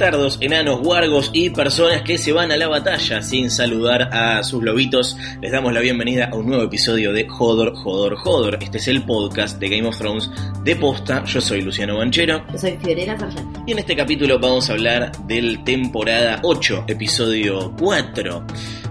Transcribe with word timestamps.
Bastardos, 0.00 0.38
enanos, 0.40 0.80
guargos 0.80 1.28
y 1.34 1.50
personas 1.50 2.00
que 2.00 2.16
se 2.16 2.32
van 2.32 2.50
a 2.50 2.56
la 2.56 2.68
batalla 2.68 3.20
sin 3.20 3.50
saludar 3.50 4.08
a 4.14 4.42
sus 4.42 4.62
lobitos, 4.62 5.14
les 5.42 5.52
damos 5.52 5.74
la 5.74 5.80
bienvenida 5.80 6.30
a 6.32 6.36
un 6.36 6.46
nuevo 6.46 6.62
episodio 6.62 7.12
de 7.12 7.28
Jodor, 7.28 7.74
Jodor, 7.74 8.16
Jodor. 8.16 8.58
Este 8.62 8.78
es 8.78 8.88
el 8.88 9.04
podcast 9.04 9.58
de 9.58 9.68
Game 9.68 9.86
of 9.86 9.98
Thrones 9.98 10.30
de 10.64 10.74
posta. 10.76 11.22
Yo 11.26 11.42
soy 11.42 11.60
Luciano 11.60 11.98
Banchero. 11.98 12.42
Yo 12.50 12.56
soy 12.56 12.78
Fiorella 12.82 13.18
Sargent. 13.18 13.58
Y 13.68 13.72
en 13.72 13.78
este 13.80 13.94
capítulo 13.94 14.38
vamos 14.38 14.70
a 14.70 14.72
hablar 14.72 15.12
del 15.26 15.62
temporada 15.64 16.40
8, 16.44 16.84
episodio 16.88 17.70
4. 17.78 18.46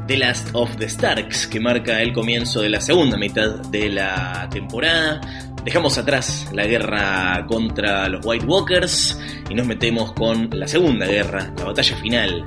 The 0.09 0.17
Last 0.17 0.49
of 0.53 0.75
the 0.77 0.89
Starks, 0.89 1.45
que 1.45 1.59
marca 1.59 2.01
el 2.01 2.13
comienzo 2.13 2.61
de 2.61 2.69
la 2.69 2.81
segunda 2.81 3.15
mitad 3.15 3.59
de 3.69 3.89
la 3.89 4.49
temporada. 4.49 5.21
Dejamos 5.63 5.99
atrás 5.99 6.49
la 6.51 6.65
guerra 6.65 7.45
contra 7.47 8.09
los 8.09 8.25
White 8.25 8.47
Walkers 8.47 9.21
y 9.51 9.53
nos 9.53 9.67
metemos 9.67 10.13
con 10.13 10.49
la 10.51 10.67
segunda 10.67 11.05
guerra, 11.05 11.53
la 11.55 11.65
batalla 11.65 11.95
final. 11.97 12.43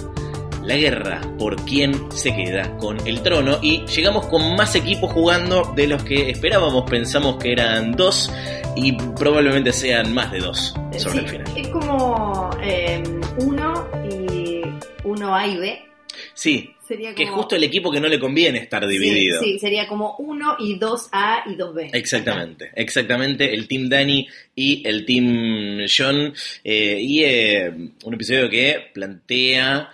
La 0.64 0.74
guerra 0.74 1.20
por 1.38 1.54
quién 1.64 2.10
se 2.10 2.34
queda 2.34 2.76
con 2.78 2.96
el 3.06 3.22
trono 3.22 3.60
y 3.62 3.86
llegamos 3.86 4.26
con 4.26 4.56
más 4.56 4.74
equipos 4.74 5.12
jugando 5.12 5.72
de 5.76 5.86
los 5.86 6.02
que 6.02 6.30
esperábamos. 6.30 6.90
Pensamos 6.90 7.36
que 7.36 7.52
eran 7.52 7.92
dos 7.92 8.28
y 8.74 8.90
probablemente 8.90 9.72
sean 9.72 10.12
más 10.12 10.32
de 10.32 10.40
dos 10.40 10.74
sobre 10.98 10.98
Sí, 10.98 11.18
el 11.18 11.28
final. 11.28 11.52
Es 11.56 11.68
como 11.68 12.50
eh, 12.60 13.00
uno 13.38 13.86
y 14.10 14.62
uno 15.04 15.36
A 15.36 15.46
y 15.46 15.58
B. 15.58 15.91
Sí, 16.34 16.70
Sería 16.86 17.14
que 17.14 17.22
es 17.24 17.28
como- 17.30 17.42
justo 17.42 17.56
el 17.56 17.64
equipo 17.64 17.90
que 17.90 18.00
no 18.00 18.08
le 18.08 18.18
conviene 18.18 18.58
estar 18.58 18.86
dividido. 18.86 19.40
Sí, 19.40 19.52
sí, 19.54 19.58
sería 19.58 19.86
como 19.86 20.16
uno 20.18 20.56
y 20.58 20.78
dos 20.78 21.08
A 21.12 21.42
y 21.46 21.54
dos 21.56 21.74
B. 21.74 21.90
Exactamente, 21.92 22.70
exactamente. 22.74 23.52
El 23.54 23.66
Team 23.68 23.88
Danny 23.88 24.26
y 24.54 24.86
el 24.86 25.04
Team 25.06 25.86
John. 25.88 26.34
eh, 26.64 26.98
y 27.00 27.24
eh, 27.24 27.70
un 28.04 28.14
episodio 28.14 28.48
que 28.50 28.90
plantea 28.92 29.90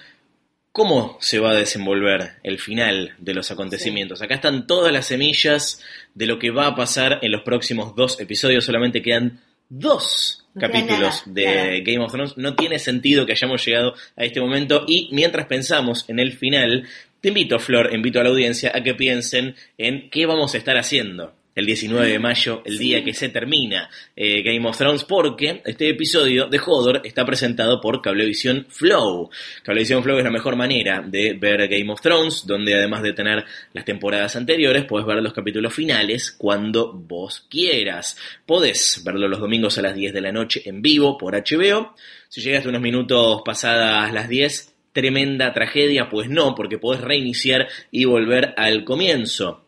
cómo 0.72 1.16
se 1.20 1.38
va 1.40 1.50
a 1.50 1.54
desenvolver 1.54 2.34
el 2.42 2.58
final 2.58 3.14
de 3.18 3.34
los 3.34 3.50
acontecimientos. 3.50 4.22
Acá 4.22 4.34
están 4.36 4.66
todas 4.66 4.92
las 4.92 5.06
semillas 5.06 5.82
de 6.14 6.26
lo 6.26 6.38
que 6.38 6.50
va 6.50 6.66
a 6.68 6.76
pasar 6.76 7.18
en 7.22 7.32
los 7.32 7.42
próximos 7.42 7.94
dos 7.96 8.20
episodios. 8.20 8.64
Solamente 8.64 9.02
quedan 9.02 9.40
dos 9.68 10.46
No 10.60 10.66
capítulos 10.66 11.26
nada, 11.26 11.32
de 11.34 11.44
nada. 11.44 11.78
Game 11.84 11.98
of 11.98 12.12
Thrones. 12.12 12.36
No 12.36 12.54
tiene 12.54 12.78
sentido 12.78 13.26
que 13.26 13.32
hayamos 13.32 13.64
llegado 13.64 13.94
a 14.16 14.24
este 14.24 14.40
momento. 14.40 14.84
Y 14.86 15.08
mientras 15.12 15.46
pensamos 15.46 16.04
en 16.08 16.18
el 16.18 16.32
final, 16.32 16.86
te 17.20 17.28
invito, 17.28 17.58
Flor, 17.58 17.92
invito 17.92 18.20
a 18.20 18.24
la 18.24 18.30
audiencia 18.30 18.72
a 18.74 18.82
que 18.82 18.94
piensen 18.94 19.54
en 19.76 20.10
qué 20.10 20.26
vamos 20.26 20.54
a 20.54 20.58
estar 20.58 20.76
haciendo 20.76 21.37
el 21.58 21.66
19 21.66 22.06
de 22.06 22.18
mayo, 22.20 22.62
el 22.64 22.78
día 22.78 23.02
que 23.02 23.12
se 23.12 23.30
termina 23.30 23.90
eh, 24.14 24.42
Game 24.42 24.64
of 24.68 24.78
Thrones, 24.78 25.02
porque 25.02 25.60
este 25.64 25.88
episodio 25.88 26.46
de 26.46 26.60
Hodor 26.64 27.00
está 27.02 27.26
presentado 27.26 27.80
por 27.80 28.00
Cablevisión 28.00 28.66
Flow. 28.68 29.28
Cablevisión 29.64 30.04
Flow 30.04 30.18
es 30.18 30.24
la 30.24 30.30
mejor 30.30 30.54
manera 30.54 31.02
de 31.04 31.32
ver 31.32 31.66
Game 31.66 31.92
of 31.92 32.00
Thrones, 32.00 32.46
donde 32.46 32.74
además 32.74 33.02
de 33.02 33.12
tener 33.12 33.44
las 33.72 33.84
temporadas 33.84 34.36
anteriores, 34.36 34.84
puedes 34.84 35.04
ver 35.04 35.20
los 35.20 35.32
capítulos 35.32 35.74
finales 35.74 36.30
cuando 36.30 36.92
vos 36.92 37.44
quieras. 37.50 38.16
Podés 38.46 39.02
verlo 39.04 39.26
los 39.26 39.40
domingos 39.40 39.78
a 39.78 39.82
las 39.82 39.96
10 39.96 40.14
de 40.14 40.20
la 40.20 40.30
noche 40.30 40.62
en 40.64 40.80
vivo 40.80 41.18
por 41.18 41.34
HBO. 41.34 41.92
Si 42.28 42.40
llegaste 42.40 42.68
unos 42.68 42.82
minutos 42.82 43.42
pasadas 43.44 44.12
las 44.12 44.28
10, 44.28 44.74
tremenda 44.92 45.52
tragedia, 45.52 46.08
pues 46.08 46.30
no, 46.30 46.54
porque 46.54 46.78
podés 46.78 47.00
reiniciar 47.00 47.66
y 47.90 48.04
volver 48.04 48.54
al 48.56 48.84
comienzo. 48.84 49.64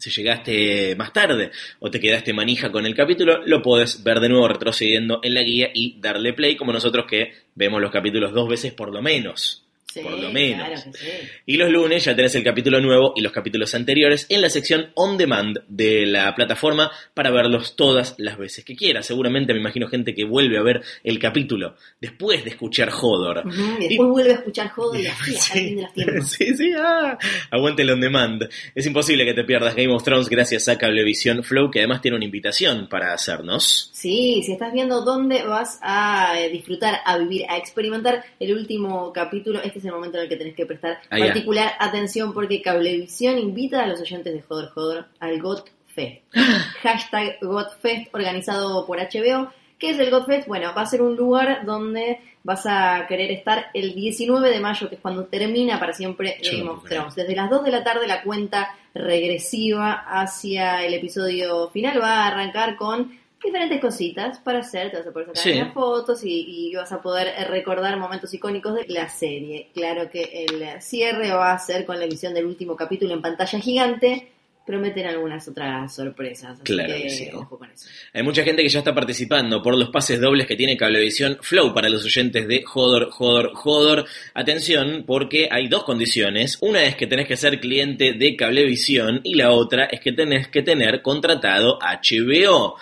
Si 0.00 0.08
llegaste 0.10 0.96
más 0.96 1.12
tarde 1.12 1.50
o 1.78 1.90
te 1.90 2.00
quedaste 2.00 2.32
manija 2.32 2.72
con 2.72 2.86
el 2.86 2.94
capítulo, 2.94 3.42
lo 3.44 3.60
podés 3.60 4.02
ver 4.02 4.18
de 4.18 4.30
nuevo 4.30 4.48
retrocediendo 4.48 5.20
en 5.22 5.34
la 5.34 5.42
guía 5.42 5.70
y 5.74 6.00
darle 6.00 6.32
play, 6.32 6.56
como 6.56 6.72
nosotros 6.72 7.04
que 7.06 7.34
vemos 7.54 7.82
los 7.82 7.90
capítulos 7.90 8.32
dos 8.32 8.48
veces 8.48 8.72
por 8.72 8.94
lo 8.94 9.02
menos. 9.02 9.69
Sí, 9.92 10.00
por 10.00 10.12
lo 10.12 10.30
menos. 10.30 10.66
claro 10.66 10.92
que 10.92 10.98
sí. 10.98 11.08
Y 11.46 11.56
los 11.56 11.68
lunes 11.68 12.04
ya 12.04 12.14
tenés 12.14 12.34
el 12.36 12.44
capítulo 12.44 12.80
nuevo 12.80 13.12
y 13.16 13.22
los 13.22 13.32
capítulos 13.32 13.74
anteriores 13.74 14.26
en 14.28 14.40
la 14.40 14.48
sección 14.48 14.92
On 14.94 15.16
Demand 15.16 15.58
de 15.66 16.06
la 16.06 16.32
plataforma 16.34 16.92
para 17.12 17.32
verlos 17.32 17.74
todas 17.74 18.14
las 18.18 18.38
veces 18.38 18.64
que 18.64 18.76
quieras. 18.76 19.06
Seguramente 19.06 19.52
me 19.52 19.58
imagino 19.58 19.88
gente 19.88 20.14
que 20.14 20.24
vuelve 20.24 20.58
a 20.58 20.62
ver 20.62 20.82
el 21.02 21.18
capítulo 21.18 21.74
después 22.00 22.44
de 22.44 22.50
escuchar 22.50 22.90
Hodor. 22.90 23.42
Y 23.80 23.88
después 23.88 24.08
vuelve 24.10 24.30
a 24.30 24.34
escuchar 24.34 24.68
Joder 24.68 25.00
y 25.02 25.06
así 25.08 25.34
hasta 25.36 25.58
el 25.58 25.66
fin 25.66 25.76
de 25.76 25.82
los 25.82 25.92
tiempos. 25.92 26.30
Sí, 26.40 26.56
sí, 26.56 26.72
ah, 26.78 27.18
aguante 27.50 27.82
el 27.82 27.90
on 27.90 28.00
demand. 28.00 28.48
Es 28.74 28.86
imposible 28.86 29.24
que 29.24 29.34
te 29.34 29.44
pierdas 29.44 29.74
Game 29.74 29.92
of 29.92 30.04
Thrones 30.04 30.28
gracias 30.28 30.68
a 30.68 30.78
Cablevisión 30.78 31.42
Flow, 31.42 31.70
que 31.70 31.80
además 31.80 32.00
tiene 32.00 32.16
una 32.16 32.24
invitación 32.24 32.88
para 32.88 33.12
hacernos. 33.12 33.90
Sí, 33.92 34.42
si 34.44 34.52
estás 34.52 34.72
viendo 34.72 35.02
dónde 35.02 35.42
vas 35.42 35.78
a 35.82 36.40
eh, 36.40 36.48
disfrutar, 36.50 37.00
a 37.04 37.18
vivir, 37.18 37.44
a 37.48 37.58
experimentar 37.58 38.24
el 38.38 38.54
último 38.54 39.12
capítulo, 39.12 39.60
este 39.62 39.79
es 39.80 39.84
el 39.86 39.92
momento 39.92 40.18
en 40.18 40.24
el 40.24 40.28
que 40.28 40.36
tenés 40.36 40.54
que 40.54 40.66
prestar 40.66 41.00
particular 41.08 41.72
atención 41.78 42.32
porque 42.32 42.62
Cablevisión 42.62 43.38
invita 43.38 43.82
a 43.82 43.86
los 43.86 44.00
oyentes 44.00 44.32
de 44.32 44.42
Joder 44.42 44.68
Joder 44.68 45.04
al 45.18 45.40
GOT 45.40 45.68
Fest. 45.86 46.22
Hashtag 46.82 47.38
GOT 47.40 47.80
Fest 47.80 48.14
organizado 48.14 48.86
por 48.86 48.98
HBO. 48.98 49.50
¿Qué 49.78 49.90
es 49.90 49.98
el 49.98 50.10
GOT 50.10 50.26
Fest? 50.26 50.48
Bueno, 50.48 50.72
va 50.76 50.82
a 50.82 50.86
ser 50.86 51.02
un 51.02 51.16
lugar 51.16 51.64
donde 51.64 52.20
vas 52.42 52.66
a 52.66 53.06
querer 53.08 53.30
estar 53.30 53.70
el 53.74 53.94
19 53.94 54.50
de 54.50 54.60
mayo, 54.60 54.88
que 54.88 54.94
es 54.94 55.00
cuando 55.00 55.24
termina 55.24 55.78
para 55.78 55.92
siempre 55.92 56.38
Game 56.42 56.68
of. 56.68 56.84
Thrones. 56.84 57.14
Desde 57.14 57.34
las 57.34 57.50
2 57.50 57.64
de 57.64 57.70
la 57.70 57.84
tarde 57.84 58.06
la 58.06 58.22
cuenta 58.22 58.74
regresiva 58.94 59.92
hacia 59.92 60.84
el 60.84 60.94
episodio 60.94 61.70
final 61.70 62.00
va 62.00 62.24
a 62.24 62.26
arrancar 62.28 62.76
con 62.76 63.19
diferentes 63.42 63.80
cositas 63.80 64.38
para 64.38 64.58
hacer, 64.60 64.90
te 64.90 64.98
vas 64.98 65.06
a 65.06 65.12
poder 65.12 65.28
sacar 65.28 65.42
Sí. 65.42 65.52
unas 65.58 65.72
fotos 65.74 66.24
y, 66.24 66.68
y 66.70 66.74
vas 66.74 66.92
a 66.92 67.00
poder 67.00 67.28
eh, 67.28 67.44
recordar 67.46 67.96
momentos 67.98 68.32
icónicos 68.34 68.74
de 68.74 68.86
la 68.88 69.08
serie. 69.08 69.68
Claro 69.74 70.10
que 70.10 70.46
el 70.48 70.80
cierre 70.82 71.30
va 71.30 71.52
a 71.52 71.58
ser 71.58 71.84
con 71.86 71.98
la 71.98 72.04
emisión 72.04 72.34
del 72.34 72.46
último 72.46 72.76
capítulo 72.76 73.14
en 73.14 73.22
pantalla 73.22 73.58
gigante, 73.58 74.28
prometen 74.66 75.06
algunas 75.06 75.48
otras 75.48 75.92
sorpresas. 75.92 76.52
Así 76.52 76.62
Claro 76.64 76.94
que, 76.94 77.02
que 77.02 77.10
sí. 77.10 77.28
ojo 77.34 77.58
con 77.58 77.68
eso. 77.70 77.88
Hay 78.12 78.22
mucha 78.22 78.44
gente 78.44 78.62
que 78.62 78.68
ya 78.68 78.78
está 78.80 78.94
participando 78.94 79.60
por 79.62 79.76
los 79.76 79.88
pases 79.90 80.20
dobles 80.20 80.46
que 80.46 80.54
tiene 80.54 80.76
Cablevisión 80.76 81.38
Flow 81.40 81.74
para 81.74 81.88
los 81.88 82.04
oyentes 82.04 82.46
de 82.46 82.62
Hodor, 82.72 83.10
Hodor, 83.18 83.52
Hodor. 83.64 84.04
Atención, 84.34 85.02
porque 85.06 85.48
hay 85.50 85.66
dos 85.66 85.82
condiciones. 85.82 86.58
Una 86.60 86.84
es 86.84 86.94
que 86.94 87.08
tenés 87.08 87.26
que 87.26 87.36
ser 87.36 87.58
cliente 87.58 88.12
de 88.12 88.36
Cablevisión 88.36 89.22
y 89.24 89.34
la 89.34 89.50
otra 89.50 89.86
es 89.86 89.98
que 90.00 90.12
tenés 90.12 90.46
que 90.48 90.62
tener 90.62 91.02
contratado 91.02 91.78
HBO. 91.80 92.76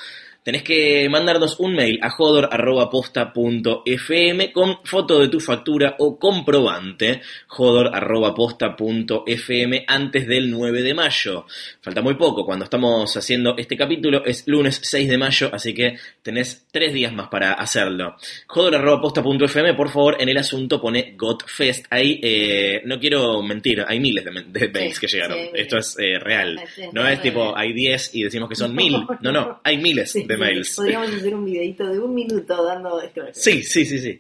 Tenés 0.48 0.62
que 0.62 1.06
mandarnos 1.10 1.60
un 1.60 1.74
mail 1.74 1.98
a 2.00 2.08
jodor.posta.fm 2.08 4.50
con 4.50 4.78
foto 4.82 5.20
de 5.20 5.28
tu 5.28 5.40
factura 5.40 5.96
o 5.98 6.18
comprobante 6.18 7.20
jodor.posta.fm 7.48 9.84
antes 9.86 10.26
del 10.26 10.50
9 10.50 10.80
de 10.80 10.94
mayo. 10.94 11.44
Falta 11.82 12.00
muy 12.00 12.14
poco, 12.14 12.46
cuando 12.46 12.64
estamos 12.64 13.14
haciendo 13.14 13.58
este 13.58 13.76
capítulo 13.76 14.24
es 14.24 14.48
lunes 14.48 14.80
6 14.82 15.06
de 15.10 15.18
mayo, 15.18 15.50
así 15.52 15.74
que 15.74 15.98
tenés 16.22 16.64
tres 16.72 16.94
días 16.94 17.12
más 17.12 17.28
para 17.28 17.52
hacerlo. 17.52 18.16
Jodor.posta.fm, 18.46 19.74
por 19.74 19.90
favor, 19.90 20.16
en 20.18 20.30
el 20.30 20.38
asunto 20.38 20.80
pone 20.80 21.12
Gotfest. 21.14 21.84
Ahí, 21.90 22.20
eh, 22.22 22.80
no 22.86 22.98
quiero 22.98 23.42
mentir, 23.42 23.84
hay 23.86 24.00
miles 24.00 24.24
de, 24.24 24.30
mails 24.70 24.98
que 24.98 25.08
llegaron. 25.08 25.36
sí. 25.36 25.50
Esto 25.52 25.76
es 25.76 25.94
eh, 25.98 26.18
real. 26.18 26.58
Es- 26.58 26.90
No 26.94 27.06
es 27.06 27.20
tipo, 27.20 27.54
hay 27.54 27.74
10 27.74 28.14
y 28.14 28.22
decimos 28.22 28.48
que 28.48 28.54
son 28.54 28.74
mil. 28.74 28.96
No, 29.20 29.30
no, 29.30 29.60
hay 29.62 29.76
miles 29.76 30.12
Sí, 30.12 30.24
de 30.24 30.37
mails. 30.38 30.74
Podríamos 30.76 31.12
hacer 31.12 31.34
un 31.34 31.44
videito 31.44 31.86
de 31.86 31.98
un 31.98 32.14
minuto 32.14 32.64
dando 32.64 33.00
esto. 33.00 33.22
Sí, 33.32 33.62
sí, 33.62 33.84
sí, 33.84 33.98
sí. 33.98 34.18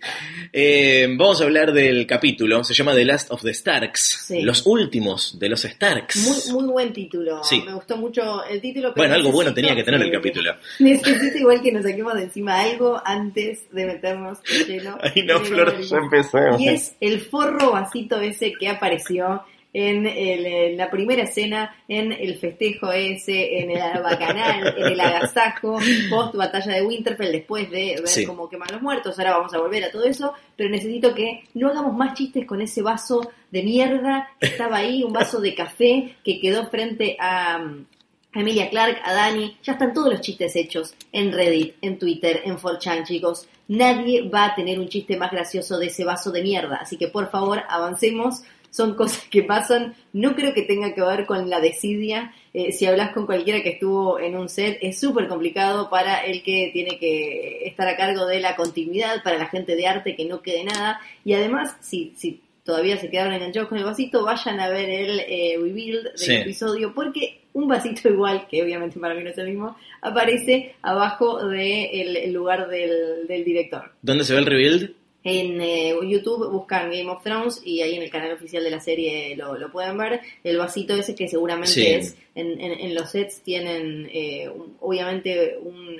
Eh, 0.52 1.06
vamos 1.16 1.40
a 1.40 1.44
hablar 1.44 1.72
del 1.72 2.06
capítulo. 2.06 2.62
Se 2.64 2.74
llama 2.74 2.94
The 2.94 3.04
Last 3.04 3.30
of 3.30 3.42
the 3.42 3.54
Starks. 3.54 4.26
Sí. 4.26 4.42
Los 4.42 4.66
últimos 4.66 5.38
de 5.38 5.48
los 5.48 5.62
Starks. 5.62 6.16
Muy, 6.16 6.60
muy 6.62 6.72
buen 6.72 6.92
título. 6.92 7.42
Sí. 7.44 7.62
Me 7.64 7.74
gustó 7.74 7.96
mucho 7.96 8.44
el 8.44 8.60
título. 8.60 8.92
pero 8.94 9.08
bueno, 9.08 9.14
algo 9.14 9.32
bueno 9.32 9.54
tenía 9.54 9.74
que 9.74 9.84
tener 9.84 10.02
el 10.02 10.12
capítulo. 10.12 10.54
Necesito 10.78 11.38
igual 11.38 11.62
que 11.62 11.72
nos 11.72 11.84
saquemos 11.84 12.14
de 12.14 12.24
encima 12.24 12.60
algo 12.60 13.00
antes 13.04 13.70
de 13.72 13.86
meternos 13.86 14.42
de 14.42 14.64
lleno. 14.64 14.98
Ay, 15.02 15.22
no, 15.22 15.36
el 15.38 15.44
Flor, 15.44 15.80
ya 15.80 15.96
empezó. 15.96 16.38
Y 16.58 16.68
es 16.68 16.94
el 17.00 17.20
forro 17.20 17.72
vasito 17.72 18.20
ese 18.20 18.52
que 18.52 18.68
apareció 18.68 19.42
en, 19.72 20.06
el- 20.06 20.46
en 20.46 20.76
la 20.76 20.90
primera 20.90 21.22
escena, 21.24 21.74
en 21.88 22.12
el 22.12 22.38
festejo 22.38 22.90
ese, 22.92 23.58
en 23.60 23.70
el 23.70 24.02
bacanal, 24.02 24.74
en 24.76 24.86
el 24.92 25.00
agasajo, 25.00 25.78
post 26.10 26.34
batalla 26.34 26.72
de 26.74 26.82
Winterfell, 26.82 27.32
después 27.32 27.70
de 27.70 27.96
ver 27.98 28.08
Sí. 28.08 28.24
cómo 28.24 28.48
queman 28.48 28.68
los 28.72 28.82
muertos. 28.82 29.18
Ahora 29.18 29.36
vamos 29.38 29.52
a 29.54 29.58
volver 29.58 29.84
a 29.84 29.90
todo 29.90 30.04
eso, 30.04 30.32
pero 30.56 30.70
necesito 30.70 31.14
que 31.14 31.44
no 31.54 31.68
hagamos 31.68 31.94
más 31.96 32.14
chistes 32.14 32.46
con 32.46 32.60
ese 32.62 32.82
vaso 32.82 33.30
de 33.50 33.62
mierda 33.62 34.28
que 34.40 34.46
estaba 34.46 34.76
ahí, 34.78 35.02
un 35.04 35.12
vaso 35.12 35.40
de 35.40 35.54
café 35.54 36.16
que 36.24 36.40
quedó 36.40 36.68
frente 36.70 37.16
a. 37.20 37.56
a 37.56 38.40
Emilia 38.40 38.68
Clark, 38.68 39.00
a 39.04 39.14
Dani, 39.14 39.56
ya 39.62 39.72
están 39.72 39.92
todos 39.94 40.10
los 40.12 40.20
chistes 40.20 40.54
hechos 40.54 40.94
en 41.12 41.32
Reddit, 41.32 41.76
en 41.80 41.98
Twitter, 41.98 42.42
en 42.44 42.56
4chan, 42.58 43.04
chicos. 43.04 43.48
nadie 43.68 44.28
va 44.28 44.46
a 44.46 44.54
tener 44.54 44.78
un 44.78 44.88
chiste 44.88 45.16
más 45.16 45.30
gracioso 45.30 45.78
de 45.78 45.86
ese 45.86 46.04
vaso 46.04 46.30
de 46.30 46.42
mierda. 46.42 46.76
Así 46.76 46.96
que 46.98 47.08
por 47.08 47.30
favor, 47.30 47.62
avancemos. 47.68 48.42
Son 48.78 48.94
cosas 48.94 49.24
que 49.28 49.42
pasan. 49.42 49.96
No 50.12 50.36
creo 50.36 50.54
que 50.54 50.62
tenga 50.62 50.94
que 50.94 51.00
ver 51.02 51.26
con 51.26 51.50
la 51.50 51.58
desidia. 51.60 52.32
Eh, 52.54 52.70
si 52.70 52.86
hablas 52.86 53.10
con 53.12 53.26
cualquiera 53.26 53.60
que 53.60 53.70
estuvo 53.70 54.20
en 54.20 54.36
un 54.36 54.48
set, 54.48 54.78
es 54.80 55.00
súper 55.00 55.26
complicado 55.26 55.90
para 55.90 56.18
el 56.24 56.44
que 56.44 56.70
tiene 56.72 56.96
que 57.00 57.66
estar 57.66 57.88
a 57.88 57.96
cargo 57.96 58.24
de 58.26 58.38
la 58.38 58.54
continuidad, 58.54 59.24
para 59.24 59.36
la 59.36 59.46
gente 59.46 59.74
de 59.74 59.88
arte 59.88 60.14
que 60.14 60.26
no 60.26 60.42
quede 60.42 60.62
nada. 60.62 61.00
Y 61.24 61.32
además, 61.32 61.76
si, 61.80 62.12
si 62.16 62.40
todavía 62.62 62.96
se 62.98 63.10
quedaron 63.10 63.32
enganchados 63.32 63.68
con 63.68 63.78
el 63.78 63.84
vasito, 63.84 64.24
vayan 64.24 64.60
a 64.60 64.68
ver 64.68 64.88
el 64.88 65.20
eh, 65.26 65.56
rebuild 65.60 66.04
del 66.04 66.16
Sí. 66.18 66.34
episodio, 66.36 66.94
porque 66.94 67.40
un 67.54 67.66
vasito 67.66 68.08
igual, 68.16 68.46
que 68.48 68.62
obviamente 68.62 69.00
para 69.00 69.14
mí 69.14 69.24
no 69.24 69.30
es 69.30 69.38
el 69.38 69.48
mismo, 69.48 69.76
aparece 70.02 70.76
abajo 70.82 71.48
del 71.48 72.16
el 72.16 72.32
lugar 72.32 72.68
del, 72.68 73.26
del 73.26 73.44
director. 73.44 73.90
¿Dónde 74.02 74.22
se 74.22 74.34
ve 74.34 74.38
el 74.38 74.46
rebuild? 74.46 74.94
En 75.28 75.60
eh, 75.60 75.94
YouTube 76.08 76.50
buscan 76.50 76.90
Game 76.90 77.10
of 77.10 77.22
Thrones 77.22 77.60
y 77.64 77.82
ahí 77.82 77.94
en 77.96 78.02
el 78.02 78.10
canal 78.10 78.32
oficial 78.32 78.64
de 78.64 78.70
la 78.70 78.80
serie 78.80 79.36
lo, 79.36 79.58
lo 79.58 79.70
pueden 79.70 79.98
ver. 79.98 80.20
El 80.42 80.56
vasito 80.56 80.94
ese 80.94 81.14
que 81.14 81.28
seguramente 81.28 81.72
Sí. 81.74 81.86
es, 81.86 82.16
en, 82.34 82.58
en- 82.60 82.80
en 82.80 82.94
los 82.94 83.10
sets 83.10 83.42
tienen 83.42 84.08
eh, 84.12 84.48
un- 84.48 84.76
obviamente 84.80 85.58
un 85.62 85.98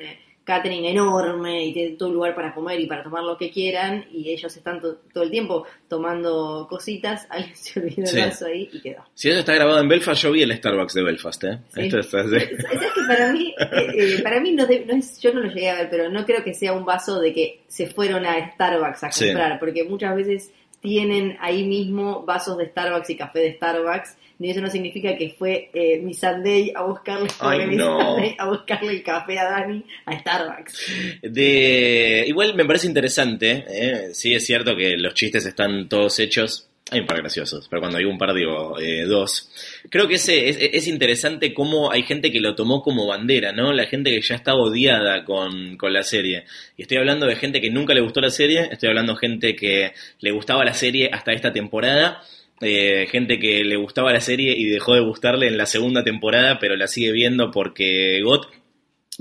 catering 0.49 0.87
enorme 0.87 1.67
y 1.67 1.73
tienen 1.75 1.99
todo 1.99 2.09
el 2.09 2.15
lugar 2.15 2.35
para 2.35 2.55
comer 2.55 2.81
y 2.81 2.87
para 2.87 3.03
tomar 3.03 3.23
lo 3.23 3.37
que 3.37 3.51
quieran 3.51 4.07
y 4.11 4.31
ellos 4.31 4.57
están 4.57 4.81
to- 4.81 4.97
todo 5.13 5.23
el 5.25 5.31
tiempo 5.31 5.67
tomando 5.89 6.67
cositas, 6.71 7.27
alguien 7.31 7.55
se 7.55 7.81
olvidó 7.81 8.07
Sí. 8.07 8.19
el 8.19 8.25
vaso 8.29 8.47
ahí 8.47 8.71
y 8.73 8.81
quedó. 8.81 9.05
Si 9.15 9.29
eso 9.29 9.41
está 9.41 9.55
grabado 9.55 9.79
en 9.81 9.89
Belfast, 9.89 10.23
yo 10.23 10.33
vi 10.33 10.43
el 10.43 10.57
Starbucks 10.57 10.95
de 10.95 11.03
Belfast, 11.03 11.45
¿eh? 11.45 11.59
Sí. 11.75 11.81
Esto 11.83 11.99
está- 11.99 12.23
¿Sabes 12.25 12.49
que 12.49 13.03
para 13.07 13.33
mí, 13.33 13.55
eh, 13.59 13.87
eh, 13.95 14.23
para 14.23 14.41
mí 14.41 14.53
no, 14.53 14.67
de- 14.67 14.85
no 14.87 14.95
es, 14.95 15.21
yo 15.21 15.33
no 15.35 15.41
lo 15.41 15.49
llegué 15.49 15.69
a 15.71 15.75
ver, 15.75 15.91
pero 15.91 16.09
no 16.09 16.25
creo 16.25 16.43
que 16.43 16.55
sea 16.55 16.73
un 16.73 16.85
vaso 16.87 17.21
de 17.21 17.33
que 17.35 17.61
se 17.69 17.87
fueron 17.87 18.25
a 18.25 18.53
Starbucks 18.55 19.05
a 19.05 19.13
Sí. 19.13 19.27
comprar, 19.27 19.59
porque 19.59 19.85
muchas 19.85 20.17
veces 20.17 20.51
tienen 20.81 21.37
ahí 21.41 21.67
mismo 21.67 22.23
vasos 22.25 22.57
de 22.57 22.67
Starbucks 22.69 23.11
y 23.11 23.17
café 23.17 23.41
de 23.41 23.55
Starbucks, 23.57 24.17
y 24.41 24.51
eso 24.51 24.61
no 24.61 24.71
significa 24.71 25.17
que 25.17 25.35
fue 25.37 25.69
eh, 25.75 26.01
mi 26.01 26.15
Sunday 26.15 26.73
a 26.75 26.83
buscarle, 26.85 27.29
Ay, 27.41 27.67
no. 27.77 28.01
Sunday 28.01 28.37
a 28.39 28.49
buscarle 28.49 28.93
el 28.93 29.03
café 29.03 29.39
a 29.39 29.51
Dani 29.51 29.85
a 30.07 30.19
Starbucks. 30.19 31.21
De, 31.23 32.25
igual 32.27 32.55
me 32.55 32.65
parece 32.65 32.87
interesante, 32.87 33.65
¿eh? 33.69 34.09
sí 34.13 34.35
es 34.35 34.47
cierto 34.47 34.77
que 34.77 34.97
los 34.97 35.15
chistes 35.15 35.45
están 35.45 35.89
todos 35.89 36.19
hechos, 36.21 36.69
hay 36.91 37.01
un 37.01 37.07
par 37.07 37.19
graciosos, 37.19 37.69
pero 37.69 37.83
cuando 37.83 37.99
hay 37.99 38.05
un 38.05 38.17
par 38.17 38.33
digo 38.33 38.79
eh, 38.79 39.05
dos. 39.05 39.51
Creo 39.91 40.09
que 40.09 40.15
ese, 40.15 40.49
es, 40.49 40.57
es 40.59 40.87
interesante 40.87 41.53
cómo 41.53 41.93
hay 41.93 42.03
gente 42.03 42.33
que 42.33 42.41
lo 42.41 42.55
tomó 42.55 42.81
como 42.83 43.07
bandera, 43.07 43.53
¿no? 43.53 43.73
La 43.73 43.87
gente 43.87 44.11
que 44.11 44.23
ya 44.23 44.37
está 44.37 44.55
odiada 44.55 45.25
con, 45.25 45.77
con 45.77 45.93
la 45.93 46.03
serie. 46.03 46.45
Y 46.79 46.83
estoy 46.83 46.99
hablando 46.99 47.27
de 47.27 47.37
gente 47.37 47.61
que 47.61 47.71
nunca 47.71 47.93
le 47.93 48.01
gustó 48.01 48.21
la 48.21 48.31
serie, 48.31 48.69
estoy 48.71 48.89
hablando 48.89 49.15
de 49.15 49.19
gente 49.19 49.55
que 49.55 49.93
le 50.21 50.31
gustaba 50.31 50.65
la 50.65 50.75
serie 50.75 51.11
hasta 51.13 51.33
esta 51.33 51.53
temporada. 51.53 52.23
Eh, 52.61 53.07
gente 53.11 53.39
que 53.39 53.65
le 53.65 53.77
gustaba 53.77 54.13
la 54.13 54.21
serie 54.21 54.55
y 54.57 54.67
dejó 54.67 54.95
de 54.95 55.01
gustarle 55.01 55.47
en 55.49 55.57
la 55.57 55.67
segunda 55.67 56.05
temporada, 56.05 56.59
pero 56.59 56.77
la 56.77 56.89
sigue 56.89 57.13
viendo 57.13 57.51
porque 57.51 58.21
GOT 58.23 58.49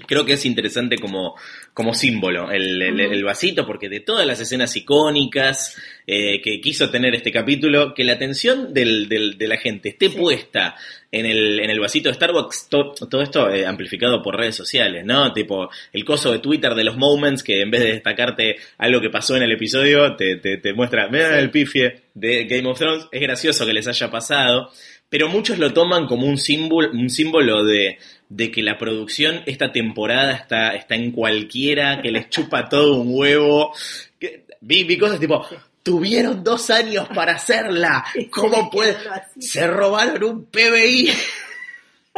Creo 0.05 0.25
que 0.25 0.33
es 0.33 0.45
interesante 0.45 0.97
como, 0.99 1.35
como 1.73 1.93
símbolo 1.95 2.51
el, 2.51 2.79
el- 2.83 2.99
el 2.99 3.23
vasito, 3.23 3.65
porque 3.65 3.89
de 3.89 3.99
todas 4.01 4.27
las 4.27 4.39
escenas 4.39 4.75
icónicas 4.75 5.75
eh, 6.05 6.39
que 6.41 6.61
quiso 6.61 6.89
tener 6.91 7.15
este 7.15 7.31
capítulo, 7.31 7.93
que 7.95 8.03
la 8.03 8.13
atención 8.13 8.73
del, 8.73 9.09
del- 9.09 9.37
de 9.39 9.47
la 9.47 9.57
gente 9.57 9.89
esté 9.89 10.09
Sí. 10.09 10.17
puesta 10.17 10.75
en 11.11 11.25
el, 11.25 11.59
en 11.61 11.69
el 11.71 11.79
vasito 11.79 12.09
de 12.09 12.15
Starbucks, 12.15 12.67
to- 12.69 12.93
todo 13.09 13.21
esto 13.23 13.49
eh, 13.49 13.65
amplificado 13.65 14.21
por 14.21 14.37
redes 14.37 14.55
sociales, 14.55 15.03
¿no? 15.03 15.33
Tipo 15.33 15.69
el 15.91 16.05
coso 16.05 16.31
de 16.31 16.39
Twitter 16.39 16.75
de 16.75 16.83
los 16.83 16.95
moments, 16.97 17.41
que 17.41 17.61
en 17.61 17.71
vez 17.71 17.81
de 17.81 17.93
destacarte 17.93 18.57
algo 18.77 19.01
que 19.01 19.09
pasó 19.09 19.35
en 19.35 19.43
el 19.43 19.51
episodio, 19.51 20.15
te, 20.15 20.35
te, 20.37 20.57
te 20.57 20.73
muestra, 20.73 21.07
mira 21.09 21.33
Sí. 21.33 21.39
el 21.39 21.49
pifie 21.49 22.01
de 22.13 22.45
Game 22.45 22.69
of 22.69 22.77
Thrones, 22.77 23.07
es 23.11 23.21
gracioso 23.21 23.65
que 23.65 23.73
les 23.73 23.87
haya 23.87 24.11
pasado. 24.11 24.69
Pero 25.09 25.29
muchos 25.29 25.57
lo 25.57 25.71
toman 25.71 26.05
como 26.05 26.27
un 26.27 26.37
símbolo, 26.37 26.91
un 26.91 27.09
símbolo 27.09 27.63
de, 27.63 27.97
de 28.29 28.51
que 28.51 28.61
la 28.61 28.77
producción 28.77 29.41
esta 29.45 29.71
temporada 29.71 30.33
está, 30.33 30.75
está 30.75 30.95
en 30.95 31.11
cualquiera, 31.11 32.01
que 32.01 32.11
les 32.11 32.29
chupa 32.29 32.67
todo 32.69 32.95
un 33.01 33.07
huevo. 33.11 33.73
Que- 34.19 34.45
vi, 34.61 34.83
vi 34.83 34.97
cosas 34.97 35.19
tipo, 35.19 35.45
tuvieron 35.83 36.43
dos 36.43 36.69
años 36.69 37.07
para 37.15 37.33
hacerla. 37.35 38.03
¿Cómo 38.31 38.69
puede? 38.71 38.95
Se 39.39 39.65
robaron 39.67 40.23
un 40.23 40.45
PBI. 40.45 41.09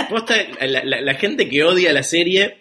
Posta, 0.09 0.35
la, 0.61 0.83
la- 0.83 1.01
la 1.01 1.13
gente 1.15 1.49
que 1.49 1.63
odia 1.63 1.91
la 1.93 2.03
serie, 2.03 2.57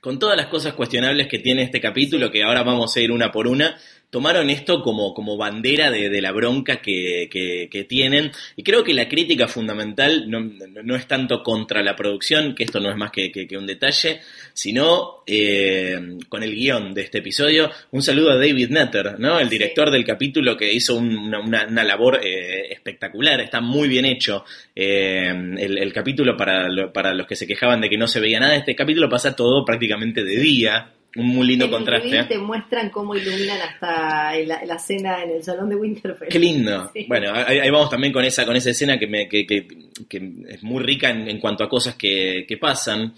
con 0.00 0.18
todas 0.18 0.36
las 0.36 0.46
cosas 0.46 0.72
cuestionables 0.74 1.26
que 1.26 1.40
tiene 1.40 1.62
este 1.64 1.80
capítulo, 1.80 2.30
que 2.30 2.42
ahora 2.44 2.62
vamos 2.62 2.96
a 2.96 3.00
ir 3.00 3.10
una 3.10 3.30
por 3.32 3.46
una, 3.48 3.76
tomaron 4.10 4.50
esto 4.50 4.82
como, 4.82 5.14
como 5.14 5.36
bandera 5.36 5.90
de, 5.90 6.08
de 6.08 6.20
la 6.20 6.32
bronca 6.32 6.82
que, 6.82 7.28
que- 7.30 7.68
que 7.70 7.84
tienen. 7.84 8.32
Y 8.56 8.62
creo 8.64 8.82
que 8.82 8.92
la 8.92 9.08
crítica 9.08 9.46
fundamental 9.46 10.28
no, 10.28 10.40
no- 10.82 10.96
es 10.96 11.06
tanto 11.06 11.42
contra 11.44 11.82
la 11.82 11.94
producción, 11.94 12.54
que 12.56 12.64
esto 12.64 12.80
no 12.80 12.90
es 12.90 12.96
más 12.96 13.12
que, 13.12 13.30
que- 13.30 13.56
un 13.56 13.66
detalle, 13.66 14.20
sino 14.52 15.22
eh, 15.26 15.98
con 16.28 16.42
el 16.42 16.54
guion 16.54 16.92
de 16.92 17.02
este 17.02 17.18
episodio. 17.18 17.70
Un 17.92 18.02
saludo 18.02 18.32
a 18.32 18.36
David 18.36 18.70
Nutter, 18.70 19.18
¿no? 19.20 19.38
el 19.38 19.48
Sí. 19.48 19.52
director 19.58 19.90
del 19.90 20.04
capítulo 20.04 20.56
que 20.56 20.72
hizo 20.72 20.96
un- 20.96 21.16
una, 21.16 21.38
una- 21.40 21.66
una 21.66 21.84
labor 21.84 22.20
eh, 22.22 22.72
espectacular, 22.72 23.40
está 23.40 23.60
muy 23.60 23.88
bien 23.88 24.04
hecho. 24.06 24.44
Eh, 24.74 25.28
el, 25.58 25.78
el 25.78 25.92
capítulo, 25.92 26.36
para, 26.36 26.68
lo- 26.68 26.92
para 26.92 27.14
los 27.14 27.26
que 27.28 27.36
se 27.36 27.46
quejaban 27.46 27.80
de 27.80 27.88
que 27.88 27.96
no 27.96 28.08
se 28.08 28.18
veía 28.20 28.40
nada, 28.40 28.56
este 28.56 28.74
capítulo 28.74 29.08
pasa 29.08 29.36
todo 29.36 29.64
prácticamente 29.64 30.24
de 30.24 30.36
día. 30.36 30.94
Un 31.16 31.26
muy 31.26 31.46
lindo 31.46 31.64
el 31.64 31.70
contraste. 31.72 32.24
te 32.24 32.38
muestran 32.38 32.88
cómo 32.90 33.14
iluminan 33.16 33.60
hasta 33.62 34.36
la, 34.46 34.64
la 34.64 34.78
cena 34.78 35.22
en 35.24 35.30
el 35.30 35.42
salón 35.42 35.68
de 35.68 35.76
Winterfell. 35.76 36.28
Qué 36.28 36.38
lindo. 36.38 36.90
Sí. 36.94 37.06
Bueno, 37.08 37.32
ahí, 37.34 37.58
ahí 37.58 37.70
vamos 37.70 37.90
también 37.90 38.12
con 38.12 38.24
esa, 38.24 38.46
con 38.46 38.54
esa 38.56 38.70
escena 38.70 38.98
que, 38.98 39.06
me, 39.06 39.28
que, 39.28 39.46
que- 39.46 39.66
que 40.08 40.32
es 40.48 40.62
muy 40.62 40.82
rica 40.82 41.10
en, 41.10 41.28
en 41.28 41.38
cuanto 41.38 41.62
a 41.64 41.68
cosas 41.68 41.94
que, 41.96 42.44
que 42.48 42.56
pasan. 42.56 43.14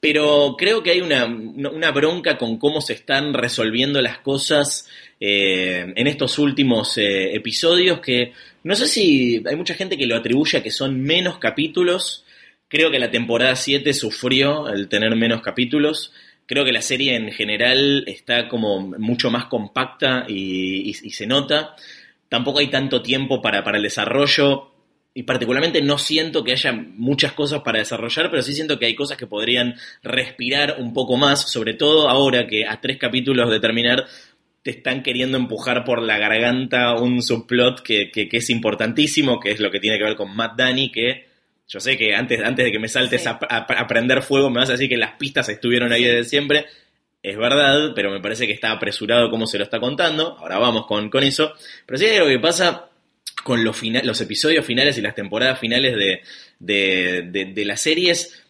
Pero 0.00 0.54
creo 0.58 0.82
que 0.82 0.90
hay 0.90 1.00
una, 1.00 1.24
una- 1.26 1.70
una 1.70 1.90
bronca 1.90 2.36
con 2.38 2.58
cómo 2.58 2.80
se 2.80 2.92
están 2.94 3.32
resolviendo 3.34 4.00
las 4.02 4.18
cosas 4.18 4.88
eh, 5.20 5.92
en 5.96 6.06
estos 6.06 6.38
últimos 6.38 6.96
eh, 6.98 7.34
episodios 7.34 8.00
que 8.00 8.32
no 8.64 8.74
sé 8.74 8.86
si 8.86 9.42
hay 9.46 9.56
mucha 9.56 9.74
gente 9.74 9.96
que 9.96 10.06
lo 10.06 10.16
atribuye 10.16 10.58
a 10.58 10.62
que 10.62 10.70
son 10.70 11.00
menos 11.00 11.38
capítulos. 11.38 12.24
Creo 12.68 12.90
que 12.90 12.98
la 12.98 13.10
temporada 13.10 13.54
7 13.56 13.92
sufrió 13.94 14.68
el 14.68 14.88
tener 14.88 15.14
menos 15.16 15.40
capítulos. 15.40 16.12
Creo 16.46 16.64
que 16.64 16.72
la 16.72 16.82
serie 16.82 17.16
en 17.16 17.32
general 17.32 18.04
está 18.06 18.48
como 18.48 18.80
mucho 18.80 19.30
más 19.30 19.46
compacta 19.46 20.24
y, 20.28 20.92
se 20.94 21.26
nota. 21.26 21.74
Tampoco 22.28 22.60
hay 22.60 22.68
tanto 22.68 23.02
tiempo 23.02 23.42
para, 23.42 23.64
para 23.64 23.76
el 23.78 23.82
desarrollo 23.82 24.70
y 25.14 25.22
particularmente 25.24 25.80
no 25.82 25.96
siento 25.98 26.44
que 26.44 26.52
haya 26.52 26.72
muchas 26.72 27.32
cosas 27.32 27.62
para 27.62 27.78
desarrollar, 27.78 28.30
pero 28.30 28.42
sí 28.42 28.52
siento 28.52 28.78
que 28.78 28.86
hay 28.86 28.94
cosas 28.94 29.16
que 29.16 29.26
podrían 29.26 29.74
respirar 30.02 30.76
un 30.78 30.92
poco 30.92 31.16
más, 31.16 31.50
sobre 31.50 31.74
todo 31.74 32.08
ahora 32.08 32.46
que 32.46 32.66
a 32.66 32.80
tres 32.80 32.98
capítulos 32.98 33.50
de 33.50 33.58
terminar 33.60 34.06
te 34.62 34.70
están 34.72 35.02
queriendo 35.02 35.38
empujar 35.38 35.84
por 35.84 36.02
la 36.02 36.18
garganta 36.18 36.94
un 36.96 37.22
subplot 37.22 37.80
que, 37.82 38.10
que- 38.10 38.28
que 38.28 38.36
es 38.38 38.50
importantísimo, 38.50 39.40
que 39.40 39.52
es 39.52 39.60
lo 39.60 39.70
que 39.70 39.80
tiene 39.80 39.96
que 39.96 40.04
ver 40.04 40.16
con 40.16 40.34
Matt 40.36 40.58
Danny, 40.58 40.90
que 40.90 41.26
yo 41.68 41.80
sé 41.80 41.96
que 41.96 42.14
antes, 42.14 42.40
antes 42.42 42.64
de 42.66 42.72
que 42.72 42.78
me 42.78 42.88
saltes 42.88 43.22
Sí. 43.22 43.28
a, 43.28 43.38
a- 43.48 43.56
a 43.58 43.86
prender 43.86 44.22
fuego 44.22 44.50
me 44.50 44.60
vas 44.60 44.68
a 44.68 44.72
decir 44.72 44.88
que 44.88 44.96
las 44.96 45.12
pistas 45.12 45.48
estuvieron 45.48 45.92
ahí 45.92 46.04
desde 46.04 46.24
siempre. 46.28 46.66
Es 47.22 47.36
verdad, 47.36 47.92
pero 47.94 48.10
me 48.12 48.20
parece 48.20 48.46
que 48.46 48.52
está 48.52 48.70
apresurado 48.70 49.30
como 49.30 49.46
se 49.48 49.58
lo 49.58 49.64
está 49.64 49.80
contando. 49.80 50.36
Ahora 50.38 50.58
vamos 50.58 50.86
con, 50.86 51.10
con 51.10 51.24
eso. 51.24 51.54
Pero 51.84 51.98
sí 51.98 52.04
hay 52.06 52.16
algo 52.18 52.28
que 52.28 52.38
pasa 52.38 52.88
con 53.42 53.64
los, 53.64 53.82
los 53.82 54.20
episodios 54.20 54.64
finales 54.64 54.96
y 54.96 55.00
las 55.02 55.14
temporadas 55.16 55.58
finales 55.58 55.96
de, 55.96 56.20
de, 56.60 57.22
de- 57.30 57.44
de 57.46 57.64
las 57.64 57.80
series. 57.80 58.44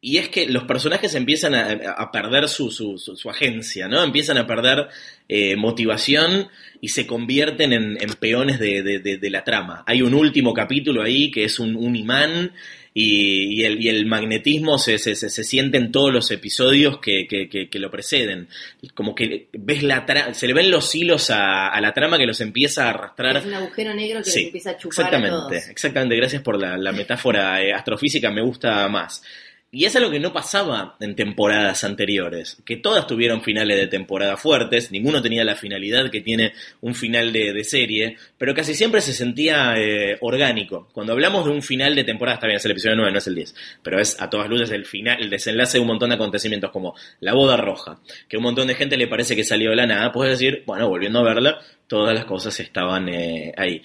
Y 0.00 0.18
es 0.18 0.28
que 0.28 0.46
los 0.46 0.62
personajes 0.64 1.14
empiezan 1.16 1.54
a, 1.56 1.72
a 1.96 2.12
perder 2.12 2.48
su, 2.48 2.70
su, 2.70 2.98
su- 2.98 3.16
su 3.16 3.28
agencia, 3.30 3.88
¿no? 3.88 4.02
Empiezan 4.04 4.38
a 4.38 4.46
perder 4.46 4.88
eh, 5.28 5.56
motivación 5.56 6.48
y 6.80 6.88
se 6.90 7.04
convierten 7.06 7.72
en, 7.72 7.98
en 8.00 8.12
peones 8.14 8.60
de, 8.60 8.82
de- 8.84 9.00
de- 9.00 9.18
de 9.18 9.30
la 9.30 9.42
trama. 9.42 9.82
Hay 9.86 10.02
un 10.02 10.14
último 10.14 10.54
capítulo 10.54 11.02
ahí 11.02 11.30
que 11.32 11.42
es 11.44 11.58
un, 11.58 11.74
un 11.74 11.96
imán 11.96 12.52
y, 12.94 13.60
y 13.60 13.64
el, 13.64 13.82
y 13.84 13.88
el 13.88 14.06
magnetismo 14.06 14.78
se, 14.78 14.98
se, 14.98 15.16
se- 15.16 15.30
se 15.30 15.42
siente 15.42 15.78
en 15.78 15.90
todos 15.90 16.12
los 16.12 16.30
episodios 16.30 16.98
que, 17.00 17.26
que- 17.28 17.48
que- 17.48 17.68
que 17.68 17.78
lo 17.80 17.90
preceden. 17.90 18.48
Como 18.94 19.16
que 19.16 19.48
ves 19.52 19.82
la 19.82 20.06
tra- 20.06 20.32
se 20.32 20.46
le 20.46 20.54
ven 20.54 20.70
los 20.70 20.94
hilos 20.94 21.30
a, 21.30 21.68
a 21.68 21.80
la 21.80 21.92
trama 21.92 22.18
que 22.18 22.26
los 22.26 22.40
empieza 22.40 22.86
a 22.86 22.90
arrastrar 22.90 23.38
Es 23.38 23.46
un 23.46 23.54
agujero 23.54 23.92
negro 23.94 24.20
que 24.22 24.30
Sí, 24.30 24.38
les 24.38 24.46
empieza 24.46 24.70
a 24.70 24.76
chupar 24.76 25.06
a 25.06 25.10
todos. 25.10 25.22
Exactamente, 25.24 25.70
exactamente. 25.72 26.16
Gracias 26.16 26.42
por 26.42 26.56
la, 26.56 26.78
la 26.78 26.92
metáfora 26.92 27.60
eh, 27.62 27.72
astrofísica, 27.72 28.30
me 28.30 28.42
gusta 28.42 28.88
más. 28.88 29.22
Y 29.70 29.84
es 29.84 29.94
algo 29.96 30.10
que 30.10 30.18
no 30.18 30.32
pasaba 30.32 30.96
en 30.98 31.14
temporadas 31.14 31.84
anteriores, 31.84 32.56
que 32.64 32.78
todas 32.78 33.06
tuvieron 33.06 33.42
finales 33.42 33.76
de 33.76 33.86
temporada 33.86 34.38
fuertes, 34.38 34.90
ninguno 34.90 35.20
tenía 35.20 35.44
la 35.44 35.56
finalidad 35.56 36.10
que 36.10 36.22
tiene 36.22 36.54
un 36.80 36.94
final 36.94 37.34
de, 37.34 37.62
serie, 37.64 38.16
pero 38.38 38.54
casi 38.54 38.74
siempre 38.74 39.02
se 39.02 39.12
sentía 39.12 39.74
eh, 39.76 40.16
orgánico. 40.22 40.88
Cuando 40.94 41.12
hablamos 41.12 41.44
de 41.44 41.50
un 41.50 41.60
final 41.60 41.94
de 41.94 42.04
temporada, 42.04 42.36
está 42.36 42.46
bien, 42.46 42.56
es 42.56 42.64
el 42.64 42.70
episodio 42.70 42.96
9, 42.96 43.12
no 43.12 43.18
es 43.18 43.26
el 43.26 43.34
10, 43.34 43.54
pero 43.82 44.00
es 44.00 44.18
a 44.22 44.30
todas 44.30 44.48
luces 44.48 44.70
el 44.70 44.86
final, 44.86 45.20
el 45.20 45.28
desenlace 45.28 45.76
de 45.76 45.82
un 45.82 45.88
montón 45.88 46.08
de 46.08 46.14
acontecimientos 46.14 46.70
como 46.70 46.94
la 47.20 47.34
boda 47.34 47.58
roja, 47.58 48.00
que 48.26 48.36
a 48.36 48.38
un 48.38 48.44
montón 48.44 48.68
de 48.68 48.74
gente 48.74 48.96
le 48.96 49.06
parece 49.06 49.36
que 49.36 49.44
salió 49.44 49.68
de 49.68 49.76
la 49.76 49.86
nada, 49.86 50.12
puedes 50.12 50.38
decir, 50.38 50.62
bueno, 50.64 50.88
volviendo 50.88 51.18
a 51.18 51.24
verla, 51.24 51.58
todas 51.88 52.14
las 52.14 52.24
cosas 52.24 52.58
estaban 52.60 53.08
eh, 53.10 53.52
ahí. 53.56 53.82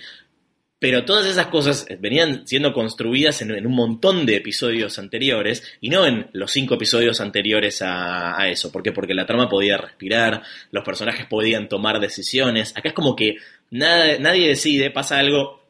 Pero 0.83 1.05
todas 1.05 1.25
esas 1.25 1.47
cosas 1.47 1.87
venían 2.01 2.45
siendo 2.45 2.73
construidas 2.73 3.41
en, 3.41 3.51
en, 3.51 3.65
un 3.65 3.73
montón 3.73 4.25
de 4.25 4.35
episodios 4.35 4.99
anteriores 4.99 5.63
y 5.79 5.87
no 5.87 6.05
en 6.05 6.27
los 6.33 6.51
cinco 6.51 6.75
episodios 6.75 7.21
anteriores 7.21 7.81
a, 7.81 8.37
a, 8.37 8.49
eso. 8.49 8.69
¿Por 8.69 8.83
qué? 8.83 8.91
Porque 8.91 9.13
la 9.13 9.25
trama 9.25 9.47
podía 9.47 9.77
respirar, 9.77 10.41
los 10.71 10.83
personajes 10.83 11.25
podían 11.25 11.69
tomar 11.69 12.01
decisiones. 12.01 12.75
Acá 12.75 12.89
es 12.89 12.93
como 12.93 13.15
que 13.15 13.37
nada, 13.71 14.17
nadie 14.19 14.49
decide, 14.49 14.91
pasa 14.91 15.19
algo 15.19 15.62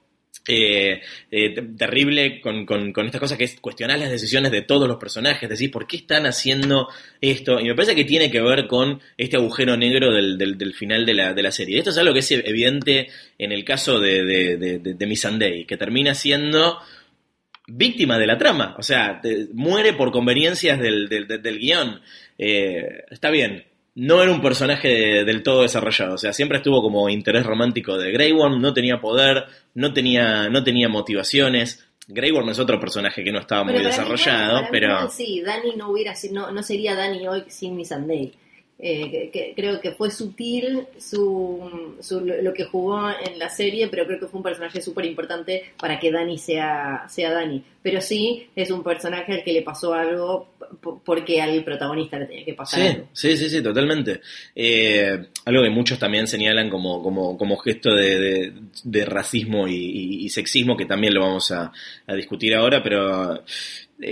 eh, 0.47 1.01
eh, 1.31 1.55
terrible 1.77 2.41
con, 2.41 2.65
con, 2.65 3.05
estas 3.05 3.21
cosas 3.21 3.37
que 3.37 3.45
es 3.45 3.59
cuestionar 3.59 3.99
las 3.99 4.11
decisiones 4.11 4.51
de 4.51 4.61
todos 4.61 4.87
los 4.87 4.97
personajes, 4.97 5.49
decir, 5.49 5.71
¿por 5.71 5.87
qué 5.87 5.97
están 5.97 6.25
haciendo 6.25 6.89
esto? 7.21 7.59
Y 7.59 7.65
me 7.65 7.75
parece 7.75 7.95
que 7.95 8.03
tiene 8.03 8.29
que 8.29 8.41
ver 8.41 8.67
con 8.67 8.99
este 9.17 9.37
agujero 9.37 9.77
negro 9.77 10.11
del, 10.11 10.37
del, 10.37 10.73
final 10.73 11.05
de 11.05 11.13
la, 11.13 11.33
de 11.33 11.43
la, 11.43 11.51
serie. 11.51 11.77
Esto 11.77 11.91
es 11.91 11.97
algo 11.97 12.13
que 12.13 12.19
es 12.19 12.31
evidente 12.31 13.07
en 13.37 13.51
el 13.51 13.63
caso 13.63 13.99
de, 13.99 14.23
de, 14.23 14.57
de, 14.57 14.79
de, 14.79 14.93
de 14.95 15.07
Missandei, 15.07 15.65
que 15.65 15.77
termina 15.77 16.13
siendo 16.13 16.79
víctima 17.67 18.17
de 18.19 18.27
la 18.27 18.37
trama, 18.37 18.75
o 18.77 18.83
sea, 18.83 19.21
muere 19.53 19.93
por 19.93 20.11
conveniencias 20.11 20.79
del, 20.79 21.07
del, 21.07 21.27
del 21.27 21.59
guion. 21.59 22.01
Eh, 22.37 23.03
está 23.09 23.29
bien, 23.29 23.65
no 23.95 24.21
era 24.23 24.31
un 24.31 24.41
personaje 24.41 25.23
del 25.23 25.43
todo 25.43 25.61
desarrollado, 25.61 26.15
o 26.15 26.17
sea, 26.17 26.33
siempre 26.33 26.57
estuvo 26.57 26.81
como 26.81 27.09
interés 27.09 27.45
romántico 27.45 27.97
de 27.97 28.11
Grey 28.11 28.31
Worm, 28.31 28.59
no 28.59 28.73
tenía 28.73 28.99
poder, 28.99 29.45
no 29.75 29.93
tenía, 29.93 30.49
no 30.49 30.63
tenía 30.63 30.89
motivaciones. 30.89 31.85
Grey 32.07 32.31
Worm 32.31 32.49
es 32.49 32.59
otro 32.59 32.79
personaje 32.79 33.23
que 33.23 33.31
no 33.31 33.39
estaba 33.39 33.65
pero 33.65 33.77
muy 33.77 33.85
desarrollado, 33.85 34.61
mí, 34.61 34.67
pero... 34.71 35.03
Mí, 35.03 35.07
sí, 35.11 35.41
Dani 35.41 35.75
no 35.75 35.89
hubiera 35.89 36.13
no, 36.31 36.51
no 36.51 36.63
sería 36.63 36.95
Dani 36.95 37.27
hoy 37.27 37.43
sin 37.47 37.75
Missandei. 37.75 38.33
Eh, 38.85 39.29
que, 39.31 39.53
creo 39.55 39.79
que 39.79 39.93
fue 39.93 40.11
sutil 40.11 40.87
su, 40.99 41.95
su, 42.01 42.19
lo 42.19 42.53
que 42.53 42.65
jugó 42.65 43.09
en 43.11 43.39
la 43.39 43.47
serie, 43.47 43.87
pero 43.87 44.05
creo 44.05 44.19
que 44.19 44.27
fue 44.27 44.39
un 44.39 44.43
personaje 44.43 44.81
súper 44.81 45.05
importante 45.05 45.71
para 45.79 45.97
que 45.97 46.11
Dani 46.11 46.37
sea, 46.37 47.05
sea 47.07 47.31
Dani. 47.31 47.63
Pero 47.81 48.01
sí, 48.01 48.49
es 48.53 48.71
un 48.71 48.83
personaje 48.83 49.31
al 49.31 49.43
que 49.45 49.53
le 49.53 49.61
pasó 49.61 49.93
algo 49.93 50.49
porque 51.05 51.41
al 51.41 51.63
protagonista 51.63 52.19
le 52.19 52.25
tenía 52.25 52.43
que 52.43 52.53
pasar 52.55 52.81
sí, 52.81 52.87
algo. 52.87 53.07
Sí, 53.13 53.37
sí, 53.37 53.49
sí, 53.49 53.63
totalmente. 53.63 54.19
Eh, 54.53 55.27
algo 55.45 55.63
que 55.63 55.69
muchos 55.69 55.97
también 55.97 56.27
señalan 56.27 56.69
como, 56.69 57.01
como, 57.01 57.37
como 57.37 57.55
gesto 57.57 57.93
de, 57.93 58.19
de, 58.19 58.53
de 58.83 59.05
racismo 59.05 59.65
y, 59.65 59.75
y, 59.75 60.25
y, 60.25 60.29
sexismo, 60.29 60.75
que 60.75 60.85
también 60.85 61.13
lo 61.13 61.21
vamos 61.21 61.51
a, 61.51 61.71
a 62.05 62.13
discutir 62.15 62.53
ahora, 62.53 62.83
pero 62.83 63.43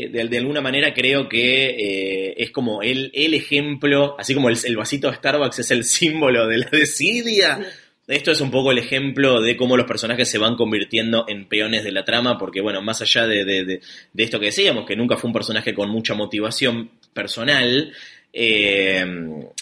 de, 0.10 0.28
de, 0.28 0.38
alguna 0.38 0.62
manera 0.62 0.94
creo 0.94 1.28
que 1.28 1.70
eh, 1.70 2.34
es 2.38 2.52
como 2.52 2.82
el, 2.82 3.12
el 3.14 3.34
ejemplo, 3.34 4.16
así 4.18 4.34
como 4.34 4.50
el, 4.50 4.58
el, 4.64 4.78
vasito 4.78 5.10
de 5.10 5.18
Starbucks 5.18 5.60
es 5.60 5.72
el 5.72 5.84
símbolo 5.84 6.48
de 6.48 6.60
la 6.60 6.70
desidia. 6.72 7.58
Sí. 7.58 7.64
Esto 8.08 8.32
es 8.32 8.42
un 8.42 8.52
poco 8.52 8.72
el 8.72 8.78
ejemplo 8.78 9.42
de 9.42 9.56
cómo 9.56 9.78
los 9.78 9.86
personajes 9.86 10.30
se 10.30 10.38
van 10.38 10.56
convirtiendo 10.56 11.26
en 11.28 11.48
peones 11.48 11.84
de 11.84 11.92
la 11.92 12.04
trama, 12.04 12.38
porque 12.38 12.60
bueno, 12.60 12.82
más 12.82 13.02
allá 13.02 13.26
de, 13.26 13.46
de, 13.46 13.64
de 13.64 14.24
esto 14.24 14.40
que 14.40 14.48
decíamos, 14.48 14.86
que 14.86 14.96
nunca 14.96 15.18
fue 15.18 15.30
un 15.30 15.34
personaje 15.34 15.74
con 15.74 15.90
mucha 15.90 16.14
motivación 16.14 16.92
personal, 17.14 17.94
eh, 18.34 19.06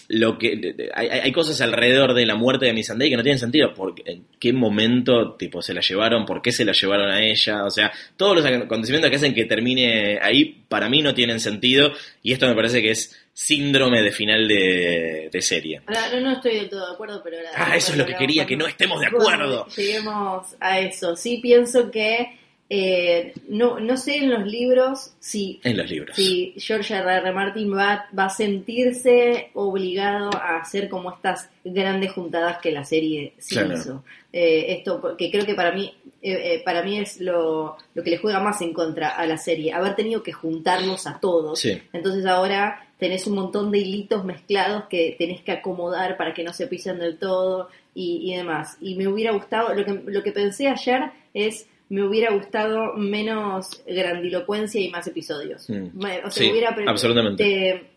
lo 0.08 0.38
que 0.38 0.90
hay, 0.94 1.08
hay, 1.08 1.32
cosas 1.32 1.60
alrededor 1.60 2.14
de 2.14 2.26
la 2.26 2.36
muerte 2.36 2.66
de 2.66 2.72
Missandei 2.72 3.10
que 3.10 3.16
no 3.16 3.22
tienen 3.22 3.38
sentido. 3.38 3.74
porque 3.74 4.02
¿En 4.06 4.26
qué 4.38 4.52
momento 4.52 5.34
tipo 5.34 5.60
se 5.62 5.74
la 5.74 5.80
llevaron? 5.80 6.24
¿Por 6.24 6.40
qué 6.40 6.52
se 6.52 6.64
la 6.64 6.72
llevaron 6.72 7.10
a 7.10 7.22
ella? 7.22 7.64
O 7.64 7.70
sea, 7.70 7.92
todos 8.16 8.36
los 8.36 8.44
acontecimientos 8.44 9.10
que 9.10 9.16
hacen 9.16 9.34
que 9.34 9.44
termine 9.44 10.18
ahí 10.20 10.64
para 10.68 10.88
mí 10.88 11.02
no 11.02 11.14
tienen 11.14 11.40
sentido 11.40 11.92
y 12.22 12.32
esto 12.32 12.46
me 12.46 12.54
parece 12.54 12.80
que 12.80 12.90
es 12.90 13.16
síndrome 13.32 14.02
de 14.02 14.12
final 14.12 14.46
de, 14.46 15.30
de 15.32 15.42
serie. 15.42 15.80
Ahora, 15.86 16.10
no, 16.12 16.20
no 16.20 16.32
estoy 16.32 16.56
del 16.56 16.68
todo 16.68 16.86
de 16.86 16.92
acuerdo, 16.92 17.20
pero... 17.24 17.38
Ahora, 17.38 17.72
ah, 17.72 17.76
eso 17.76 17.92
es 17.92 17.98
lo 17.98 18.06
que 18.06 18.14
quería, 18.14 18.46
que 18.46 18.56
no 18.56 18.66
estemos 18.66 19.00
de 19.00 19.06
acuerdo. 19.06 19.66
Lleguemos 19.76 20.54
a 20.60 20.78
eso. 20.80 21.16
Sí 21.16 21.38
pienso 21.42 21.90
que 21.90 22.39
eh, 22.72 23.32
no, 23.48 23.80
no 23.80 23.96
sé 23.96 24.18
en 24.18 24.30
los 24.30 24.46
libros 24.46 25.12
si, 25.18 25.60
en 25.64 25.76
los 25.76 25.90
libros. 25.90 26.14
si 26.14 26.54
George 26.56 26.94
R. 26.94 27.16
R. 27.16 27.32
Martin 27.32 27.76
va, 27.76 28.06
va, 28.16 28.26
a 28.26 28.30
sentirse 28.30 29.50
obligado 29.54 30.30
a 30.32 30.60
hacer 30.60 30.88
como 30.88 31.10
estas 31.10 31.50
grandes 31.64 32.12
juntadas 32.12 32.58
que 32.58 32.70
la 32.70 32.84
serie 32.84 33.32
sí 33.38 33.56
claro. 33.56 33.74
hizo. 33.74 34.04
Eh, 34.32 34.66
esto 34.68 35.16
que 35.18 35.32
creo 35.32 35.44
que 35.44 35.56
para 35.56 35.72
mí 35.72 35.92
eh, 36.22 36.62
para 36.64 36.84
mí 36.84 36.98
es 36.98 37.20
lo, 37.20 37.76
lo, 37.94 38.02
que 38.04 38.10
le 38.10 38.18
juega 38.18 38.38
más 38.38 38.60
en 38.60 38.72
contra 38.72 39.08
a 39.08 39.26
la 39.26 39.36
serie, 39.36 39.72
haber 39.72 39.96
tenido 39.96 40.22
que 40.22 40.32
juntarlos 40.32 41.08
a 41.08 41.18
todos. 41.18 41.58
Sí. 41.58 41.80
Entonces 41.92 42.24
ahora 42.24 42.86
tenés 42.98 43.26
un 43.26 43.34
montón 43.34 43.72
de 43.72 43.78
hilitos 43.78 44.24
mezclados 44.24 44.84
que 44.84 45.16
tenés 45.18 45.40
que 45.42 45.50
acomodar 45.50 46.16
para 46.16 46.34
que 46.34 46.44
no 46.44 46.52
se 46.52 46.68
pisen 46.68 47.00
del 47.00 47.18
todo 47.18 47.68
y, 47.94 48.30
y 48.30 48.36
demás. 48.36 48.76
Y 48.80 48.94
me 48.94 49.08
hubiera 49.08 49.32
gustado, 49.32 49.74
lo 49.74 49.84
que, 49.84 50.02
lo 50.06 50.22
que 50.22 50.30
pensé 50.30 50.68
ayer 50.68 51.10
es 51.34 51.66
me 51.90 52.04
hubiera 52.04 52.32
gustado 52.32 52.94
menos 52.94 53.82
grandilocuencia 53.86 54.80
y 54.80 54.90
más 54.90 55.06
episodios. 55.06 55.68
Mm. 55.68 55.98
O 55.98 56.30
sea, 56.30 56.30
sí, 56.30 56.50
hubiera 56.50 56.74
absolutamente. 56.86 57.44
Te, 57.44 57.90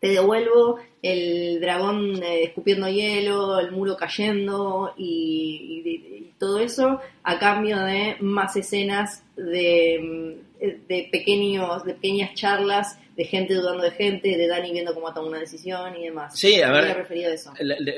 te, 0.00 0.08
devuelvo 0.14 0.78
el 1.02 1.60
dragón 1.60 2.22
eh, 2.22 2.44
escupiendo 2.44 2.88
hielo, 2.88 3.58
el 3.58 3.72
muro 3.72 3.96
cayendo 3.96 4.94
y, 4.96 5.82
y, 5.84 5.90
y, 5.90 6.32
todo 6.38 6.60
eso 6.60 7.00
a 7.24 7.38
cambio 7.38 7.78
de 7.80 8.16
más 8.20 8.56
escenas 8.56 9.24
de, 9.36 10.40
de 10.88 11.08
pequeños, 11.10 11.84
de 11.84 11.94
pequeñas 11.94 12.34
charlas 12.34 12.98
de 13.16 13.24
gente 13.24 13.54
dudando 13.54 13.82
de 13.82 13.90
gente, 13.90 14.36
de 14.36 14.46
Dani 14.46 14.72
viendo 14.72 14.94
cómo 14.94 15.12
toma 15.12 15.28
una 15.28 15.40
decisión 15.40 15.94
y 15.96 16.04
demás. 16.04 16.38
Sí, 16.38 16.62
a 16.62 16.70
ver. 16.72 16.84
Me 16.84 16.94
referido 16.94 17.30
a 17.30 17.34
eso. 17.34 17.52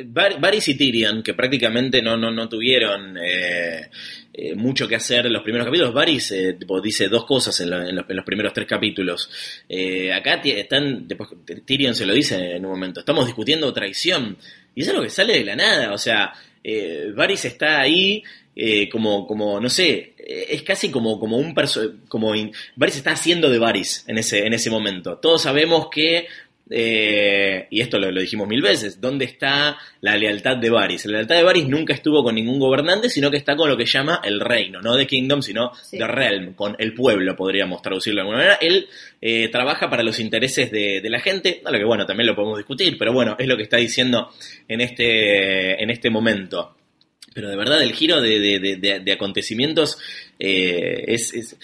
Varys 0.07 0.69
y 0.69 0.75
Tyrion, 0.77 1.23
que 1.23 1.35
prácticamente 1.35 2.03
no, 2.03 2.17
no, 2.17 2.33
no 2.33 2.49
tuvieron 2.49 3.17
eh, 3.19 3.91
eh, 4.33 4.55
mucho 4.57 4.89
que 4.89 4.97
hacer 4.97 5.27
en 5.27 5.33
los 5.33 5.43
primeros 5.43 5.67
capítulos. 5.67 5.95
Varys 5.95 6.33
eh, 6.33 6.59
dice 6.83 7.09
dos 7.09 7.25
cosas 7.27 7.59
en, 7.61 7.71
lo, 7.71 7.77
en, 7.77 7.95
los, 7.95 8.11
en, 8.11 8.17
los, 8.17 8.25
primeros 8.25 8.53
tres 8.53 8.67
capítulos. 8.67 9.31
Eh, 9.69 10.13
acá 10.13 10.41
están, 10.43 11.07
después, 11.07 11.31
Tyrion 11.65 11.95
se 11.95 12.07
lo 12.07 12.13
dice 12.13 12.57
en 12.57 12.65
un 12.65 12.73
momento, 12.73 13.01
estamos 13.01 13.27
discutiendo 13.27 13.73
traición. 13.73 14.37
Y 14.75 14.83
es 14.83 14.89
algo 14.89 15.03
que 15.03 15.11
sale 15.11 15.35
de 15.35 15.45
la 15.45 15.55
nada, 15.55 15.93
o 15.93 15.99
sea, 15.99 16.33
eh, 16.65 17.13
Varys 17.15 17.45
está 17.45 17.81
ahí 17.81 18.23
eh, 18.57 18.89
como, 18.89 19.27
como, 19.27 19.61
no 19.61 19.69
sé, 19.69 20.15
es 20.17 20.63
casi 20.63 20.91
como, 20.91 21.19
como 21.19 21.37
un 21.37 21.55
como 22.09 22.35
in 22.35 22.53
Varys 22.77 22.97
está 22.97 23.13
haciendo 23.13 23.51
de 23.51 23.59
Varys 23.59 24.05
en 24.09 24.19
ese, 24.19 24.47
en 24.47 24.55
ese 24.55 24.71
momento. 24.71 25.19
Todos 25.19 25.43
sabemos 25.43 25.89
que, 25.91 26.27
eh, 26.71 27.67
y 27.69 27.81
esto 27.81 27.99
lo, 27.99 28.11
lo, 28.11 28.21
dijimos 28.21 28.49
mil 28.49 28.63
veces, 28.63 29.01
¿dónde 29.01 29.27
está 29.27 29.77
la 30.01 30.17
lealtad 30.17 30.57
de 30.57 30.71
Varys? 30.71 31.05
La 31.07 31.19
lealtad 31.19 31.37
de 31.37 31.43
Varys 31.43 31.69
nunca 31.69 31.93
estuvo 31.93 32.23
con 32.23 32.35
ningún 32.37 32.59
gobernante, 32.59 33.11
sino 33.11 33.31
que 33.31 33.37
está 33.37 33.55
con 33.55 33.69
lo 33.69 33.77
que 33.77 33.85
llama 33.85 34.21
el 34.25 34.41
reino, 34.41 34.81
no 34.81 34.97
de 34.97 35.07
Kingdom, 35.07 35.43
sino 35.43 35.73
Sí. 35.75 35.99
de 35.99 36.07
Realm, 36.07 36.55
con 36.55 36.75
el 36.79 36.95
pueblo, 36.95 37.37
podríamos 37.37 37.83
traducirlo 37.83 38.19
de 38.19 38.23
alguna 38.23 38.39
manera. 38.39 38.59
Él 38.61 38.89
eh, 39.21 39.49
trabaja 39.49 39.91
para 39.91 40.03
los 40.03 40.19
intereses 40.21 40.71
de, 40.71 41.01
de, 41.03 41.11
la 41.11 41.21
gente, 41.21 41.61
a 41.65 41.71
lo 41.71 41.79
que 41.79 41.85
bueno, 41.85 42.07
también 42.07 42.29
lo 42.29 42.35
podemos 42.35 42.57
discutir, 42.57 42.97
pero 42.99 43.13
bueno, 43.13 43.37
es 43.39 43.47
lo 43.47 43.57
que 43.57 43.65
está 43.65 43.77
diciendo 43.77 44.31
en 44.69 44.81
este, 44.81 45.83
en 45.83 45.91
este 45.91 46.09
momento 46.09 46.77
pero 47.35 47.51
de 47.51 47.57
verdad 47.57 47.83
el 47.83 47.93
giro 47.93 48.23
de, 48.23 48.39
de, 48.39 49.01
de, 49.01 49.13
acontecimientos 49.13 49.99
eh, 50.39 51.05
es, 51.09 51.35
es, 51.35 51.57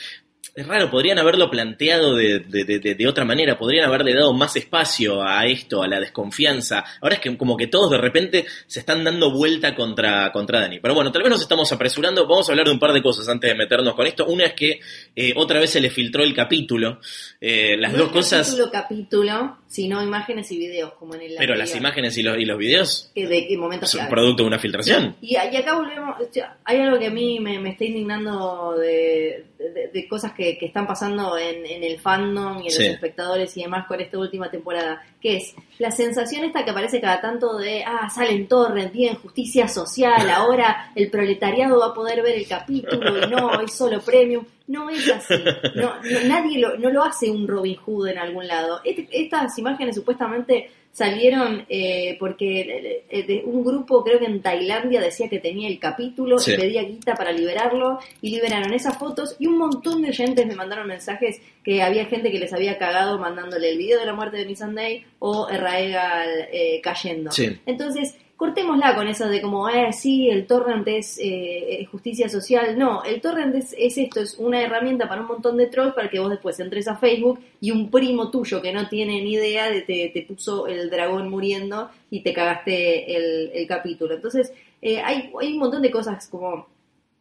es, 0.61 0.67
raro, 0.67 0.91
podrían 0.91 1.19
haberlo 1.19 1.51
planteado 1.51 2.15
de, 2.15 3.07
otra 3.09 3.25
manera, 3.25 3.59
podrían 3.59 3.87
haberle 3.87 4.15
dado 4.15 4.33
más 4.33 4.57
espacio 4.57 5.23
a 5.23 5.47
esto, 5.47 5.83
a 5.83 5.89
la 5.89 6.01
desconfianza. 6.01 6.85
Ahora 7.01 7.17
es 7.17 7.21
que 7.21 7.37
como 7.37 7.57
que 7.57 7.67
todos 7.67 7.91
de 7.91 7.99
repente 7.99 8.47
se 8.67 8.81
están 8.81 9.05
dando 9.05 9.33
vuelta 9.33 9.75
contra, 9.75 10.31
contra 10.33 10.61
Dani. 10.61 10.81
Pero 10.81 10.95
bueno, 10.95 11.11
tal 11.13 11.23
vez 11.23 11.31
nos 11.31 11.43
estamos 11.43 11.71
apresurando, 11.73 12.27
vamos 12.27 12.49
a 12.49 12.53
hablar 12.53 12.67
de 12.67 12.73
un 12.73 12.79
par 12.79 12.93
de 12.93 13.03
cosas 13.03 13.29
antes 13.29 13.51
de 13.51 13.57
meternos 13.57 13.95
con 13.95 14.07
esto. 14.07 14.27
Una 14.27 14.47
es 14.47 14.55
que 14.55 14.81
eh, 15.17 15.33
otra 15.37 15.61
vez 15.61 15.71
se 15.71 15.81
le 15.81 15.91
filtró 15.91 16.23
el 16.23 16.35
capítulo, 16.35 17.01
eh, 17.41 17.77
las 17.77 17.93
no 17.93 17.99
dos 17.99 18.13
cosas... 18.13 18.47
Capítulo, 18.49 18.71
capítulo, 18.71 19.59
sino 19.67 20.03
imágenes 20.03 20.51
y 20.53 20.59
videos, 20.59 20.93
como 20.95 21.15
en 21.15 21.23
el 21.23 21.35
Pero 21.39 21.55
las 21.55 21.75
imágenes 21.75 22.17
y 22.19 22.23
los, 22.23 22.37
y 22.39 22.45
los 22.45 22.59
videos 22.59 23.13
de 23.15 23.47
qué 23.47 23.57
momentos 23.57 23.91
son 23.91 24.01
claves. 24.01 24.13
producto 24.13 24.43
de 24.43 24.47
una 24.49 24.59
filtración. 24.59 25.17
Y, 25.21 25.35
y, 25.35 25.37
acá 25.37 25.75
volvemos, 25.75 26.17
hay 26.65 26.81
algo 26.81 26.99
que 26.99 27.07
a 27.07 27.11
mí 27.11 27.41
me, 27.41 27.59
me 27.59 27.71
está 27.71 27.85
indignando 27.85 28.75
de, 28.79 29.45
de, 29.61 29.89
de 29.89 30.09
cosas 30.09 30.33
que, 30.33 30.57
que, 30.57 30.67
están 30.67 30.87
pasando 30.87 31.37
en, 31.37 31.67
en, 31.67 31.85
el 31.85 31.99
fandom 31.99 32.59
y 32.59 32.67
en 32.67 32.71
sí. 32.71 32.83
los 32.83 32.95
espectadores 32.95 33.57
y 33.57 33.63
demás 33.63 33.87
con 33.87 34.01
esta 34.01 34.19
última 34.19 34.51
temporada, 34.51 35.03
que 35.21 35.37
es 35.37 35.55
la 35.79 35.91
sensación 35.91 36.45
esta 36.45 36.65
que 36.65 36.71
aparece 36.71 37.01
cada 37.01 37.21
tanto 37.21 37.59
de, 37.59 37.85
ah, 37.85 38.09
salen 38.09 38.49
torres, 38.49 38.91
bien, 38.93 39.17
justicia 39.17 39.69
social, 39.69 40.31
ahora 40.31 40.91
el 40.95 41.11
proletariado 41.11 41.79
va 41.79 41.89
a 41.89 41.95
poder 41.95 42.23
ver 42.23 42.37
el 42.39 42.49
capítulo 42.49 43.19
y 43.27 43.31
no, 43.31 43.61
es 43.61 43.73
solo 43.73 44.01
premium. 44.01 44.45
No 44.67 44.89
es 44.89 45.11
así. 45.11 45.35
No, 45.75 45.97
no- 45.97 46.29
nadie 46.29 46.59
lo, 46.61 46.79
no 46.79 46.91
lo 46.91 47.03
hace 47.03 47.29
un 47.29 47.49
Robin 47.49 47.77
Hood 47.77 48.09
en 48.09 48.19
algún 48.19 48.47
lado. 48.47 48.81
Este- 48.85 49.09
estas 49.11 49.59
imágenes 49.59 49.97
supuestamente 49.97 50.71
salieron 51.01 51.65
eh, 51.71 52.17
porque 52.21 53.03
eh, 53.09 53.23
de 53.23 53.43
un 53.47 53.65
grupo, 53.65 54.05
creo 54.05 54.19
que 54.19 54.27
en 54.27 54.43
Tailandia, 54.43 55.01
decía 55.01 55.31
que 55.31 55.39
tenía 55.39 55.67
el 55.67 55.79
capítulo 55.79 56.39
Sí. 56.39 56.53
y 56.53 56.57
pedía 56.57 56.83
guita 56.83 57.15
para 57.15 57.33
liberarlo 57.33 57.99
y 58.21 58.31
liberaron 58.31 58.73
esas 58.75 58.99
fotos 58.99 59.35
y 59.39 59.47
un 59.47 59.57
montón 59.57 60.03
de 60.03 60.11
oyentes 60.11 60.47
me 60.47 60.55
mandaron 60.55 60.87
mensajes 60.87 61.41
que 61.65 61.83
había 61.83 62.05
gente 62.05 62.31
que 62.31 62.39
les 62.39 62.53
había 62.53 62.77
cagado 62.77 63.19
mandándole 63.19 63.71
el 63.71 63.79
video 63.79 63.99
de 63.99 64.07
la 64.07 64.13
muerte 64.15 64.37
de 64.37 64.45
Missandei 64.45 65.05
o 65.21 65.49
Raegal 65.49 66.29
eh, 66.53 66.81
cayendo. 66.83 67.31
Sí. 67.33 67.59
Entonces, 67.65 68.17
cortémosla 68.41 68.95
con 68.95 69.07
eso 69.07 69.29
de 69.29 69.43
como, 69.43 69.69
eh, 69.69 69.93
sí, 69.93 70.31
el 70.31 70.47
torrent 70.47 70.89
es 70.89 71.19
eh, 71.19 71.83
eh, 71.83 71.85
justicia 71.85 72.27
social. 72.27 72.79
No, 72.79 73.05
el 73.05 73.21
torrent 73.21 73.55
es, 73.55 73.75
es 73.77 73.99
esto, 73.99 74.21
es 74.21 74.39
una 74.39 74.63
herramienta 74.63 75.07
para 75.07 75.21
un 75.21 75.27
montón 75.27 75.59
de 75.59 75.67
trolls 75.67 75.93
para 75.93 76.09
que 76.09 76.19
vos 76.19 76.31
después 76.31 76.59
entres 76.59 76.89
a 76.89 76.97
Facebook 76.97 77.39
y 77.61 77.71
un 77.71 77.91
primo 77.91 78.31
tuyo 78.31 78.63
que 78.63 78.73
no 78.73 78.89
tiene 78.89 79.21
ni 79.21 79.35
idea 79.35 79.69
de 79.69 79.83
te, 79.83 80.23
puso 80.23 80.67
el 80.67 80.89
dragón 80.89 81.29
muriendo 81.29 81.91
y 82.11 82.21
te 82.21 82.33
cagaste 82.33 83.15
el, 83.15 83.51
el 83.53 83.67
capítulo. 83.67 84.15
Entonces, 84.15 84.55
eh, 84.81 85.03
hay, 85.03 85.31
hay 85.39 85.53
un 85.53 85.59
montón 85.59 85.83
de 85.83 85.91
cosas 85.91 86.27
como 86.29 86.67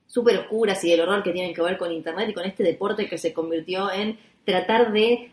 súper 0.08 0.38
oscuras 0.38 0.82
y 0.86 0.92
del 0.92 1.02
horror 1.02 1.22
que 1.22 1.34
tienen 1.34 1.54
que 1.54 1.62
ver 1.62 1.78
con 1.78 1.92
Internet 1.92 2.30
y 2.30 2.34
con 2.34 2.46
este 2.46 2.64
deporte 2.64 3.10
que 3.10 3.18
se 3.18 3.34
convirtió 3.34 3.92
en 3.92 4.18
tratar 4.46 4.94
de 4.94 5.32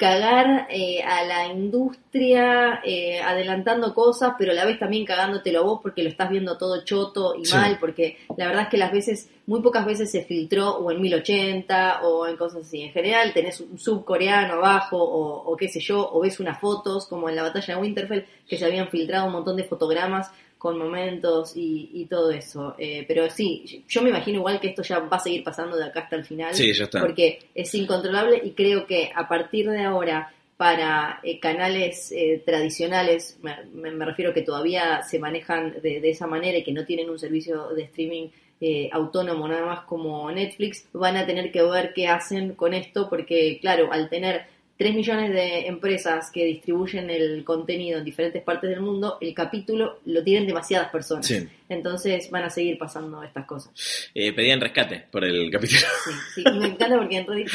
cagar 0.00 0.66
eh, 0.70 1.02
a 1.02 1.22
la 1.24 1.46
industria 1.48 2.80
eh, 2.82 3.20
adelantando 3.20 3.94
cosas, 3.94 4.32
pero 4.38 4.52
a 4.52 4.54
la 4.54 4.64
vez 4.64 4.78
también 4.78 5.04
cagándotelo 5.04 5.62
vos 5.62 5.80
porque 5.82 6.02
lo 6.02 6.08
estás 6.08 6.30
viendo 6.30 6.56
todo 6.56 6.82
choto 6.84 7.34
y 7.36 7.44
Sí. 7.44 7.54
mal, 7.54 7.76
porque 7.78 8.16
la 8.38 8.46
verdad 8.46 8.62
es 8.62 8.68
que 8.70 8.78
las 8.78 8.92
veces, 8.92 9.28
muy 9.46 9.60
pocas 9.60 9.84
veces 9.84 10.10
se 10.10 10.22
filtró 10.24 10.70
o 10.78 10.90
en 10.90 11.02
1080 11.02 12.00
o 12.02 12.26
en 12.26 12.38
cosas 12.38 12.66
así. 12.66 12.80
En 12.80 12.92
general 12.92 13.34
tenés 13.34 13.60
un 13.60 13.78
subcoreano 13.78 14.54
abajo 14.54 14.96
o, 14.96 15.52
o 15.52 15.56
qué 15.58 15.68
sé 15.68 15.80
yo, 15.80 16.08
o 16.10 16.20
ves 16.20 16.40
unas 16.40 16.58
fotos 16.58 17.06
como 17.06 17.28
en 17.28 17.36
la 17.36 17.42
batalla 17.42 17.74
de 17.74 17.80
Winterfell 17.82 18.24
que 18.48 18.56
se 18.56 18.64
habían 18.64 18.88
filtrado 18.88 19.26
un 19.26 19.32
montón 19.32 19.56
de 19.56 19.64
fotogramas 19.64 20.30
con 20.60 20.78
momentos 20.78 21.56
y, 21.56 21.90
y 21.94 22.04
todo 22.04 22.30
eso. 22.30 22.74
Eh, 22.78 23.04
pero 23.08 23.28
sí, 23.30 23.82
yo 23.88 24.02
me 24.02 24.10
imagino 24.10 24.38
igual 24.38 24.60
que 24.60 24.68
esto 24.68 24.82
ya 24.82 24.98
va 25.00 25.16
a 25.16 25.20
seguir 25.20 25.42
pasando 25.42 25.76
de 25.76 25.84
acá 25.86 26.00
hasta 26.00 26.16
el 26.16 26.24
final. 26.24 26.54
Sí, 26.54 26.72
ya 26.72 26.84
está. 26.84 27.00
Porque 27.00 27.38
es 27.54 27.74
incontrolable 27.74 28.40
y 28.44 28.50
creo 28.50 28.86
que 28.86 29.10
a 29.14 29.26
partir 29.26 29.68
de 29.70 29.82
ahora 29.84 30.32
para 30.58 31.18
eh, 31.22 31.40
canales 31.40 32.12
eh, 32.12 32.42
tradicionales, 32.44 33.38
me, 33.42 33.56
me- 33.90 34.04
refiero 34.04 34.34
que 34.34 34.42
todavía 34.42 35.02
se 35.02 35.18
manejan 35.18 35.80
de, 35.82 36.00
de 36.00 36.10
esa 36.10 36.26
manera 36.26 36.58
y 36.58 36.62
que 36.62 36.72
no 36.72 36.84
tienen 36.84 37.08
un 37.08 37.18
servicio 37.18 37.68
de 37.70 37.84
streaming 37.84 38.28
eh, 38.60 38.90
autónomo 38.92 39.48
nada 39.48 39.64
más 39.64 39.80
como 39.86 40.30
Netflix, 40.30 40.84
van 40.92 41.16
a 41.16 41.24
tener 41.24 41.50
que 41.50 41.62
ver 41.62 41.94
qué 41.94 42.08
hacen 42.08 42.54
con 42.54 42.74
esto 42.74 43.08
porque 43.08 43.58
claro, 43.62 43.90
al 43.90 44.10
tener 44.10 44.42
3 44.80 44.94
millones 44.94 45.34
de 45.34 45.66
empresas 45.66 46.30
que 46.32 46.42
distribuyen 46.46 47.10
el 47.10 47.44
contenido 47.44 47.98
en 47.98 48.04
diferentes 48.06 48.42
partes 48.42 48.70
del 48.70 48.80
mundo, 48.80 49.18
el 49.20 49.34
capítulo 49.34 49.98
lo 50.06 50.24
tienen 50.24 50.46
demasiadas 50.46 50.88
personas. 50.88 51.26
Sí. 51.26 51.46
Entonces 51.68 52.30
van 52.30 52.44
a 52.44 52.50
seguir 52.50 52.78
pasando 52.78 53.22
estas 53.22 53.44
cosas. 53.44 53.70
Eh, 54.14 54.32
pedían 54.32 54.58
rescate 54.58 55.04
por 55.12 55.22
el 55.22 55.50
capítulo. 55.50 55.82
Sí, 56.02 56.10
sí. 56.36 56.44
Y 56.46 56.58
me 56.58 56.68
encanta 56.68 56.96
porque 56.96 57.18
en 57.18 57.26
Reddit 57.26 57.48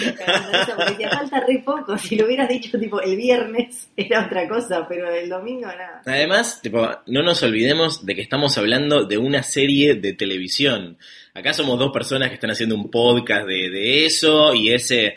porque 0.75 1.07
falta 1.09 1.39
re 1.39 1.63
poco. 1.65 1.97
Si 1.97 2.15
lo 2.15 2.27
hubieras 2.27 2.47
dicho 2.47 2.77
tipo 2.77 3.01
el 3.01 3.17
viernes 3.17 3.89
era 3.97 4.27
otra 4.27 4.47
cosa, 4.47 4.87
pero 4.87 5.11
el 5.11 5.27
domingo 5.27 5.65
nada. 5.65 6.03
Además, 6.05 6.61
tipo, 6.61 6.87
no 7.07 7.23
nos 7.23 7.41
olvidemos 7.41 8.05
de 8.05 8.13
que 8.13 8.21
estamos 8.21 8.55
hablando 8.59 9.03
de 9.03 9.17
una 9.17 9.41
serie 9.41 9.95
de 9.95 10.13
televisión. 10.13 10.99
Acá 11.33 11.53
somos 11.53 11.79
dos 11.79 11.91
personas 11.91 12.29
que 12.29 12.35
están 12.35 12.51
haciendo 12.51 12.75
un 12.75 12.91
podcast 12.91 13.47
de, 13.47 13.71
de 13.71 14.05
eso 14.05 14.53
y 14.53 14.71
ese 14.71 15.15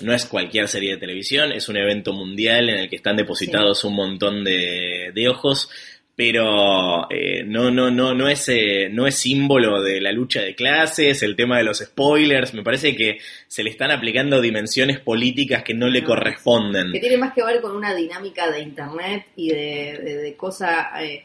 no 0.00 0.12
es 0.12 0.26
cualquier 0.26 0.68
serie 0.68 0.92
de 0.92 0.96
televisión, 0.98 1.52
es 1.52 1.68
un 1.68 1.76
evento 1.76 2.12
mundial 2.12 2.68
en 2.70 2.76
el 2.78 2.88
que 2.90 2.96
están 2.96 3.16
depositados 3.16 3.84
un 3.84 3.94
montón 3.94 4.42
de, 4.44 5.12
de 5.14 5.28
ojos, 5.28 5.70
pero 6.16 7.10
eh, 7.10 7.42
no, 7.44 7.70
no, 7.72 7.90
no, 7.90 8.14
no 8.14 8.28
es, 8.28 8.48
eh, 8.48 8.88
no 8.90 9.06
es 9.06 9.16
símbolo 9.16 9.82
de 9.82 10.00
la 10.00 10.12
lucha 10.12 10.42
de 10.42 10.54
clases, 10.54 11.22
el 11.24 11.34
tema 11.34 11.58
de 11.58 11.64
los 11.64 11.78
spoilers, 11.78 12.54
me 12.54 12.62
parece 12.62 12.94
que 12.94 13.18
se 13.48 13.62
le 13.64 13.70
están 13.70 13.90
aplicando 13.90 14.40
dimensiones 14.40 15.00
políticas 15.00 15.64
que 15.64 15.74
no 15.74 15.88
le 15.88 16.02
No. 16.02 16.06
corresponden. 16.08 16.92
Que 16.92 17.00
tiene 17.00 17.16
más 17.18 17.34
que 17.34 17.44
ver 17.44 17.60
con 17.60 17.74
una 17.76 17.94
dinámica 17.94 18.48
de 18.50 18.60
internet 18.60 19.26
y 19.36 19.48
de, 19.50 19.98
de- 20.04 20.16
de 20.18 20.34
cosa 20.36 20.90
eh, 21.02 21.24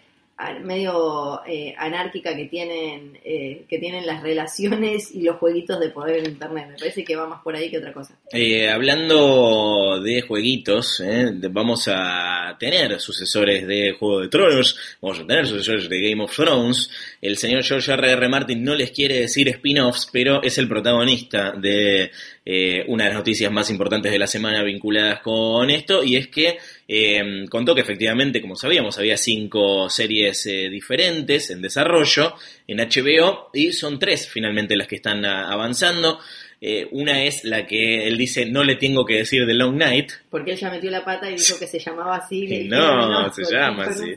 medio 0.63 1.41
eh, 1.45 1.75
anárquica 1.77 2.35
que 2.35 2.45
tienen, 2.45 3.17
eh, 3.23 3.65
que 3.67 3.77
tienen 3.77 4.05
las 4.05 4.23
relaciones 4.23 5.13
y 5.13 5.23
los 5.23 5.35
jueguitos 5.37 5.79
de 5.79 5.89
poder 5.89 6.19
en 6.19 6.31
internet. 6.31 6.67
Me 6.69 6.77
parece 6.77 7.03
que 7.03 7.15
va 7.15 7.27
más 7.27 7.41
por 7.43 7.55
ahí 7.55 7.69
que 7.69 7.77
otra 7.77 7.91
cosa. 7.91 8.17
Eh, 8.31 8.69
hablando 8.69 9.99
de 10.01 10.21
jueguitos, 10.21 11.01
eh, 11.01 11.31
vamos 11.51 11.89
a 11.91 12.55
tener 12.57 12.99
sucesores 13.01 13.67
de 13.67 13.95
Juego 13.99 14.21
de 14.21 14.29
Tronos, 14.29 14.77
vamos 15.01 15.19
a 15.19 15.27
tener 15.27 15.45
sucesores 15.45 15.89
de 15.89 16.09
Game 16.09 16.23
of 16.23 16.33
Thrones. 16.33 16.89
El 17.21 17.37
señor 17.37 17.63
George 17.63 17.91
R. 17.91 18.11
R. 18.11 18.29
Martin 18.29 18.63
no 18.63 18.75
les 18.75 18.91
quiere 18.91 19.19
decir 19.19 19.49
spin-offs, 19.49 20.09
pero 20.11 20.41
es 20.41 20.57
el 20.57 20.69
protagonista 20.69 21.51
de 21.51 22.11
eh, 22.45 22.83
una 22.87 23.03
de 23.05 23.09
las 23.11 23.17
noticias 23.19 23.51
más 23.51 23.69
importantes 23.69 24.11
de 24.11 24.19
la 24.19 24.27
semana 24.27 24.63
vinculadas 24.63 25.19
con 25.21 25.69
esto, 25.69 26.03
y 26.03 26.15
es 26.15 26.27
que 26.27 26.57
eh, 26.87 27.45
contó 27.49 27.75
que 27.75 27.81
efectivamente, 27.81 28.41
como 28.41 28.55
sabíamos, 28.55 28.97
había 28.97 29.17
cinco 29.17 29.89
series 29.89 30.45
eh, 30.47 30.69
diferentes 30.69 31.49
en 31.51 31.61
desarrollo 31.61 32.33
en 32.67 32.77
HBO, 32.79 33.49
y 33.53 33.71
son 33.73 33.99
tres 33.99 34.27
finalmente 34.27 34.75
las 34.75 34.87
que 34.87 34.95
están 34.95 35.23
a- 35.25 35.51
avanzando. 35.51 36.19
Eh, 36.61 36.89
una 36.91 37.23
es 37.23 37.45
la 37.45 37.65
que 37.65 38.05
él 38.05 38.17
dice, 38.17 38.45
no 38.45 38.65
le 38.65 38.75
tengo 38.75 39.05
que 39.05 39.15
decir 39.15 39.45
The 39.47 39.53
Long 39.53 39.77
Night, 39.77 40.11
Porque 40.29 40.51
él 40.51 40.57
ya 40.57 40.69
metió 40.69 40.91
la 40.91 41.05
pata 41.05 41.29
y 41.31 41.35
dijo 41.35 41.57
que 41.57 41.67
se 41.67 41.79
llamaba 41.79 42.17
así. 42.17 42.45
no, 42.69 43.33
se 43.33 43.43
llama 43.49 43.83
así. 43.85 44.15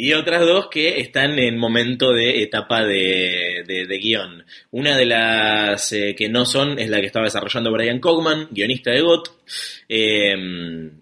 Y 0.00 0.12
otras 0.12 0.42
dos 0.46 0.68
que 0.70 1.00
están 1.00 1.40
en 1.40 1.58
momento 1.58 2.12
de 2.12 2.40
etapa 2.44 2.84
de, 2.84 3.64
de- 3.66 3.86
de 3.86 3.98
guion. 3.98 4.44
Una 4.70 4.96
de 4.96 5.06
las 5.06 5.92
eh, 5.92 6.14
que 6.16 6.28
no 6.28 6.44
son 6.46 6.78
es 6.78 6.88
la 6.88 7.00
que 7.00 7.06
estaba 7.06 7.24
desarrollando 7.24 7.72
Brian 7.72 7.98
Cogman, 7.98 8.46
guionista 8.52 8.92
de 8.92 9.00
GOT, 9.00 9.28
eh, 9.88 10.36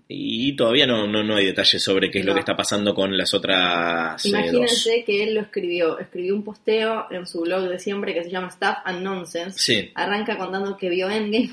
y 0.09 0.57
todavía 0.57 0.87
no, 0.87 1.07
no, 1.07 1.23
no 1.23 1.37
hay 1.37 1.45
detalles 1.47 1.83
sobre 1.83 2.11
qué 2.11 2.21
es 2.21 2.25
lo 2.25 2.31
No. 2.31 2.37
que 2.37 2.41
está 2.41 2.57
pasando 2.57 2.95
con 2.95 3.17
las 3.19 3.35
otras 3.35 4.25
eh, 4.25 4.31
dos. 4.31 4.39
Imagínense 4.41 5.05
que 5.05 5.25
él 5.25 5.35
lo 5.35 5.41
escribió, 5.43 5.99
escribió 5.99 6.35
un 6.35 6.43
posteo 6.45 7.07
en 7.11 7.27
su 7.27 7.43
blog 7.43 7.69
de 7.69 7.79
siempre 7.79 8.15
que 8.15 8.25
se 8.25 8.31
llama 8.31 8.51
Stuff 8.51 8.77
and 8.85 9.03
Nonsense. 9.03 9.59
Sí. 9.59 9.91
Arranca 9.95 10.39
contando 10.39 10.75
que 10.77 10.89
vio 10.89 11.11
Endgame 11.11 11.51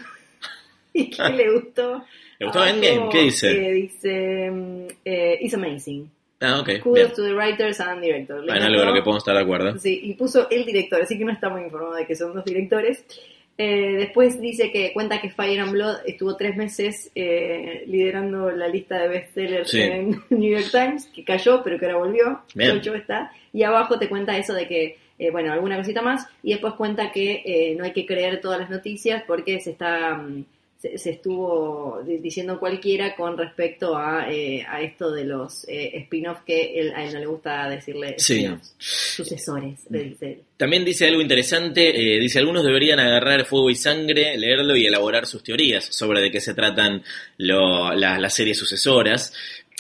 y 0.94 1.10
que 1.10 1.30
le 1.30 1.52
gustó. 1.52 2.06
¿Le 2.40 2.46
gustó 2.46 2.66
Endgame? 2.66 3.10
¿Qué 3.12 3.22
dice? 3.24 3.52
que 3.54 3.72
dice, 3.74 4.52
mm, 4.52 4.88
eh, 5.04 5.38
it's 5.42 5.54
amazing. 5.54 6.10
Ah, 6.44 6.60
ok. 6.60 6.80
Kudos 6.82 6.96
Bien. 6.96 7.10
to 7.16 7.24
the 7.24 7.34
writers 7.34 7.80
and 7.80 8.02
directors. 8.02 8.46
Bueno, 8.46 8.66
algo 8.66 8.80
de 8.82 8.86
lo 8.88 8.94
que 8.94 9.02
podemos 9.02 9.22
estar 9.24 9.36
de 9.36 9.42
acuerdo. 9.42 9.80
Sí, 9.80 10.00
y 10.04 10.14
puso 10.16 10.50
el 10.50 10.66
director, 10.66 11.02
así 11.02 11.18
que 11.18 11.26
no 11.26 11.32
está 11.32 11.50
muy 11.50 11.62
informado 11.64 11.94
de 11.96 12.06
que 12.06 12.16
son 12.16 12.34
dos 12.34 12.44
directores. 12.46 13.06
Eh, 13.56 13.98
después 14.00 14.42
dice 14.42 14.72
que 14.72 14.92
cuenta 14.94 15.22
que 15.22 15.30
Fire 15.30 15.60
and 15.60 15.72
Blood 15.72 15.98
estuvo 16.08 16.36
tres 16.36 16.58
meses 16.58 17.12
eh, 17.14 17.84
liderando 17.86 18.50
la 18.50 18.68
lista 18.68 19.00
de 19.00 19.08
bestsellers 19.10 19.70
Sí. 19.70 19.80
en 19.82 20.22
New 20.32 20.52
York 20.60 20.70
Times, 20.72 21.06
que 21.14 21.24
cayó, 21.24 21.62
pero 21.64 21.78
que 21.78 21.86
ahora 21.86 21.98
volvió. 22.00 22.42
Bien. 22.56 22.82
Está. 22.96 23.32
Y 23.54 23.62
abajo 23.64 24.00
te 24.00 24.10
cuenta 24.10 24.36
eso 24.38 24.54
de 24.56 24.68
que, 24.68 24.98
eh, 25.20 25.30
bueno, 25.30 25.54
alguna 25.54 25.78
cosita 25.78 26.02
más. 26.02 26.28
Y 26.42 26.52
después 26.54 26.74
cuenta 26.74 27.12
que 27.12 27.44
eh, 27.46 27.76
no 27.78 27.84
hay 27.86 27.94
que 27.94 28.08
creer 28.08 28.42
todas 28.42 28.60
las 28.60 28.70
noticias 28.72 29.24
porque 29.28 29.60
se 29.62 29.70
está. 29.72 30.16
mm, 30.16 30.46
Se, 30.84 30.98
se 30.98 31.12
estuvo 31.12 32.02
di- 32.06 32.18
diciendo 32.18 32.60
cualquiera 32.60 33.16
con 33.16 33.38
respecto 33.38 33.96
a, 33.96 34.30
eh, 34.30 34.66
a 34.68 34.82
esto 34.82 35.14
de 35.14 35.24
los 35.24 35.64
eh, 35.70 35.92
spin-off 36.04 36.40
que 36.46 36.78
él- 36.78 36.92
a 36.94 37.06
él 37.06 37.14
no 37.14 37.20
le 37.22 37.26
gusta 37.26 37.70
decirle 37.70 38.16
Sí. 38.18 38.46
sucesores, 38.78 39.80
le 39.90 40.04
dice 40.04 40.26
él. 40.34 40.40
También 40.58 40.84
dice 40.84 41.08
algo 41.08 41.22
interesante, 41.22 41.88
eh, 42.16 42.20
dice 42.20 42.40
algunos 42.40 42.66
deberían 42.66 43.00
agarrar 43.00 43.46
fuego 43.46 43.70
y 43.70 43.76
sangre, 43.76 44.38
leerlo 44.38 44.76
y 44.76 44.86
elaborar 44.86 45.26
sus 45.26 45.42
teorías 45.42 45.86
sobre 45.86 46.20
de 46.20 46.32
qué 46.32 46.42
se 46.42 46.54
tratan 46.54 47.02
lo- 47.38 47.94
la- 47.94 48.20
las 48.20 48.34
series 48.34 48.58
sucesoras. 48.58 49.34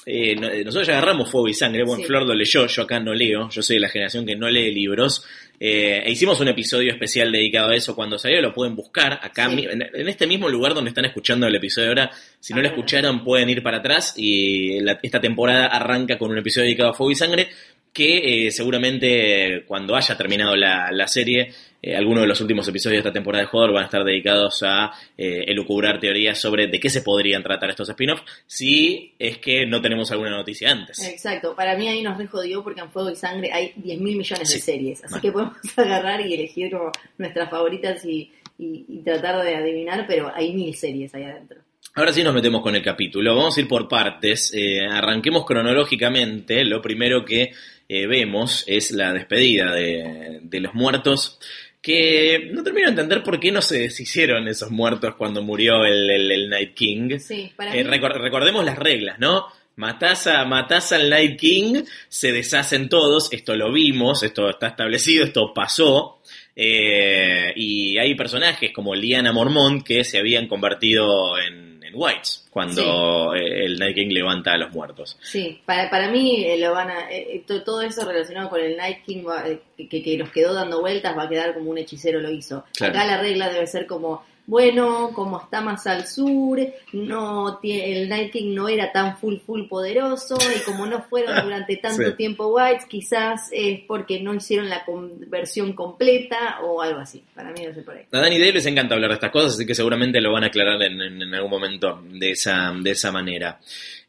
Eh, 0.06 0.32
eh, 0.34 0.64
nosotros 0.66 0.88
ya 0.88 0.98
agarramos 0.98 1.30
fuego 1.32 1.48
y 1.48 1.54
sangre, 1.54 1.84
bueno, 1.84 2.02
Sí. 2.02 2.08
Flor 2.08 2.26
lo 2.26 2.34
leyó, 2.34 2.66
yo 2.68 2.82
acá 2.84 3.00
no 3.00 3.14
leo, 3.14 3.50
yo 3.50 3.62
soy 3.62 3.76
de 3.78 3.82
la 3.82 3.90
generación 3.90 4.26
que 4.26 4.36
no 4.36 4.50
lee 4.50 4.74
libros. 4.74 5.26
Eh, 5.66 6.04
e 6.06 6.12
hicimos 6.12 6.42
un 6.42 6.50
episodio 6.50 6.92
especial 6.92 7.32
dedicado 7.32 7.70
a 7.70 7.76
eso 7.76 7.96
cuando 7.96 8.20
salió, 8.20 8.42
lo 8.42 8.54
pueden 8.54 8.76
buscar 8.76 9.14
acá 9.22 9.50
Sí. 9.50 9.66
en, 9.70 9.82
en 9.82 10.10
este 10.10 10.28
mismo 10.28 10.50
lugar 10.50 10.74
donde 10.74 10.90
están 10.90 11.06
escuchando 11.06 11.48
el 11.48 11.56
episodio 11.56 11.88
ahora. 11.88 12.12
Si 12.42 12.54
no 12.54 12.62
lo 12.62 12.68
Ah. 12.68 12.72
escucharon 12.72 13.24
pueden 13.24 13.50
ir 13.50 13.64
para 13.64 13.78
atrás 13.78 14.14
y 14.18 14.82
la- 14.82 15.00
esta 15.02 15.22
temporada 15.22 15.68
arranca 15.68 16.18
con 16.18 16.32
un 16.32 16.38
episodio 16.38 16.66
dedicado 16.66 16.90
a 16.90 16.94
fuego 16.94 17.12
y 17.12 17.16
sangre 17.16 17.48
que 17.94 18.48
eh, 18.48 18.52
seguramente 18.52 19.64
cuando 19.66 19.96
haya 19.96 20.18
terminado 20.18 20.56
la, 20.58 20.90
la 20.92 21.08
serie, 21.08 21.54
eh, 21.84 21.96
algunos 21.96 22.22
de 22.24 22.28
los 22.28 22.40
últimos 22.42 22.68
episodios 22.68 22.96
de 23.04 23.10
esta 23.10 23.14
temporada 23.14 23.44
de 23.44 23.50
Joder 23.50 23.72
van 23.72 23.84
a 23.84 23.86
estar 23.86 24.04
dedicados 24.04 24.64
a 24.64 24.92
eh, 25.18 25.44
elucubrar 25.48 26.00
teorías 26.00 26.40
sobre 26.40 26.68
de 26.68 26.80
qué 26.80 26.90
se 26.90 27.02
podrían 27.04 27.44
tratar 27.44 27.70
estos 27.70 27.90
spin-offs, 27.90 28.24
si 28.48 29.14
es 29.20 29.38
que 29.38 29.66
no 29.68 29.82
tenemos 29.82 30.10
alguna 30.12 30.32
noticia 30.32 30.72
antes. 30.72 31.04
Exacto, 31.08 31.56
para 31.56 31.78
mí 31.78 31.88
ahí 31.88 32.02
nos 32.02 32.18
rejodió 32.18 32.64
porque 32.64 32.82
en 32.82 32.90
Fuego 32.90 33.12
y 33.12 33.16
Sangre 33.16 33.52
hay 33.52 33.74
10 33.76 34.00
mil 34.00 34.16
millones 34.18 34.50
Sí. 34.50 34.56
de 34.56 34.62
series, 34.62 35.04
así 35.04 35.20
que 35.20 35.32
podemos 35.32 35.54
agarrar 35.78 36.22
y 36.26 36.34
elegir 36.34 36.72
como 36.72 36.90
nuestras 37.18 37.50
favoritas 37.50 38.04
y, 38.06 38.32
y, 38.58 38.86
y 38.88 39.04
tratar 39.04 39.44
de 39.44 39.56
adivinar, 39.56 40.06
pero 40.08 40.32
hay 40.34 40.54
mil 40.54 40.74
series 40.74 41.14
ahí 41.14 41.24
adentro. 41.24 41.60
Ahora 41.96 42.12
sí 42.12 42.24
nos 42.24 42.34
metemos 42.34 42.64
con 42.64 42.76
el 42.76 42.82
capítulo. 42.82 43.36
Vamos 43.36 43.56
a 43.56 43.62
ir 43.62 43.68
por 43.68 43.88
partes. 43.88 44.52
Eh, 44.56 44.80
arranquemos 44.84 45.46
cronológicamente. 45.46 46.64
Lo 46.66 46.82
primero 46.82 47.24
que 47.24 47.52
eh, 47.88 48.08
vemos 48.08 48.64
es 48.66 48.92
la 48.92 49.14
despedida 49.14 49.72
de, 49.76 50.40
de 50.42 50.60
los 50.60 50.74
muertos. 50.74 51.40
Que 51.84 52.50
no 52.52 52.64
termino 52.64 52.88
de 52.88 52.92
entender 52.92 53.22
por 53.22 53.40
qué 53.40 53.52
no 53.52 53.62
se 53.62 53.78
deshicieron 53.78 54.48
esos 54.48 54.72
muertos 54.72 55.16
cuando 55.16 55.42
murió 55.44 55.84
el, 55.86 56.10
el- 56.10 56.32
el 56.32 56.50
Night 56.50 56.74
King. 56.74 57.20
Sí, 57.20 57.52
para 57.56 57.76
Eh, 57.76 57.84
mí- 57.84 57.90
recor- 57.90 58.20
recordemos 58.22 58.64
las 58.64 58.78
reglas, 58.80 59.20
¿no? 59.20 59.48
Matás, 59.76 60.28
a, 60.28 60.46
matás 60.46 60.94
al 60.94 61.10
Night 61.10 61.38
King, 61.40 61.84
se 62.08 62.32
deshacen 62.32 62.88
todos, 62.90 63.34
esto 63.34 63.56
lo 63.56 63.74
vimos, 63.74 64.24
esto 64.24 64.50
está 64.50 64.68
establecido, 64.68 65.26
esto 65.26 65.52
pasó. 65.54 66.20
eh, 66.56 67.52
y 67.56 67.98
hay 67.98 68.14
personajes 68.16 68.72
como 68.72 68.94
Liana 68.94 69.34
Mormont 69.34 69.84
que 69.84 70.04
se 70.04 70.20
habían 70.20 70.48
convertido 70.48 71.38
en 71.40 71.73
Whites 71.96 72.46
cuando 72.50 73.34
eh, 73.36 73.66
el 73.66 73.78
Night 73.80 73.96
King 73.96 74.10
levanta 74.10 74.54
a 74.54 74.58
los 74.58 74.72
muertos. 74.72 75.18
Sí, 75.22 75.62
para, 75.66 75.90
para 75.90 76.10
mí 76.10 76.44
eh, 76.46 76.58
lo 76.60 76.72
van 76.74 76.90
a, 76.90 77.12
eh, 77.12 77.28
eh, 77.36 77.44
to- 77.48 77.64
todo 77.64 77.82
eso 77.82 78.06
relacionado 78.06 78.50
con 78.50 78.60
el 78.62 78.78
Night 78.78 79.04
King 79.06 79.24
va- 79.28 79.48
eh, 79.48 79.60
que, 79.90 80.04
que 80.04 80.18
nos 80.18 80.30
quedó 80.32 80.54
dando 80.54 80.82
vueltas 80.82 81.18
va 81.18 81.24
a 81.24 81.30
quedar 81.30 81.54
como 81.54 81.72
un 81.72 81.78
hechicero 81.78 82.20
lo 82.20 82.30
hizo. 82.32 82.64
Claro. 82.78 82.94
Acá 82.94 83.06
la 83.06 83.22
regla 83.22 83.50
debe 83.50 83.66
ser 83.68 83.86
como, 83.88 84.24
bueno, 84.46 85.12
como 85.14 85.40
está 85.42 85.62
más 85.62 85.88
al 85.88 86.06
sur, 86.08 86.60
no 86.92 87.60
el 87.64 88.10
Night 88.10 88.32
King 88.32 88.54
no 88.54 88.68
era 88.68 88.92
tan 88.92 89.18
full 89.18 89.38
full 89.46 89.68
poderoso 89.70 90.38
y 90.56 90.60
como 90.64 90.86
no 90.86 91.02
fueron 91.04 91.44
durante 91.44 91.78
tanto 91.82 92.04
Sí. 92.10 92.14
tiempo 92.18 92.48
Whites, 92.48 92.86
quizás 92.86 93.50
es 93.54 93.80
porque 93.88 94.20
no 94.20 94.34
hicieron 94.34 94.70
la 94.70 94.84
conversión 94.84 95.74
completa 95.74 96.60
o 96.62 96.82
algo 96.82 97.00
así. 97.00 97.24
Para 97.34 97.52
mí 97.52 97.62
debe 97.62 97.74
ser 97.74 97.86
por 97.86 97.96
ahí. 97.96 98.04
A 98.12 98.20
Danny 98.20 98.38
Day 98.38 98.52
les 98.52 98.66
encanta 98.66 98.96
hablar 98.96 99.12
de 99.12 99.16
estas 99.16 99.32
cosas, 99.32 99.54
así 99.54 99.66
que 99.66 99.76
seguramente 99.76 100.20
lo 100.20 100.32
van 100.34 100.44
a 100.44 100.48
aclarar 100.48 100.82
en, 100.84 101.02
en- 101.02 101.22
en 101.22 101.34
algún 101.36 101.52
momento 101.52 102.04
de 102.12 102.32
esa, 102.32 102.74
de 102.78 102.92
esa 102.92 103.12
manera. 103.12 103.60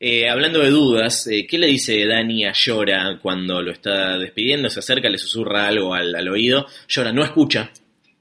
Eh, 0.01 0.29
hablando 0.29 0.59
de 0.59 0.71
dudas, 0.71 1.27
eh, 1.29 1.47
¿qué 1.47 1.57
le 1.59 1.69
dice 1.69 2.05
Dani 2.07 2.45
a 2.45 2.53
Llora 2.53 3.19
cuando 3.23 3.63
lo 3.63 3.71
está 3.71 4.19
despidiendo? 4.19 4.69
Se 4.69 4.81
acerca, 4.81 5.09
le 5.09 5.17
susurra 5.19 5.69
algo 5.69 5.95
al, 5.95 6.15
al 6.15 6.29
oído. 6.29 6.67
Llora 6.89 7.13
no 7.13 7.23
escucha. 7.23 7.71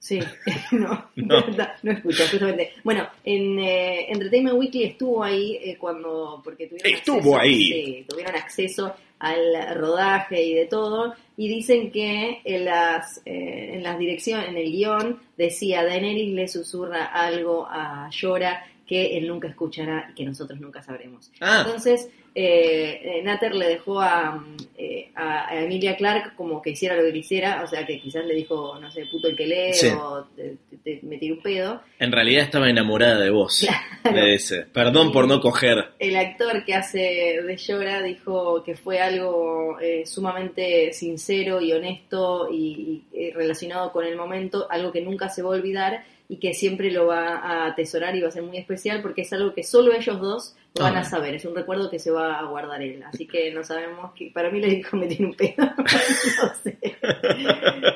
Sí, 0.04 0.20
no, 0.74 1.06
No. 1.16 1.40
no, 1.82 1.92
escucho, 1.94 2.24
justamente. 2.30 2.74
Bueno, 2.84 3.08
en 3.24 3.58
eh, 3.58 4.12
Entertainment 4.12 4.58
Weekly 4.58 4.84
estuvo 4.84 5.24
ahí 5.24 5.58
eh, 5.64 5.78
cuando, 5.80 6.42
porque 6.44 6.68
tuvieron 6.68 6.94
Estuvo 6.94 7.38
acceso, 7.38 7.40
ahí. 7.40 7.56
sí, 7.64 8.06
tuvieron 8.10 8.36
acceso 8.36 8.96
al 9.20 9.78
rodaje 9.78 10.44
y 10.44 10.56
de 10.56 10.66
todo, 10.66 11.16
y 11.38 11.48
dicen 11.48 11.90
que 11.90 12.42
en 12.44 12.66
las, 12.66 13.22
eh, 13.26 13.72
en 13.76 13.84
las 13.84 13.98
direcciones, 13.98 14.50
en 14.50 14.58
el 14.58 14.70
guion, 14.74 15.22
decía, 15.38 15.86
Daenerys 15.86 16.34
le 16.34 16.48
susurra 16.50 17.06
algo 17.06 17.66
a 17.72 18.10
Llora 18.12 18.62
que 18.86 19.18
él 19.18 19.26
nunca 19.30 19.48
escuchará 19.48 20.10
y 20.12 20.16
que 20.16 20.26
nosotros 20.26 20.60
nunca 20.60 20.84
sabremos. 20.84 21.32
Ah. 21.40 21.64
Entonces, 21.66 22.10
eh, 22.36 23.02
eh, 23.04 23.22
Natter 23.24 23.54
le 23.56 23.68
dejó 23.68 24.02
a, 24.02 24.44
eh, 24.78 25.12
a, 25.16 25.50
a 25.50 25.62
Emilia 25.62 25.96
Clark 25.96 26.36
como 26.36 26.62
que 26.62 26.72
hiciera 26.72 26.96
lo 26.96 27.04
que 27.04 27.14
quisiera, 27.14 27.62
o 27.64 27.68
sea 27.68 27.86
que 27.86 28.00
quizás 28.00 28.26
le 28.26 28.34
dijo, 28.34 28.78
no 28.80 28.92
sé, 28.92 29.06
puto 29.12 29.28
el 29.28 29.36
que 29.36 29.46
lee 29.48 29.74
Sí. 29.74 29.88
o 29.90 30.26
te, 30.36 30.56
te- 30.70 30.78
te- 30.78 31.00
me 31.04 31.18
tiré 31.18 31.34
un 31.34 31.42
pedo. 31.42 31.82
En 32.00 32.12
realidad 32.12 32.44
estaba 32.44 32.70
enamorada 32.70 33.20
de 33.20 33.30
vos. 33.30 33.66
Claro. 34.04 34.18
Le 34.18 34.32
dice, 34.32 34.66
perdón 34.74 35.12
por 35.12 35.28
no 35.28 35.40
coger. 35.40 35.92
El 36.00 36.16
actor 36.18 36.66
que 36.66 36.74
hace 36.74 37.00
de 37.46 37.56
Llora 37.58 38.02
dijo 38.02 38.64
que 38.64 38.76
fue 38.76 39.00
algo 39.00 39.80
eh, 39.80 40.06
sumamente 40.06 40.92
sincero 40.92 41.62
y 41.62 41.72
honesto 41.72 42.50
y, 42.52 43.04
y, 43.14 43.18
eh, 43.18 43.32
relacionado 43.34 43.92
con 43.92 44.06
el 44.06 44.16
momento, 44.18 44.68
algo 44.70 44.92
que 44.92 45.02
nunca 45.02 45.30
se 45.30 45.42
va 45.42 45.50
a 45.50 45.58
olvidar 45.58 46.04
y 46.34 46.38
que 46.38 46.56
siempre 46.56 46.90
lo 46.90 47.06
va 47.06 47.36
a 47.36 47.68
atesorar 47.68 48.16
y 48.16 48.22
va 48.22 48.30
a 48.30 48.32
ser 48.32 48.42
muy 48.42 48.58
especial 48.58 49.04
porque 49.04 49.22
es 49.22 49.32
algo 49.34 49.54
que 49.54 49.64
solo 49.64 49.94
ellos 49.94 50.20
dos 50.20 50.56
lo 50.74 50.84
van 50.84 50.98
a 50.98 51.04
saber, 51.04 51.36
es 51.36 51.46
un 51.46 51.56
recuerdo 51.56 51.92
que 51.92 52.00
se 52.00 52.10
va 52.10 52.40
a 52.40 52.46
guardar 52.46 52.82
él, 52.82 53.04
así 53.04 53.28
que 53.28 53.52
no 53.52 53.64
sabemos 53.64 54.12
que 54.16 54.32
para 54.34 54.50
mí 54.50 54.60
le 54.60 54.70
dijo 54.70 54.98
me 54.98 55.06
tiene 55.06 55.28
un 55.28 55.36
pedo, 55.36 55.54
no 55.78 56.56
sé, 56.64 56.80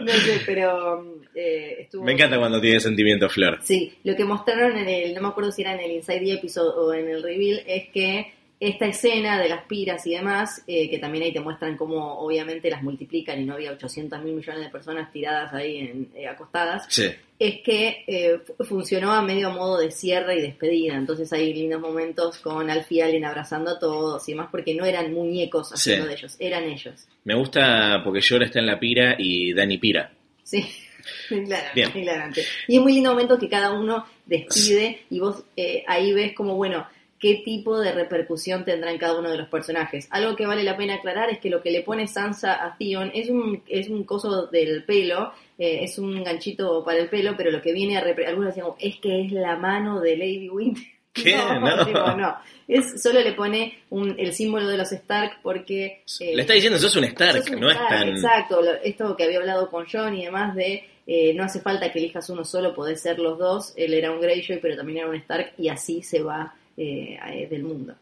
no 0.02 0.13
sé, 0.13 0.41
pero 0.45 1.04
eh, 1.34 1.78
estuvo 1.80 2.04
Me 2.04 2.12
encanta 2.12 2.38
cuando 2.38 2.62
tiene 2.62 2.80
sentimiento 2.80 3.28
Flor. 3.28 3.58
Sí, 3.63 3.93
lo 4.04 4.15
que 4.15 4.23
mostraron 4.23 4.78
en 4.78 4.88
el, 4.88 5.15
no 5.15 5.21
me 5.21 5.30
acuerdo 5.30 5.52
si 5.52 5.63
era 5.63 5.73
en 5.73 5.80
el 5.80 5.93
Inside 5.93 6.34
Episode 6.34 6.78
o 6.78 6.93
en 6.93 7.10
el 7.10 7.23
Reveal, 7.23 7.63
es 7.65 7.89
que 7.89 8.34
esta 8.60 8.88
escena 8.88 9.39
de 9.39 9.50
las 9.50 9.65
piras 9.65 10.06
y 10.08 10.12
demás, 10.15 10.63
eh, 10.65 10.89
que 10.89 10.98
también 10.98 11.24
ahí 11.26 11.32
te 11.32 11.39
muestran 11.39 11.78
cómo 11.78 12.17
obviamente 12.20 12.70
las 12.72 12.82
multiplican 12.82 13.39
y 13.39 13.46
no 13.46 13.54
había 13.54 13.72
800 13.72 14.24
mil 14.24 14.34
millones 14.34 14.63
de 14.63 14.70
personas 14.72 15.12
tiradas 15.12 15.54
ahí 15.54 15.78
en, 15.78 16.10
eh, 16.15 16.28
acostadas, 16.28 16.86
Sí. 16.89 17.06
es 17.38 17.62
que 17.63 18.04
eh, 18.08 18.39
fu- 18.46 18.63
funcionó 18.65 19.12
a 19.13 19.22
medio 19.22 19.52
modo 19.52 19.78
de 19.78 19.91
cierre 19.91 20.38
y 20.39 20.41
despedida. 20.41 20.96
Entonces 20.96 21.32
hay 21.34 21.54
lindos 21.54 21.82
momentos 21.82 22.39
con 22.39 22.67
Alfie 22.72 22.98
y 22.98 23.02
Allen 23.02 23.26
abrazando 23.26 23.70
a 23.72 23.80
todos 23.80 24.28
y 24.28 24.32
demás, 24.32 24.48
porque 24.50 24.74
no 24.74 24.86
eran 24.86 25.13
muñecos 25.13 25.72
haciendo 25.72 26.06
Sí. 26.06 26.10
de 26.10 26.15
ellos, 26.15 26.36
eran 26.39 26.63
ellos. 26.63 27.08
Me 27.26 27.36
gusta 27.36 28.02
porque 28.04 28.22
Llora 28.22 28.46
está 28.46 28.58
en 28.60 28.65
la 28.65 28.80
pira 28.80 29.15
y 29.20 29.54
Dani 29.54 29.78
pira. 29.78 30.12
Sí, 30.41 30.65
claro, 31.46 31.67
Bien. 31.76 31.91
claramente. 31.91 32.41
Y 32.67 32.78
es 32.78 32.82
muy 32.82 32.93
lindo 32.93 33.12
momento 33.12 33.38
que 33.38 33.50
cada 33.50 33.72
uno 33.74 34.04
despide 34.26 35.02
y 35.12 35.20
vos 35.20 35.43
eh, 35.56 35.84
ahí 35.88 36.12
ves 36.13 36.34
como, 36.34 36.56
bueno, 36.56 36.88
qué 37.20 37.42
tipo 37.44 37.80
de 37.80 37.92
repercusión 37.92 38.64
tendrá 38.64 38.92
en 38.92 38.98
cada 38.98 39.20
uno 39.20 39.30
de 39.30 39.38
los 39.38 39.48
personajes. 39.50 40.08
Algo 40.12 40.36
que 40.36 40.46
vale 40.46 40.64
la 40.64 40.78
pena 40.78 40.96
aclarar 40.96 41.30
es 41.30 41.40
que 41.40 41.50
lo 41.50 41.62
que 41.62 41.72
le 41.72 41.82
pone 41.82 42.08
Sansa 42.08 42.64
a 42.64 42.78
Theon 42.78 43.12
es 43.14 43.30
un, 43.30 43.64
es 43.68 43.90
un 43.90 44.04
coso 44.04 44.48
del 44.48 44.84
pelo, 44.84 45.32
eh, 45.58 45.80
es 45.84 45.98
un 45.98 46.24
ganchito 46.24 46.84
para 46.84 47.00
el 47.00 47.10
pelo, 47.10 47.36
pero 47.36 47.52
lo 47.52 47.62
que 47.62 47.74
viene 47.74 47.98
a 47.98 48.02
algunos 48.02 48.56
decían, 48.56 48.68
es 48.80 48.98
que 48.98 49.26
es 49.26 49.32
la 49.32 49.56
mano 49.56 50.00
de 50.00 50.18
Lady 50.18 50.50
Winter. 50.50 50.84
¿Qué? 51.14 51.36
No, 51.36 51.60
No. 51.60 51.86
tipo, 51.86 52.12
no. 52.12 52.36
Es, 52.68 53.02
solo 53.02 53.22
le 53.22 53.34
pone 53.34 53.80
un, 53.90 54.16
el 54.20 54.34
símbolo 54.34 54.68
de 54.68 54.78
los 54.78 54.92
Stark 54.92 55.40
porque... 55.42 56.04
eh, 56.20 56.36
Le 56.36 56.42
está 56.42 56.54
diciendo, 56.54 56.78
sos 56.78 56.96
un 56.96 57.06
Stark, 57.06 57.38
Sos 57.44 57.50
un 57.50 57.62
no 57.62 57.70
es 57.70 57.76
Stark, 57.76 57.90
tan... 57.90 58.10
Exacto, 58.10 58.62
esto 58.84 59.16
que 59.16 59.24
había 59.24 59.40
hablado 59.40 59.70
con 59.72 59.86
John 59.92 60.16
y 60.16 60.26
demás 60.26 60.56
de 60.56 60.84
eh, 61.08 61.34
no 61.34 61.46
hace 61.46 61.62
falta 61.62 61.90
que 61.90 62.00
elijas 62.00 62.30
uno 62.30 62.44
solo, 62.44 62.76
podés 62.76 63.02
ser 63.02 63.18
los 63.18 63.40
dos. 63.40 63.74
Él 63.78 63.94
era 63.94 64.12
un 64.12 64.20
Greyjoy, 64.20 64.60
pero 64.62 64.76
también 64.76 65.00
era 65.00 65.08
un 65.08 65.16
Stark 65.16 65.54
y 65.58 65.70
así 65.70 66.04
se 66.04 66.22
va 66.22 66.54
eh, 66.78 67.18
eh, 67.34 67.48
del 67.50 67.63
mundo. 67.63 67.96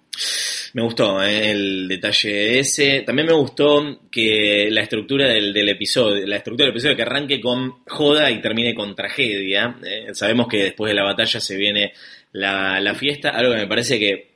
Me 0.73 0.81
gustó 0.81 1.23
eh, 1.23 1.51
el 1.51 1.88
detalle 1.88 2.59
ese. 2.59 3.03
También 3.03 3.27
me 3.27 3.33
gustó 3.33 4.01
que 4.11 4.67
la 4.69 4.81
estructura 4.81 5.29
del, 5.29 5.69
episodio, 5.69 6.27
la 6.27 6.35
estructura 6.35 6.65
del 6.65 6.73
episodio 6.73 6.97
que 6.97 7.03
arranque 7.03 7.39
con 7.39 7.85
joda 7.85 8.29
y 8.29 8.41
termine 8.41 8.75
con 8.75 8.93
tragedia. 8.93 9.77
Eh, 9.81 10.13
sabemos 10.13 10.49
que 10.49 10.63
después 10.63 10.89
de 10.89 10.95
la 10.95 11.05
batalla 11.05 11.39
se 11.39 11.55
viene 11.55 11.93
la, 12.33 12.93
fiesta, 12.95 13.29
algo 13.29 13.53
que 13.53 13.59
me 13.59 13.67
parece 13.67 13.97
que 13.97 14.35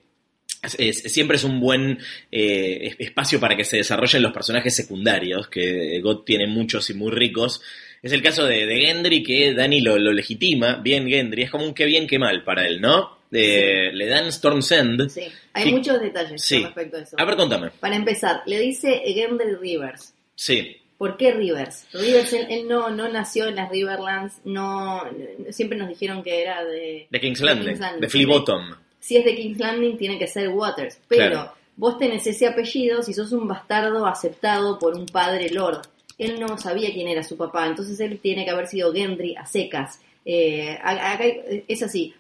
siempre 0.70 1.36
es 1.36 1.44
un 1.44 1.60
buen 1.60 2.00
es- 2.32 2.96
espacio 2.98 3.42
para 3.42 3.58
que 3.58 3.66
se 3.66 3.78
desarrollen 3.78 4.22
los 4.22 4.32
personajes 4.32 4.74
secundarios, 4.74 5.50
que 5.50 6.00
God 6.00 6.24
tiene 6.24 6.48
muchos 6.48 6.90
y 6.90 6.94
muy 6.94 7.12
ricos. 7.12 7.62
Es 8.02 8.14
el 8.14 8.22
caso 8.22 8.46
de, 8.46 8.66
Gendry, 8.80 9.22
que 9.24 9.54
Dani 9.54 9.82
lo 9.82 9.98
legitima, 9.98 10.76
bien 10.76 11.10
Gendry, 11.10 11.44
es 11.44 11.52
como 11.52 11.66
un 11.66 11.74
que 11.74 11.84
bien 11.84 12.08
que 12.08 12.18
mal 12.18 12.46
para 12.46 12.66
él, 12.66 12.80
¿no? 12.80 13.19
Eh, 13.32 13.92
Le 13.94 14.08
dan 14.08 14.28
Storm's 14.28 14.72
End. 14.72 15.08
Sí, 15.10 15.22
hay 15.54 15.72
muchos 15.72 16.02
detalles 16.02 16.42
Sí. 16.42 16.56
con 16.58 16.66
respecto 16.74 16.98
a 16.98 17.02
eso. 17.02 17.16
A 17.20 17.26
ver, 17.26 17.36
contame. 17.36 17.70
Para 17.80 17.96
empezar, 17.96 18.42
le 18.46 18.60
dice 18.60 19.02
Gendry 19.06 19.56
Rivers. 19.56 20.14
Sí, 20.36 20.76
¿Por 20.98 21.16
qué 21.16 21.32
Rivers? 21.32 21.86
Rivers, 21.94 22.34
él, 22.34 22.48
él 22.50 22.68
no, 22.68 22.90
no 22.90 23.08
nació 23.08 23.48
en 23.48 23.56
las 23.56 23.70
Riverlands, 23.70 24.42
no, 24.44 25.02
siempre 25.50 25.78
nos 25.78 25.88
dijeron 25.88 26.22
que 26.24 26.42
era 26.42 26.62
de... 26.66 27.08
de 27.10 27.20
King's 27.22 27.40
de 27.40 27.48
King's 27.54 27.80
Landing. 27.80 28.02
de 28.02 28.10
Flea 28.10 28.28
Bottom. 28.28 28.76
si 29.00 29.16
es 29.16 29.24
de 29.24 29.34
King's 29.34 29.60
Landing 29.60 29.98
tiene 29.98 30.20
que 30.20 30.28
ser 30.28 30.50
Waters. 30.50 31.00
Pero 31.08 31.30
Claro. 31.32 31.54
vos 31.78 31.98
tenés 31.98 32.28
ese 32.28 32.48
apellido 32.48 33.02
si 33.02 33.14
sos 33.14 33.32
un 33.32 33.48
bastardo 33.48 34.06
aceptado 34.06 34.78
por 34.78 34.94
un 34.94 35.06
padre 35.06 35.50
lord. 35.52 35.84
Él 36.18 36.38
no 36.38 36.58
sabía 36.58 36.92
quién 36.92 37.08
era 37.08 37.24
su 37.24 37.38
papá, 37.38 37.66
entonces 37.68 37.98
él 38.02 38.20
tiene 38.22 38.44
que 38.44 38.52
haber 38.52 38.68
sido 38.68 38.92
Gendry 38.92 39.38
a 39.38 39.46
secas. 39.46 40.02
Eh, 40.26 40.78
acá 40.84 41.24
es 41.66 41.82
así. 41.82 42.14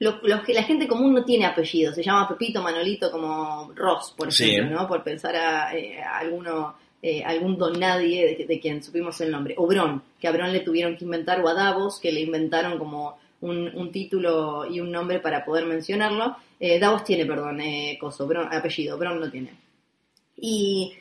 Lo- 0.00 0.20
los 0.22 0.42
que 0.42 0.54
la 0.54 0.62
gente 0.62 0.86
común 0.86 1.12
no 1.14 1.24
tiene 1.24 1.44
apellido, 1.46 1.92
se 1.92 2.02
llama 2.02 2.28
Pepito, 2.28 2.62
Manolito, 2.62 3.10
como 3.10 3.72
Ross, 3.74 4.14
por 4.16 4.32
Sí. 4.32 4.50
ejemplo, 4.50 4.76
¿no? 4.80 4.86
Por 4.88 5.02
pensar 5.02 5.34
a, 5.34 5.76
eh, 5.76 6.00
a 6.00 6.18
alguno, 6.18 6.76
eh, 7.02 7.22
algún 7.24 7.58
don 7.58 7.78
nadie 7.80 8.36
de, 8.38 8.44
de 8.46 8.60
quien 8.60 8.82
supimos 8.82 9.20
el 9.20 9.30
nombre. 9.30 9.54
O 9.58 9.66
Bron, 9.66 10.02
que 10.20 10.28
a 10.28 10.32
Bron 10.32 10.52
le 10.52 10.60
tuvieron 10.60 10.96
que 10.96 11.04
inventar, 11.04 11.40
o 11.40 11.48
a 11.48 11.54
Davos, 11.54 11.98
que 12.00 12.12
le 12.12 12.20
inventaron 12.20 12.78
como 12.78 13.18
un, 13.40 13.68
un 13.74 13.90
título 13.92 14.66
y 14.70 14.80
un 14.80 14.90
nombre 14.92 15.18
para 15.20 15.44
poder 15.44 15.64
mencionarlo. 15.66 16.36
Eh, 16.60 16.78
Davos 16.78 17.04
tiene, 17.04 17.24
perdón, 17.26 17.60
eh, 17.60 17.96
coso, 18.00 18.26
Bron- 18.28 18.48
apellido, 18.52 18.96
Bron 18.98 19.18
no 19.20 19.30
tiene. 19.30 19.50
Y 20.36 20.92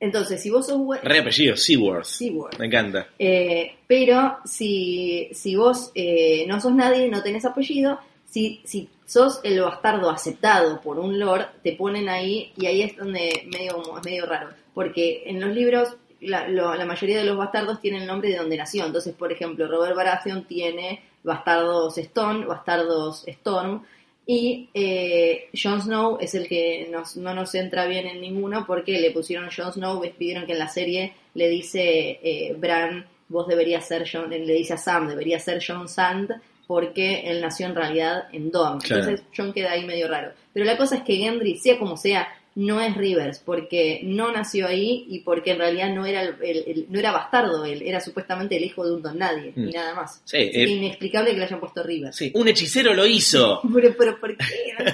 entonces, 0.00 0.42
si 0.42 0.50
vos 0.50 0.66
sos... 0.66 0.80
Re 1.02 1.18
apellido, 1.20 1.56
Seaworth. 1.56 2.04
Seaworth. 2.04 2.58
Me 2.58 2.66
encanta. 2.66 3.08
Eh, 3.18 3.76
pero 3.86 4.38
si, 4.44 5.28
si 5.32 5.54
vos 5.56 5.90
eh, 5.94 6.44
no 6.46 6.60
sos 6.60 6.74
nadie, 6.74 7.08
no 7.08 7.22
tenés 7.22 7.44
apellido, 7.44 7.98
si, 8.32 8.60
si 8.64 8.88
sos 9.06 9.40
el 9.44 9.60
bastardo 9.60 10.08
aceptado 10.10 10.80
por 10.80 10.98
un 10.98 11.18
lord, 11.18 11.46
te 11.62 11.72
ponen 11.72 12.08
ahí 12.08 12.52
y 12.56 12.66
ahí 12.66 12.82
es 12.82 12.96
donde 12.96 13.46
medio, 13.52 13.82
es 13.98 14.04
medio 14.04 14.26
raro. 14.26 14.48
Porque 14.74 15.22
en 15.26 15.38
los 15.40 15.50
libros 15.54 15.94
la, 16.20 16.48
lo- 16.48 16.74
la 16.74 16.84
mayoría 16.86 17.18
de 17.18 17.24
los 17.24 17.36
bastardos 17.36 17.80
tienen 17.80 18.02
el 18.02 18.06
nombre 18.08 18.30
de 18.30 18.36
donde 18.38 18.56
nació. 18.56 18.86
Entonces, 18.86 19.14
por 19.14 19.30
ejemplo, 19.30 19.68
Robert 19.68 19.94
Baratheon 19.94 20.44
tiene 20.46 21.02
bastardos 21.22 21.98
Stone, 21.98 22.46
bastardos 22.46 23.22
Storm. 23.28 23.82
Y 24.24 24.68
eh, 24.72 25.48
Jon 25.60 25.82
Snow 25.82 26.16
es 26.20 26.34
el 26.34 26.46
que 26.48 26.88
nos- 26.90 27.16
no 27.16 27.34
nos 27.34 27.54
entra 27.54 27.86
bien 27.86 28.06
en 28.06 28.20
ninguno 28.20 28.64
porque 28.66 29.00
le 29.00 29.10
pusieron 29.10 29.50
Jon 29.54 29.72
Snow, 29.72 30.00
pidieron 30.16 30.46
que 30.46 30.52
en 30.52 30.58
la 30.60 30.68
serie 30.68 31.12
le 31.34 31.48
dice 31.48 32.18
eh, 32.22 32.54
Bran, 32.56 33.04
vos 33.28 33.46
deberías 33.48 33.86
ser 33.86 34.08
Jon, 34.10 34.30
le 34.30 34.38
dice 34.54 34.74
a 34.74 34.78
Sam, 34.78 35.08
debería 35.08 35.38
ser 35.40 35.62
Jon 35.64 35.88
Sand 35.88 36.30
porque 36.72 37.20
él 37.30 37.42
nació 37.42 37.66
en 37.66 37.74
realidad 37.74 38.24
en. 38.32 38.48
Claro. 38.50 38.78
Entonces 38.82 39.22
Jon 39.36 39.52
queda 39.52 39.72
ahí 39.72 39.84
medio 39.84 40.08
raro. 40.08 40.32
Pero 40.54 40.64
la 40.64 40.78
cosa 40.78 40.96
es 40.96 41.02
que 41.02 41.16
Gendry, 41.16 41.58
sea 41.58 41.78
como 41.78 41.98
sea, 41.98 42.26
no 42.54 42.80
es 42.80 42.94
Rivers, 42.96 43.38
porque 43.44 44.00
no 44.04 44.32
nació 44.32 44.66
ahí 44.68 45.04
y 45.10 45.20
porque 45.20 45.50
en 45.52 45.58
realidad 45.58 45.90
no 45.94 46.06
era 46.06 46.22
el- 46.22 46.34
el- 46.42 46.64
el- 46.66 46.86
no 46.88 46.98
era 46.98 47.10
bastardo 47.12 47.64
él, 47.66 47.82
era 47.82 48.00
supuestamente 48.00 48.56
el 48.56 48.64
hijo 48.64 48.86
de 48.86 48.92
un 48.94 49.02
don 49.02 49.18
nadie 49.18 49.52
Mm. 49.54 49.68
y 49.68 49.72
nada 49.72 49.94
más. 49.94 50.22
Sí, 50.24 50.36
eh, 50.38 50.66
inexplicable 50.68 51.32
que 51.32 51.38
le 51.38 51.44
hayan 51.44 51.60
puesto 51.60 51.82
Rivers. 51.82 52.16
sí, 52.16 52.30
un 52.34 52.48
hechicero 52.48 52.94
lo 52.94 53.04
hizo. 53.06 53.60
Pero, 53.74 53.94
pero, 53.98 54.18
¿por 54.20 54.34
qué? 54.36 54.44
No, 54.78 54.84
no. 54.84 54.92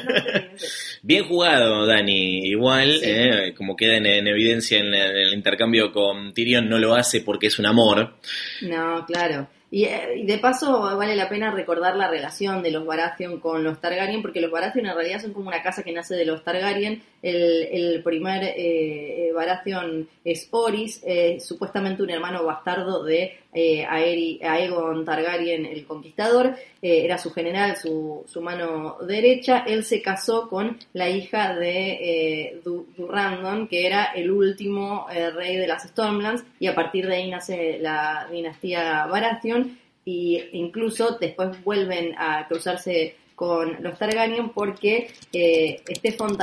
Bien 1.03 1.25
jugado, 1.29 1.87
Dani. 1.87 2.49
Igual, 2.49 2.93
Sí. 2.99 3.07
eh, 3.09 3.55
como 3.57 3.77
queda 3.77 3.97
en, 3.99 4.07
en 4.07 4.27
evidencia 4.27 4.79
en, 4.79 4.87
el- 4.95 5.11
en 5.11 5.17
el 5.29 5.35
intercambio 5.35 5.93
con 5.93 6.33
Tyrion, 6.33 6.69
no 6.69 6.79
lo 6.79 6.95
hace 6.95 7.21
porque 7.21 7.47
es 7.49 7.59
un 7.59 7.67
amor. 7.67 8.15
No, 8.63 9.05
claro. 9.07 9.49
Y, 9.71 9.85
eh, 9.85 10.19
y 10.19 10.27
de 10.27 10.39
paso 10.39 10.97
vale 10.97 11.15
la 11.15 11.29
pena 11.29 11.51
recordar 11.51 11.97
la 11.97 12.09
relación 12.09 12.63
de 12.63 12.71
los 12.71 12.87
Baratheon 12.87 13.39
con 13.39 13.63
los 13.63 13.81
Targaryen, 13.81 14.23
porque 14.23 14.41
los 14.41 14.51
Baratheon 14.51 14.87
en 14.87 14.95
realidad 14.95 15.21
son 15.21 15.35
como 15.35 15.49
una 15.49 15.63
casa 15.63 15.83
que 15.83 15.93
nace 15.93 16.15
de 16.15 16.25
los 16.25 16.43
Targaryen. 16.43 17.03
El, 17.21 17.69
el 17.71 18.03
primer 18.03 18.45
eh, 18.45 19.29
eh, 19.29 19.33
Baratheon 19.35 20.09
es 20.25 20.49
Oris, 20.53 21.03
eh, 21.05 21.39
supuestamente 21.41 22.03
un 22.03 22.11
hermano 22.11 22.45
bastardo 22.45 23.05
de 23.05 23.39
eh, 23.53 23.85
Aeri- 23.87 24.41
Aegon 24.43 25.05
Targaryen, 25.05 25.67
el 25.67 25.85
conquistador. 25.87 26.55
Eh, 26.83 27.05
era 27.05 27.19
su 27.19 27.31
general, 27.31 27.77
su, 27.77 28.25
mano 28.41 28.97
derecha. 29.07 29.65
Él 29.67 29.85
se 29.85 30.03
casó 30.03 30.49
con 30.49 30.79
la 30.93 31.09
hija 31.09 31.55
de 31.55 31.91
eh, 31.93 32.61
Du- 32.65 32.87
Durrandon, 32.97 33.69
que 33.69 33.87
era 33.87 34.05
el 34.15 34.31
último 34.31 35.07
eh, 35.11 35.31
rey 35.31 35.57
de 35.57 35.67
las 35.67 35.85
Stormlands, 35.85 36.45
y 36.61 36.67
a 36.67 36.75
partir 36.75 37.07
de 37.07 37.17
ahí 37.17 37.31
nace 37.31 37.79
la 37.81 38.29
dinastía 38.31 39.07
Baratheon, 39.07 39.79
y 40.05 40.41
incluso 40.53 41.19
después 41.21 41.63
vuelven 41.65 42.15
a 42.17 42.47
cruzarse 42.49 43.17
con 43.35 43.77
los 43.85 43.97
Targaryen 43.99 44.49
porque 44.51 45.11
eh, 45.33 45.81
Stefan 45.95 46.37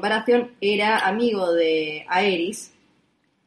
Baratheon 0.00 0.52
era 0.60 0.98
amigo 1.00 1.52
de 1.52 2.04
Aerys 2.08 2.72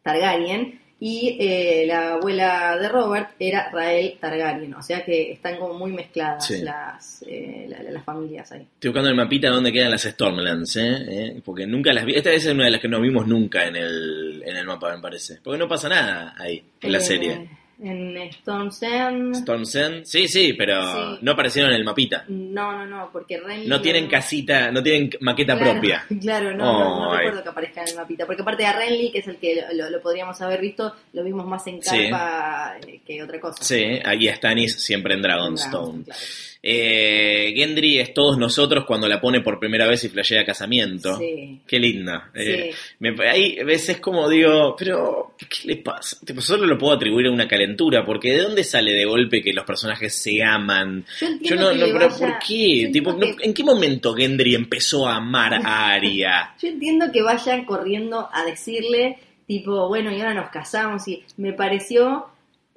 Targaryen 0.03 0.80
y 1.03 1.35
eh, 1.39 1.83
la 1.87 2.13
abuela 2.13 2.77
de 2.79 2.87
Robert 2.87 3.31
era 3.39 3.71
Rael 3.71 4.17
Targaryen, 4.19 4.71
o 4.75 4.83
sea 4.83 5.03
que 5.03 5.31
están 5.31 5.57
como 5.57 5.73
muy 5.73 5.91
mezcladas 5.91 6.45
Sí. 6.45 6.61
las, 6.61 7.23
eh, 7.27 7.65
la- 7.67 7.81
la- 7.81 7.89
las 7.91 8.03
familias 8.05 8.51
ahí. 8.51 8.61
Estoy 8.75 8.89
buscando 8.91 9.09
el 9.09 9.15
mapita 9.15 9.49
donde 9.49 9.71
quedan 9.71 9.89
las 9.89 10.03
Stormlands, 10.03 10.75
¿eh? 10.77 10.97
¿Eh? 11.09 11.41
Porque 11.43 11.65
nunca 11.65 11.91
las 11.91 12.05
vi. 12.05 12.13
Esta 12.13 12.31
es 12.31 12.45
una 12.45 12.65
de 12.65 12.71
las 12.71 12.79
que 12.81 12.87
no 12.87 13.01
vimos 13.01 13.25
nunca 13.27 13.65
en 13.65 13.75
el, 13.77 14.43
en 14.45 14.55
el 14.55 14.65
mapa, 14.65 14.95
me 14.95 15.01
parece. 15.01 15.39
Porque 15.43 15.57
no 15.57 15.67
pasa 15.67 15.89
nada 15.89 16.35
ahí, 16.37 16.63
en 16.81 16.91
la 16.91 16.99
Eh, 16.99 17.01
serie. 17.01 17.49
En 17.83 18.15
Storm's 18.17 18.83
End. 18.83 19.35
Storm's 19.37 19.73
End, 19.75 20.05
sí, 20.05 20.27
sí, 20.27 20.53
pero 20.53 20.81
Sí. 20.83 21.19
no 21.21 21.31
aparecieron 21.31 21.71
en 21.71 21.77
el 21.77 21.83
mapita. 21.83 22.25
No, 22.27 22.71
no, 22.73 22.85
no, 22.85 23.09
porque 23.11 23.39
Renly 23.39 23.67
No 23.67 23.81
tienen 23.81 24.07
casita, 24.07 24.71
no 24.71 24.83
tienen 24.83 25.09
maqueta 25.21 25.57
Claro, 25.57 25.71
propia. 25.71 26.05
Claro, 26.21 26.51
no, 26.55 26.57
no, 26.73 27.05
no 27.05 27.15
recuerdo 27.17 27.41
que 27.43 27.49
aparezca 27.49 27.81
en 27.81 27.87
el 27.89 27.95
mapita. 27.95 28.25
Porque 28.27 28.43
aparte 28.43 28.63
de 28.63 28.71
Renly, 28.71 29.11
que 29.11 29.19
es 29.19 29.27
el 29.27 29.37
que 29.37 29.63
lo, 29.73 29.89
lo 29.89 29.99
podríamos 30.01 30.39
haber 30.41 30.61
visto, 30.61 30.95
lo 31.13 31.23
vimos 31.23 31.45
más 31.47 31.65
en 31.65 31.79
carpa 31.79 32.75
eh, 32.87 33.01
que 33.05 33.23
otra 33.23 33.39
cosa. 33.39 33.63
Sí, 33.63 33.83
ahí 34.05 34.27
a 34.27 34.35
Stannis 34.35 34.75
siempre 34.83 35.15
en 35.15 35.21
Dragonstone. 35.23 36.03
Claro. 36.03 36.19
Eh, 36.63 37.53
Gendry 37.55 37.97
es 37.97 38.13
todos 38.13 38.37
nosotros 38.37 38.85
cuando 38.85 39.07
la 39.07 39.19
pone 39.19 39.41
por 39.41 39.59
primera 39.59 39.87
vez 39.87 40.03
y 40.03 40.09
flashea 40.09 40.45
casamiento. 40.45 41.17
Sí. 41.17 41.59
Qué 41.65 41.79
linda. 41.79 42.29
Eh, 42.35 42.69
Sí. 42.71 42.77
me- 42.99 43.15
hay 43.27 43.55
veces 43.63 43.99
como 43.99 44.29
digo, 44.29 44.75
pero 44.77 45.33
¿qué 45.39 45.67
le 45.67 45.77
pasa? 45.77 46.17
Tipo, 46.23 46.39
solo 46.39 46.67
lo 46.67 46.77
puedo 46.77 46.93
atribuir 46.93 47.27
a 47.27 47.31
una 47.31 47.47
calentura, 47.47 48.05
porque 48.05 48.31
¿de 48.33 48.41
dónde 48.43 48.63
sale 48.63 48.91
de 48.93 49.05
golpe 49.05 49.41
que 49.41 49.53
los 49.53 49.65
personajes 49.65 50.13
se 50.13 50.43
aman? 50.43 51.03
Yo 51.19 51.27
Yo 51.27 51.33
entiendo 51.33 51.73
no, 51.73 51.77
no, 51.79 51.85
pero 51.93 52.09
vaya- 52.09 52.17
¿por 52.17 52.33
qué? 52.47 52.89
Tipo, 52.93 53.17
que- 53.19 53.35
¿En 53.41 53.53
qué 53.55 53.63
momento 53.63 54.13
Gendry 54.13 54.53
empezó 54.53 55.07
a 55.07 55.15
amar 55.15 55.55
a 55.55 55.93
Arya? 55.93 56.53
Yo 56.61 56.67
entiendo 56.69 57.11
que 57.11 57.23
vayan 57.23 57.65
corriendo 57.65 58.29
a 58.31 58.45
decirle, 58.45 59.17
tipo, 59.47 59.87
bueno, 59.87 60.11
y 60.11 60.19
ahora 60.21 60.35
nos 60.35 60.49
casamos, 60.51 61.07
y 61.07 61.23
me 61.37 61.53
pareció 61.53 62.27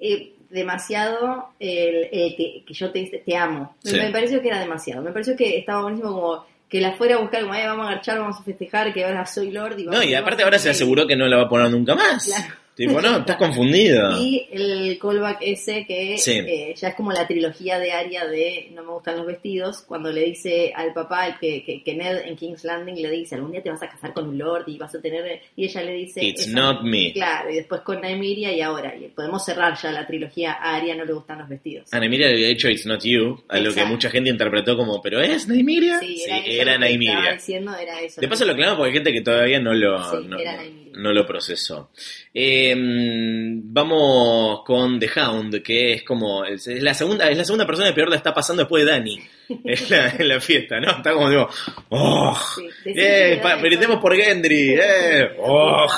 eh, 0.00 0.32
demasiado 0.54 1.50
el, 1.60 2.08
el 2.12 2.36
que, 2.36 2.64
que 2.66 2.74
yo 2.74 2.90
te, 2.90 3.22
te 3.24 3.36
amo. 3.36 3.76
Me, 3.84 3.90
Sí. 3.90 3.96
me 3.98 4.10
pareció 4.10 4.40
que 4.40 4.48
era 4.48 4.60
demasiado. 4.60 5.02
Me 5.02 5.10
pareció 5.12 5.36
que 5.36 5.58
estaba 5.58 5.82
buenísimo 5.82 6.12
como 6.12 6.46
que 6.68 6.80
la 6.80 6.92
fuera 6.92 7.16
a 7.16 7.18
buscar, 7.20 7.42
como, 7.42 7.52
"Ay, 7.52 7.66
vamos 7.66 7.86
a 7.86 7.90
marchar, 7.90 8.18
vamos 8.18 8.40
a 8.40 8.42
festejar, 8.42 8.92
que 8.92 9.04
ahora 9.04 9.26
soy 9.26 9.50
Lord. 9.50 9.78
Y 9.78 9.84
No, 9.84 10.02
y 10.02 10.14
aparte 10.14 10.42
ahora 10.42 10.58
se 10.58 10.70
aseguró 10.70 11.06
que 11.06 11.14
no 11.16 11.26
la 11.26 11.36
va 11.36 11.42
a 11.44 11.48
poner 11.48 11.70
nunca 11.70 11.94
más. 11.94 12.24
Claro. 12.24 12.54
Tipo, 12.74 13.00
no, 13.00 13.18
estás 13.18 13.36
confundido. 13.36 14.18
Y 14.20 14.48
el 14.52 14.98
callback 15.00 15.38
ese 15.42 15.84
que 15.86 16.18
Sí. 16.18 16.32
eh, 16.38 16.74
ya 16.76 16.88
es 16.88 16.94
como 16.94 17.12
la 17.12 17.26
trilogía 17.26 17.78
de 17.78 17.92
Aria 17.92 18.26
de 18.26 18.68
No 18.74 18.82
me 18.82 18.92
gustan 18.92 19.16
los 19.16 19.26
vestidos, 19.26 19.82
cuando 19.86 20.10
le 20.10 20.22
dice 20.22 20.72
al 20.74 20.92
papá 20.92 21.36
que, 21.40 21.62
que, 21.64 21.82
que 21.82 21.94
Ned 21.94 22.22
en 22.24 22.36
King's 22.36 22.64
Landing 22.64 22.96
le 23.00 23.10
dice, 23.10 23.34
algún 23.36 23.52
día 23.52 23.62
te 23.62 23.70
vas 23.70 23.82
a 23.82 23.88
casar 23.88 24.12
con 24.12 24.28
un 24.28 24.38
lord 24.38 24.64
y 24.68 24.76
vas 24.78 24.94
a 24.94 25.00
tener... 25.00 25.40
Y 25.56 25.64
ella 25.66 25.82
le 25.82 25.92
dice... 25.92 26.24
It's 26.24 26.46
"Esa- 26.48 26.52
not 26.58 26.82
me. 26.82 27.12
Claro, 27.12 27.50
y 27.50 27.56
después 27.56 27.80
con 27.82 28.00
Nymeria 28.00 28.52
y 28.52 28.60
ahora. 28.60 28.94
Y 28.96 29.08
podemos 29.08 29.44
cerrar 29.44 29.76
ya 29.80 29.92
la 29.92 30.06
trilogía 30.06 30.52
a 30.54 30.76
Aria 30.76 30.94
no 30.94 31.04
le 31.04 31.12
gustan 31.12 31.38
los 31.38 31.48
vestidos. 31.48 31.92
Ana 31.92 32.06
Emilia 32.06 32.26
le 32.28 32.34
había 32.34 32.48
dicho 32.48 32.68
It's 32.68 32.86
Not 32.86 33.02
You, 33.04 33.42
a 33.48 33.58
lo 33.60 33.72
que 33.72 33.84
mucha 33.84 34.10
gente 34.10 34.30
interpretó 34.30 34.76
como, 34.76 35.00
¿pero 35.00 35.20
es 35.20 35.46
Naimiria? 35.48 35.98
Sí, 36.00 36.16
Sí, 36.16 36.24
era, 36.26 36.38
eso 36.38 36.62
era 36.62 37.32
diciendo 37.34 37.76
era 37.76 38.00
eso. 38.00 38.20
De 38.20 38.28
paso 38.28 38.44
lo 38.44 38.52
aclaramos 38.52 38.78
porque 38.78 38.88
hay 38.90 38.94
gente 38.94 39.12
que 39.12 39.20
todavía 39.20 39.60
no 39.60 39.72
lo, 39.74 40.02
Sí, 40.10 40.26
no, 40.28 40.38
era. 40.38 40.58
No 40.96 41.12
lo 41.12 41.26
procesó. 41.26 41.90
Eh, 42.32 42.74
vamos 42.76 44.62
con 44.64 44.98
The 44.98 45.10
Hound, 45.20 45.62
que 45.62 45.92
es 45.92 46.02
como, 46.02 46.44
es 46.44 46.66
es 46.66 46.82
la 46.82 46.94
segunda, 46.94 47.28
es 47.28 47.36
la 47.36 47.44
segunda 47.44 47.66
persona 47.66 47.88
que 47.88 47.94
peor 47.94 48.10
la 48.10 48.16
está 48.16 48.32
pasando 48.34 48.62
después 48.62 48.84
de 48.84 48.90
Dani 48.90 49.20
en 49.48 49.90
la, 49.90 50.08
en 50.10 50.28
la 50.28 50.40
fiesta, 50.40 50.80
¿no? 50.80 50.90
Está 50.90 51.12
como 51.12 51.30
digo, 51.30 51.48
¡oh! 51.90 52.38
Sí, 52.54 52.66
¡Eh! 52.86 53.38
fue- 53.42 53.98
por 54.00 54.16
Gendry, 54.16 54.74
¡eh! 54.80 55.30
¡Oh! 55.38 55.86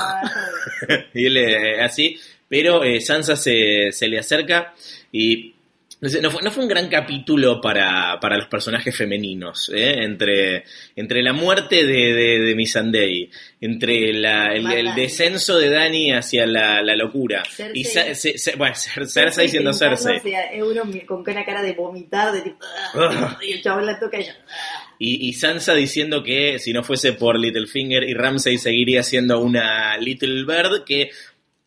Y 1.15 1.27
él 1.27 1.37
eh, 1.37 1.81
así, 1.81 2.17
pero 2.49 2.85
eh, 2.85 3.01
Sansa 3.01 3.37
se, 3.37 3.93
se 3.93 4.09
le 4.09 4.19
acerca 4.19 4.75
y 5.13 5.55
no, 6.01 6.31
fue, 6.31 6.43
no 6.43 6.51
fue 6.51 6.63
un 6.63 6.69
gran 6.69 6.89
capítulo 6.89 7.61
para, 7.61 8.19
para 8.21 8.37
los 8.37 8.49
personajes 8.49 8.95
femeninos, 8.97 9.71
¿eh? 9.75 10.03
entre, 10.05 10.65
entre 10.95 11.23
la 11.23 11.33
muerte 11.33 11.85
de, 11.87 12.13
de, 12.13 12.39
de 12.41 12.55
Missandei, 12.55 13.31
entre 13.61 14.13
la, 14.13 14.53
el, 14.53 14.95
descenso 14.95 15.59
de 15.59 15.71
Dani 15.71 16.13
hacia 16.13 16.47
la, 16.47 16.83
la 16.83 16.95
locura, 16.97 17.43
Cersei. 17.45 17.81
y 17.81 17.85
Sa- 17.85 18.15
se- 18.15 18.37
se- 18.37 18.57
bueno, 18.57 18.75
Cer- 18.75 19.07
Cersei 19.11 19.49
siendo 19.49 19.73
Cersei, 19.73 20.21
Euron 20.53 20.93
con 21.07 21.21
una 21.27 21.45
cara 21.45 21.63
de 21.63 21.73
vomitar, 21.73 22.33
de 22.33 22.43
tipo, 22.43 22.59
Ah. 22.95 23.39
y 23.43 23.53
el 23.53 23.63
chabón 23.63 23.87
la 23.87 23.99
toca 23.99 24.19
y 24.19 24.23
ella, 24.25 24.37
"Ah". 24.49 24.95
y, 24.99 25.29
y 25.29 25.33
Sansa 25.33 25.75
diciendo 25.75 26.23
que 26.23 26.59
si 26.59 26.73
no 26.75 26.83
fuese 26.83 27.15
por 27.15 27.39
Littlefinger 27.39 28.05
y 28.05 28.13
Ramsay 28.15 28.59
seguiría 28.59 29.03
siendo 29.03 29.41
una 29.41 29.97
Little 29.99 30.45
Bird, 30.45 30.85
que 30.85 31.11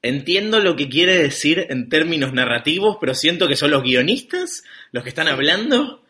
entiendo 0.02 0.60
lo 0.60 0.76
que 0.76 0.88
quiere 0.90 1.18
decir 1.18 1.66
en 1.70 1.90
términos 1.90 2.34
narrativos, 2.34 2.98
pero 3.00 3.14
siento 3.14 3.48
que 3.48 3.56
son 3.56 3.72
los 3.72 3.84
guionistas 3.84 4.64
los 4.92 5.04
que 5.04 5.10
están 5.10 5.28
hablando 5.28 6.02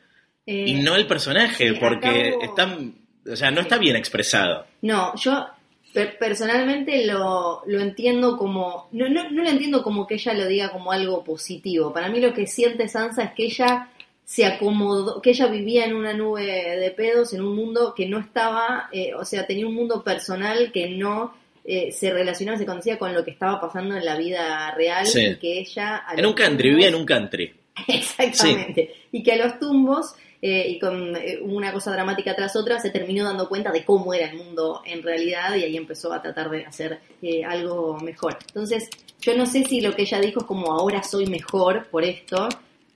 Eh, 0.45 0.65
y 0.67 0.73
no 0.75 0.95
el 0.95 1.06
personaje, 1.08 1.69
sí, 1.69 1.75
porque 1.80 2.30
acabo- 2.30 2.41
están, 2.43 2.95
o 3.32 3.36
sea, 3.36 3.52
no 3.52 3.62
está 3.62 3.78
bien 3.78 3.95
expresado. 3.95 4.65
No, 4.82 5.13
yo 5.15 5.47
per- 5.93 6.17
personalmente 6.17 7.06
lo, 7.06 7.62
lo 7.67 7.80
entiendo 7.80 8.36
como, 8.38 8.89
no, 8.91 9.10
no, 9.10 9.30
no 9.30 9.43
lo 9.43 9.49
entiendo 9.49 9.84
como 9.84 10.06
que 10.08 10.15
ella 10.15 10.34
lo 10.34 10.47
diga 10.47 10.71
como 10.71 10.91
algo 10.91 11.23
positivo. 11.23 11.93
Para 11.93 12.10
mí 12.10 12.19
lo 12.19 12.34
que 12.34 12.47
siente 12.47 12.88
Sansa 12.88 13.23
es 13.25 13.32
que 13.34 13.45
ella 13.45 13.89
se 14.25 14.45
acomodó, 14.45 15.21
que 15.21 15.32
ella 15.32 15.47
vivía 15.47 15.86
en 15.86 15.95
una 15.95 16.13
nube 16.13 16.45
de 16.45 16.91
pedos, 16.91 17.34
en 17.34 17.41
un 17.41 17.56
mundo 17.56 17.93
que 17.95 18.08
no 18.08 18.19
estaba, 18.19 18.88
eh, 18.91 19.13
o 19.15 19.25
sea, 19.25 19.45
tenía 19.47 19.65
un 19.67 19.73
mundo 19.73 20.04
personal 20.04 20.71
que 20.71 20.89
no 20.91 21.34
eh, 21.65 21.91
se 21.91 22.12
relacionaba, 22.12 22.58
se 22.58 22.65
conocía 22.65 22.98
con 22.98 23.13
lo 23.13 23.24
que 23.24 23.32
estaba 23.32 23.60
pasando 23.62 23.95
en 23.95 24.06
la 24.06 24.15
vida 24.17 24.72
real 24.76 25.06
Sí. 25.06 25.26
y 25.26 25.36
que 25.38 25.60
ella... 25.60 26.04
En 26.15 26.26
un 26.26 26.34
country, 26.34 26.69
tumbos- 26.69 26.76
vivía 26.76 26.88
en 26.89 26.95
un 26.95 27.06
country. 27.06 27.54
Exactamente. 27.88 28.93
Y 29.12 29.24
que 29.24 29.34
a 29.34 29.38
los 29.38 29.60
tumbos, 29.60 30.13
eh, 30.41 30.65
y 30.69 30.80
con 30.80 31.15
eh, 31.15 31.39
una 31.41 31.72
cosa 31.74 31.91
dramática 31.91 32.36
tras 32.36 32.56
otra, 32.56 32.80
se 32.80 32.89
terminó 32.91 33.24
dando 33.26 33.48
cuenta 33.50 33.72
de 33.72 33.84
cómo 33.84 34.13
era 34.13 34.30
el 34.30 34.38
mundo 34.38 34.82
en 34.86 35.04
realidad 35.04 35.56
y 35.56 35.63
ahí 35.63 35.78
empezó 35.78 36.12
a 36.13 36.22
tratar 36.22 36.50
de 36.50 36.65
hacer 36.65 37.00
eh, 37.22 37.43
algo 37.43 37.98
mejor. 38.00 38.38
Entonces, 38.48 38.89
yo 39.22 39.36
no 39.36 39.45
sé 39.45 39.63
si 39.65 39.82
lo 39.82 39.95
que 39.95 40.04
ella 40.04 40.19
dijo 40.19 40.39
es 40.41 40.45
como 40.45 40.72
ahora 40.72 41.04
soy 41.04 41.26
mejor 41.28 41.88
por 41.89 42.04
esto. 42.04 42.48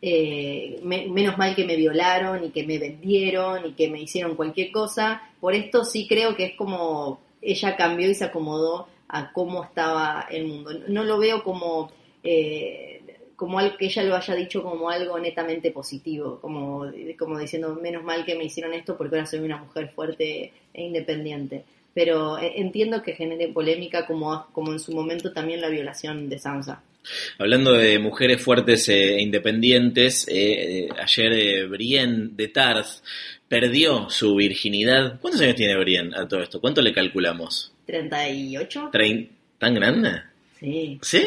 eh, 0.06 0.80
me- 0.84 1.08
menos 1.08 1.38
mal 1.38 1.56
que 1.56 1.64
me 1.64 1.78
violaron 1.78 2.44
y 2.44 2.50
que 2.50 2.66
me 2.66 2.78
vendieron 2.78 3.66
y 3.68 3.72
que 3.72 3.90
me 3.90 4.02
hicieron 4.02 4.36
cualquier 4.36 4.70
cosa. 4.72 5.22
Por 5.40 5.56
esto 5.56 5.86
sí 5.86 6.08
creo 6.10 6.36
que 6.36 6.44
es 6.48 6.56
como 6.58 7.22
ella 7.44 7.76
cambió 7.76 8.10
y 8.10 8.16
se 8.16 8.26
acomodó 8.26 8.88
a 9.08 9.32
cómo 9.32 9.64
estaba 9.64 10.28
el 10.32 10.48
mundo. 10.48 10.72
No 10.88 11.04
lo 11.04 11.20
veo 11.20 11.44
como 11.44 11.92
eh, 12.24 13.02
como 13.36 13.60
algo 13.60 13.76
que 13.78 13.88
ella 13.88 14.04
lo 14.04 14.16
haya 14.16 14.36
dicho 14.36 14.64
como 14.64 14.90
algo 14.90 15.20
netamente 15.20 15.72
positivo, 15.72 16.40
como, 16.40 16.90
como 17.18 17.38
diciendo, 17.38 17.76
menos 17.76 18.04
mal 18.04 18.24
que 18.26 18.36
me 18.36 18.46
hicieron 18.46 18.74
esto 18.74 18.96
porque 18.98 19.16
ahora 19.16 19.26
soy 19.26 19.40
una 19.40 19.58
mujer 19.58 19.90
fuerte 19.94 20.54
e 20.74 20.82
independiente. 20.82 21.66
Pero 21.94 22.38
eh, 22.38 22.54
entiendo 22.56 23.04
que 23.04 23.14
genere 23.14 23.50
polémica 23.50 24.06
como, 24.06 24.48
como 24.54 24.72
en 24.72 24.80
su 24.80 24.94
momento 24.94 25.34
también 25.34 25.62
la 25.62 25.70
violación 25.70 26.30
de 26.30 26.40
Sansa. 26.40 26.82
Hablando 27.38 27.74
de 27.74 28.00
mujeres 28.00 28.42
fuertes 28.42 28.88
e 28.88 29.22
independientes, 29.22 30.28
eh, 30.28 30.86
eh, 30.86 30.90
ayer 30.98 31.34
eh, 31.34 31.68
Brienne 31.68 32.30
de 32.32 32.48
Tarth 32.48 33.04
perdió 33.60 34.10
su 34.10 34.36
virginidad. 34.36 35.20
¿Cuántos 35.22 35.42
años 35.42 35.56
tiene 35.56 35.78
Brienne 35.78 36.16
a 36.18 36.28
todo 36.28 36.42
esto? 36.42 36.60
¿Cuánto 36.60 36.82
le 36.82 36.92
calculamos? 36.92 37.72
¿38? 37.88 38.90
¿Trein- 38.92 39.30
¿Tan 39.60 39.76
grande? 39.76 40.10
Sí. 40.60 40.98
¿Sí? 41.04 41.24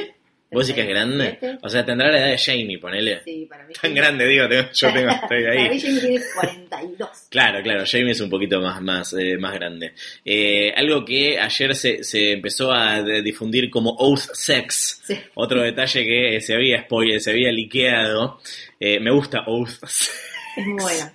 ¿Vos 0.51 0.67
decís 0.67 0.75
que 0.77 0.89
es 0.89 0.89
grande? 0.89 1.25
37. 1.39 1.59
O 1.63 1.69
sea, 1.69 1.85
tendrá 1.85 2.11
la 2.11 2.19
edad 2.19 2.31
de 2.31 2.39
Jamie, 2.39 2.79
ponele. 2.79 3.21
Sí, 3.25 3.47
para 3.49 3.65
mí. 3.67 3.75
Tan 3.81 3.95
grande, 3.95 4.27
digo, 4.27 4.49
tengo- 4.49 4.69
yo 4.75 4.93
tengo, 4.93 5.11
estoy 5.11 5.43
Para 5.45 5.55
mí 5.55 5.61
ahí. 5.61 5.81
Jamie 5.81 6.01
tiene 6.01 6.21
42. 6.35 7.09
Claro, 7.31 7.63
claro, 7.63 7.85
Jamie 7.87 8.11
es 8.13 8.21
un 8.21 8.31
poquito 8.31 8.61
más, 8.61 8.81
más, 8.83 9.13
eh, 9.15 9.37
más 9.39 9.55
grande. 9.55 9.93
Eh, 10.25 10.73
algo 10.77 11.05
que 11.05 11.39
ayer 11.39 11.75
se, 11.77 12.03
se 12.03 12.33
empezó 12.33 12.73
a 12.73 13.03
difundir 13.03 13.71
como 13.71 13.91
Oath 13.99 14.35
Sex. 14.35 15.03
Sí. 15.05 15.15
Otro 15.35 15.63
detalle 15.63 16.05
que 16.05 16.41
se 16.41 16.55
había 16.55 16.83
spoiler, 16.83 17.21
se 17.21 17.31
había 17.31 17.53
liqueado. 17.53 18.41
Eh, 18.81 18.99
me 19.01 19.11
gusta 19.13 19.45
Oath 19.47 19.71
Es 20.57 20.67
muy 20.67 20.75
buena, 20.75 21.15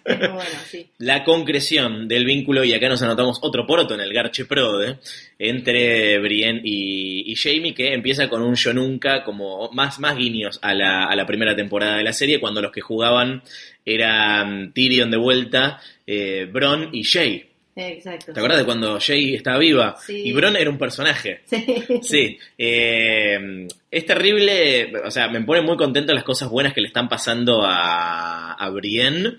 sí. 0.70 0.88
la 1.00 1.24
concreción 1.24 2.08
del 2.08 2.26
vínculo, 2.26 2.64
y 2.64 2.74
acá 2.74 2.88
nos 2.90 3.02
anotamos 3.02 3.40
otro 3.42 3.66
poroto 3.66 3.96
en 3.96 4.02
el 4.02 4.14
Garche 4.14 4.46
Prode, 4.46 5.00
entre 5.40 6.20
Brienne 6.20 6.62
y, 6.64 7.32
y 7.32 7.36
Jamie, 7.36 7.74
que 7.74 7.94
empieza 7.94 8.30
con 8.30 8.44
un 8.44 8.56
yo 8.56 8.74
nunca, 8.74 9.24
como 9.24 9.70
más, 9.72 10.00
más 10.00 10.16
guiños 10.16 10.60
a 10.62 10.74
la, 10.74 11.06
a 11.06 11.16
la 11.16 11.26
primera 11.26 11.56
temporada 11.56 11.98
de 11.98 12.04
la 12.04 12.14
serie, 12.14 12.40
cuando 12.40 12.62
los 12.62 12.72
que 12.72 12.82
jugaban 12.82 13.42
eran 13.86 14.74
Tyrion 14.74 15.12
de 15.12 15.18
vuelta, 15.18 15.82
eh, 16.06 16.48
Bron 16.52 16.90
y 16.94 17.04
Jay. 17.04 17.51
Exacto. 17.90 18.34
¿Te 18.34 18.40
acuerdas 18.40 18.60
de 18.60 18.66
cuando 18.66 19.00
Jay 19.00 19.36
estaba 19.36 19.58
viva? 19.58 19.96
Sí. 20.06 20.22
Y 20.26 20.34
Bron 20.34 20.56
era 20.56 20.70
un 20.70 20.78
personaje. 20.78 21.42
Sí. 21.46 21.66
Sí, 22.02 22.38
eh, 22.58 23.68
es 23.90 24.06
terrible, 24.06 24.92
o 25.04 25.12
sea, 25.12 25.28
me 25.30 25.42
pone 25.42 25.62
muy 25.62 25.78
contento 25.78 26.14
las 26.14 26.24
cosas 26.24 26.50
buenas 26.50 26.74
que 26.74 26.82
le 26.82 26.88
están 26.88 27.10
pasando 27.10 27.62
a, 27.64 28.54
a 28.54 28.70
Brienne. 28.70 29.38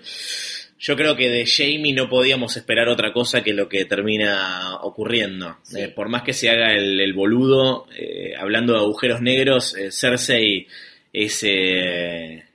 Yo 0.78 0.96
creo 0.96 1.14
que 1.14 1.28
de 1.28 1.46
Jamie 1.46 1.92
no 1.92 2.08
podíamos 2.08 2.56
esperar 2.56 2.88
otra 2.88 3.12
cosa 3.12 3.42
que 3.42 3.52
lo 3.52 3.68
que 3.68 3.84
termina 3.84 4.78
ocurriendo. 4.82 5.58
Sí. 5.62 5.80
Eh, 5.80 5.88
por 5.88 6.08
más 6.08 6.22
que 6.22 6.32
se 6.32 6.50
haga 6.50 6.72
el, 6.72 7.00
el 7.00 7.12
boludo, 7.12 7.86
eh, 7.96 8.34
hablando 8.36 8.72
de 8.72 8.80
agujeros 8.80 9.20
negros, 9.22 9.76
Cersei 9.90 10.66
es, 11.12 11.44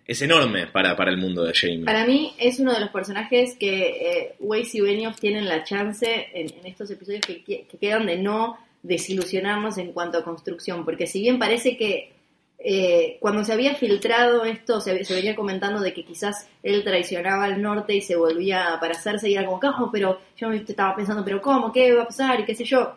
es 0.08 0.22
enorme 0.22 0.67
para, 0.67 0.96
para 0.96 1.12
el 1.12 1.17
mundo 1.17 1.43
de 1.43 1.54
Jamie. 1.54 1.84
Para 1.86 2.06
mí 2.06 2.34
es 2.39 2.60
uno 2.60 2.74
de 2.74 2.80
los 2.80 2.89
personajes 2.89 3.56
que 3.60 3.88
eh, 3.89 4.36
Weiss 4.39 4.74
y 4.74 4.82
Benioff 4.82 5.20
tienen 5.20 5.48
la 5.48 5.63
chance 5.65 6.28
en, 6.34 6.48
estos 6.65 6.89
episodios 6.89 7.22
que, 7.26 7.43
que- 7.43 7.65
que 7.70 7.78
quedan 7.78 8.06
de 8.06 8.17
no 8.17 8.58
desilusionarnos 8.84 9.78
en 9.78 9.91
cuanto 9.91 10.17
a 10.17 10.24
construcción, 10.24 10.86
porque 10.86 11.08
si 11.08 11.20
bien 11.22 11.39
parece 11.39 11.76
que 11.78 12.13
eh, 12.60 13.17
cuando 13.20 13.43
se 13.43 13.54
había 13.54 13.76
filtrado 13.76 14.43
esto, 14.46 14.82
se, 14.82 15.04
se 15.04 15.13
venía 15.13 15.36
comentando 15.36 15.80
de 15.82 15.93
que 15.93 16.04
quizás 16.04 16.48
él 16.63 16.84
traicionaba 16.84 17.46
al 17.46 17.62
norte 17.62 17.93
y 17.96 18.02
se 18.02 18.15
volvía 18.15 18.78
para 18.80 18.93
hacerse 18.93 19.30
y 19.30 19.34
era 19.36 19.46
como, 19.46 19.60
¿cómo? 19.60 19.91
Pero 19.91 20.20
yo 20.38 20.50
me 20.50 20.58
estaba 20.58 20.96
pensando, 20.96 21.24
¿pero 21.24 21.41
cómo? 21.41 21.72
¿Qué 21.72 21.93
va 21.93 22.04
a 22.04 22.08
pasar? 22.08 22.39
Y 22.39 22.46
qué 22.46 22.56
sé 22.56 22.63
yo. 22.63 22.96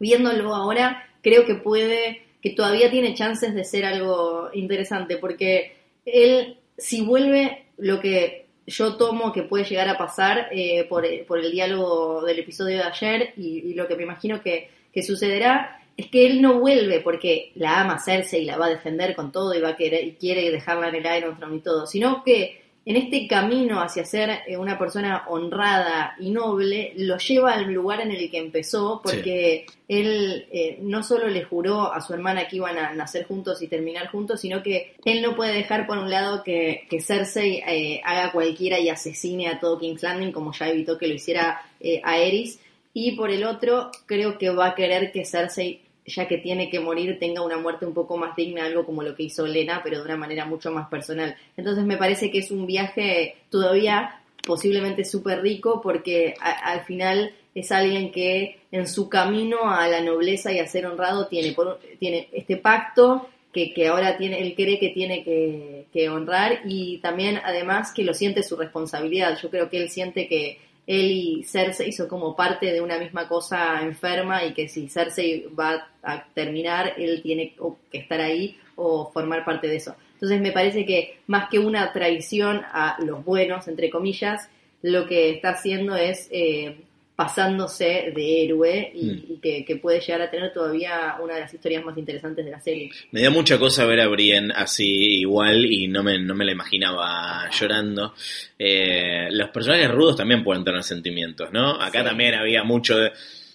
Viéndolo 0.00 0.54
ahora, 0.54 1.06
creo 1.22 1.44
que 1.44 1.54
puede, 1.54 2.22
que 2.42 2.50
todavía 2.50 2.90
tiene 2.90 3.14
chances 3.14 3.54
de 3.54 3.64
ser 3.64 3.84
algo 3.84 4.50
interesante, 4.52 5.16
porque 5.16 5.76
él, 6.12 6.58
si 6.76 7.02
vuelve 7.02 7.66
lo 7.76 8.00
que 8.00 8.46
yo 8.66 8.96
tomo 8.96 9.32
que 9.32 9.42
puede 9.42 9.64
llegar 9.64 9.88
a 9.88 9.96
pasar 9.96 10.48
eh, 10.52 10.84
por, 10.84 11.06
por 11.26 11.38
el 11.38 11.50
diálogo 11.50 12.22
del 12.24 12.38
episodio 12.40 12.76
de 12.76 12.82
ayer 12.84 13.32
y, 13.36 13.74
lo 13.74 13.88
que 13.88 13.96
me 13.96 14.02
imagino 14.02 14.42
que, 14.42 14.70
que 14.92 15.02
sucederá, 15.02 15.80
es 15.96 16.06
que 16.06 16.26
él 16.26 16.40
no 16.40 16.60
vuelve 16.60 17.00
porque 17.00 17.50
la 17.56 17.80
ama 17.80 17.98
Cersei 17.98 18.42
y 18.42 18.44
la 18.44 18.56
va 18.56 18.66
a 18.66 18.70
defender 18.70 19.16
con 19.16 19.32
todo 19.32 19.54
y 19.54 19.60
va 19.60 19.70
a 19.70 19.76
querer 19.76 20.04
y 20.04 20.12
quiere 20.12 20.50
dejarla 20.50 20.90
en 20.90 20.94
el 20.94 21.16
Iron 21.18 21.36
Throne 21.36 21.56
y 21.56 21.60
todo, 21.60 21.86
sino 21.86 22.22
que 22.22 22.67
en 22.88 22.96
este 22.96 23.26
camino 23.28 23.82
hacia 23.82 24.02
ser 24.06 24.30
eh, 24.46 24.56
una 24.56 24.78
persona 24.78 25.24
honrada 25.28 26.16
y 26.18 26.30
noble, 26.30 26.94
lo 26.96 27.18
lleva 27.18 27.52
al 27.52 27.70
lugar 27.70 28.00
en 28.00 28.12
el 28.12 28.30
que 28.30 28.38
empezó, 28.38 29.02
porque 29.04 29.66
él 29.88 30.46
eh, 30.50 30.78
no 30.80 31.02
solo 31.02 31.28
le 31.28 31.44
juró 31.44 31.92
a 31.92 32.00
su 32.00 32.14
hermana 32.14 32.48
que 32.48 32.56
iban 32.56 32.78
a 32.78 32.94
nacer 32.94 33.26
juntos 33.26 33.60
y 33.60 33.68
terminar 33.68 34.08
juntos, 34.08 34.40
sino 34.40 34.62
que 34.62 34.94
él 35.04 35.20
no 35.20 35.36
puede 35.36 35.52
dejar 35.52 35.86
por 35.86 35.98
un 35.98 36.10
lado 36.10 36.42
que, 36.42 36.86
que 36.88 37.02
Cersei 37.02 37.62
eh, 37.66 38.00
haga 38.06 38.32
cualquiera 38.32 38.80
y 38.80 38.88
asesine 38.88 39.48
a 39.48 39.60
todo 39.60 39.78
King's 39.78 40.02
Landing, 40.02 40.32
como 40.32 40.54
ya 40.54 40.70
evitó 40.70 40.96
que 40.96 41.08
lo 41.08 41.14
hiciera 41.14 41.60
eh, 41.80 42.00
a 42.02 42.16
Eris, 42.16 42.58
y 42.94 43.12
por 43.16 43.30
el 43.30 43.44
otro, 43.44 43.90
creo 44.06 44.38
que 44.38 44.48
va 44.48 44.68
a 44.68 44.74
querer 44.74 45.12
que 45.12 45.26
Cersei 45.26 45.82
ya 46.08 46.26
que 46.26 46.38
tiene 46.38 46.70
que 46.70 46.80
morir, 46.80 47.18
tenga 47.18 47.42
una 47.42 47.56
muerte 47.58 47.86
un 47.86 47.94
poco 47.94 48.16
más 48.16 48.34
digna, 48.36 48.64
algo 48.64 48.84
como 48.84 49.02
lo 49.02 49.14
que 49.14 49.24
hizo 49.24 49.46
Lena, 49.46 49.80
pero 49.84 49.98
de 49.98 50.04
una 50.04 50.16
manera 50.16 50.44
mucho 50.44 50.70
más 50.70 50.88
personal. 50.88 51.36
Entonces 51.56 51.84
me 51.84 51.96
parece 51.96 52.30
que 52.30 52.38
es 52.38 52.50
un 52.50 52.66
viaje 52.66 53.36
todavía 53.50 54.20
posiblemente 54.46 55.04
súper 55.04 55.42
rico 55.42 55.80
porque 55.82 56.34
a- 56.40 56.72
al 56.72 56.84
final 56.84 57.32
es 57.54 57.70
alguien 57.72 58.10
que 58.12 58.58
en 58.72 58.86
su 58.86 59.08
camino 59.08 59.70
a 59.70 59.88
la 59.88 60.00
nobleza 60.00 60.52
y 60.52 60.58
a 60.58 60.66
ser 60.66 60.86
honrado 60.86 61.26
tiene, 61.28 61.52
por- 61.52 61.78
tiene 61.98 62.28
este 62.32 62.56
pacto 62.56 63.28
que, 63.52 63.72
que 63.72 63.88
ahora 63.88 64.16
tiene, 64.16 64.40
él 64.42 64.54
cree 64.54 64.78
que 64.78 64.90
tiene 64.90 65.24
que, 65.24 65.86
que 65.92 66.08
honrar 66.08 66.60
y 66.66 66.98
también 66.98 67.40
además 67.44 67.92
que 67.92 68.04
lo 68.04 68.14
siente 68.14 68.42
su 68.42 68.56
responsabilidad. 68.56 69.38
Yo 69.42 69.50
creo 69.50 69.68
que 69.70 69.78
él 69.78 69.90
siente 69.90 70.28
que 70.28 70.58
él 70.88 71.10
y 71.10 71.44
Cersei 71.44 71.92
son 71.92 72.08
como 72.08 72.34
parte 72.34 72.72
de 72.72 72.80
una 72.80 72.98
misma 72.98 73.28
cosa 73.28 73.82
enferma 73.82 74.42
y 74.46 74.54
que 74.54 74.68
si 74.68 74.88
Cersei 74.88 75.46
va 75.48 75.86
a 76.02 76.24
terminar, 76.32 76.94
él 76.96 77.20
tiene 77.22 77.54
que 77.92 77.98
estar 77.98 78.18
ahí 78.18 78.56
o 78.74 79.10
formar 79.12 79.44
parte 79.44 79.68
de 79.68 79.76
eso. 79.76 79.94
Entonces 80.14 80.40
me 80.40 80.50
parece 80.50 80.86
que 80.86 81.18
más 81.26 81.50
que 81.50 81.58
una 81.58 81.92
traición 81.92 82.62
a 82.72 82.96
los 83.04 83.22
buenos, 83.22 83.68
entre 83.68 83.90
comillas, 83.90 84.48
lo 84.80 85.06
que 85.06 85.30
está 85.30 85.50
haciendo 85.50 85.94
es 85.94 86.26
eh, 86.30 86.80
pasándose 87.18 88.12
de 88.14 88.44
héroe 88.44 88.92
y, 88.94 89.06
Mm. 89.06 89.22
y 89.28 89.38
que, 89.42 89.64
que 89.64 89.74
puede 89.76 89.98
llegar 89.98 90.22
a 90.22 90.30
tener 90.30 90.52
todavía 90.52 91.16
una 91.20 91.34
de 91.34 91.40
las 91.40 91.52
historias 91.52 91.84
más 91.84 91.98
interesantes 91.98 92.44
de 92.44 92.50
la 92.52 92.60
serie. 92.60 92.90
Me 93.10 93.18
dio 93.20 93.32
mucha 93.32 93.58
cosa 93.58 93.84
ver 93.86 94.00
a 94.00 94.06
Brienne 94.06 94.52
así 94.54 95.18
igual 95.18 95.64
y 95.66 95.88
no 95.88 96.04
me, 96.04 96.16
no 96.20 96.36
me 96.36 96.44
la 96.44 96.52
imaginaba 96.52 97.50
llorando. 97.50 98.14
Eh, 98.56 99.26
los 99.32 99.50
personajes 99.50 99.90
rudos 99.90 100.14
también 100.16 100.44
pueden 100.44 100.62
tener 100.62 100.84
sentimientos, 100.84 101.48
¿no? 101.52 101.70
Acá 101.82 102.00
Sí. 102.02 102.04
también 102.06 102.34
había 102.34 102.62
mucho 102.62 102.96
de... 102.96 103.10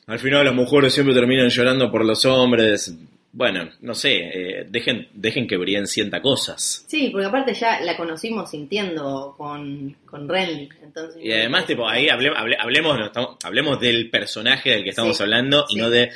Al 0.08 0.20
final 0.20 0.44
las 0.44 0.54
mujeres 0.54 0.94
siempre 0.94 1.16
terminan 1.16 1.48
llorando 1.48 1.90
por 1.90 2.04
los 2.04 2.26
hombres. 2.26 2.94
Bueno, 3.36 3.68
no 3.82 3.96
sé, 3.96 4.16
eh, 4.16 4.66
dejen, 4.70 5.08
dejen 5.14 5.48
que 5.48 5.58
Brienne 5.58 5.88
sienta 5.88 6.22
cosas. 6.22 6.86
Sí, 6.88 7.10
porque 7.12 7.26
aparte 7.26 7.54
ya 7.56 7.80
la 7.82 7.98
conocimos 7.98 8.52
sintiendo 8.52 9.34
con, 9.36 9.98
con 10.06 10.30
Renly. 10.30 10.70
Entonces, 10.84 11.20
Y 11.20 11.32
además, 11.32 11.66
tipo, 11.66 11.90
ahí 11.90 12.08
hable- 12.10 12.32
hable- 12.36 12.58
hablemos, 12.60 12.98
no, 13.00 13.06
estamos- 13.08 13.38
hablemos 13.44 13.80
del 13.80 14.12
personaje 14.12 14.70
del 14.70 14.84
que 14.84 14.92
estamos 14.92 15.18
Sí, 15.18 15.24
hablando 15.24 15.66
y 15.68 15.74
sí. 15.74 15.80
no 15.80 15.90
de 15.90 16.12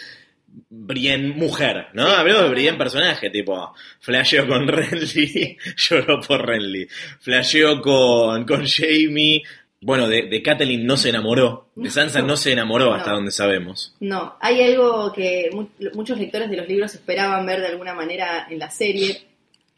Brienne 0.70 1.30
mujer, 1.34 1.88
¿no? 1.94 2.08
Sí, 2.08 2.16
hablemos 2.16 2.44
de 2.44 2.50
Brienne 2.50 2.78
personaje, 2.78 3.30
tipo, 3.32 3.74
flasheó 4.00 4.48
con 4.48 4.68
Renly, 4.68 5.58
lloró 5.76 6.22
por 6.22 6.46
Renly, 6.46 6.88
flasheó 7.20 7.82
con, 7.82 8.46
con 8.46 8.66
Jamie, 8.68 9.42
bueno, 9.82 10.08
de, 10.08 10.24
de 10.24 10.42
Catelyn 10.42 10.86
no 10.86 10.98
se 10.98 11.10
enamoró, 11.10 11.68
de 11.76 11.90
Sansa 11.90 12.22
no 12.22 12.36
se 12.38 12.52
enamoró 12.54 12.94
hasta 12.96 13.12
No. 13.12 13.16
donde 13.18 13.32
sabemos. 13.32 13.96
No, 14.00 14.36
hay 14.42 14.62
algo 14.64 15.12
que 15.14 15.50
mu- 15.54 15.68
muchos 15.94 16.18
lectores 16.20 16.50
de 16.50 16.58
los 16.58 16.68
libros 16.68 16.94
esperaban 16.96 17.46
ver 17.46 17.62
de 17.62 17.68
alguna 17.68 17.94
manera 17.94 18.48
en 18.50 18.60
la 18.60 18.70
serie. 18.72 19.22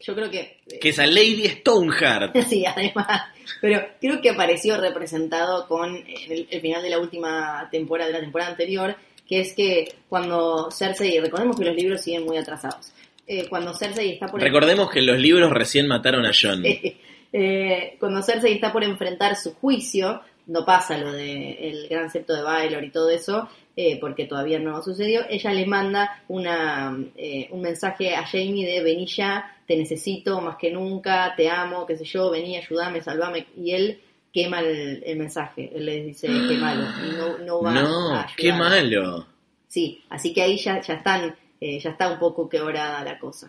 Yo 0.02 0.14
creo 0.14 0.30
que... 0.30 0.56
Que 0.80 0.88
es 0.88 0.98
a 0.98 1.06
Lady 1.06 1.46
Stoneheart. 1.46 2.34
Sí, 2.48 2.64
además. 2.64 3.22
Pero 3.60 3.86
creo 4.00 4.20
que 4.22 4.30
apareció 4.30 4.80
representado 4.80 5.66
con 5.68 5.94
el, 5.96 6.48
el 6.50 6.60
final 6.62 6.82
de 6.82 6.88
la 6.90 6.98
última 6.98 7.68
temporada, 7.70 8.08
de 8.08 8.14
la 8.14 8.20
temporada 8.20 8.50
anterior, 8.52 8.96
que 9.28 9.40
es 9.40 9.52
que 9.54 9.92
cuando 10.08 10.70
Cersei, 10.70 11.20
recordemos 11.20 11.58
que 11.58 11.66
los 11.66 11.76
libros 11.76 12.00
siguen 12.00 12.24
muy 12.24 12.38
atrasados, 12.38 12.92
eh, 13.26 13.46
cuando 13.50 13.74
Cersei 13.74 14.12
está 14.12 14.26
por... 14.26 14.40
Recordemos 14.40 14.90
que 14.90 15.02
los 15.02 15.18
libros 15.18 15.50
recién 15.52 15.86
mataron 15.86 16.24
a 16.24 16.30
John. 16.32 16.62
Eh, 17.32 17.96
cuando 18.00 18.22
Cersei 18.22 18.54
está 18.54 18.72
por 18.72 18.82
enfrentar 18.84 19.36
su 19.36 19.54
juicio, 19.54 20.20
no 20.46 20.64
pasa 20.64 20.98
lo 20.98 21.12
del 21.12 21.56
el 21.60 21.88
gran 21.88 22.10
septo 22.10 22.34
de 22.34 22.42
Baelor 22.42 22.82
y 22.84 22.90
todo 22.90 23.08
eso, 23.10 23.48
eh, 23.76 23.98
porque 24.00 24.26
todavía 24.26 24.58
no 24.58 24.82
sucedió, 24.82 25.22
ella 25.28 25.52
le 25.52 25.64
manda 25.66 26.22
una, 26.28 26.96
eh, 27.16 27.48
un 27.52 27.60
mensaje 27.60 28.14
a 28.16 28.24
Jamie 28.26 28.66
de 28.66 28.82
vení 28.82 29.06
ya, 29.06 29.56
te 29.66 29.76
necesito 29.76 30.40
más 30.40 30.56
que 30.56 30.70
nunca, 30.72 31.34
te 31.36 31.48
amo, 31.48 31.86
qué 31.86 31.96
sé 31.96 32.04
yo, 32.04 32.30
vení, 32.30 32.56
ayúdame, 32.56 33.00
salvame, 33.00 33.46
y 33.56 33.70
él 33.72 34.00
quema 34.32 34.58
el, 34.60 35.02
el 35.06 35.18
mensaje, 35.18 35.70
él 35.74 35.86
le 35.86 36.02
dice 36.02 36.26
quémalo, 36.26 36.82
y 37.08 37.16
no, 37.16 37.38
no 37.38 37.62
va 37.62 37.70
a 37.70 37.74
No, 37.74 38.08
ayudar. 38.10 38.26
qué 38.36 38.52
malo. 38.52 39.26
Sí, 39.68 40.02
así 40.08 40.32
que 40.34 40.42
ahí 40.42 40.56
ya, 40.58 40.80
ya 40.80 40.94
están 40.94 41.36
eh, 41.60 41.78
ya 41.78 41.90
está 41.90 42.10
un 42.10 42.18
poco 42.18 42.48
quebrada 42.48 43.04
la 43.04 43.18
cosa. 43.20 43.46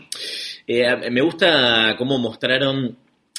Me 0.68 1.22
gusta 1.22 1.96
cómo 1.98 2.18
mostraron 2.20 2.96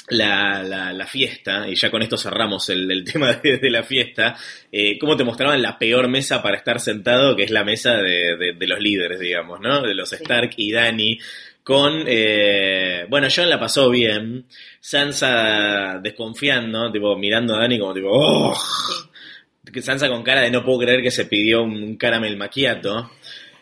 la, 0.09 0.63
la, 0.63 0.91
la, 0.91 1.07
fiesta, 1.07 1.67
y 1.67 1.75
ya 1.75 1.89
con 1.89 2.01
esto 2.01 2.17
cerramos 2.17 2.69
el, 2.69 2.89
el 2.91 3.03
tema 3.11 3.33
de, 3.33 3.57
de, 3.57 3.69
la 3.69 3.83
fiesta, 3.83 4.35
eh, 4.71 4.97
cómo 4.99 5.15
te 5.15 5.23
mostraban 5.23 5.61
la 5.61 5.77
peor 5.77 6.07
mesa 6.07 6.41
para 6.41 6.57
estar 6.57 6.79
sentado, 6.79 7.35
que 7.35 7.43
es 7.43 7.51
la 7.51 7.63
mesa 7.63 7.97
de, 7.97 8.35
de, 8.37 8.53
de 8.53 8.67
los 8.67 8.79
líderes, 8.79 9.19
digamos, 9.19 9.59
¿no? 9.59 9.81
De 9.81 9.95
los 9.95 10.11
Stark 10.11 10.51
y 10.57 10.71
Dani, 10.71 11.19
con, 11.63 12.03
eh, 12.05 13.05
bueno, 13.09 13.27
John 13.33 13.49
la 13.49 13.59
pasó 13.59 13.89
bien, 13.89 14.45
Sansa 14.79 15.99
desconfiando, 16.03 16.91
tipo, 16.91 17.17
mirando 17.17 17.55
a 17.55 17.59
Dani 17.59 17.79
como 17.79 17.93
tipo, 17.93 18.09
¡oh! 18.11 18.55
Sí. 18.55 19.81
Sansa 19.81 20.09
con 20.09 20.23
cara 20.23 20.41
de 20.41 20.51
no 20.51 20.63
puedo 20.63 20.79
creer 20.79 21.01
que 21.01 21.09
se 21.09 21.25
pidió 21.25 21.63
un 21.63 21.95
caramel 21.95 22.37
macchiato. 22.37 23.11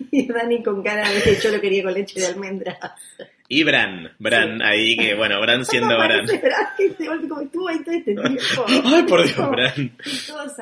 Y 0.10 0.26
Dani 0.26 0.64
con 0.64 0.82
cara 0.82 1.08
de 1.08 1.40
yo 1.40 1.52
lo 1.52 1.62
quería 1.62 1.84
con 1.84 1.94
leche 1.94 2.20
de 2.20 2.26
almendras. 2.26 2.76
Y 3.54 3.66
Bran, 3.66 4.10
Bran, 4.18 4.60
sí. 4.60 4.64
ahí 4.64 4.96
que, 4.96 5.14
bueno, 5.14 5.42
Bran 5.42 5.66
siendo 5.66 5.98
Bran. 5.98 6.24
estuvo 6.24 7.68
ahí 7.68 7.80
todo 7.84 7.94
este 7.94 8.02
tiempo. 8.16 8.66
Ay, 8.86 9.04
por 9.04 9.26
Dios, 9.26 9.50
Bran. 9.52 9.92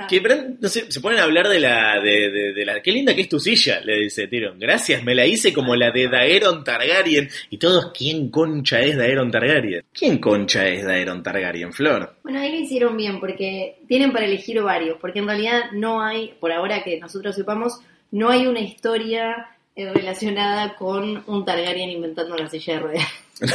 Que 0.09 0.19
Bran, 0.19 0.57
no 0.59 0.67
sé, 0.67 0.91
se 0.91 0.99
ponen 0.99 1.19
a 1.19 1.23
hablar 1.25 1.49
de 1.49 1.59
la, 1.59 2.01
de, 2.01 2.31
de, 2.31 2.53
de, 2.53 2.65
la, 2.65 2.81
qué 2.81 2.91
linda 2.91 3.13
que 3.13 3.21
es 3.21 3.29
tu 3.29 3.39
silla, 3.39 3.79
le 3.81 3.99
dice 3.99 4.25
Tyrion. 4.25 4.57
Gracias, 4.57 5.03
me 5.03 5.13
la 5.13 5.27
hice 5.27 5.53
como 5.53 5.75
la 5.75 5.91
de 5.91 6.07
Daeron 6.07 6.63
Targaryen. 6.63 7.29
Y 7.51 7.59
todos, 7.59 7.91
¿quién 7.95 8.31
concha 8.31 8.79
es 8.79 8.97
Daeron 8.97 9.29
Targaryen? 9.29 9.85
¿Quién 9.93 10.17
concha 10.17 10.67
es 10.67 10.83
Daeron 10.83 11.21
Targaryen, 11.21 11.71
Flor? 11.71 12.15
Bueno, 12.23 12.39
ahí 12.39 12.51
lo 12.51 12.59
hicieron 12.59 12.97
bien, 12.97 13.19
porque 13.19 13.77
tienen 13.87 14.11
para 14.11 14.25
elegir 14.25 14.63
varios, 14.63 14.97
porque 14.99 15.19
en 15.19 15.27
realidad 15.27 15.65
no 15.73 16.01
hay, 16.01 16.33
por 16.39 16.51
ahora 16.51 16.83
que 16.83 16.99
nosotros 16.99 17.35
sepamos, 17.35 17.81
no 18.09 18.31
hay 18.31 18.47
una 18.47 18.61
historia 18.61 19.45
relacionada 19.85 20.75
con 20.75 21.23
un 21.27 21.45
Targaryen 21.45 21.89
inventando 21.89 22.35
la 22.35 22.49
silla 22.49 22.73
de 22.75 22.79
ruedas. 22.79 23.07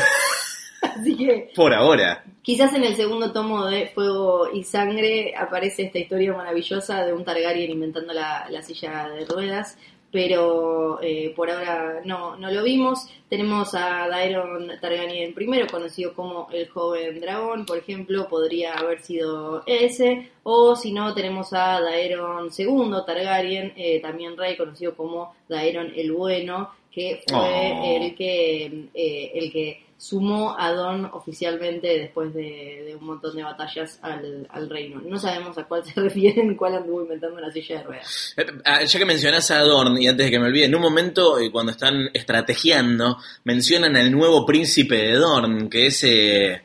Así 0.83 1.17
que. 1.17 1.51
Por 1.55 1.73
ahora. 1.73 2.25
Quizás 2.43 2.75
en 2.75 2.85
el 2.85 2.95
segundo 2.95 3.33
tomo 3.33 3.67
de 3.67 3.89
Fuego 3.89 4.51
y 4.53 4.65
Sangre 4.65 5.35
aparece 5.37 5.85
esta 5.85 5.99
historia 5.99 6.35
maravillosa 6.35 7.05
de 7.05 7.13
un 7.13 7.25
Targaryen 7.25 7.71
inventando 7.71 8.13
la, 8.13 8.47
la 8.51 8.63
silla 8.63 9.09
de 9.09 9.25
ruedas. 9.25 9.79
Pero 10.15 11.01
eh, 11.03 11.33
por 11.35 11.51
ahora 11.51 12.01
no, 12.05 12.37
no 12.37 12.49
lo 12.49 12.63
vimos. 12.63 13.09
Tenemos 13.29 13.75
a 13.75 14.07
Daeron 14.07 14.71
Targaryen 14.81 15.35
primero, 15.35 15.67
conocido 15.67 16.15
como 16.15 16.47
el 16.53 16.69
joven 16.69 17.21
dragón, 17.21 17.67
por 17.67 17.79
ejemplo, 17.79 18.29
podría 18.29 18.75
haber 18.75 19.01
sido 19.01 19.65
ese. 19.67 20.31
O 20.45 20.77
si 20.77 20.93
no, 20.93 21.13
tenemos 21.15 21.53
a 21.53 21.81
Daeron 21.81 22.51
II 22.57 22.93
Targaryen, 23.05 23.73
eh, 23.75 23.99
también 24.01 24.37
rey, 24.37 24.57
conocido 24.57 24.95
como 24.95 25.35
Daeron 25.49 25.93
el 25.97 26.13
Bueno, 26.13 26.71
que 26.93 27.21
fue 27.27 27.73
oh. 27.75 28.01
el 28.01 28.15
que 28.15 28.87
eh, 28.95 29.33
el 29.35 29.51
que 29.51 29.83
sumó 29.97 30.57
a 30.59 30.73
Don 30.73 31.07
oficialmente 31.13 31.99
después 31.99 32.35
de, 32.35 32.85
de 32.87 32.97
un 32.97 33.07
montón 33.07 33.37
de 33.37 33.43
batallas 33.43 33.99
al, 34.03 34.47
al, 34.51 34.69
reino. 34.69 35.01
No 35.01 35.19
sabemos 35.19 35.57
a 35.57 35.65
cuál 35.65 35.85
se 35.85 35.93
refieren, 36.01 36.57
cuál 36.57 36.75
anduvo 36.75 37.03
inventando 37.03 37.39
una 37.39 37.51
silla 37.51 37.79
de 37.79 37.83
ruedas. 37.85 38.35
Ya 38.87 38.99
que 38.99 39.05
mencionas 39.05 39.51
a 39.51 39.61
Dorn, 39.61 40.01
y 40.01 40.09
antes 40.09 40.27
de 40.27 40.31
que 40.31 40.39
me 40.39 40.47
olvide, 40.47 40.65
en 40.67 40.75
un 40.75 40.83
momento 40.83 41.39
eh, 41.39 41.51
cuando 41.51 41.73
están 41.73 42.11
estrategiando, 42.13 43.19
mencionan 43.45 43.97
al 43.97 44.11
nuevo 44.11 44.45
príncipe 44.45 44.97
de 44.97 45.13
Dorn, 45.15 45.69
que 45.69 45.87
es... 45.87 46.05
Eh, 46.05 46.63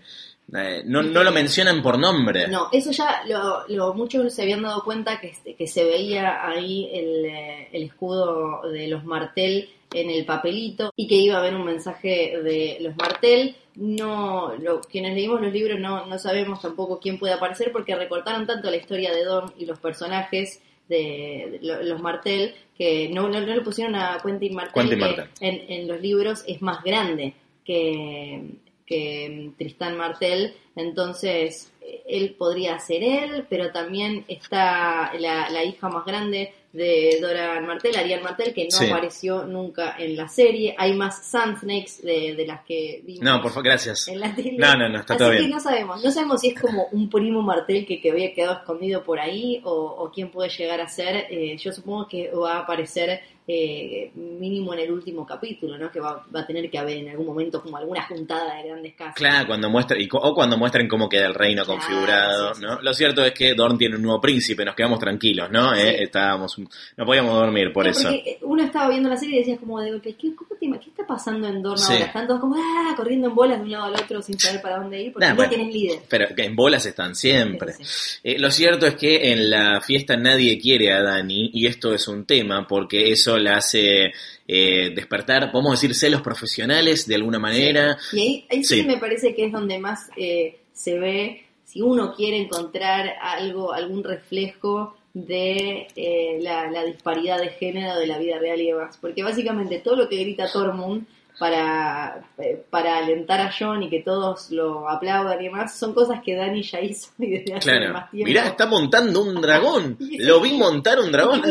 eh, 0.51 0.81
no, 0.83 1.03
no, 1.03 1.23
lo 1.23 1.31
mencionan 1.31 1.83
por 1.83 1.99
nombre. 1.99 2.47
No, 2.47 2.69
eso 2.71 2.89
ya 2.89 3.21
lo, 3.27 3.67
lo, 3.67 3.93
muchos 3.93 4.33
se 4.33 4.41
habían 4.41 4.63
dado 4.63 4.83
cuenta 4.83 5.19
que, 5.19 5.35
que 5.55 5.67
se 5.67 5.83
veía 5.83 6.43
ahí 6.43 6.89
el, 6.91 7.25
el 7.71 7.83
escudo 7.83 8.67
de 8.71 8.87
los 8.87 9.05
Martel 9.05 9.69
en 9.93 10.09
el 10.09 10.25
papelito 10.25 10.91
y 10.95 11.07
que 11.07 11.15
iba 11.15 11.35
a 11.35 11.39
haber 11.39 11.55
un 11.55 11.65
mensaje 11.65 12.41
de 12.41 12.77
los 12.81 12.95
Martel. 12.95 13.55
No, 13.75 14.53
lo, 14.55 14.81
quienes 14.81 15.13
leímos 15.13 15.41
los 15.41 15.53
libros 15.53 15.79
no, 15.79 16.05
no 16.05 16.19
sabemos 16.19 16.61
tampoco 16.61 16.99
quién 16.99 17.17
puede 17.17 17.33
aparecer 17.33 17.71
porque 17.71 17.95
recortaron 17.95 18.45
tanto 18.45 18.69
la 18.69 18.77
historia 18.77 19.13
de 19.13 19.23
Dorn 19.23 19.53
y 19.57 19.65
los 19.65 19.79
personajes 19.79 20.61
de, 20.89 21.59
los 21.61 22.01
Martel 22.01 22.55
que 22.77 23.09
no, 23.09 23.29
no, 23.29 23.39
no, 23.39 23.55
le 23.55 23.61
pusieron 23.61 23.95
a 23.95 24.17
Quentin 24.23 24.55
Martel, 24.55 24.73
Quentin 24.73 24.99
que 24.99 25.05
Martel. 25.05 25.29
En, 25.39 25.71
en 25.71 25.87
los 25.87 26.01
libros 26.01 26.43
es 26.47 26.61
más 26.61 26.83
grande 26.83 27.35
que, 27.63 28.43
que 28.85 29.51
Tristán 29.57 29.97
Martel, 29.97 30.55
entonces 30.75 31.71
él 32.07 32.35
podría 32.37 32.79
ser 32.79 33.03
él, 33.03 33.45
pero 33.49 33.71
también 33.71 34.25
está 34.27 35.13
la, 35.19 35.49
la 35.49 35.63
hija 35.63 35.89
más 35.89 36.05
grande 36.05 36.53
de 36.71 37.17
Dora 37.19 37.59
Martel, 37.61 37.95
Ariel 37.97 38.21
Martel, 38.21 38.53
que 38.53 38.65
no 38.65 38.77
Sí. 38.77 38.85
apareció 38.85 39.43
nunca 39.43 39.95
en 39.97 40.15
la 40.15 40.27
serie. 40.27 40.75
Hay 40.77 40.93
más 40.93 41.25
Sand 41.25 41.59
Snakes 41.59 42.01
de, 42.03 42.35
de 42.35 42.45
las 42.45 42.63
que 42.63 43.01
vimos 43.03 43.23
No, 43.23 43.41
por 43.41 43.49
favor, 43.51 43.63
gracias. 43.65 44.07
en 44.07 44.19
la 44.19 44.35
tele. 44.35 44.55
No, 44.57 44.75
no, 44.75 44.87
no, 44.87 44.99
está 44.99 45.15
Así 45.15 45.23
todo 45.23 45.31
que 45.31 45.39
bien. 45.39 45.49
no 45.51 45.59
sabemos. 45.59 46.03
No 46.03 46.11
sabemos 46.11 46.41
si 46.41 46.49
es 46.49 46.61
como 46.61 46.85
un 46.91 47.09
primo 47.09 47.41
Martel 47.41 47.85
que, 47.87 47.99
que 47.99 48.11
había 48.11 48.33
quedado 48.33 48.59
escondido 48.59 49.03
por 49.03 49.19
ahí 49.19 49.61
o, 49.63 49.71
o 49.71 50.11
quién 50.11 50.29
puede 50.29 50.49
llegar 50.49 50.79
a 50.81 50.87
ser. 50.87 51.25
Eh, 51.31 51.57
yo 51.57 51.71
supongo 51.71 52.07
que 52.07 52.29
va 52.31 52.57
a 52.57 52.59
aparecer 52.59 53.19
eh, 53.51 54.11
mínimo 54.13 54.75
en 54.75 54.81
el 54.81 54.91
último 54.91 55.25
capítulo, 55.25 55.75
¿no? 55.75 55.91
Que 55.91 55.99
va, 55.99 56.23
va 56.33 56.41
a 56.41 56.45
tener 56.45 56.69
que 56.69 56.77
haber 56.77 56.97
en 56.97 57.09
algún 57.09 57.25
momento 57.25 57.63
como 57.63 57.77
alguna 57.77 58.03
juntada 58.03 58.57
de 58.57 58.67
grandes 58.69 58.93
casas. 58.93 59.15
Claro, 59.15 59.47
cuando 59.47 59.71
muestra, 59.71 59.99
y 59.99 60.07
o 60.11 60.35
cuando 60.35 60.55
muestren 60.55 60.87
cómo 60.87 61.09
queda 61.09 61.25
el 61.25 61.33
reino 61.33 61.65
Claro, 61.65 61.79
configurado, 61.79 62.53
sí, 62.53 62.59
sí, 62.61 62.65
¿no? 62.67 62.79
Lo 62.79 62.93
cierto 62.93 63.25
es 63.25 63.31
que 63.33 63.55
Dorn 63.55 63.75
tiene 63.79 63.95
un 63.95 64.03
nuevo 64.03 64.21
príncipe, 64.21 64.63
nos 64.63 64.75
quedamos 64.75 64.99
tranquilos, 64.99 65.49
¿no? 65.49 65.73
Eh, 65.73 66.03
Estábamos, 66.03 66.58
no 66.97 67.05
podíamos 67.05 67.33
dormir 67.33 67.71
por 67.73 67.85
No, 67.85 67.91
eso. 67.91 68.03
porque 68.09 68.39
uno 68.41 68.63
estaba 68.63 68.89
viendo 68.89 69.09
la 69.09 69.17
serie 69.17 69.35
y 69.35 69.39
decías 69.39 69.59
como 69.59 69.79
de 69.81 69.91
golpe, 69.91 70.15
¿qué, 70.15 70.35
cómo 70.35 70.49
te 70.59 70.67
¿qué 70.79 70.89
está 70.89 71.05
pasando 71.07 71.47
en 71.47 71.61
Dorna 71.61 71.77
Sí. 71.85 71.93
ahora? 71.93 72.05
Están 72.05 72.27
todos 72.27 72.39
como 72.41 72.55
ah, 72.57 72.93
corriendo 72.95 73.27
en 73.29 73.35
bolas 73.35 73.57
de 73.59 73.63
un 73.65 73.71
lado 73.71 73.85
al 73.85 73.93
otro 73.95 74.21
sin 74.21 74.39
saber 74.39 74.61
para 74.61 74.77
dónde 74.77 75.01
ir 75.01 75.13
porque 75.13 75.25
Nah, 75.25 75.31
no 75.31 75.35
bueno. 75.37 75.49
tienen 75.49 75.71
líder. 75.71 75.99
Pero 76.09 76.25
en 76.37 76.55
bolas 76.55 76.85
están 76.85 77.15
siempre. 77.15 77.73
Sí, 77.73 77.83
sí, 77.85 78.19
Eh, 78.23 78.37
lo 78.39 78.51
cierto 78.51 78.85
es 78.85 78.95
que 78.95 79.31
en 79.31 79.49
la 79.49 79.81
fiesta 79.81 80.15
nadie 80.17 80.57
quiere 80.59 80.91
a 80.91 81.01
Dani 81.01 81.51
y 81.53 81.65
esto 81.67 81.93
es 81.93 82.07
un 82.07 82.25
tema 82.25 82.67
porque 82.67 83.11
eso 83.11 83.37
la 83.37 83.57
hace 83.57 84.11
eh, 84.47 84.91
despertar, 84.95 85.51
podemos 85.51 85.79
decir, 85.79 85.95
celos 85.95 86.21
profesionales 86.21 87.07
de 87.07 87.15
alguna 87.15 87.39
manera. 87.39 87.97
Y 88.13 88.19
ahí, 88.19 88.45
ahí 88.49 88.63
sí. 88.63 88.77
Sí. 88.81 88.83
me 88.87 88.97
parece 88.97 89.35
que 89.35 89.45
es 89.45 89.51
donde 89.51 89.77
más 89.79 90.09
eh, 90.17 90.59
se 90.73 90.97
ve, 90.97 91.45
si 91.65 91.81
uno 91.81 92.13
quiere 92.15 92.37
encontrar 92.37 93.13
algo, 93.21 93.71
algún 93.73 94.03
reflejo 94.03 94.95
de 95.13 95.87
eh, 95.95 96.39
la, 96.41 96.69
la 96.69 96.83
disparidad 96.83 97.39
de 97.39 97.49
género 97.49 97.95
de 97.97 98.07
la 98.07 98.17
vida 98.17 98.37
real 98.39 98.61
y 98.61 98.67
demás. 98.67 98.97
Porque 98.97 99.23
básicamente 99.23 99.79
todo 99.79 99.95
lo 99.95 100.09
que 100.09 100.17
grita 100.17 100.51
Tormund 100.51 101.05
para, 101.39 102.21
eh, 102.37 102.61
para 102.69 102.97
alentar 102.97 103.39
a 103.39 103.51
John 103.57 103.81
y 103.83 103.89
que 103.89 104.01
todos 104.01 104.51
lo 104.51 104.89
aplaudan 104.89 105.39
y 105.39 105.45
demás, 105.45 105.77
son 105.77 105.93
cosas 105.93 106.21
que 106.21 106.35
Dani 106.35 106.61
ya 106.61 106.81
hizo 106.81 107.09
y 107.17 107.29
desde 107.31 107.53
hace 107.55 107.69
Claro. 107.71 107.93
más 107.93 108.11
tiempo. 108.11 108.27
Mirá, 108.27 108.47
está 108.47 108.65
montando 108.65 109.21
un 109.23 109.41
dragón. 109.41 109.97
Lo 110.19 110.41
vi 110.41 110.53
montar 110.53 110.99
un 110.99 111.11
dragón. 111.11 111.41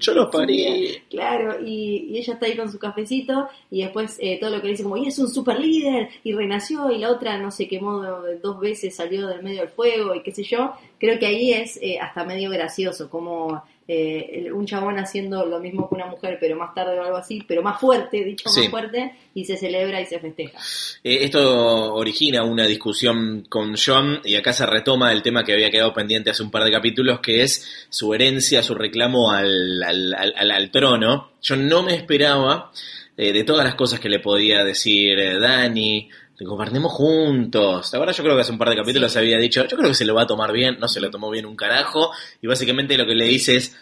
Yo, 0.00 0.14
lo 0.14 0.30
parí. 0.32 1.02
Claro, 1.08 1.58
y, 1.64 2.08
y 2.10 2.18
ella 2.18 2.34
está 2.34 2.46
ahí 2.46 2.56
con 2.56 2.70
su 2.70 2.78
cafecito 2.78 3.48
y 3.70 3.82
después 3.82 4.16
eh, 4.20 4.38
todo 4.40 4.50
lo 4.50 4.56
que 4.60 4.66
le 4.66 4.70
dice 4.72 4.82
como, 4.82 4.96
y 4.96 5.06
es 5.06 5.18
un 5.18 5.28
super 5.28 5.58
líder 5.58 6.08
y 6.24 6.32
renació 6.32 6.90
y 6.90 6.98
la 6.98 7.10
otra 7.10 7.38
no 7.38 7.50
se 7.50 7.68
quemó 7.68 8.02
dos 8.42 8.58
veces, 8.60 8.96
salió 8.96 9.26
del 9.28 9.42
medio 9.42 9.60
del 9.60 9.68
fuego 9.70 10.14
y 10.14 10.22
qué 10.22 10.32
sé 10.32 10.42
yo. 10.42 10.72
Creo 10.98 11.18
que 11.18 11.26
ahí 11.26 11.52
es 11.52 11.78
eh, 11.80 11.98
hasta 12.00 12.24
medio 12.24 12.50
gracioso, 12.50 13.08
como 13.08 13.62
eh, 13.92 14.52
un 14.52 14.66
chabón 14.66 14.98
haciendo 14.98 15.44
lo 15.46 15.58
mismo 15.58 15.88
que 15.88 15.96
una 15.96 16.06
mujer, 16.06 16.38
pero 16.40 16.56
más 16.56 16.72
tarde 16.74 16.96
o 16.98 17.02
algo 17.02 17.16
así, 17.16 17.42
pero 17.48 17.60
más 17.62 17.80
fuerte, 17.80 18.22
dicho 18.24 18.48
Sí. 18.48 18.60
más 18.60 18.70
fuerte, 18.70 19.14
y 19.34 19.44
se 19.44 19.56
celebra 19.56 20.00
y 20.00 20.06
se 20.06 20.20
festeja. 20.20 20.58
Eh, 21.02 21.18
esto 21.22 21.94
origina 21.94 22.44
una 22.44 22.66
discusión 22.66 23.46
con 23.48 23.74
John 23.76 24.20
y 24.24 24.36
acá 24.36 24.52
se 24.52 24.64
retoma 24.66 25.10
el 25.12 25.22
tema 25.22 25.42
que 25.42 25.52
había 25.54 25.70
quedado 25.70 25.92
pendiente 25.92 26.30
hace 26.30 26.42
un 26.44 26.50
par 26.52 26.62
de 26.62 26.70
capítulos, 26.70 27.18
que 27.20 27.42
es 27.42 27.86
su 27.88 28.14
herencia, 28.14 28.62
su 28.62 28.74
reclamo 28.76 29.32
al, 29.32 29.82
al, 29.82 30.14
al- 30.14 30.50
al- 30.52 30.70
trono. 30.70 31.32
Yo 31.42 31.56
no 31.56 31.82
me 31.82 31.94
esperaba 31.96 32.70
eh, 33.16 33.32
de 33.32 33.42
todas 33.44 33.64
las 33.64 33.74
cosas 33.74 33.98
que 33.98 34.08
le 34.08 34.20
podía 34.20 34.62
decir 34.62 35.18
Dani. 35.40 36.08
Gobernemos 36.40 36.92
juntos. 36.92 37.92
Ahora 37.94 38.12
yo 38.12 38.22
creo 38.22 38.34
que 38.34 38.42
hace 38.42 38.52
un 38.52 38.58
par 38.58 38.70
de 38.70 38.76
capítulos 38.76 39.12
Sí. 39.12 39.18
había 39.18 39.38
dicho, 39.38 39.66
yo 39.66 39.76
creo 39.76 39.88
que 39.90 39.94
se 39.94 40.04
lo 40.06 40.14
va 40.14 40.22
a 40.22 40.26
tomar 40.26 40.52
bien, 40.52 40.78
no 40.80 40.88
se 40.88 41.00
lo 41.00 41.10
tomó 41.10 41.30
bien 41.30 41.46
un 41.46 41.56
carajo, 41.56 42.12
y 42.40 42.46
básicamente 42.46 42.96
lo 42.96 43.06
que 43.06 43.14
le 43.14 43.26
dice 43.26 43.56
es, 43.56 43.76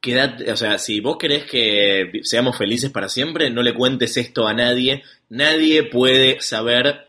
quedate, 0.00 0.52
o 0.52 0.56
sea, 0.56 0.78
si 0.78 1.00
vos 1.00 1.16
querés 1.18 1.44
que 1.44 2.20
seamos 2.22 2.58
felices 2.58 2.90
para 2.90 3.08
siempre, 3.08 3.48
no 3.48 3.62
le 3.62 3.72
cuentes 3.72 4.16
esto 4.18 4.46
a 4.46 4.52
nadie. 4.52 5.02
Nadie 5.30 5.84
puede 5.84 6.42
saber 6.42 7.08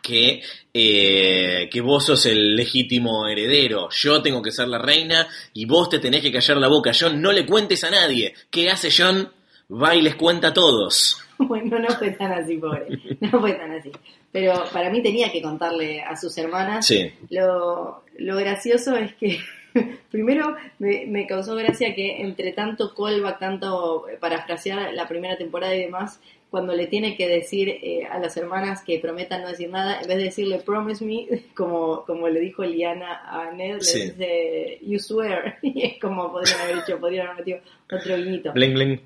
que, 0.00 0.42
eh, 0.72 1.68
que 1.70 1.80
vos 1.82 2.06
sos 2.06 2.24
el 2.24 2.56
legítimo 2.56 3.28
heredero. 3.28 3.90
Yo 3.90 4.22
tengo 4.22 4.40
que 4.40 4.50
ser 4.50 4.68
la 4.68 4.78
reina 4.78 5.28
y 5.52 5.66
vos 5.66 5.90
te 5.90 5.98
tenés 5.98 6.22
que 6.22 6.32
callar 6.32 6.56
la 6.56 6.68
boca. 6.68 6.92
John, 6.98 7.20
no 7.20 7.32
le 7.32 7.44
cuentes 7.44 7.84
a 7.84 7.90
nadie. 7.90 8.34
¿Qué 8.50 8.70
hace 8.70 8.88
John? 8.90 9.30
Va 9.70 9.94
y 9.94 10.00
les 10.00 10.14
cuenta 10.16 10.48
a 10.48 10.54
todos. 10.54 11.18
Bueno, 11.48 11.78
no 11.78 11.88
fue 11.98 12.10
tan 12.12 12.32
así, 12.32 12.56
pobre. 12.58 12.86
No 13.20 13.40
fue 13.40 13.52
tan 13.54 13.72
así. 13.72 13.90
Pero 14.30 14.54
para 14.72 14.90
mí 14.90 15.02
tenía 15.02 15.30
que 15.30 15.42
contarle 15.42 16.00
a 16.02 16.16
sus 16.16 16.36
hermanas 16.38 16.86
Sí. 16.86 17.12
Lo, 17.30 18.02
lo 18.18 18.36
gracioso 18.36 18.96
es 18.96 19.14
que 19.14 19.38
Primero 20.10 20.54
me, 20.78 21.06
me 21.06 21.26
causó 21.26 21.54
gracia 21.56 21.94
que 21.94 22.20
entre 22.20 22.52
tanto 22.52 22.94
callback, 22.94 23.38
tanto 23.38 24.06
eh, 24.08 24.18
parafrasear 24.20 24.92
la 24.92 25.08
primera 25.08 25.36
temporada 25.38 25.74
y 25.74 25.80
demás, 25.84 26.20
cuando 26.50 26.74
le 26.74 26.86
tiene 26.86 27.16
que 27.16 27.26
decir 27.26 27.70
eh, 27.70 28.04
a 28.10 28.18
las 28.18 28.36
hermanas 28.36 28.82
que 28.84 28.98
prometan 28.98 29.40
no 29.40 29.48
decir 29.48 29.70
nada, 29.70 29.98
en 30.02 30.06
vez 30.08 30.18
de 30.18 30.24
decirle 30.24 30.58
promise 30.58 31.02
me, 31.02 31.26
como, 31.56 32.02
como 32.04 32.28
le 32.28 32.40
dijo 32.40 32.62
Liana 32.64 33.22
a 33.24 33.50
Ned, 33.52 33.78
Sí. 33.80 33.98
le 33.98 34.04
dice 34.04 34.78
you 34.82 34.98
swear. 34.98 35.56
Y 35.62 35.86
es 35.86 35.98
como 35.98 36.30
podrían 36.30 36.60
haber 36.60 36.78
hecho, 36.78 37.00
podrían 37.00 37.26
haber 37.28 37.38
metido 37.38 37.58
otro 37.90 38.16
guiñito. 38.16 38.52
Bling, 38.52 38.74
bling. 38.74 39.00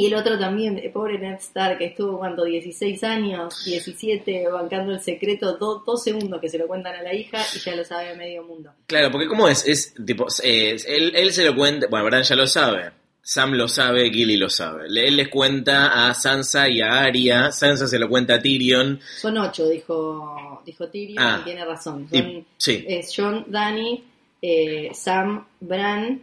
Y 0.00 0.06
el 0.06 0.14
otro 0.14 0.38
también, 0.38 0.78
eh, 0.78 0.90
pobre 0.90 1.18
Ned 1.18 1.34
Stark, 1.40 1.78
que 1.78 1.86
estuvo 1.86 2.18
cuando 2.18 2.44
16 2.44 3.02
años, 3.02 3.64
17, 3.64 4.46
bancando 4.48 4.92
el 4.92 5.00
secreto, 5.00 5.56
do- 5.56 5.82
dos 5.84 6.02
segundos 6.04 6.40
que 6.40 6.48
se 6.48 6.56
lo 6.56 6.66
cuentan 6.68 6.94
a 6.94 7.02
la 7.02 7.12
hija 7.14 7.38
y 7.54 7.58
ya 7.58 7.74
lo 7.74 7.84
sabe 7.84 8.14
medio 8.14 8.44
mundo. 8.44 8.70
Claro, 8.86 9.10
porque 9.10 9.26
¿cómo 9.26 9.48
es? 9.48 9.66
Es 9.66 9.94
tipo, 10.06 10.26
es- 10.28 10.86
él, 10.86 11.12
él 11.16 11.32
se 11.32 11.44
lo 11.44 11.56
cuenta, 11.56 11.88
bueno, 11.90 12.04
Bran 12.06 12.22
ya 12.22 12.36
lo 12.36 12.46
sabe, 12.46 12.92
Sam 13.22 13.54
lo 13.54 13.66
sabe, 13.66 14.08
Gilly 14.10 14.36
lo 14.36 14.48
sabe. 14.48 14.86
Él 14.86 15.16
les 15.16 15.28
cuenta 15.28 16.08
a 16.08 16.14
Sansa 16.14 16.68
y 16.68 16.80
a 16.80 17.00
Arya, 17.00 17.50
Sansa 17.50 17.86
se 17.88 17.98
lo 17.98 18.08
cuenta 18.08 18.34
a 18.34 18.40
Tyrion. 18.40 19.00
Son 19.20 19.36
ocho, 19.36 19.68
dijo, 19.68 20.62
dijo 20.64 20.88
Tyrion, 20.88 21.18
Ah. 21.22 21.38
y 21.40 21.44
tiene 21.44 21.64
razón. 21.64 22.06
Y- 22.12 22.18
Son, 22.18 22.46
sí. 22.56 22.84
Es 22.88 23.12
John, 23.16 23.44
Dani, 23.48 24.04
eh, 24.40 24.90
Sam, 24.94 25.44
Bran, 25.60 26.22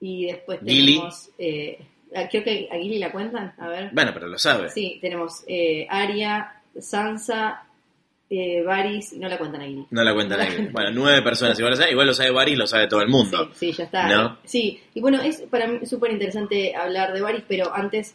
y 0.00 0.26
después 0.26 0.60
Gilly. 0.64 0.92
tenemos... 0.94 1.28
eh, 1.38 1.78
ah, 1.80 1.84
creo 2.30 2.42
que 2.44 2.68
a 2.70 2.76
Gilly 2.76 2.98
la 2.98 3.12
cuentan, 3.12 3.54
a 3.58 3.68
ver. 3.68 3.90
Bueno, 3.92 4.12
pero 4.14 4.26
lo 4.26 4.38
sabe. 4.38 4.70
Sí, 4.70 4.98
tenemos 5.00 5.44
eh, 5.46 5.86
Arya, 5.88 6.60
Sansa, 6.78 7.62
eh, 8.28 8.62
Varys, 8.62 9.12
no 9.14 9.28
la 9.28 9.38
cuentan 9.38 9.60
a 9.62 9.64
Gilly. 9.66 9.86
No 9.90 10.02
la 10.02 10.14
cuenta 10.14 10.36
nadie. 10.36 10.68
Bueno, 10.72 10.90
nueve 10.92 11.22
personas 11.22 11.58
igual 11.58 11.72
lo 11.72 11.76
sabe, 11.76 11.90
igual 11.92 12.06
lo 12.06 12.14
sabe 12.14 12.30
Varys, 12.30 12.58
lo 12.58 12.66
sabe 12.66 12.88
todo 12.88 13.02
el 13.02 13.08
mundo. 13.08 13.50
Sí, 13.54 13.70
sí, 13.70 13.72
ya 13.72 13.84
está. 13.84 14.08
¿No? 14.08 14.38
Sí, 14.44 14.80
y 14.94 15.00
bueno, 15.00 15.20
es 15.22 15.42
para 15.42 15.66
mí 15.68 15.86
súper 15.86 16.10
interesante 16.12 16.74
hablar 16.74 17.12
de 17.12 17.20
Varys, 17.20 17.44
pero 17.46 17.72
antes 17.74 18.14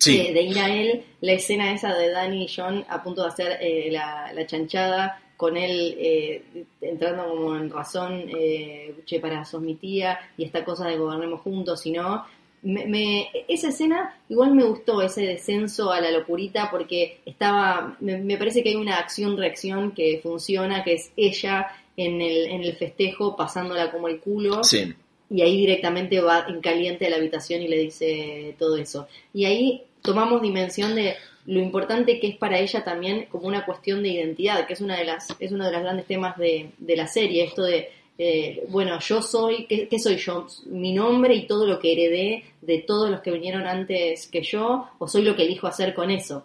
Sí. 0.00 0.16
eh, 0.20 0.32
de 0.32 0.42
ir 0.42 0.58
a 0.60 0.68
él, 0.72 1.02
la 1.20 1.32
escena 1.32 1.72
esa 1.72 1.92
de 1.92 2.10
Danny 2.10 2.44
y 2.44 2.48
John 2.54 2.84
a 2.88 3.02
punto 3.02 3.22
de 3.22 3.28
hacer 3.28 3.58
eh, 3.60 3.88
la, 3.90 4.32
la 4.32 4.46
chanchada, 4.46 5.20
con 5.36 5.56
él 5.56 5.96
eh, 5.98 6.42
entrando 6.80 7.28
como 7.28 7.56
en 7.56 7.68
razón, 7.70 8.24
eh, 8.28 8.94
che, 9.06 9.18
para, 9.18 9.44
sos 9.44 9.60
mi 9.60 9.74
tía, 9.74 10.18
y 10.36 10.44
esta 10.44 10.64
cosa 10.64 10.86
de 10.86 10.96
gobernemos 10.96 11.40
juntos, 11.40 11.84
y 11.86 11.90
no. 11.92 12.24
Me, 12.62 12.86
me- 12.86 13.28
esa 13.46 13.68
escena 13.68 14.16
igual 14.28 14.54
me 14.54 14.64
gustó, 14.64 15.00
ese 15.02 15.22
descenso 15.22 15.92
a 15.92 16.00
la 16.00 16.10
locurita, 16.10 16.70
porque 16.70 17.18
estaba, 17.24 17.96
me, 18.00 18.18
me 18.18 18.36
parece 18.36 18.62
que 18.62 18.70
hay 18.70 18.76
una 18.76 18.98
acción-reacción 18.98 19.92
que 19.92 20.20
funciona, 20.22 20.82
que 20.84 20.94
es 20.94 21.12
ella 21.16 21.68
en 21.96 22.20
el, 22.20 22.46
en 22.46 22.64
el 22.64 22.74
festejo 22.74 23.36
pasándola 23.36 23.90
como 23.90 24.08
el 24.08 24.20
culo, 24.20 24.62
Sí. 24.64 24.92
y 25.30 25.42
ahí 25.42 25.56
directamente 25.56 26.20
va 26.20 26.46
en 26.48 26.60
caliente 26.60 27.06
a 27.06 27.10
la 27.10 27.16
habitación 27.16 27.62
y 27.62 27.68
le 27.68 27.78
dice 27.78 28.54
todo 28.58 28.76
eso. 28.76 29.06
Y 29.34 29.44
ahí 29.44 29.82
tomamos 30.02 30.42
dimensión 30.42 30.94
de 30.94 31.14
lo 31.46 31.60
importante 31.60 32.20
que 32.20 32.26
es 32.28 32.36
para 32.36 32.58
ella 32.58 32.84
también 32.84 33.26
como 33.30 33.46
una 33.48 33.64
cuestión 33.64 34.02
de 34.02 34.10
identidad, 34.10 34.66
que 34.66 34.74
es 34.74 34.80
una 34.80 34.96
de 34.96 35.04
las 35.04 35.34
es 35.40 35.50
uno 35.50 35.64
de 35.64 35.72
los 35.72 35.80
grandes 35.82 36.06
temas 36.06 36.36
de, 36.36 36.70
de 36.78 36.96
la 36.96 37.06
serie, 37.06 37.44
esto 37.44 37.62
de 37.62 37.88
eh, 38.18 38.64
bueno, 38.68 38.98
yo 39.00 39.22
soy, 39.22 39.66
¿qué, 39.66 39.86
qué 39.88 39.98
soy 39.98 40.16
yo? 40.16 40.46
Mi 40.66 40.92
nombre 40.92 41.34
y 41.34 41.46
todo 41.46 41.66
lo 41.66 41.78
que 41.78 41.92
heredé 41.92 42.44
de 42.60 42.78
todos 42.80 43.10
los 43.10 43.20
que 43.20 43.30
vinieron 43.30 43.66
antes 43.66 44.26
que 44.26 44.42
yo, 44.42 44.88
o 44.98 45.06
soy 45.08 45.22
lo 45.22 45.36
que 45.36 45.44
elijo 45.44 45.66
hacer 45.68 45.94
con 45.94 46.10
eso. 46.10 46.44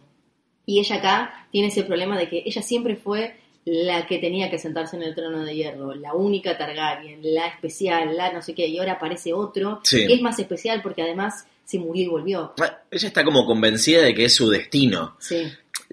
Y 0.66 0.80
ella 0.80 0.98
acá 0.98 1.48
tiene 1.52 1.68
ese 1.70 1.84
problema 1.84 2.18
de 2.18 2.30
que 2.30 2.44
ella 2.46 2.62
siempre 2.62 2.96
fue 2.96 3.36
la 3.66 4.06
que 4.08 4.18
tenía 4.20 4.50
que 4.50 4.60
sentarse 4.60 4.98
en 4.98 5.04
el 5.04 5.16
trono 5.16 5.44
de 5.44 5.56
hierro, 5.56 5.94
la 5.96 6.14
única 6.14 6.58
Targaryen, 6.58 7.20
la 7.34 7.48
especial, 7.48 8.16
la 8.16 8.32
no 8.34 8.42
sé 8.42 8.54
qué, 8.54 8.68
y 8.68 8.78
ahora 8.78 8.94
aparece 8.94 9.34
otro, 9.34 9.80
Sí. 9.84 10.06
que 10.06 10.14
es 10.14 10.22
más 10.22 10.38
especial 10.38 10.82
porque 10.82 11.02
además 11.02 11.48
se 11.66 11.80
murió 11.80 12.04
y 12.04 12.08
volvió. 12.08 12.54
Bueno, 12.58 12.74
Ella 12.92 13.08
está 13.08 13.24
como 13.24 13.46
convencida 13.46 14.02
de 14.02 14.14
que 14.14 14.26
es 14.26 14.36
su 14.36 14.50
destino. 14.50 15.16
Sí, 15.20 15.44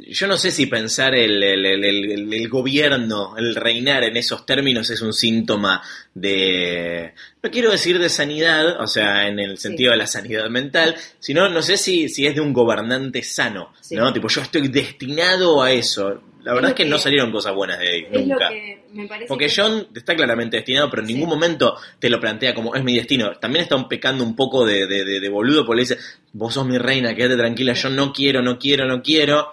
Yo 0.09 0.26
no 0.26 0.36
sé 0.36 0.51
si 0.51 0.66
pensar 0.66 1.14
el, 1.14 1.42
el- 1.42 1.66
el- 1.84 2.48
gobierno, 2.48 3.36
el 3.36 3.55
reinar 3.55 4.05
en 4.05 4.16
esos 4.16 4.44
términos 4.46 4.88
es 4.90 5.03
un 5.03 5.12
síntoma 5.12 5.82
de, 6.14 7.12
no 7.42 7.51
quiero 7.51 7.70
decir 7.70 7.98
de 7.98 8.09
sanidad, 8.09 8.80
o 8.80 8.86
sea, 8.86 9.28
en 9.28 9.38
el 9.38 9.59
sentido 9.59 9.90
de 9.92 9.98
la 9.98 10.07
sanidad 10.07 10.48
mental, 10.48 10.94
sino 11.18 11.48
no 11.48 11.62
sé 11.62 11.76
si, 11.76 12.09
si 12.09 12.26
es 12.26 12.34
de 12.34 12.40
un 12.40 12.53
gobernante 12.53 13.22
sano, 13.22 13.72
Sí. 13.80 13.94
¿no? 13.96 14.12
Tipo, 14.12 14.28
yo 14.28 14.40
estoy 14.42 14.68
destinado 14.68 15.62
a 15.62 15.72
eso. 15.72 16.22
La 16.42 16.55
verdad 16.55 16.70
es 16.70 16.76
que, 16.76 16.84
no 16.86 16.98
salieron 16.98 17.30
cosas 17.32 17.55
buenas 17.55 17.78
de 17.78 17.88
ahí, 17.88 18.07
es 18.11 18.26
nunca. 18.26 18.44
lo 18.46 18.51
que 18.57 18.82
me 18.94 19.07
parece 19.07 19.26
Porque 19.28 19.46
que- 19.46 19.53
John 19.55 19.86
está 19.94 20.16
claramente 20.16 20.57
destinado, 20.57 20.88
pero 20.90 21.03
en 21.03 21.09
Sí. 21.09 21.14
ningún 21.14 21.28
momento 21.28 21.76
te 21.98 22.09
lo 22.09 22.18
plantea 22.18 22.55
como 22.55 22.74
es 22.74 22.82
mi 22.82 22.94
destino. 22.96 23.32
También 23.38 23.62
está 23.64 23.76
un 23.76 23.88
pecando 23.88 24.24
un 24.24 24.34
poco 24.34 24.64
de, 24.64 24.86
de, 24.86 25.05
de- 25.05 25.20
de 25.20 25.28
boludo 25.28 25.66
porque 25.66 25.82
le 25.82 25.88
dice, 25.88 25.98
vos 26.32 26.55
sos 26.55 26.66
mi 26.66 26.78
reina, 26.78 27.14
quédate 27.14 27.36
tranquila, 27.36 27.74
yo 27.74 27.90
no 27.90 28.12
quiero, 28.12 28.40
no 28.40 28.59
quiero, 28.59 28.86
no 28.86 29.03
quiero. 29.03 29.53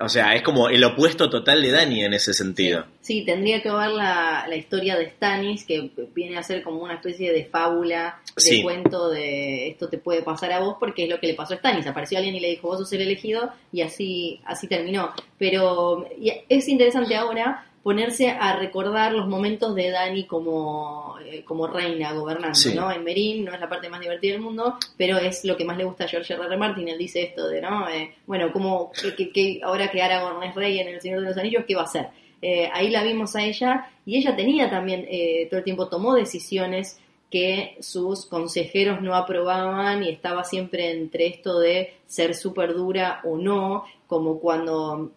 O 0.00 0.08
sea, 0.08 0.34
es 0.34 0.42
como 0.42 0.68
el 0.68 0.82
opuesto 0.84 1.28
total 1.30 1.62
de 1.62 1.70
Dani 1.70 2.04
en 2.04 2.14
ese 2.14 2.32
sentido. 2.34 2.86
Sí, 3.00 3.24
tendría 3.24 3.62
que 3.62 3.70
ver 3.70 3.90
la, 3.90 4.46
la 4.48 4.56
historia 4.56 4.96
de 4.96 5.10
Stannis, 5.10 5.64
que 5.64 5.90
viene 6.14 6.38
a 6.38 6.42
ser 6.42 6.62
como 6.62 6.82
una 6.82 6.94
especie 6.94 7.32
de 7.32 7.44
fábula, 7.44 8.20
de 8.34 8.40
Sí. 8.42 8.62
cuento 8.62 9.10
de 9.10 9.68
esto 9.68 9.88
te 9.88 9.98
puede 9.98 10.22
pasar 10.22 10.50
a 10.52 10.60
vos, 10.60 10.76
porque 10.80 11.04
es 11.04 11.10
lo 11.10 11.20
que 11.20 11.26
le 11.26 11.34
pasó 11.34 11.54
a 11.54 11.58
Stannis. 11.58 11.86
Apareció 11.86 12.18
alguien 12.18 12.34
y 12.36 12.40
le 12.40 12.48
dijo, 12.50 12.68
vos 12.68 12.78
sos 12.78 12.92
el 12.94 13.02
elegido, 13.02 13.50
y 13.72 13.82
así, 13.82 14.40
así 14.44 14.66
terminó. 14.66 15.12
Pero 15.38 16.06
es 16.48 16.68
interesante 16.68 17.14
ahora 17.14 17.66
ponerse 17.82 18.30
a 18.30 18.56
recordar 18.56 19.12
los 19.12 19.26
momentos 19.28 19.74
de 19.74 19.90
Dani 19.90 20.24
como, 20.26 21.16
eh, 21.24 21.42
como 21.44 21.66
reina 21.66 22.12
gobernando, 22.12 22.54
Sí. 22.54 22.74
¿no? 22.74 22.92
En 22.92 23.02
Merín 23.02 23.44
no 23.44 23.52
es 23.52 23.60
la 23.60 23.68
parte 23.68 23.88
más 23.88 24.00
divertida 24.00 24.32
del 24.32 24.40
mundo, 24.40 24.76
pero 24.96 25.18
es 25.18 25.44
lo 25.44 25.56
que 25.56 25.64
más 25.64 25.76
le 25.76 25.84
gusta 25.84 26.04
a 26.04 26.08
George 26.08 26.34
R. 26.34 26.44
R. 26.44 26.56
Martin. 26.56 26.88
Él 26.88 26.98
dice 26.98 27.22
esto 27.22 27.48
de, 27.48 27.60
¿no? 27.60 27.88
Eh, 27.88 28.14
bueno, 28.26 28.52
como 28.52 28.92
que, 28.92 29.14
que- 29.16 29.30
que 29.32 29.60
ahora 29.64 29.90
que 29.90 30.00
Aragorn 30.00 30.42
es 30.44 30.54
rey 30.54 30.78
en 30.78 30.88
El 30.88 31.00
Señor 31.00 31.20
de 31.22 31.26
los 31.28 31.36
Anillos, 31.36 31.64
¿qué 31.66 31.74
va 31.74 31.82
a 31.82 31.84
hacer? 31.84 32.08
Eh, 32.40 32.68
ahí 32.72 32.90
la 32.90 33.02
vimos 33.02 33.34
a 33.36 33.42
ella 33.44 33.86
y 34.06 34.16
ella 34.18 34.34
tenía 34.36 34.68
también, 34.70 35.06
eh, 35.08 35.46
todo 35.48 35.58
el 35.58 35.64
tiempo 35.64 35.88
tomó 35.88 36.14
decisiones 36.14 36.98
que 37.30 37.76
sus 37.80 38.26
consejeros 38.26 39.00
no 39.00 39.14
aprobaban 39.14 40.04
y 40.04 40.10
estaba 40.10 40.44
siempre 40.44 40.90
entre 40.90 41.26
esto 41.28 41.58
de 41.58 41.94
ser 42.06 42.34
súper 42.34 42.74
dura 42.74 43.20
o 43.24 43.38
no, 43.38 43.84
como 44.06 44.38
cuando 44.38 45.12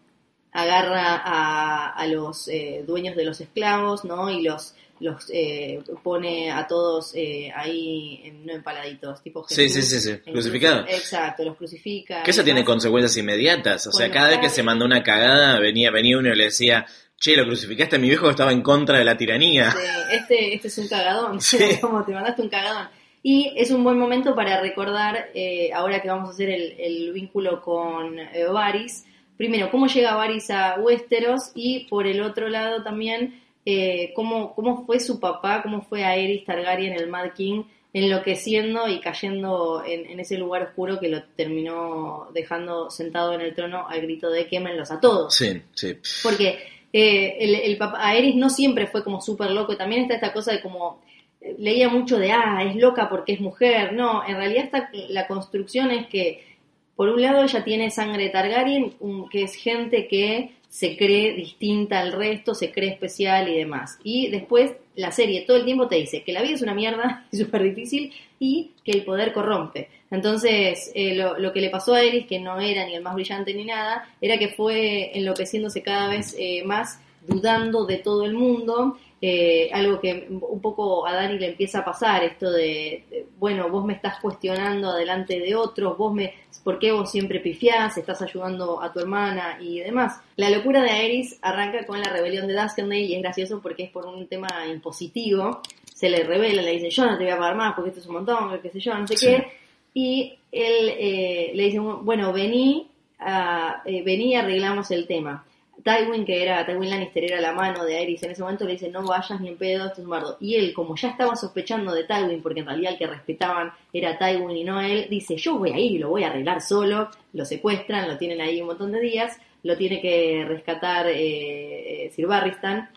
agarra 0.56 1.16
a, 1.24 1.90
a 1.92 2.08
los 2.08 2.48
eh, 2.48 2.84
dueños 2.88 3.16
de 3.16 3.26
los 3.26 3.40
esclavos, 3.42 4.06
¿no? 4.06 4.30
Y 4.30 4.42
los 4.44 4.74
los 5.02 5.30
eh, 5.30 5.82
pone 6.04 6.50
a 6.52 6.68
todos 6.68 7.12
eh, 7.16 7.52
ahí, 7.54 8.22
en, 8.24 8.46
no 8.46 8.54
empaladitos, 8.54 9.22
tipo 9.22 9.46
Sí, 9.50 9.64
Jesús. 9.64 9.84
sí, 9.86 10.00
sí, 10.00 10.00
sí, 10.00 10.10
en 10.26 10.32
crucificado. 10.34 10.86
cruci- 10.86 10.90
Exacto, 10.96 11.44
los 11.44 11.58
crucifica. 11.58 12.24
Que 12.24 12.32
eso 12.32 12.46
tiene 12.46 12.64
consecuencias 12.64 13.18
inmediatas. 13.18 13.86
O 13.88 13.92
sea, 13.92 14.10
cada 14.10 14.30
vez 14.30 14.40
que 14.40 14.48
se 14.50 14.64
mandó 14.64 14.86
una 14.86 15.04
cagada, 15.04 15.60
venía, 15.60 15.92
venía 15.92 16.18
uno 16.18 16.30
y 16.34 16.36
le 16.38 16.46
decía, 16.46 16.86
che, 17.20 17.36
lo 17.36 17.44
crucificaste 17.44 17.98
a 17.98 18.00
mi 18.00 18.08
viejo 18.08 18.24
que 18.24 18.32
estaba 18.32 18.54
en 18.54 18.62
contra 18.62 18.98
de 18.98 19.04
la 19.04 19.18
tiranía. 19.18 19.68
Este, 19.68 20.16
este, 20.16 20.56
este 20.56 20.68
es 20.70 20.78
un 20.78 20.88
cagadón, 20.88 21.42
Sí. 21.42 21.58
como 21.82 22.06
te 22.06 22.14
mandaste 22.14 22.42
un 22.44 22.50
cagadón. 22.50 22.88
Y 23.22 23.52
es 23.58 23.72
un 23.72 23.84
buen 23.84 24.00
momento 24.00 24.34
para 24.34 24.62
recordar, 24.62 25.30
eh, 25.34 25.72
ahora 25.74 26.02
que 26.02 26.08
vamos 26.08 26.30
a 26.30 26.32
hacer 26.32 26.50
el, 26.50 26.72
el 26.80 27.12
vínculo 27.12 27.62
con 27.62 28.18
eh, 28.18 28.46
Varys, 28.50 29.04
primero, 29.38 29.70
cómo 29.72 29.88
llega 29.88 30.16
Varys 30.16 30.50
a 30.50 30.80
Westeros 30.80 31.52
y 31.56 31.86
por 31.86 32.08
el 32.08 32.22
otro 32.22 32.50
lado 32.50 32.84
también, 32.84 33.42
eh, 33.66 34.12
cómo, 34.16 34.54
cómo 34.56 34.86
fue 34.86 35.00
su 35.00 35.20
papá, 35.20 35.62
cómo 35.64 35.82
fue 35.82 36.04
Aerys 36.04 36.46
Targaryen, 36.46 36.94
el 36.94 37.08
Mad 37.08 37.32
King, 37.36 37.64
enloqueciendo 37.94 38.90
y 38.90 39.00
cayendo 39.00 39.82
en, 39.86 40.06
en 40.06 40.20
ese 40.20 40.38
lugar 40.38 40.64
oscuro 40.64 41.00
que 41.00 41.08
lo 41.08 41.24
terminó 41.24 42.28
dejando 42.34 42.90
sentado 42.90 43.34
en 43.34 43.40
el 43.40 43.56
trono 43.56 43.88
al 43.88 44.02
grito 44.02 44.30
de 44.30 44.48
quémenlos 44.48 44.92
a 44.92 45.00
todos. 45.00 45.34
Sí, 45.34 45.62
sí. 45.74 45.96
Porque 46.22 46.60
eh, 46.92 47.38
el, 47.40 47.56
el 47.56 47.78
papá, 47.78 48.06
Aerys 48.06 48.36
no 48.36 48.50
siempre 48.50 48.88
fue 48.88 49.04
como 49.04 49.22
súper 49.22 49.52
loco, 49.52 49.78
también 49.78 50.02
está 50.02 50.16
esta 50.16 50.34
cosa 50.34 50.52
de 50.52 50.62
como, 50.62 51.02
eh, 51.40 51.56
leía 51.58 51.90
mucho 51.90 52.18
de, 52.18 52.32
ah, 52.32 52.64
es 52.64 52.76
loca 52.76 53.10
porque 53.10 53.34
es 53.34 53.40
mujer, 53.40 53.94
no, 53.94 54.28
en 54.28 54.36
realidad 54.38 54.66
está, 54.66 54.90
la 55.10 55.28
construcción 55.28 55.92
es 55.92 56.08
que, 56.08 56.55
por 56.96 57.10
un 57.10 57.22
lado 57.22 57.44
ella 57.44 57.64
tiene 57.64 57.92
sangre 57.92 58.30
Targaryen, 58.30 58.94
que 59.30 59.44
es 59.44 59.56
gente 59.56 60.08
que 60.08 60.52
se 60.70 60.98
cree 60.98 61.34
distinta 61.34 62.00
al 62.00 62.12
resto, 62.12 62.54
se 62.54 62.72
cree 62.72 62.90
especial 62.90 63.48
y 63.48 63.58
demás. 63.58 63.98
Y 64.04 64.30
después 64.30 64.74
la 64.96 65.12
serie 65.12 65.42
todo 65.42 65.58
el 65.58 65.66
tiempo 65.66 65.88
te 65.88 65.96
dice 65.96 66.24
que 66.24 66.34
la 66.34 66.42
vida 66.42 66.56
es 66.56 66.62
una 66.62 66.74
mierda, 66.74 67.26
es 67.32 67.40
súper 67.40 67.64
difícil 67.64 68.12
y 68.40 68.72
que 68.84 68.92
el 68.92 69.04
poder 69.04 69.34
corrompe. 69.34 69.90
Entonces, 70.12 70.92
eh, 70.94 71.16
lo, 71.16 71.38
lo 71.40 71.52
que 71.52 71.62
le 71.62 71.70
pasó 71.70 71.94
a 71.94 72.04
Eris, 72.04 72.28
que 72.28 72.40
no 72.40 72.60
era 72.60 72.86
ni 72.86 72.96
el 72.96 73.04
más 73.04 73.16
brillante 73.16 73.54
ni 73.54 73.66
nada, 73.66 74.08
era 74.22 74.38
que 74.38 74.50
fue 74.50 75.18
enloqueciéndose 75.18 75.82
cada 75.82 76.10
vez 76.10 76.36
eh, 76.38 76.64
más, 76.66 77.00
dudando 77.28 77.86
de 77.86 77.98
todo 77.98 78.24
el 78.26 78.34
mundo. 78.34 78.98
Eh, 79.28 79.70
algo 79.74 80.00
que 80.00 80.28
un 80.30 80.62
poco 80.62 81.08
a 81.08 81.14
Dani 81.16 81.40
le 81.40 81.48
empieza 81.48 81.80
a 81.80 81.86
pasar, 81.86 82.24
esto 82.24 82.52
de, 82.52 83.04
de, 83.10 83.26
bueno, 83.40 83.70
vos 83.70 83.84
me 83.84 83.94
estás 83.94 84.20
cuestionando 84.20 84.90
adelante 84.92 85.40
de 85.40 85.56
otros, 85.56 85.98
vos 85.98 86.14
me, 86.14 86.34
¿por 86.64 86.78
qué 86.78 86.92
vos 86.92 87.10
siempre 87.10 87.40
pifiás? 87.40 87.98
Estás 87.98 88.22
ayudando 88.22 88.80
a 88.84 88.94
tu 88.94 89.00
hermana 89.00 89.58
y 89.60 89.80
demás. 89.80 90.22
La 90.36 90.52
locura 90.52 90.84
de 90.84 90.92
Aerys 90.92 91.40
arranca 91.42 91.86
con 91.88 92.00
la 92.00 92.10
rebelión 92.10 92.46
de 92.48 92.54
Duskendale 92.54 93.02
y 93.02 93.16
es 93.16 93.22
gracioso 93.24 93.62
porque 93.64 93.84
es 93.86 93.90
por 93.90 94.06
un 94.06 94.28
tema 94.28 94.50
impositivo, 94.72 95.62
se 95.92 96.08
le 96.10 96.24
revela, 96.24 96.62
le 96.62 96.72
dice, 96.74 96.90
yo 96.92 97.06
no 97.08 97.18
te 97.18 97.24
voy 97.24 97.34
a 97.34 97.38
pagar 97.38 97.56
más 97.56 97.74
porque 97.74 97.90
esto 97.90 98.02
es 98.02 98.08
un 98.08 98.14
montón, 98.16 98.60
qué 98.62 98.70
sé 98.70 98.80
yo, 98.80 98.94
no 98.94 99.08
sé 99.08 99.18
Sí. 99.18 99.26
qué. 99.28 99.48
Y 99.96 100.38
él 100.52 100.90
eh, 101.00 101.52
le 101.56 101.64
dice, 101.64 101.80
bueno, 101.80 102.32
vení, 102.32 102.88
a, 103.18 103.82
eh, 103.86 104.04
vení 104.04 104.34
y 104.34 104.36
arreglamos 104.36 104.92
el 104.92 105.08
tema. 105.08 105.44
Tywin, 105.86 106.26
que 106.26 106.42
era, 106.42 106.66
Tywin 106.66 106.90
Lannister 106.90 107.26
era 107.26 107.40
la 107.40 107.54
mano 107.54 107.86
de 107.86 107.96
Aerys 107.96 108.24
en 108.24 108.32
ese 108.32 108.42
momento, 108.42 108.66
le 108.66 108.72
dice, 108.72 108.90
no 108.90 109.04
vayas 109.04 109.40
ni 109.40 109.50
en 109.50 109.56
pedo, 109.56 109.86
esto 109.86 110.02
es 110.02 110.06
un 110.06 110.10
bardo. 110.10 110.36
Y 110.40 110.56
él, 110.56 110.74
como 110.74 110.96
ya 110.96 111.10
estaba 111.10 111.36
sospechando 111.36 111.94
de 111.94 112.06
Tywin, 112.06 112.42
porque 112.42 112.62
en 112.62 112.66
realidad 112.66 112.94
el 112.94 112.98
que 112.98 113.06
respetaban 113.06 113.72
era 113.94 114.18
Tywin 114.18 114.58
y 114.58 114.64
no 114.64 114.82
él, 114.82 115.06
dice, 115.12 115.38
yo 115.38 115.60
voy 115.60 115.74
a 115.74 115.78
ir 115.78 115.92
y 115.92 115.98
lo 116.00 116.10
voy 116.10 116.24
a 116.24 116.30
arreglar 116.30 116.60
solo, 116.62 117.12
lo 117.34 117.46
secuestran, 117.46 118.08
lo 118.08 118.18
tienen 118.18 118.42
ahí 118.42 118.62
un 118.62 118.68
montón 118.68 118.94
de 118.94 119.00
días, 119.00 119.40
lo 119.62 119.78
tiene 119.78 120.02
que 120.02 120.44
rescatar 120.48 121.06
eh, 121.06 122.06
eh, 122.06 122.12
Sir 122.16 122.26
Barristan, 122.26 122.90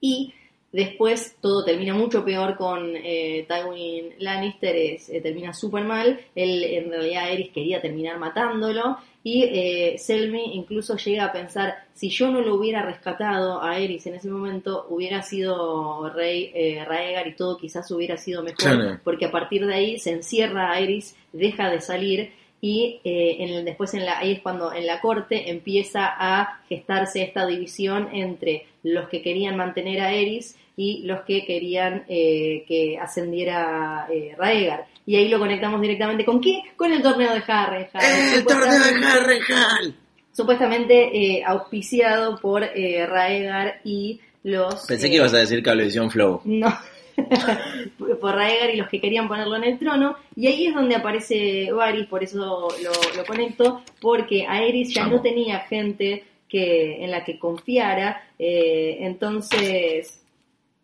y 0.00 0.32
después 0.72 1.36
todo 1.40 1.64
termina 1.64 1.94
mucho 1.94 2.24
peor 2.24 2.56
con 2.56 2.92
eh, 2.96 3.46
Tywin 3.48 4.14
Lannister, 4.18 4.76
es, 4.76 5.08
eh, 5.08 5.20
termina 5.20 5.52
súper 5.54 5.84
mal, 5.84 6.20
él 6.34 6.64
en 6.64 6.90
realidad 6.90 7.24
Aerys 7.24 7.50
quería 7.50 7.80
terminar 7.80 8.18
matándolo, 8.18 8.98
y 9.22 9.42
eh, 9.42 9.96
Selmy 9.98 10.54
incluso 10.54 10.96
llega 10.96 11.24
a 11.24 11.32
pensar, 11.32 11.74
si 11.94 12.10
yo 12.10 12.30
no 12.30 12.42
lo 12.42 12.54
hubiera 12.54 12.82
rescatado 12.82 13.60
a 13.60 13.72
Aerys 13.72 14.06
en 14.06 14.14
ese 14.14 14.28
momento, 14.28 14.86
hubiera 14.88 15.22
sido 15.22 16.08
rey 16.10 16.52
eh, 16.54 16.84
Raegar 16.84 17.26
y 17.26 17.34
todo 17.34 17.56
quizás 17.56 17.90
hubiera 17.90 18.16
sido 18.16 18.42
mejor, 18.44 18.56
Claro. 18.58 19.00
porque 19.02 19.24
a 19.26 19.32
partir 19.32 19.66
de 19.66 19.74
ahí 19.74 19.98
se 19.98 20.12
encierra 20.12 20.68
a 20.70 20.74
Aerys, 20.74 21.16
deja 21.32 21.70
de 21.70 21.80
salir 21.80 22.30
y 22.60 23.00
eh, 23.04 23.36
en 23.40 23.48
el, 23.50 23.64
después 23.64 23.94
en 23.94 24.04
la, 24.04 24.18
ahí 24.18 24.32
es 24.32 24.40
cuando 24.40 24.72
en 24.72 24.86
la 24.86 25.00
corte 25.00 25.50
empieza 25.50 26.06
a 26.06 26.60
gestarse 26.68 27.22
esta 27.22 27.46
división 27.46 28.08
entre 28.12 28.66
los 28.82 29.08
que 29.08 29.22
querían 29.22 29.56
mantener 29.56 30.00
a 30.00 30.12
Eris 30.12 30.56
y 30.76 31.02
los 31.04 31.22
que 31.22 31.44
querían 31.44 32.04
eh, 32.08 32.64
que 32.68 32.98
ascendiera 32.98 34.06
eh, 34.10 34.34
Raegar. 34.36 34.86
Y 35.06 35.16
ahí 35.16 35.28
lo 35.28 35.38
conectamos 35.38 35.80
directamente 35.80 36.24
con 36.24 36.40
qué? 36.40 36.62
Con 36.76 36.92
el 36.92 37.02
torneo 37.02 37.32
de 37.32 37.42
Harrenhal. 37.46 38.34
¡El 38.34 38.44
torneo 38.44 38.78
de 38.78 39.06
Harrenhal! 39.06 39.94
Supuestamente 40.32 41.16
eh, 41.16 41.44
auspiciado 41.46 42.38
por 42.38 42.62
eh, 42.62 43.06
Raegar 43.06 43.80
y 43.84 44.20
los... 44.42 44.84
Pensé 44.86 45.06
eh, 45.06 45.10
que 45.10 45.16
ibas 45.16 45.32
a 45.32 45.38
decir 45.38 45.62
Cablevisión 45.62 46.10
Flow. 46.10 46.42
no. 46.44 46.76
por 48.20 48.34
Raegar 48.34 48.70
y 48.74 48.76
los 48.76 48.88
que 48.88 49.00
querían 49.00 49.28
ponerlo 49.28 49.56
en 49.56 49.64
el 49.64 49.78
trono. 49.78 50.16
Y 50.34 50.46
ahí 50.46 50.66
es 50.66 50.74
donde 50.74 50.94
aparece 50.96 51.70
Varys, 51.72 52.06
por 52.06 52.22
eso 52.22 52.38
lo, 52.38 52.68
lo 53.16 53.24
conecto, 53.26 53.82
porque 54.00 54.46
Aerys 54.46 54.94
ya 54.94 55.06
no 55.06 55.20
tenía 55.22 55.60
gente 55.60 56.24
que 56.48 57.02
en 57.04 57.10
la 57.10 57.24
que 57.24 57.38
confiara, 57.38 58.22
eh, 58.38 58.98
entonces 59.00 60.22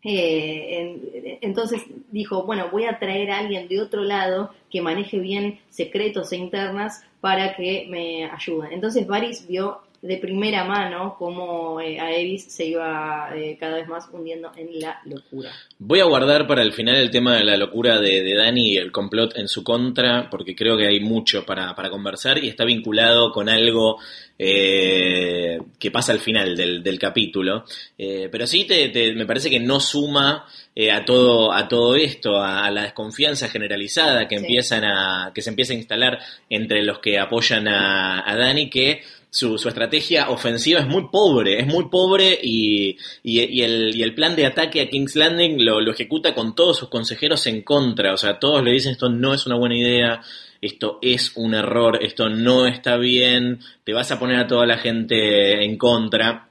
eh, 0.03 0.79
en- 0.81 1.37
entonces 1.41 1.81
dijo, 2.11 2.43
bueno, 2.43 2.67
voy 2.71 2.83
a 2.85 2.99
traer 2.99 3.31
a 3.31 3.37
alguien 3.39 3.69
de 3.69 3.79
otro 3.81 4.03
lado 4.03 4.51
que 4.69 4.81
maneje 4.81 5.19
bien 5.19 5.59
secretos 5.69 6.33
e 6.33 6.37
internas 6.37 7.03
para 7.21 7.55
que 7.55 7.87
me 7.89 8.25
ayuden. 8.25 8.73
Entonces 8.73 9.07
Varys 9.07 9.47
vio 9.47 9.79
de 10.03 10.17
primera 10.17 10.65
mano 10.65 11.15
cómo 11.17 11.79
eh, 11.79 11.97
Aerys 11.97 12.51
se 12.51 12.65
iba 12.65 13.29
eh, 13.35 13.55
cada 13.57 13.77
vez 13.77 13.87
más 13.87 14.07
hundiendo 14.11 14.51
en 14.57 14.79
la 14.81 14.99
locura. 15.05 15.49
Voy 15.79 16.01
a 16.01 16.03
guardar 16.05 16.45
para 16.45 16.61
el 16.61 16.73
final 16.73 16.97
el 16.97 17.09
tema 17.09 17.37
de 17.37 17.45
la 17.45 17.55
locura 17.55 17.99
de, 18.01 18.21
de 18.21 18.35
Dani 18.35 18.71
y 18.73 18.77
el 18.77 18.91
complot 18.91 19.37
en 19.37 19.47
su 19.47 19.63
contra, 19.63 20.29
porque 20.29 20.55
creo 20.55 20.75
que 20.77 20.87
hay 20.87 20.99
mucho 20.99 21.45
para, 21.45 21.73
para 21.73 21.89
conversar 21.89 22.43
y 22.43 22.49
está 22.49 22.65
vinculado 22.65 23.31
con 23.31 23.47
algo 23.47 23.97
eh, 24.37 25.59
que 25.79 25.89
pasa 25.91 26.11
al 26.11 26.19
final 26.19 26.55
del, 26.55 26.83
del 26.83 26.99
capítulo. 26.99 27.63
Eh, 27.97 28.27
pero 28.31 28.45
sí 28.45 28.65
te, 28.65 28.89
te- 28.89 29.13
me 29.13 29.25
parece 29.25 29.49
que 29.49 29.59
no 29.59 29.79
suma 29.79 30.45
eh, 30.75 30.91
a 30.91 31.05
todo 31.05 31.53
a 31.53 31.67
todo 31.67 31.95
esto, 31.95 32.37
a, 32.37 32.65
a 32.65 32.71
la 32.71 32.83
desconfianza 32.83 33.47
generalizada 33.47 34.27
que 34.27 34.37
Sí. 34.37 34.41
empiezan 34.43 34.83
a 34.83 35.31
que 35.33 35.41
se 35.41 35.49
empieza 35.49 35.73
a 35.73 35.77
instalar 35.77 36.19
entre 36.49 36.83
los 36.83 36.99
que 36.99 37.19
apoyan 37.19 37.67
a, 37.67 38.29
a 38.29 38.35
Dani 38.35 38.69
que 38.69 39.01
su, 39.33 39.57
su 39.57 39.67
estrategia 39.67 40.29
ofensiva 40.29 40.79
es 40.79 40.85
muy 40.85 41.07
pobre, 41.11 41.59
es 41.59 41.65
muy 41.65 41.89
pobre 41.89 42.37
y, 42.41 42.91
y, 43.23 43.41
y 43.41 43.63
el, 43.63 43.95
y 43.95 44.03
el 44.03 44.13
plan 44.13 44.35
de 44.35 44.45
ataque 44.45 44.79
a 44.79 44.87
King's 44.87 45.15
Landing 45.15 45.65
lo, 45.65 45.81
lo 45.81 45.91
ejecuta 45.91 46.35
con 46.35 46.53
todos 46.53 46.77
sus 46.77 46.89
consejeros 46.89 47.47
en 47.47 47.63
contra. 47.63 48.13
O 48.13 48.17
sea, 48.17 48.37
todos 48.37 48.63
le 48.63 48.71
dicen 48.71 48.91
esto 48.91 49.09
no 49.09 49.33
es 49.33 49.47
una 49.47 49.55
buena 49.55 49.75
idea, 49.75 50.21
esto 50.61 50.99
es 51.01 51.31
un 51.35 51.55
error, 51.55 51.97
esto 52.03 52.29
no 52.29 52.67
está 52.67 52.97
bien, 52.97 53.59
te 53.83 53.93
vas 53.93 54.11
a 54.11 54.19
poner 54.19 54.37
a 54.37 54.45
toda 54.45 54.67
la 54.67 54.77
gente 54.77 55.63
en 55.65 55.79
contra. 55.79 56.49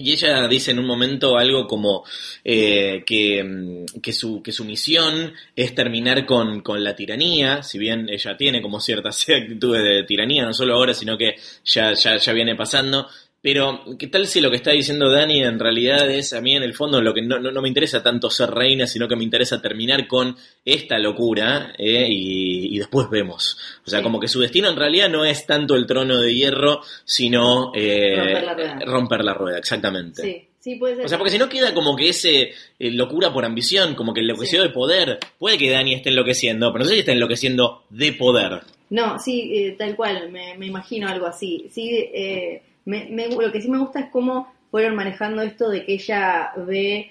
Y 0.00 0.12
ella 0.12 0.48
dice 0.48 0.70
en 0.70 0.78
un 0.78 0.86
momento 0.86 1.36
algo 1.36 1.66
como 1.66 2.04
eh, 2.44 3.02
que, 3.06 3.42
mm, 3.42 4.00
que, 4.00 4.12
su, 4.12 4.42
que 4.42 4.52
su 4.52 4.64
misión 4.64 5.32
es 5.54 5.74
terminar 5.74 6.24
con, 6.26 6.62
con 6.62 6.82
la 6.82 6.96
tiranía, 6.96 7.62
si 7.62 7.78
bien 7.78 8.08
ella 8.08 8.36
tiene 8.36 8.62
como 8.62 8.80
ciertas 8.80 9.28
actitudes 9.28 9.82
de 9.82 10.02
tiranía, 10.04 10.44
no 10.44 10.54
solo 10.54 10.74
ahora, 10.74 10.94
sino 10.94 11.16
que 11.16 11.36
ya, 11.64 11.92
ya, 11.94 12.16
ya 12.16 12.32
viene 12.32 12.56
pasando. 12.56 13.08
Pero, 13.42 13.80
¿qué 13.98 14.06
tal 14.08 14.26
si 14.26 14.40
lo 14.42 14.50
que 14.50 14.56
está 14.56 14.72
diciendo 14.72 15.10
Dani 15.10 15.42
en 15.42 15.58
realidad 15.58 16.10
es, 16.10 16.34
a 16.34 16.42
mí 16.42 16.54
en 16.54 16.62
el 16.62 16.74
fondo, 16.74 17.00
lo 17.00 17.14
que 17.14 17.22
no, 17.22 17.38
no, 17.38 17.50
no 17.50 17.62
me 17.62 17.68
interesa 17.68 18.02
tanto 18.02 18.28
ser 18.28 18.50
reina, 18.50 18.86
sino 18.86 19.08
que 19.08 19.16
me 19.16 19.24
interesa 19.24 19.62
terminar 19.62 20.06
con 20.06 20.36
esta 20.62 20.98
locura 20.98 21.72
eh, 21.78 22.06
y, 22.10 22.76
y 22.76 22.78
después 22.78 23.08
vemos? 23.08 23.56
O 23.86 23.88
sea, 23.88 24.00
Sí. 24.00 24.02
como 24.02 24.20
que 24.20 24.28
su 24.28 24.40
destino 24.40 24.68
en 24.68 24.76
realidad 24.76 25.08
no 25.08 25.24
es 25.24 25.46
tanto 25.46 25.74
el 25.74 25.86
trono 25.86 26.18
de 26.18 26.34
hierro, 26.34 26.82
sino 27.06 27.72
eh, 27.74 28.14
Romper 28.14 28.44
la 28.44 28.54
rueda. 28.54 28.78
romper 28.84 29.24
la 29.24 29.34
rueda, 29.34 29.58
exactamente. 29.58 30.22
Sí, 30.22 30.46
sí 30.58 30.76
puede 30.76 30.96
ser. 30.96 31.04
O 31.06 31.08
sea, 31.08 31.16
porque 31.16 31.30
si 31.32 31.38
no 31.38 31.48
queda 31.48 31.72
como 31.72 31.96
que 31.96 32.10
ese 32.10 32.52
eh, 32.78 32.90
locura 32.90 33.32
por 33.32 33.46
ambición, 33.46 33.94
como 33.94 34.12
que 34.12 34.20
enloqueció 34.20 34.60
Sí. 34.60 34.68
de 34.68 34.74
poder. 34.74 35.18
Puede 35.38 35.56
que 35.56 35.70
Dani 35.70 35.94
esté 35.94 36.10
enloqueciendo, 36.10 36.70
pero 36.72 36.84
no 36.84 36.88
sé 36.90 36.92
si 36.94 37.00
está 37.00 37.12
enloqueciendo 37.12 37.84
de 37.88 38.12
poder. 38.12 38.60
No, 38.90 39.18
sí, 39.18 39.50
eh, 39.54 39.76
tal 39.78 39.96
cual, 39.96 40.30
me, 40.30 40.58
me 40.58 40.66
imagino 40.66 41.08
algo 41.08 41.24
así. 41.24 41.68
Sí, 41.72 41.88
eh, 42.12 42.60
me, 42.84 43.06
me- 43.10 43.28
lo 43.28 43.52
que 43.52 43.60
sí 43.60 43.68
me 43.70 43.78
gusta 43.78 44.00
es 44.00 44.10
cómo 44.10 44.52
fueron 44.70 44.94
manejando 44.96 45.42
esto 45.42 45.68
de 45.68 45.84
que 45.84 45.94
ella 45.94 46.52
ve 46.56 47.10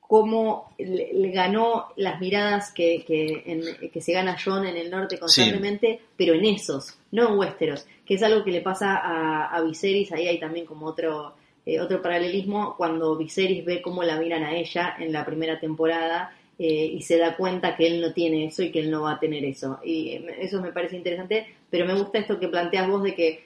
cómo 0.00 0.74
le, 0.78 1.10
le 1.14 1.30
ganó 1.30 1.86
las 1.96 2.20
miradas 2.20 2.72
que, 2.72 3.02
que, 3.06 3.42
en- 3.46 3.90
que 3.90 4.00
se 4.00 4.12
gana 4.12 4.36
John 4.42 4.66
en 4.66 4.76
el 4.76 4.90
norte 4.90 5.18
constantemente, 5.18 6.00
pero 6.16 6.34
en 6.34 6.44
esos, 6.44 6.98
no 7.12 7.28
en 7.30 7.38
Westeros, 7.38 7.86
que 8.04 8.14
es 8.14 8.22
algo 8.22 8.44
que 8.44 8.50
le 8.50 8.60
pasa 8.60 8.96
a, 8.96 9.46
a 9.56 9.62
Viserys, 9.62 10.12
ahí 10.12 10.26
hay 10.26 10.38
también 10.38 10.66
como 10.66 10.86
otro, 10.86 11.32
eh, 11.64 11.80
otro 11.80 12.02
paralelismo, 12.02 12.74
cuando 12.76 13.16
Viserys 13.16 13.64
ve 13.64 13.80
cómo 13.80 14.02
la 14.02 14.18
miran 14.18 14.42
a 14.42 14.54
ella 14.54 14.96
en 14.98 15.12
la 15.12 15.24
primera 15.24 15.58
temporada 15.58 16.34
eh, 16.58 16.84
y 16.92 17.00
se 17.00 17.16
da 17.16 17.34
cuenta 17.34 17.74
que 17.74 17.86
él 17.86 18.00
no 18.02 18.12
tiene 18.12 18.44
eso 18.46 18.62
y 18.62 18.70
que 18.70 18.80
él 18.80 18.90
no 18.90 19.02
va 19.02 19.12
a 19.12 19.18
tener 19.20 19.42
eso. 19.46 19.78
Y 19.82 20.10
eh, 20.10 20.36
eso 20.40 20.60
me 20.60 20.72
parece 20.72 20.96
interesante, 20.96 21.46
pero 21.70 21.86
me 21.86 21.94
gusta 21.94 22.18
esto 22.18 22.38
que 22.38 22.48
planteas 22.48 22.86
vos 22.86 23.02
de 23.02 23.14
que, 23.14 23.44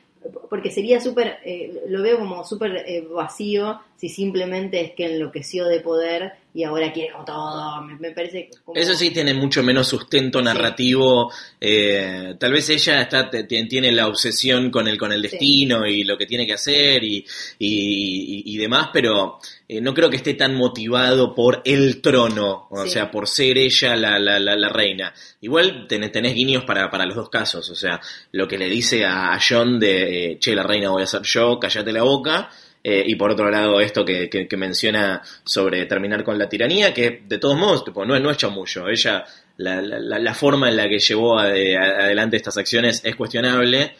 porque 0.50 0.70
sería 0.70 1.00
súper, 1.00 1.38
eh, 1.44 1.84
lo 1.88 2.02
veo 2.02 2.18
como 2.18 2.44
súper 2.44 2.84
eh, 2.86 3.06
vacío 3.10 3.80
si 3.96 4.08
simplemente 4.08 4.80
es 4.80 4.92
que 4.92 5.06
enloqueció 5.06 5.66
de 5.66 5.80
poder 5.80 6.32
y 6.56 6.64
ahora 6.64 6.90
quiere 6.92 7.12
como 7.12 7.24
todo, 7.26 7.82
me, 7.82 7.96
me 7.96 8.10
parece 8.12 8.48
como... 8.64 8.78
Eso 8.80 8.94
sí 8.94 9.10
tiene 9.10 9.34
mucho 9.34 9.62
menos 9.62 9.86
sustento 9.88 10.40
narrativo. 10.40 11.30
eh, 11.60 12.34
tal 12.40 12.52
vez 12.52 12.68
ella 12.70 13.02
está, 13.02 13.28
tiene 13.28 13.92
la 13.92 14.06
obsesión 14.06 14.70
con 14.70 14.88
el, 14.88 14.96
con 14.96 15.12
el 15.12 15.20
Sí. 15.22 15.28
destino 15.28 15.86
y 15.86 16.04
lo 16.04 16.16
que 16.16 16.24
tiene 16.26 16.46
que 16.46 16.54
hacer 16.54 17.04
y, 17.04 17.24
y- 17.58 18.42
y- 18.48 18.54
y 18.54 18.56
demás, 18.56 18.88
pero 18.92 19.38
eh, 19.68 19.80
no 19.80 19.92
creo 19.92 20.08
que 20.08 20.16
esté 20.16 20.34
tan 20.34 20.54
motivado 20.54 21.34
por 21.34 21.60
el 21.64 22.00
trono, 22.00 22.68
o 22.70 22.84
Sí. 22.84 22.90
sea, 22.90 23.10
por 23.10 23.28
ser 23.28 23.58
ella 23.58 23.94
la, 23.96 24.18
la, 24.18 24.38
la, 24.38 24.56
la 24.56 24.68
reina. 24.68 25.12
Igual 25.42 25.86
tenés, 25.88 26.12
tenés 26.12 26.34
guiños 26.34 26.64
para, 26.64 26.88
para 26.90 27.04
los 27.04 27.16
dos 27.16 27.28
casos, 27.28 27.68
o 27.70 27.74
sea, 27.74 28.00
lo 28.32 28.48
que 28.48 28.56
le 28.58 28.68
dice 28.70 29.04
a, 29.04 29.38
John 29.46 29.78
de, 29.78 30.32
eh, 30.32 30.38
che, 30.38 30.54
la 30.54 30.62
reina 30.62 30.88
voy 30.90 31.02
a 31.02 31.06
ser 31.06 31.22
yo, 31.22 31.58
cállate 31.60 31.92
la 31.92 32.02
boca. 32.02 32.48
Eh, 32.88 33.02
y 33.04 33.16
por 33.16 33.32
otro 33.32 33.50
lado, 33.50 33.80
esto 33.80 34.04
que, 34.04 34.28
que- 34.30 34.46
que 34.46 34.56
menciona 34.56 35.20
sobre 35.44 35.86
terminar 35.86 36.22
con 36.22 36.38
la 36.38 36.48
tiranía, 36.48 36.94
que 36.94 37.22
de 37.26 37.38
todos 37.38 37.58
modos 37.58 37.84
tipo, 37.84 38.04
no, 38.06 38.14
es, 38.14 38.22
no 38.22 38.30
es 38.30 38.36
chamullo. 38.36 38.86
Ella, 38.88 39.24
la, 39.56 39.82
la- 39.82 39.98
la- 39.98 40.18
la 40.20 40.34
forma 40.34 40.68
en 40.68 40.76
la 40.76 40.88
que 40.88 41.00
llevó 41.00 41.36
a- 41.36 41.46
a- 41.46 42.04
adelante 42.04 42.36
estas 42.36 42.56
acciones 42.58 43.02
es 43.04 43.16
cuestionable. 43.16 43.92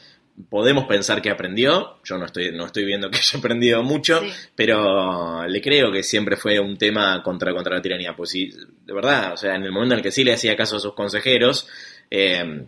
Podemos 0.50 0.84
pensar 0.84 1.20
que 1.20 1.30
aprendió. 1.30 1.98
Yo 2.04 2.16
no 2.16 2.26
estoy, 2.26 2.52
no 2.52 2.66
estoy 2.66 2.84
viendo 2.84 3.10
que 3.10 3.16
haya 3.22 3.38
aprendido 3.40 3.82
mucho, 3.82 4.20
Sí. 4.20 4.30
pero 4.54 5.46
le 5.48 5.60
creo 5.60 5.90
que 5.90 6.04
siempre 6.04 6.36
fue 6.36 6.60
un 6.60 6.76
tema 6.76 7.22
contra, 7.24 7.52
contra 7.54 7.74
la 7.74 7.82
tiranía. 7.82 8.14
Pues 8.14 8.30
sí, 8.30 8.52
de 8.84 8.92
verdad, 8.94 9.32
o 9.32 9.36
sea, 9.36 9.56
en 9.56 9.64
el 9.64 9.72
momento 9.72 9.94
en 9.94 9.98
el 9.98 10.02
que 10.04 10.12
sí 10.12 10.22
le 10.22 10.34
hacía 10.34 10.54
caso 10.54 10.76
a 10.76 10.80
sus 10.80 10.94
consejeros, 10.94 11.66
eh, 12.08 12.66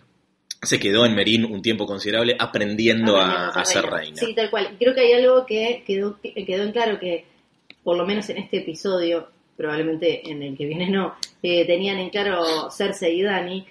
se 0.62 0.78
quedó 0.80 1.06
en 1.06 1.14
Merín 1.14 1.44
un 1.44 1.62
tiempo 1.62 1.86
considerable 1.86 2.36
aprendiendo 2.38 3.16
a, 3.16 3.48
a 3.48 3.64
ser 3.64 3.84
reina. 3.86 4.16
Sí, 4.16 4.34
tal 4.34 4.50
cual. 4.50 4.76
Creo 4.78 4.94
que 4.94 5.00
hay 5.00 5.12
algo 5.12 5.46
que 5.46 5.82
quedó, 5.86 6.20
que 6.20 6.44
quedó 6.44 6.64
en 6.64 6.72
claro 6.72 6.98
que, 6.98 7.24
por 7.84 7.96
lo 7.96 8.04
menos 8.06 8.28
en 8.30 8.38
este 8.38 8.59
episodio, 8.59 9.28
probablemente 9.56 10.28
en 10.30 10.42
el 10.42 10.56
que 10.56 10.66
viene 10.66 10.88
no, 10.90 11.14
eh, 11.42 11.66
tenían 11.66 11.98
en 11.98 12.11
claro 12.11 12.70
Cersei 12.70 13.18
y 13.18 13.22
Dani, 13.22 13.66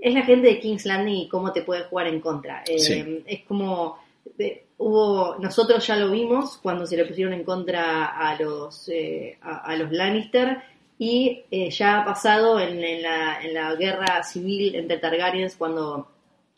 es 0.00 0.14
la 0.14 0.22
gente 0.22 0.48
de 0.48 0.58
King's 0.60 0.86
Landing 0.86 1.16
y 1.16 1.28
cómo 1.28 1.52
te 1.52 1.62
puede 1.62 1.84
jugar 1.84 2.06
en 2.06 2.20
contra. 2.20 2.62
Eh, 2.66 2.78
Sí. 2.78 3.22
Es 3.26 3.42
como... 3.44 3.98
eh, 4.38 4.64
hubo 4.78 5.36
nosotros 5.38 5.86
ya 5.86 5.94
lo 5.96 6.10
vimos 6.10 6.56
cuando 6.62 6.86
se 6.86 6.96
le 6.96 7.04
pusieron 7.04 7.34
en 7.34 7.44
contra 7.44 8.06
a 8.06 8.34
los 8.40 8.88
eh, 8.88 9.36
a, 9.42 9.58
a 9.58 9.76
los 9.76 9.92
Lannister 9.92 10.56
y 10.98 11.42
eh, 11.50 11.68
ya 11.70 12.00
ha 12.00 12.04
pasado 12.06 12.58
en, 12.58 12.82
en 12.82 13.02
la, 13.02 13.42
en 13.42 13.52
la 13.52 13.74
guerra 13.74 14.22
civil 14.22 14.74
entre 14.74 14.96
Targaryens 14.96 15.56
cuando 15.56 16.08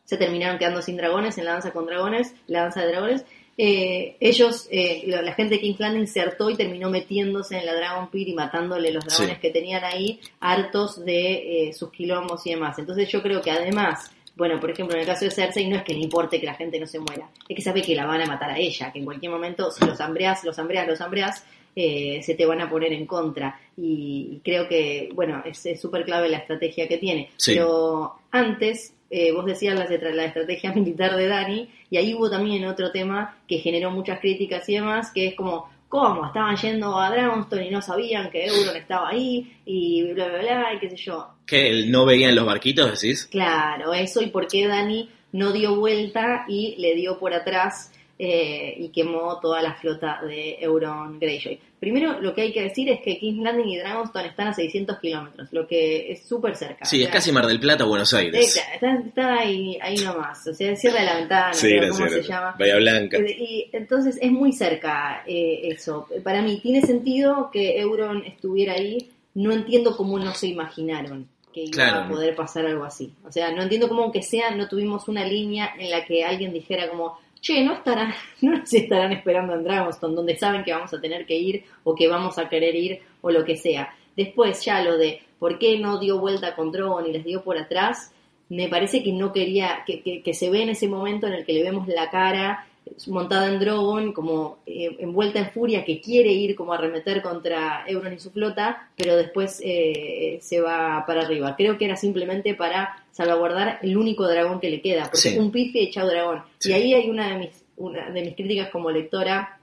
se 0.05 0.16
terminaron 0.16 0.59
quedando 0.59 0.82
sin 0.82 0.96
dragones 0.96 1.38
en 1.38 1.44
la 1.44 1.53
danza 1.53 1.72
con 1.72 1.86
dragones, 1.86 2.34
la 2.46 2.62
danza 2.62 2.80
de 2.82 2.88
dragones. 2.88 3.24
eh, 3.59 4.16
ellos, 4.20 4.66
eh, 4.70 5.03
la 5.07 5.34
gente 5.34 5.57
de 5.57 5.61
King's 5.61 5.78
Landing 5.78 6.07
se 6.07 6.20
hartó 6.22 6.48
y 6.48 6.57
terminó 6.57 6.88
metiéndose 6.88 7.59
en 7.59 7.66
la 7.66 7.74
Dragon 7.74 8.09
Pit 8.11 8.28
y 8.28 8.34
matándole 8.34 8.90
los 8.90 9.05
dragones 9.05 9.34
Sí. 9.36 9.40
que 9.42 9.50
tenían 9.50 9.84
ahí, 9.84 10.18
hartos 10.40 11.05
de 11.05 11.68
eh, 11.68 11.72
sus 11.74 11.90
quilombos 11.92 12.46
y 12.46 12.50
demás. 12.50 12.78
Entonces 12.78 13.09
yo 13.11 13.22
creo 13.22 13.42
que 13.42 13.50
además, 13.50 14.11
bueno, 14.36 14.59
por 14.59 14.70
ejemplo, 14.70 14.94
en 14.96 15.03
el 15.03 15.07
caso 15.07 15.26
de 15.26 15.30
Cersei 15.30 15.68
no 15.68 15.76
es 15.76 15.82
que 15.82 15.92
le 15.92 16.00
importe 16.00 16.40
que 16.40 16.46
la 16.46 16.55
gente 16.55 16.80
no 16.80 16.86
se 16.86 16.98
muera, 16.98 17.28
es 17.46 17.55
que 17.55 17.61
sabe 17.62 17.82
que 17.82 17.94
la 17.94 18.07
van 18.07 18.22
a 18.22 18.26
matar 18.26 18.50
a 18.50 18.59
ella, 18.59 18.90
que 18.90 19.00
en 19.00 19.05
cualquier 19.05 19.30
momento 19.30 19.70
si 19.70 19.84
los 19.84 20.00
hambreas, 20.00 20.42
los 20.44 20.59
hambreas, 20.59 20.88
los 20.88 21.00
hambreas, 21.03 21.44
eh, 21.76 22.20
se 22.22 22.34
te 22.34 22.46
van 22.46 22.62
a 22.62 22.70
poner 22.70 22.92
en 22.94 23.05
contra. 23.07 23.61
Y, 23.76 24.28
y 24.32 24.40
creo 24.42 24.66
que, 24.66 25.11
bueno, 25.14 25.42
es 25.44 25.64
es 25.66 25.78
súper 25.80 26.05
clave 26.07 26.30
la 26.30 26.38
estrategia 26.38 26.88
que 26.88 26.96
tiene. 26.98 27.30
Sí. 27.36 27.53
Pero 27.55 28.14
antes, 28.30 28.94
eh, 29.13 29.31
vos 29.31 29.45
decías 29.47 29.79
la, 29.79 29.85
estra- 29.85 30.13
la 30.13 30.25
estrategia 30.25 30.73
militar 30.75 31.15
de 31.17 31.29
Dani, 31.29 31.69
y 31.91 31.97
ahí 31.99 32.15
hubo 32.15 32.29
también 32.31 32.65
otro 32.65 32.91
tema 32.91 33.37
que 33.47 33.59
generó 33.59 33.91
muchas 33.93 34.19
críticas 34.19 34.69
y 34.69 34.75
demás, 34.75 35.13
que 35.13 35.29
es 35.29 35.35
como, 35.37 35.71
¿cómo? 35.89 36.27
Estaban 36.27 36.57
yendo 36.57 36.99
a 36.99 37.11
Dragonstone 37.11 37.67
y 37.67 37.71
no 37.71 37.83
sabían 37.83 38.31
que 38.31 38.47
Euron 38.47 38.75
estaba 38.77 39.11
ahí, 39.11 39.53
y 39.67 40.03
bla, 40.15 40.27
bla, 40.29 40.39
bla, 40.41 40.75
y 40.75 40.79
qué 40.81 40.91
sé 40.91 40.97
yo. 40.97 41.29
¿Que 41.47 41.69
él 41.71 41.91
no 41.91 42.07
veía 42.07 42.31
en 42.31 42.35
los 42.37 42.47
barquitos, 42.47 43.01
decís? 43.01 43.27
Claro, 43.31 43.93
eso 43.93 44.23
y 44.23 44.29
por 44.29 44.49
qué 44.49 44.67
Dani 44.67 45.09
no 45.33 45.53
dio 45.53 45.77
vuelta 45.77 46.45
y 46.49 46.75
le 46.79 46.95
dio 46.95 47.19
por 47.19 47.35
atrás 47.35 47.93
eh, 48.19 48.75
y 48.79 48.89
quemó 48.91 49.39
toda 49.41 49.61
la 49.63 49.75
flota 49.75 50.21
de 50.27 50.57
Euron 50.61 51.19
Greyjoy. 51.19 51.59
Primero, 51.83 52.20
lo 52.20 52.33
que 52.33 52.43
hay 52.43 52.53
que 52.53 52.62
decir 52.62 52.89
es 52.91 53.01
que 53.01 53.18
King's 53.18 53.43
Landing 53.43 53.68
y 53.70 53.76
Dragonstone 53.78 54.28
están 54.28 54.47
a 54.47 54.55
600 54.55 55.01
kilómetros, 55.01 55.49
lo 55.51 55.66
que 55.66 56.12
es 56.12 56.22
súper 56.24 56.55
cerca. 56.55 56.85
Sí, 56.85 57.01
O 57.03 57.07
es 57.07 57.11
casi 57.11 57.33
Mar 57.33 57.45
del 57.49 57.59
Plata, 57.59 57.83
Buenos 57.83 58.14
Aires. 58.14 58.57
está, 58.72 58.95
está 58.95 59.39
ahí, 59.41 59.76
ahí 59.83 59.97
nomás, 59.97 60.47
o 60.47 60.55
sea, 60.55 60.76
cierra 60.76 61.03
la 61.03 61.16
ventana, 61.16 61.53
Sí, 61.53 61.66
creo, 61.76 61.93
¿cómo 61.93 62.09
se 62.09 62.22
llama? 62.22 62.55
Bahía 62.57 62.76
Blanca. 62.76 63.16
Eh, 63.16 63.37
Y 63.37 63.70
entonces 63.72 64.16
es 64.22 64.30
muy 64.30 64.53
cerca 64.53 65.24
eh, 65.26 65.62
eso. 65.64 66.07
Para 66.22 66.41
mí 66.41 66.61
tiene 66.62 66.83
sentido 66.83 67.51
que 67.53 67.80
Euron 67.80 68.24
estuviera 68.26 68.74
ahí. 68.74 69.11
No 69.35 69.51
entiendo 69.53 69.97
cómo 69.97 70.20
no 70.20 70.35
se 70.35 70.47
imaginaron 70.47 71.26
que 71.53 71.62
iba 71.64 71.72
Claro. 71.72 72.01
a 72.03 72.09
poder 72.09 72.37
pasar 72.37 72.64
algo 72.64 72.85
así. 72.85 73.12
O 73.26 73.33
sea, 73.33 73.51
no 73.51 73.61
entiendo 73.61 73.89
cómo 73.89 74.03
aunque 74.05 74.22
sea 74.22 74.53
no 74.53 74.68
tuvimos 74.68 75.09
una 75.09 75.24
línea 75.26 75.74
en 75.76 75.91
la 75.91 76.05
que 76.05 76.24
alguien 76.24 76.53
dijera 76.53 76.89
como, 76.89 77.18
che, 77.43 77.62
no 77.62 77.74
estarán, 77.74 78.14
no 78.40 78.53
nos 78.53 78.72
estarán 78.72 79.12
esperando 79.12 79.53
en 79.53 79.64
Dragonstone, 79.64 80.14
donde 80.14 80.38
saben 80.38 80.64
que 80.64 80.72
vamos 80.72 80.95
a 80.95 81.01
tener 81.01 81.26
que 81.26 81.36
ir 81.36 81.64
o 81.84 81.95
que 81.95 82.09
vamos 82.09 82.38
a 82.38 82.49
querer 82.49 82.74
ir 82.74 83.01
o 83.20 83.30
lo 83.30 83.45
que 83.45 83.57
sea. 83.57 83.95
Después 84.16 84.64
ya 84.64 84.82
lo 84.82 84.97
de 84.97 85.20
por 85.38 85.59
qué 85.59 85.78
no 85.78 85.99
dio 85.99 86.18
vuelta 86.18 86.55
con 86.55 86.72
Drogon 86.72 87.07
y 87.07 87.12
les 87.12 87.24
dio 87.24 87.43
por 87.43 87.59
atrás, 87.59 88.14
me 88.49 88.68
parece 88.68 89.03
que 89.03 89.12
no 89.12 89.32
quería, 89.32 89.82
que, 89.84 90.03
que, 90.03 90.22
que 90.22 90.34
se 90.34 90.51
ve 90.51 90.62
en 90.62 90.70
ese 90.70 90.86
momento 90.86 91.26
en 91.26 91.32
el 91.34 91.45
que 91.45 91.53
le 91.53 91.62
vemos 91.62 91.88
la 91.88 92.11
cara 92.11 92.66
montada 93.09 93.49
en 93.53 93.59
Drogon, 93.59 94.12
como 94.12 94.59
eh, 94.66 94.97
envuelta 94.99 95.38
en 95.38 95.51
furia, 95.51 95.84
que 95.84 96.01
quiere 96.01 96.30
ir 96.32 96.55
como 96.55 96.72
a 96.72 96.76
arremeter 96.76 97.22
contra 97.22 97.84
Euron 97.86 98.12
y 98.12 98.18
su 98.18 98.30
flota, 98.30 98.88
pero 98.97 99.16
después 99.16 99.61
eh, 99.64 100.38
se 100.40 100.61
va 100.61 101.05
para 101.07 101.22
arriba. 101.22 101.55
Creo 101.57 101.78
que 101.78 101.84
era 101.86 101.97
simplemente 101.97 102.55
para 102.55 103.05
salvaguardar 103.11 103.78
el 103.82 103.97
único 103.97 104.26
dragón 104.26 104.61
que 104.61 104.70
le 104.70 104.80
queda, 104.80 105.05
porque 105.05 105.18
Sí. 105.18 105.28
es 105.30 105.38
un 105.38 105.51
pife 105.51 105.82
echado 105.82 106.09
dragón. 106.11 106.43
Sí. 106.59 106.70
Y 106.70 106.72
ahí 106.74 106.95
hay 106.95 107.11
una 107.11 107.28
de 107.28 107.38
mis, 107.38 107.64
una 107.76 108.11
de 108.11 108.22
mis 108.22 108.34
críticas 108.34 108.68
como 108.70 108.90
lectora 108.90 109.59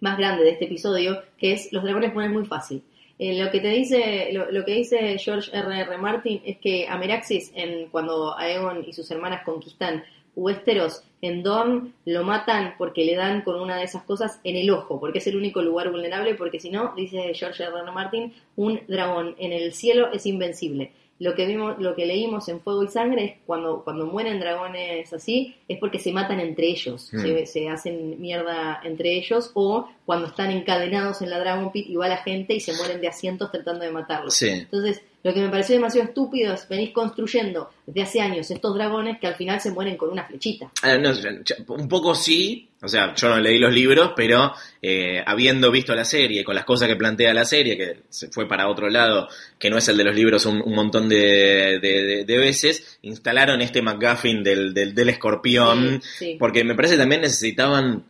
más 0.00 0.18
grande 0.18 0.44
de 0.44 0.50
este 0.50 0.66
episodio, 0.66 1.22
que 1.38 1.52
es 1.52 1.72
los 1.72 1.82
dragones 1.82 2.12
ponen 2.12 2.32
muy 2.32 2.44
fácil. 2.46 2.82
Eh, 3.18 3.42
lo 3.42 3.50
que 3.50 3.60
te 3.60 3.68
dice, 3.68 4.28
lo, 4.32 4.50
lo 4.50 4.62
que 4.66 4.72
dice 4.74 5.16
George 5.18 5.50
R. 5.50 5.80
R. 5.80 5.96
Martin 5.96 6.42
es 6.44 6.58
que 6.58 6.86
a 6.86 6.98
Meraxis, 6.98 7.50
en, 7.54 7.88
cuando 7.88 8.36
Aegon 8.36 8.84
y 8.86 8.92
sus 8.92 9.10
hermanas 9.10 9.42
conquistan 9.42 10.04
Westeros, 10.34 11.02
en 11.26 11.42
Dorne 11.42 11.92
lo 12.04 12.22
matan 12.24 12.74
porque 12.78 13.04
le 13.04 13.14
dan 13.16 13.42
con 13.42 13.60
una 13.60 13.76
de 13.76 13.84
esas 13.84 14.02
cosas 14.04 14.40
en 14.44 14.56
el 14.56 14.70
ojo, 14.70 14.98
porque 15.00 15.18
es 15.18 15.26
el 15.26 15.36
único 15.36 15.62
lugar 15.62 15.90
vulnerable, 15.90 16.34
porque 16.34 16.60
si 16.60 16.70
no, 16.70 16.92
dice 16.96 17.32
George 17.34 17.62
R. 17.64 17.72
R. 17.76 17.92
Martin, 17.92 18.32
un 18.56 18.80
dragón 18.88 19.34
en 19.38 19.52
el 19.52 19.72
cielo 19.72 20.12
es 20.12 20.26
invencible. 20.26 20.92
Lo 21.18 21.34
que 21.34 21.46
vimos, 21.46 21.78
lo 21.78 21.94
que 21.94 22.04
leímos 22.04 22.46
en 22.50 22.60
Fuego 22.60 22.82
y 22.84 22.88
Sangre 22.88 23.24
es 23.24 23.32
cuando, 23.46 23.82
cuando 23.84 24.04
mueren 24.04 24.38
dragones 24.38 25.10
así, 25.14 25.56
es 25.66 25.78
porque 25.78 25.98
se 25.98 26.12
matan 26.12 26.40
entre 26.40 26.66
ellos, 26.66 27.08
Mm. 27.10 27.20
se, 27.20 27.46
se 27.46 27.68
hacen 27.70 28.20
mierda 28.20 28.80
entre 28.84 29.16
ellos, 29.16 29.50
o 29.54 29.88
cuando 30.04 30.26
están 30.26 30.50
encadenados 30.50 31.22
en 31.22 31.30
la 31.30 31.38
Dragon 31.38 31.72
Pit 31.72 31.88
y 31.88 31.96
va 31.96 32.08
la 32.08 32.18
gente 32.18 32.52
y 32.52 32.60
se 32.60 32.74
mueren 32.74 33.00
de 33.00 33.08
asientos 33.08 33.50
tratando 33.50 33.84
de 33.86 33.92
matarlos. 33.92 34.34
Sí. 34.34 34.50
Entonces, 34.50 35.02
lo 35.26 35.34
que 35.34 35.40
me 35.40 35.48
pareció 35.48 35.74
demasiado 35.74 36.06
estúpido 36.08 36.54
es 36.54 36.68
venís 36.68 36.92
construyendo 36.92 37.68
desde 37.84 38.02
hace 38.02 38.20
años 38.20 38.48
estos 38.50 38.74
dragones 38.76 39.18
que 39.20 39.26
al 39.26 39.34
final 39.34 39.60
se 39.60 39.72
mueren 39.72 39.96
con 39.96 40.10
una 40.10 40.24
flechita. 40.24 40.70
Ah, 40.82 40.96
no, 40.96 41.10
un 41.68 41.88
poco 41.88 42.14
sí, 42.14 42.68
o 42.80 42.86
sea, 42.86 43.12
yo 43.14 43.28
no 43.30 43.40
leí 43.40 43.58
los 43.58 43.72
libros, 43.74 44.12
pero 44.14 44.52
eh, 44.80 45.20
habiendo 45.26 45.70
visto 45.72 45.94
la 45.96 46.04
serie, 46.04 46.44
con 46.44 46.54
las 46.54 46.64
cosas 46.64 46.86
que 46.88 46.94
plantea 46.94 47.34
la 47.34 47.44
serie, 47.44 47.76
que 47.76 47.96
se 48.08 48.28
fue 48.28 48.46
para 48.46 48.68
otro 48.68 48.88
lado, 48.88 49.28
que 49.58 49.68
no 49.68 49.78
es 49.78 49.88
el 49.88 49.96
de 49.96 50.04
los 50.04 50.14
libros 50.14 50.46
un, 50.46 50.62
un 50.62 50.74
montón 50.74 51.08
de, 51.08 51.78
de- 51.80 52.02
de- 52.04 52.24
de 52.24 52.38
veces, 52.38 52.98
instalaron 53.02 53.60
este 53.62 53.82
McGuffin 53.82 54.44
del, 54.44 54.72
del, 54.72 54.94
del 54.94 55.08
escorpión, 55.08 56.00
Sí, 56.02 56.24
sí. 56.32 56.36
porque 56.38 56.62
me 56.62 56.74
parece 56.76 56.96
también 56.96 57.22
necesitaban 57.22 58.04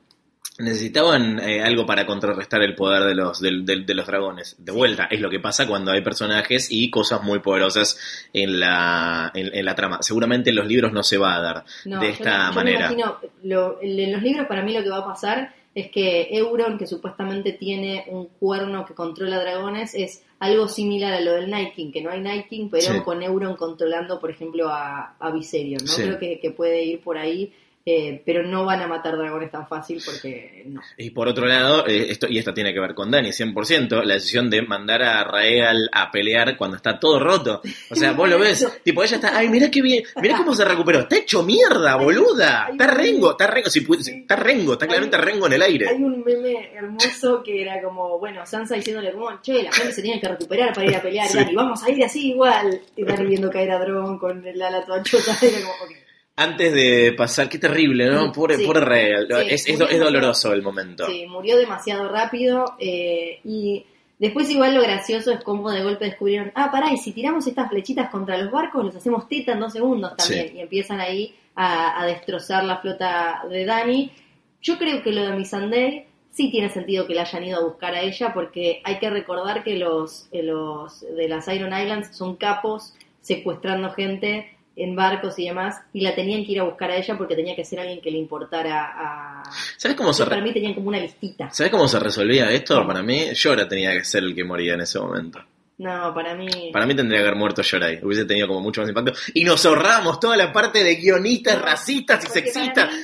necesitaban 0.58 1.38
eh, 1.40 1.62
algo 1.62 1.84
para 1.86 2.06
contrarrestar 2.06 2.62
el 2.62 2.74
poder 2.74 3.04
de 3.04 3.14
los 3.14 3.40
del- 3.40 3.64
de, 3.66 3.94
los 3.94 4.06
dragones. 4.06 4.56
De 4.58 4.72
vuelta, 4.72 5.06
es 5.10 5.20
lo 5.20 5.28
que 5.30 5.40
pasa 5.40 5.66
cuando 5.66 5.90
hay 5.92 6.00
personajes 6.02 6.68
y 6.70 6.90
cosas 6.90 7.22
muy 7.22 7.40
poderosas 7.40 7.98
en 8.32 8.58
la, 8.60 9.30
en, 9.34 9.54
en 9.54 9.64
la 9.64 9.74
trama. 9.74 9.98
Seguramente 10.02 10.50
en 10.50 10.56
los 10.56 10.66
libros 10.66 10.92
no 10.92 11.02
se 11.02 11.18
va 11.18 11.36
a 11.36 11.40
dar 11.40 11.64
No, 11.84 12.00
de 12.00 12.08
esta 12.10 12.48
yo 12.48 12.54
manera. 12.54 12.88
Me 12.88 12.94
imagino, 12.94 13.16
lo- 13.42 13.78
en 13.82 14.12
los 14.12 14.22
libros 14.22 14.46
para 14.46 14.62
mí 14.62 14.72
lo 14.72 14.82
que 14.82 14.88
va 14.90 14.98
a 14.98 15.06
pasar 15.06 15.54
es 15.74 15.90
que 15.90 16.28
Euron, 16.30 16.78
que 16.78 16.86
supuestamente 16.86 17.52
tiene 17.52 18.06
un 18.08 18.28
cuerno 18.28 18.86
que 18.86 18.94
controla 18.94 19.38
dragones, 19.38 19.94
es 19.94 20.22
algo 20.38 20.68
similar 20.68 21.12
a 21.12 21.20
lo 21.20 21.32
del 21.34 21.50
Night 21.50 21.74
King, 21.74 21.92
que 21.92 22.00
no 22.00 22.10
hay 22.10 22.22
Night 22.22 22.48
King, 22.48 22.68
pero 22.70 22.94
Sí. 22.94 23.00
con 23.04 23.22
Euron 23.22 23.56
controlando, 23.56 24.18
por 24.18 24.30
ejemplo, 24.30 24.70
a, 24.70 25.16
a 25.18 25.30
Viserion, 25.32 25.84
¿no? 25.84 25.92
Sí. 25.92 26.02
Creo 26.04 26.18
que, 26.18 26.40
que 26.40 26.50
puede 26.50 26.82
ir 26.82 27.02
por 27.02 27.18
ahí, 27.18 27.52
eh, 27.88 28.20
pero 28.26 28.42
no 28.42 28.64
van 28.64 28.82
a 28.82 28.88
matar 28.88 29.16
dragones 29.16 29.48
tan 29.52 29.68
fácil 29.68 30.02
porque 30.04 30.64
no. 30.66 30.80
Y 30.98 31.10
por 31.10 31.28
otro 31.28 31.46
lado, 31.46 31.86
eh, 31.86 32.06
esto, 32.10 32.26
y 32.28 32.36
esto 32.36 32.52
tiene 32.52 32.74
que 32.74 32.80
ver 32.80 32.94
con 32.94 33.12
Dani, 33.12 33.28
100%, 33.30 34.02
la 34.02 34.14
decisión 34.14 34.50
de 34.50 34.62
mandar 34.62 35.04
a 35.04 35.22
Raegal 35.22 35.88
a 35.92 36.10
pelear 36.10 36.56
cuando 36.56 36.76
está 36.76 36.98
todo 36.98 37.20
roto. 37.20 37.62
O 37.88 37.94
sea, 37.94 38.10
vos 38.10 38.28
lo 38.28 38.40
ves, 38.40 38.66
tipo, 38.82 39.04
ella 39.04 39.14
está, 39.16 39.38
ay, 39.38 39.48
mirá 39.48 39.70
qué 39.70 39.80
bien, 39.82 40.02
mirá 40.20 40.36
cómo 40.36 40.52
se 40.52 40.64
recuperó, 40.64 40.98
está 40.98 41.16
hecho 41.16 41.44
mierda, 41.44 41.94
boluda, 41.94 42.66
está 42.72 42.88
rengo, 42.88 43.30
está 43.30 43.46
rengo, 43.46 43.70
si 43.70 43.86
está 43.88 44.34
rengo, 44.34 44.72
está 44.72 44.88
claramente 44.88 45.16
rengo 45.18 45.46
en 45.46 45.52
el 45.52 45.62
aire. 45.62 45.88
Hay 45.88 46.02
un 46.02 46.24
meme 46.24 46.72
hermoso 46.74 47.40
que 47.44 47.62
era 47.62 47.80
como, 47.80 48.18
bueno, 48.18 48.44
Sansa 48.44 48.74
diciéndole 48.74 49.12
como, 49.12 49.40
che, 49.42 49.62
la 49.62 49.70
gente 49.70 49.92
se 49.92 50.02
tiene 50.02 50.20
que 50.20 50.26
recuperar 50.26 50.72
para 50.74 50.88
ir 50.88 50.96
a 50.96 51.00
pelear, 51.02 51.28
Sí. 51.28 51.38
y 51.38 51.40
Dani, 51.40 51.54
vamos 51.54 51.84
a 51.84 51.90
ir 51.90 52.04
así 52.04 52.30
igual. 52.30 52.80
Y 52.96 53.04
Dani 53.04 53.26
viendo 53.26 53.48
caer 53.48 53.70
a 53.70 53.78
Drogon 53.78 54.18
con 54.18 54.44
el 54.44 54.60
ala 54.60 54.84
toda 54.84 55.04
chota, 55.04 55.30
era 55.42 55.60
como, 55.60 55.72
ok. 55.84 56.05
Antes 56.38 56.74
de 56.74 57.14
pasar, 57.16 57.48
qué 57.48 57.58
terrible, 57.58 58.10
¿no? 58.10 58.26
Sí, 58.26 58.32
Pobre, 58.34 58.56
sí. 58.56 58.66
pobre 58.66 58.80
Raegal, 58.80 59.26
Sí, 59.26 59.54
es, 59.54 59.66
es, 59.68 59.78
murió 59.78 59.88
es 59.88 60.00
doloroso 60.00 60.52
el 60.52 60.62
momento. 60.62 61.06
Sí, 61.06 61.24
murió 61.26 61.56
demasiado 61.56 62.08
rápido 62.08 62.74
eh, 62.78 63.40
y 63.42 63.86
después 64.18 64.50
igual 64.50 64.74
lo 64.74 64.82
gracioso 64.82 65.32
es 65.32 65.42
como 65.42 65.70
de 65.70 65.82
golpe 65.82 66.04
descubrieron, 66.04 66.52
ah, 66.54 66.70
pará, 66.70 66.92
y 66.92 66.98
si 66.98 67.12
tiramos 67.12 67.46
estas 67.46 67.70
flechitas 67.70 68.10
contra 68.10 68.36
los 68.36 68.52
barcos, 68.52 68.84
los 68.84 68.96
hacemos 68.96 69.28
teta 69.28 69.52
en 69.52 69.60
dos 69.60 69.72
segundos 69.72 70.14
también. 70.16 70.48
Sí. 70.48 70.56
Y 70.56 70.60
empiezan 70.60 71.00
ahí 71.00 71.34
a, 71.54 72.02
a 72.02 72.06
destrozar 72.06 72.64
la 72.64 72.78
flota 72.78 73.42
de 73.48 73.64
Dani. 73.64 74.12
Yo 74.60 74.76
creo 74.76 75.02
que 75.02 75.12
lo 75.12 75.22
de 75.22 75.32
Missandei 75.32 76.06
sí 76.32 76.50
tiene 76.50 76.68
sentido 76.68 77.06
que 77.06 77.14
la 77.14 77.22
hayan 77.22 77.44
ido 77.44 77.58
a 77.58 77.64
buscar 77.64 77.94
a 77.94 78.02
ella 78.02 78.34
porque 78.34 78.82
hay 78.84 78.98
que 78.98 79.08
recordar 79.08 79.64
que 79.64 79.76
los, 79.76 80.28
eh, 80.32 80.42
los 80.42 81.00
de 81.00 81.28
las 81.28 81.48
Iron 81.48 81.72
Islands 81.72 82.14
son 82.14 82.36
capos 82.36 82.92
secuestrando 83.22 83.90
gente 83.92 84.55
en 84.76 84.94
barcos 84.94 85.38
y 85.38 85.46
demás 85.46 85.80
y 85.92 86.02
la 86.02 86.14
tenían 86.14 86.44
que 86.44 86.52
ir 86.52 86.60
a 86.60 86.64
buscar 86.64 86.90
a 86.90 86.96
ella 86.96 87.16
porque 87.16 87.34
tenía 87.34 87.56
que 87.56 87.64
ser 87.64 87.80
alguien 87.80 88.00
que 88.00 88.10
le 88.10 88.18
importara 88.18 88.92
a... 88.94 89.42
¿Sabes 89.76 89.96
cómo 89.96 90.12
se, 90.12 90.26
Para 90.26 90.42
mí 90.42 90.52
tenían 90.52 90.74
como 90.74 90.88
una 90.88 91.00
listita. 91.00 91.50
¿Sabes 91.50 91.72
cómo 91.72 91.88
se 91.88 91.98
resolvía 91.98 92.50
esto? 92.52 92.86
Para 92.86 93.02
mí, 93.02 93.30
Llora 93.32 93.66
tenía 93.66 93.92
que 93.92 94.04
ser 94.04 94.22
el 94.22 94.34
que 94.34 94.44
moría 94.44 94.74
en 94.74 94.82
ese 94.82 94.98
momento. 94.98 95.40
No, 95.78 96.14
para 96.14 96.34
mí. 96.34 96.70
Para 96.72 96.86
mí 96.86 96.94
tendría 96.94 97.20
que 97.20 97.26
haber 97.26 97.38
muerto 97.38 97.62
Yorai, 97.62 98.00
hubiese 98.02 98.24
tenido 98.24 98.48
como 98.48 98.60
mucho 98.60 98.80
más 98.80 98.88
impacto. 98.88 99.12
Y 99.34 99.44
nos 99.44 99.64
ahorramos 99.66 100.20
toda 100.20 100.36
la 100.36 100.52
parte 100.52 100.82
de 100.82 100.96
guionistas, 100.96 101.60
racistas 101.60 102.24
y 102.24 102.26
porque 102.28 102.40
sexistas. 102.40 102.90
mí, 102.90 103.00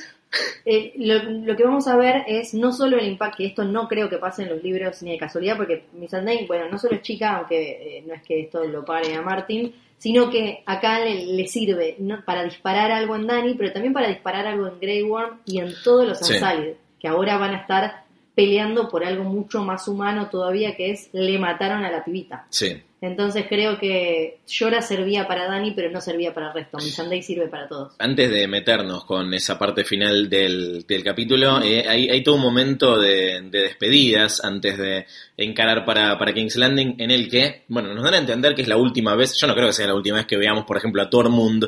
eh, 0.65 0.93
lo, 0.97 1.23
lo 1.23 1.55
que 1.55 1.63
vamos 1.63 1.87
a 1.87 1.95
ver 1.95 2.23
es 2.27 2.55
no 2.55 2.71
solo 2.71 2.97
el 2.97 3.07
impacto, 3.07 3.37
que 3.37 3.45
esto 3.45 3.63
no 3.63 3.87
creo 3.87 4.09
que 4.09 4.17
pase 4.17 4.43
en 4.43 4.49
los 4.49 4.63
libros 4.63 5.03
ni 5.03 5.11
de 5.11 5.17
casualidad, 5.17 5.57
porque 5.57 5.85
Missandei, 5.93 6.47
bueno, 6.47 6.67
no 6.69 6.79
solo 6.79 6.95
es 6.95 7.03
chica, 7.03 7.37
aunque 7.37 7.97
eh, 7.97 8.03
no 8.07 8.15
es 8.15 8.23
que 8.23 8.41
esto 8.41 8.63
lo 8.63 8.83
pare 8.83 9.13
a 9.13 9.21
Martin, 9.21 9.73
sino 10.03 10.29
que 10.29 10.63
acá 10.65 10.99
le, 10.99 11.27
le 11.27 11.47
sirve 11.47 11.95
¿no? 11.99 12.25
para 12.25 12.43
disparar 12.43 12.91
algo 12.91 13.15
en 13.15 13.25
Dani, 13.25 13.53
pero 13.53 13.71
también 13.71 13.93
para 13.93 14.09
disparar 14.09 14.45
algo 14.45 14.67
en 14.67 14.77
Grey 14.81 15.01
Worm 15.01 15.39
y 15.45 15.59
en 15.59 15.73
todos 15.81 16.05
los 16.05 16.19
Sí. 16.19 16.33
Unsullied, 16.33 16.73
que 16.99 17.07
ahora 17.07 17.37
van 17.37 17.53
a 17.53 17.59
estar 17.59 18.03
peleando 18.35 18.89
por 18.89 19.05
algo 19.05 19.23
mucho 19.23 19.63
más 19.63 19.87
humano 19.87 20.27
todavía, 20.29 20.75
que 20.75 20.91
es 20.91 21.07
le 21.13 21.39
mataron 21.39 21.85
a 21.85 21.89
la 21.89 22.03
pibita. 22.03 22.45
Sí. 22.49 22.83
Entonces 23.03 23.47
creo 23.49 23.77
que 23.77 24.37
Llora 24.47 24.81
servía 24.81 25.27
para 25.27 25.45
Dani, 25.45 25.71
pero 25.71 25.91
no 25.91 25.99
servía 25.99 26.33
para 26.33 26.47
el 26.47 26.53
resto. 26.53 26.79
Sirve 26.79 27.49
para 27.49 27.67
todos. 27.67 27.95
Antes 27.99 28.31
de 28.31 28.47
meternos 28.47 29.03
con 29.03 29.33
esa 29.33 29.59
parte 29.59 29.83
final 29.83 30.29
del, 30.29 30.85
del 30.87 31.03
capítulo, 31.03 31.61
eh, 31.61 31.83
hay, 31.85 32.07
hay 32.07 32.23
todo 32.23 32.35
un 32.35 32.41
momento 32.41 32.97
de, 32.97 33.41
de 33.51 33.61
despedidas 33.63 34.41
antes 34.45 34.77
de 34.77 35.05
encarar 35.35 35.83
para, 35.83 36.17
para 36.17 36.33
King's 36.33 36.55
Landing 36.55 36.95
en 36.97 37.11
el 37.11 37.29
que, 37.29 37.63
bueno, 37.67 37.93
nos 37.93 38.05
dan 38.05 38.13
a 38.13 38.19
entender 38.19 38.55
que 38.55 38.61
es 38.61 38.69
la 38.69 38.77
última 38.77 39.15
vez, 39.15 39.35
yo 39.35 39.47
no 39.47 39.53
creo 39.53 39.67
que 39.67 39.73
sea 39.73 39.87
la 39.87 39.95
última 39.95 40.17
vez 40.17 40.25
que 40.25 40.37
veamos, 40.37 40.63
por 40.63 40.77
ejemplo, 40.77 41.01
a 41.01 41.09
Tormund 41.09 41.65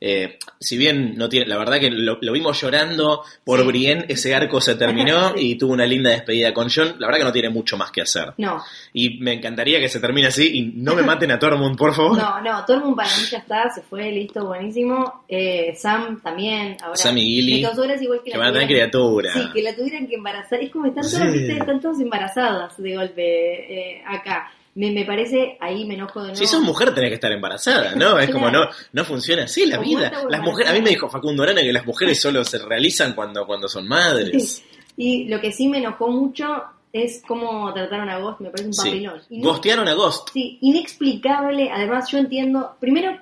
eh, 0.00 0.38
si 0.60 0.76
bien 0.76 1.14
no 1.16 1.28
tiene, 1.28 1.46
la 1.46 1.56
verdad 1.58 1.78
que 1.80 1.90
lo, 1.90 2.18
lo 2.20 2.32
vimos 2.32 2.60
llorando 2.60 3.22
por 3.44 3.60
Sí. 3.60 3.66
Brienne, 3.66 4.04
ese 4.08 4.34
arco 4.34 4.60
se 4.60 4.74
terminó 4.74 5.30
Sí. 5.36 5.50
y 5.52 5.54
tuvo 5.58 5.72
una 5.72 5.86
linda 5.86 6.10
despedida 6.10 6.52
con 6.52 6.68
John. 6.68 6.96
La 6.98 7.06
verdad 7.06 7.20
que 7.20 7.24
no 7.24 7.32
tiene 7.32 7.48
mucho 7.50 7.76
más 7.76 7.90
que 7.90 8.02
hacer. 8.02 8.34
No, 8.38 8.62
Y 8.92 9.18
me 9.18 9.32
encantaría 9.34 9.80
que 9.80 9.88
se 9.88 10.00
termine 10.00 10.26
así 10.28 10.50
y 10.58 10.62
no 10.74 10.94
me 10.94 11.02
maten 11.02 11.30
a 11.30 11.38
Tormund, 11.38 11.76
por 11.78 11.94
favor. 11.94 12.16
no, 12.18 12.40
no. 12.42 12.64
Tormund 12.66 12.94
para 12.96 13.08
mí 13.08 13.24
ya 13.30 13.38
está, 13.38 13.70
se 13.70 13.82
fue, 13.82 14.10
listo, 14.12 14.44
buenísimo. 14.46 15.24
Eh, 15.28 15.74
Sam 15.76 16.20
también. 16.22 16.76
Ahora, 16.82 16.96
Sam 16.96 17.16
y 17.18 17.22
Gilly, 17.22 17.62
gracia 17.62 18.02
igual 18.02 18.20
que, 18.24 18.30
Que 18.32 18.36
la 18.36 18.44
van 18.44 18.48
a 18.48 18.52
tener 18.52 18.68
tuvieran- 18.68 18.90
criatura. 18.90 19.32
Sí, 19.32 19.40
que 19.54 19.62
la 19.62 19.74
tuvieran 19.74 20.06
que 20.06 20.14
embarazar. 20.16 20.60
Es 20.62 20.70
como 20.70 20.86
están 20.86 21.04
Sí. 21.04 21.16
¿viste? 21.32 21.52
están 21.58 21.80
todos 21.80 22.00
embarazadas 22.00 22.76
de 22.76 22.96
golpe 22.96 23.96
eh, 23.98 24.02
acá. 24.06 24.50
Me, 24.76 24.90
me 24.92 25.04
parece, 25.04 25.56
ahí 25.60 25.84
me 25.86 25.94
enojo 25.94 26.20
de 26.20 26.26
nuevo. 26.28 26.36
Si 26.36 26.46
sos 26.46 26.60
mujer 26.62 26.94
tenés 26.94 27.08
que 27.10 27.14
estar 27.14 27.32
embarazada, 27.32 27.94
¿no? 27.96 28.18
Es 28.18 28.30
como 28.30 28.50
no, 28.50 28.68
no 28.92 29.04
funciona 29.04 29.44
así 29.44 29.66
la 29.66 29.78
vida. 29.78 30.12
Las 30.28 30.40
mujeres, 30.42 30.70
a 30.70 30.74
mí 30.74 30.82
me 30.82 30.90
dijo 30.90 31.08
Facundo 31.08 31.42
Arana 31.42 31.62
que 31.62 31.72
las 31.72 31.84
mujeres 31.86 32.20
solo 32.20 32.44
se 32.44 32.58
realizan 32.58 33.14
cuando, 33.14 33.46
cuando 33.46 33.68
son 33.68 33.88
madres. 33.88 34.62
Y 34.96 35.24
lo 35.28 35.40
que 35.40 35.50
sí 35.52 35.66
me 35.68 35.78
enojó 35.78 36.08
mucho 36.08 36.62
es 36.92 37.22
cómo 37.26 37.72
trataron 37.74 38.08
a 38.08 38.18
Ghost, 38.18 38.40
me 38.40 38.50
parece 38.50 38.68
un 38.68 38.74
Sí. 38.74 38.88
papelón. 38.90 39.20
No- 39.30 39.50
Gostearon 39.50 39.88
a 39.88 39.94
Ghost. 39.94 40.28
Sí, 40.32 40.58
inexplicable. 40.62 41.70
Además, 41.70 42.10
yo 42.10 42.18
entiendo, 42.18 42.76
primero, 42.80 43.18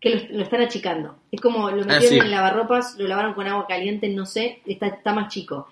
que 0.00 0.10
lo, 0.10 0.36
lo 0.38 0.42
están 0.44 0.60
achicando. 0.62 1.16
Es 1.32 1.40
como 1.40 1.70
lo 1.70 1.82
Ah, 1.82 1.86
metieron 1.86 2.08
sí. 2.08 2.18
en 2.18 2.30
lavarropas, 2.30 2.96
lo 2.98 3.06
lavaron 3.08 3.34
con 3.34 3.46
agua 3.46 3.66
caliente, 3.66 4.08
no 4.08 4.26
sé, 4.26 4.60
está, 4.66 4.86
está 4.88 5.12
más 5.14 5.32
chico. 5.32 5.68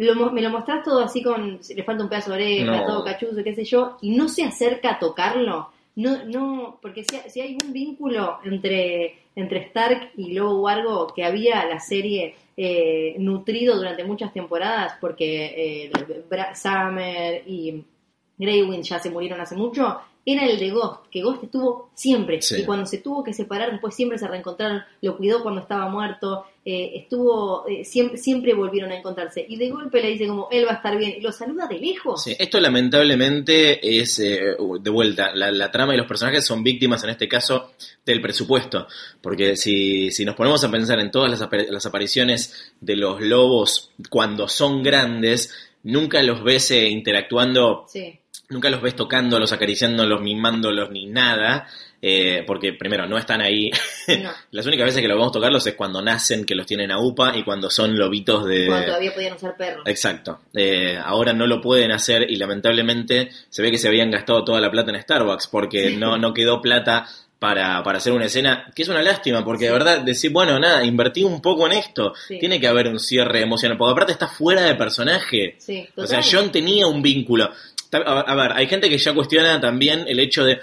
Lo 0.00 0.30
me 0.30 0.40
lo 0.42 0.50
mostrás 0.50 0.84
todo 0.84 1.00
así 1.00 1.22
con, 1.24 1.58
le 1.74 1.82
falta 1.82 2.04
un 2.04 2.08
pedazo 2.08 2.30
de 2.30 2.36
oreja, 2.36 2.76
No. 2.80 2.86
todo 2.86 3.04
cachuzo, 3.04 3.42
qué 3.42 3.52
sé 3.52 3.64
yo, 3.64 3.96
y 4.00 4.14
no 4.14 4.28
se 4.28 4.44
acerca 4.44 4.92
a 4.92 4.98
tocarlo. 5.00 5.70
No, 5.96 6.24
no, 6.24 6.78
porque 6.80 7.02
si, 7.02 7.16
si 7.28 7.40
hay 7.40 7.58
un 7.60 7.72
vínculo 7.72 8.38
entre, 8.44 9.18
entre 9.34 9.64
Stark 9.64 10.12
y 10.16 10.34
Lobo 10.34 10.60
Wargo 10.62 11.08
que 11.08 11.24
había 11.24 11.64
la 11.66 11.80
serie 11.80 12.36
eh, 12.56 13.16
nutrido 13.18 13.76
durante 13.76 14.04
muchas 14.04 14.32
temporadas, 14.32 14.94
porque 15.00 15.88
eh, 15.88 15.90
Summer 16.54 17.42
y 17.44 17.82
Greywind 18.38 18.84
ya 18.84 19.00
se 19.00 19.10
murieron 19.10 19.40
hace 19.40 19.56
mucho, 19.56 19.98
era 20.32 20.44
el 20.44 20.58
de 20.58 20.70
Ghost, 20.70 21.06
que 21.10 21.22
Ghost 21.22 21.44
estuvo 21.44 21.90
siempre. 21.94 22.42
Sí. 22.42 22.60
Y 22.60 22.64
cuando 22.64 22.84
se 22.84 22.98
tuvo 22.98 23.24
que 23.24 23.32
separar, 23.32 23.70
después 23.70 23.94
siempre 23.94 24.18
se 24.18 24.28
reencontraron, 24.28 24.82
lo 25.00 25.16
cuidó 25.16 25.42
cuando 25.42 25.62
estaba 25.62 25.88
muerto, 25.88 26.44
eh, 26.64 26.92
estuvo, 26.96 27.66
eh, 27.66 27.82
siempre, 27.82 28.18
siempre 28.18 28.52
volvieron 28.52 28.92
a 28.92 28.98
encontrarse. 28.98 29.44
Y 29.48 29.56
de 29.56 29.70
golpe 29.70 30.02
le 30.02 30.10
dice 30.10 30.26
como, 30.26 30.48
él 30.50 30.66
va 30.66 30.72
a 30.72 30.74
estar 30.74 30.98
bien, 30.98 31.14
y 31.16 31.20
lo 31.22 31.32
saluda 31.32 31.66
de 31.66 31.78
lejos. 31.78 32.24
Sí, 32.24 32.36
esto 32.38 32.60
lamentablemente 32.60 34.00
es, 34.00 34.18
eh, 34.18 34.54
de 34.80 34.90
vuelta, 34.90 35.34
la, 35.34 35.50
la 35.50 35.70
trama 35.70 35.94
y 35.94 35.96
los 35.96 36.06
personajes 36.06 36.44
son 36.44 36.62
víctimas 36.62 37.02
en 37.04 37.10
este 37.10 37.26
caso 37.26 37.70
del 38.04 38.20
presupuesto, 38.20 38.86
porque 39.22 39.56
si, 39.56 40.10
si 40.10 40.26
nos 40.26 40.34
ponemos 40.34 40.62
a 40.62 40.70
pensar 40.70 41.00
en 41.00 41.10
todas 41.10 41.30
las, 41.30 41.48
las 41.70 41.86
apariciones 41.86 42.74
de 42.80 42.96
los 42.96 43.20
lobos 43.22 43.92
cuando 44.10 44.46
son 44.46 44.82
grandes, 44.82 45.54
nunca 45.84 46.22
los 46.22 46.42
ves 46.42 46.70
eh, 46.70 46.88
interactuando 46.88 47.86
Sí, 47.88 48.17
nunca 48.50 48.70
los 48.70 48.80
ves 48.80 48.96
tocándolos, 48.96 49.52
acariciándolos, 49.52 50.20
mimándolos 50.20 50.90
ni 50.90 51.06
nada, 51.06 51.66
eh, 52.00 52.44
porque 52.46 52.72
primero 52.72 53.06
no 53.06 53.18
están 53.18 53.40
ahí. 53.40 53.70
no. 54.22 54.30
Las 54.52 54.66
únicas 54.66 54.86
veces 54.86 55.02
que 55.02 55.08
los 55.08 55.16
vamos 55.18 55.30
a 55.30 55.34
tocarlos 55.34 55.66
es 55.66 55.74
cuando 55.74 56.00
nacen, 56.00 56.44
que 56.44 56.54
los 56.54 56.66
tienen 56.66 56.90
a 56.90 56.98
UPA 56.98 57.36
y 57.36 57.44
cuando 57.44 57.68
son 57.70 57.96
lobitos 57.98 58.46
de... 58.46 58.66
Cuando 58.66 58.86
todavía 58.86 59.12
podían 59.14 59.34
usar 59.34 59.56
perros. 59.56 59.82
Exacto. 59.86 60.40
Eh, 60.54 60.98
ahora 61.02 61.32
no 61.32 61.46
lo 61.46 61.60
pueden 61.60 61.92
hacer 61.92 62.30
y 62.30 62.36
lamentablemente 62.36 63.30
se 63.48 63.62
ve 63.62 63.70
que 63.70 63.78
se 63.78 63.88
habían 63.88 64.10
gastado 64.10 64.44
toda 64.44 64.60
la 64.60 64.70
plata 64.70 64.90
en 64.92 65.02
Starbucks 65.02 65.48
porque 65.48 65.90
no, 65.96 66.16
no 66.16 66.32
quedó 66.32 66.60
plata 66.62 67.06
para, 67.38 67.82
para 67.84 67.98
hacer 67.98 68.12
una 68.12 68.24
escena, 68.24 68.66
que 68.74 68.82
es 68.82 68.88
una 68.88 69.00
lástima, 69.00 69.44
porque 69.44 69.66
de 69.66 69.70
verdad 69.72 70.00
decir, 70.00 70.32
bueno, 70.32 70.58
nada, 70.58 70.84
invertí 70.84 71.22
un 71.22 71.40
poco 71.40 71.66
en 71.66 71.72
esto, 71.74 72.12
Sí. 72.26 72.36
tiene 72.40 72.58
que 72.58 72.66
haber 72.66 72.88
un 72.88 72.98
cierre 72.98 73.42
emocional, 73.42 73.78
porque 73.78 73.92
aparte 73.92 74.12
está 74.12 74.26
fuera 74.26 74.62
de 74.62 74.74
personaje. 74.74 75.54
Sí, 75.58 75.86
O 75.96 76.04
sea. 76.04 76.20
John 76.28 76.50
tenía 76.50 76.88
un 76.88 77.00
vínculo. 77.00 77.52
A, 77.92 78.20
a 78.20 78.34
ver, 78.34 78.52
hay 78.54 78.66
gente 78.66 78.88
que 78.88 78.98
ya 78.98 79.14
cuestiona 79.14 79.60
también 79.60 80.04
el 80.06 80.20
hecho 80.20 80.44
de, 80.44 80.58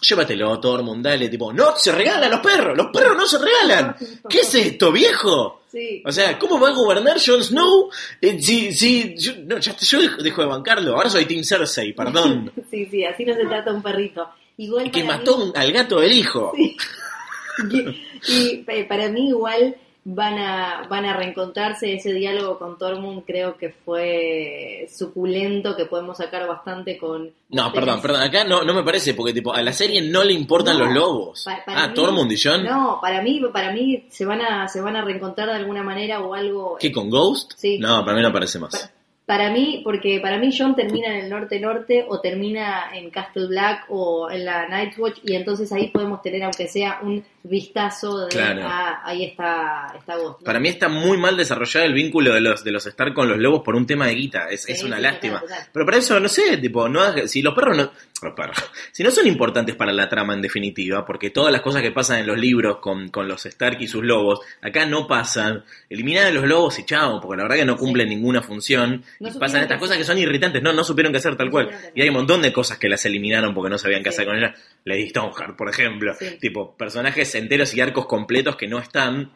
llévatelo, 0.00 0.58
Tormund, 0.60 1.04
dale, 1.04 1.28
tipo, 1.28 1.52
no, 1.52 1.76
se 1.76 1.90
regalan 1.92 2.30
los 2.30 2.40
perros, 2.40 2.76
los 2.76 2.88
perros 2.92 3.16
no 3.16 3.26
se 3.26 3.38
regalan. 3.38 3.96
¿Qué 4.28 4.40
es 4.40 4.54
esto, 4.54 4.92
viejo? 4.92 5.62
Sí. 5.72 6.02
O 6.04 6.12
sea, 6.12 6.38
¿cómo 6.38 6.58
va 6.60 6.68
a 6.68 6.72
gobernar 6.72 7.16
Jon 7.24 7.42
Snow? 7.42 7.90
Eh, 8.20 8.38
si, 8.40 8.72
si, 8.72 9.14
yo, 9.16 9.32
no, 9.44 9.58
ya, 9.58 9.76
yo 9.76 10.00
dejo, 10.22 10.42
de 10.42 10.48
bancarlo, 10.48 10.96
ahora 10.96 11.10
soy 11.10 11.24
Team 11.26 11.44
Cersei, 11.44 11.92
perdón. 11.92 12.52
Sí, 12.70 12.86
sí, 12.90 13.04
así 13.04 13.24
no 13.24 13.34
se 13.34 13.44
trata 13.46 13.72
un 13.72 13.82
perrito. 13.82 14.28
Igual 14.58 14.90
que 14.90 15.02
mí- 15.02 15.08
mató 15.08 15.36
un- 15.36 15.52
al 15.56 15.72
gato 15.72 16.00
del 16.00 16.12
hijo. 16.12 16.52
y, 16.58 17.76
y, 18.28 18.64
eh, 18.68 18.84
para 18.88 19.08
mí 19.08 19.28
igual 19.28 19.76
van 20.08 20.38
a 20.38 20.86
van 20.88 21.04
a 21.04 21.16
reencontrarse 21.16 21.92
ese 21.94 22.12
diálogo 22.12 22.60
con 22.60 22.78
Tormund 22.78 23.24
creo 23.26 23.56
que 23.56 23.70
fue 23.70 24.86
suculento 24.88 25.76
que 25.76 25.86
podemos 25.86 26.18
sacar 26.18 26.46
bastante 26.46 26.96
con 26.96 27.32
No, 27.50 27.72
perdón, 27.72 28.00
perdón, 28.00 28.22
acá 28.22 28.44
no, 28.44 28.62
no 28.62 28.72
me 28.72 28.84
parece, 28.84 29.14
porque 29.14 29.32
tipo, 29.32 29.52
a 29.52 29.62
la 29.62 29.72
serie 29.72 30.00
no 30.02 30.22
le 30.22 30.32
importan 30.32 30.78
No, 30.78 30.84
los 30.84 30.94
lobos. 30.94 31.42
pa- 31.44 31.62
para 31.64 31.84
ah, 31.84 31.88
mí- 31.88 31.94
Tormund 31.94 32.30
y 32.30 32.40
Jon, 32.40 32.64
no 32.64 32.98
para 33.02 33.20
mí 33.20 33.40
para 33.52 33.72
mí 33.72 34.06
se 34.08 34.24
van 34.24 34.40
a 34.42 34.68
se 34.68 34.80
van 34.80 34.94
a 34.96 35.02
reencontrar 35.04 35.48
de 35.48 35.54
alguna 35.56 35.82
manera 35.82 36.20
o 36.20 36.34
algo 36.34 36.76
¿qué 36.78 36.92
con 36.92 37.10
Ghost? 37.10 37.52
Sí. 37.56 37.78
No, 37.78 38.04
para 38.04 38.16
mí 38.16 38.22
no 38.22 38.28
aparece 38.28 38.58
más. 38.60 38.70
Pa- 38.78 38.90
Para 39.26 39.50
mí, 39.50 39.80
porque 39.82 40.20
para 40.20 40.38
mí 40.38 40.50
John 40.56 40.76
termina 40.76 41.08
en 41.08 41.24
el 41.24 41.28
norte-norte 41.30 42.06
o 42.08 42.20
termina 42.20 42.90
en 42.94 43.10
Castle 43.10 43.48
Black 43.48 43.86
o 43.88 44.30
en 44.30 44.44
la 44.44 44.68
Nightwatch 44.68 45.18
y 45.24 45.34
entonces 45.34 45.72
ahí 45.72 45.88
podemos 45.88 46.22
tener 46.22 46.44
aunque 46.44 46.68
sea 46.68 47.00
un 47.02 47.24
vistazo 47.48 48.20
de 48.20 48.28
Claro. 48.28 48.62
ah, 48.64 49.00
ahí 49.04 49.24
está, 49.24 49.92
está. 49.96 50.16
¿no? 50.16 50.36
Para 50.44 50.60
mí 50.60 50.68
está 50.68 50.88
muy 50.88 51.16
mal 51.18 51.36
desarrollado 51.36 51.86
el 51.86 51.92
vínculo 51.94 52.34
de 52.34 52.40
los 52.40 52.64
de 52.64 52.72
los 52.72 52.86
Stark 52.86 53.14
con 53.14 53.28
los 53.28 53.38
lobos 53.38 53.62
por 53.62 53.74
un 53.76 53.86
tema 53.86 54.06
de 54.06 54.14
guita. 54.14 54.48
Es, 54.50 54.62
Sí, 54.64 54.72
es 54.72 54.82
una 54.82 54.96
sí, 54.96 55.02
lástima. 55.02 55.42
Pero 55.72 55.84
para 55.84 55.98
eso, 55.98 56.18
no 56.20 56.28
sé, 56.28 56.56
tipo, 56.58 56.88
no 56.88 57.26
si 57.28 57.42
los 57.42 57.54
perros 57.54 57.76
no. 57.76 57.90
los 58.22 58.34
perros. 58.34 58.56
Si 58.92 59.02
no 59.02 59.10
son 59.10 59.26
importantes 59.26 59.74
para 59.74 59.92
la 59.92 60.08
trama 60.08 60.32
en 60.34 60.40
definitiva, 60.40 61.04
porque 61.04 61.30
todas 61.30 61.52
las 61.52 61.60
cosas 61.60 61.82
que 61.82 61.92
pasan 61.92 62.20
en 62.20 62.26
los 62.26 62.38
libros 62.38 62.78
con, 62.78 63.10
con 63.10 63.28
los 63.28 63.44
Stark 63.46 63.76
y 63.80 63.86
sus 63.88 64.02
lobos, 64.02 64.40
acá 64.62 64.86
no 64.86 65.06
pasan. 65.06 65.64
Eliminar 65.90 66.26
a 66.26 66.30
los 66.30 66.44
lobos 66.44 66.78
y 66.78 66.84
chao, 66.84 67.20
porque 67.20 67.36
la 67.36 67.42
verdad 67.44 67.56
que 67.56 67.64
no 67.64 67.76
cumplen 67.76 68.08
ninguna 68.08 68.42
función. 68.42 69.04
No 69.20 69.28
y 69.28 69.32
pasan 69.38 69.62
estas 69.62 69.78
cosas 69.78 69.98
que 69.98 70.04
son 70.04 70.18
irritantes. 70.18 70.62
No, 70.62 70.72
no 70.72 70.82
supieron 70.82 71.12
qué 71.12 71.18
hacer 71.18 71.36
tal 71.36 71.46
No 71.46 71.52
cual. 71.52 71.70
Y 71.94 72.02
hay 72.02 72.08
un 72.08 72.14
montón 72.14 72.40
de 72.42 72.52
cosas 72.52 72.78
que 72.78 72.88
las 72.88 73.04
eliminaron 73.04 73.54
porque 73.54 73.70
no 73.70 73.78
sabían 73.78 74.02
qué 74.02 74.08
hacer 74.08 74.26
con 74.26 74.36
ellas. 74.36 74.58
Lady 74.84 75.10
Stoneheart, 75.10 75.56
por 75.56 75.68
ejemplo. 75.68 76.14
Tipo, 76.40 76.74
personajes 76.76 77.34
enteros 77.38 77.74
y 77.74 77.80
arcos 77.80 78.06
completos 78.06 78.56
que 78.56 78.68
no 78.68 78.78
están. 78.78 79.32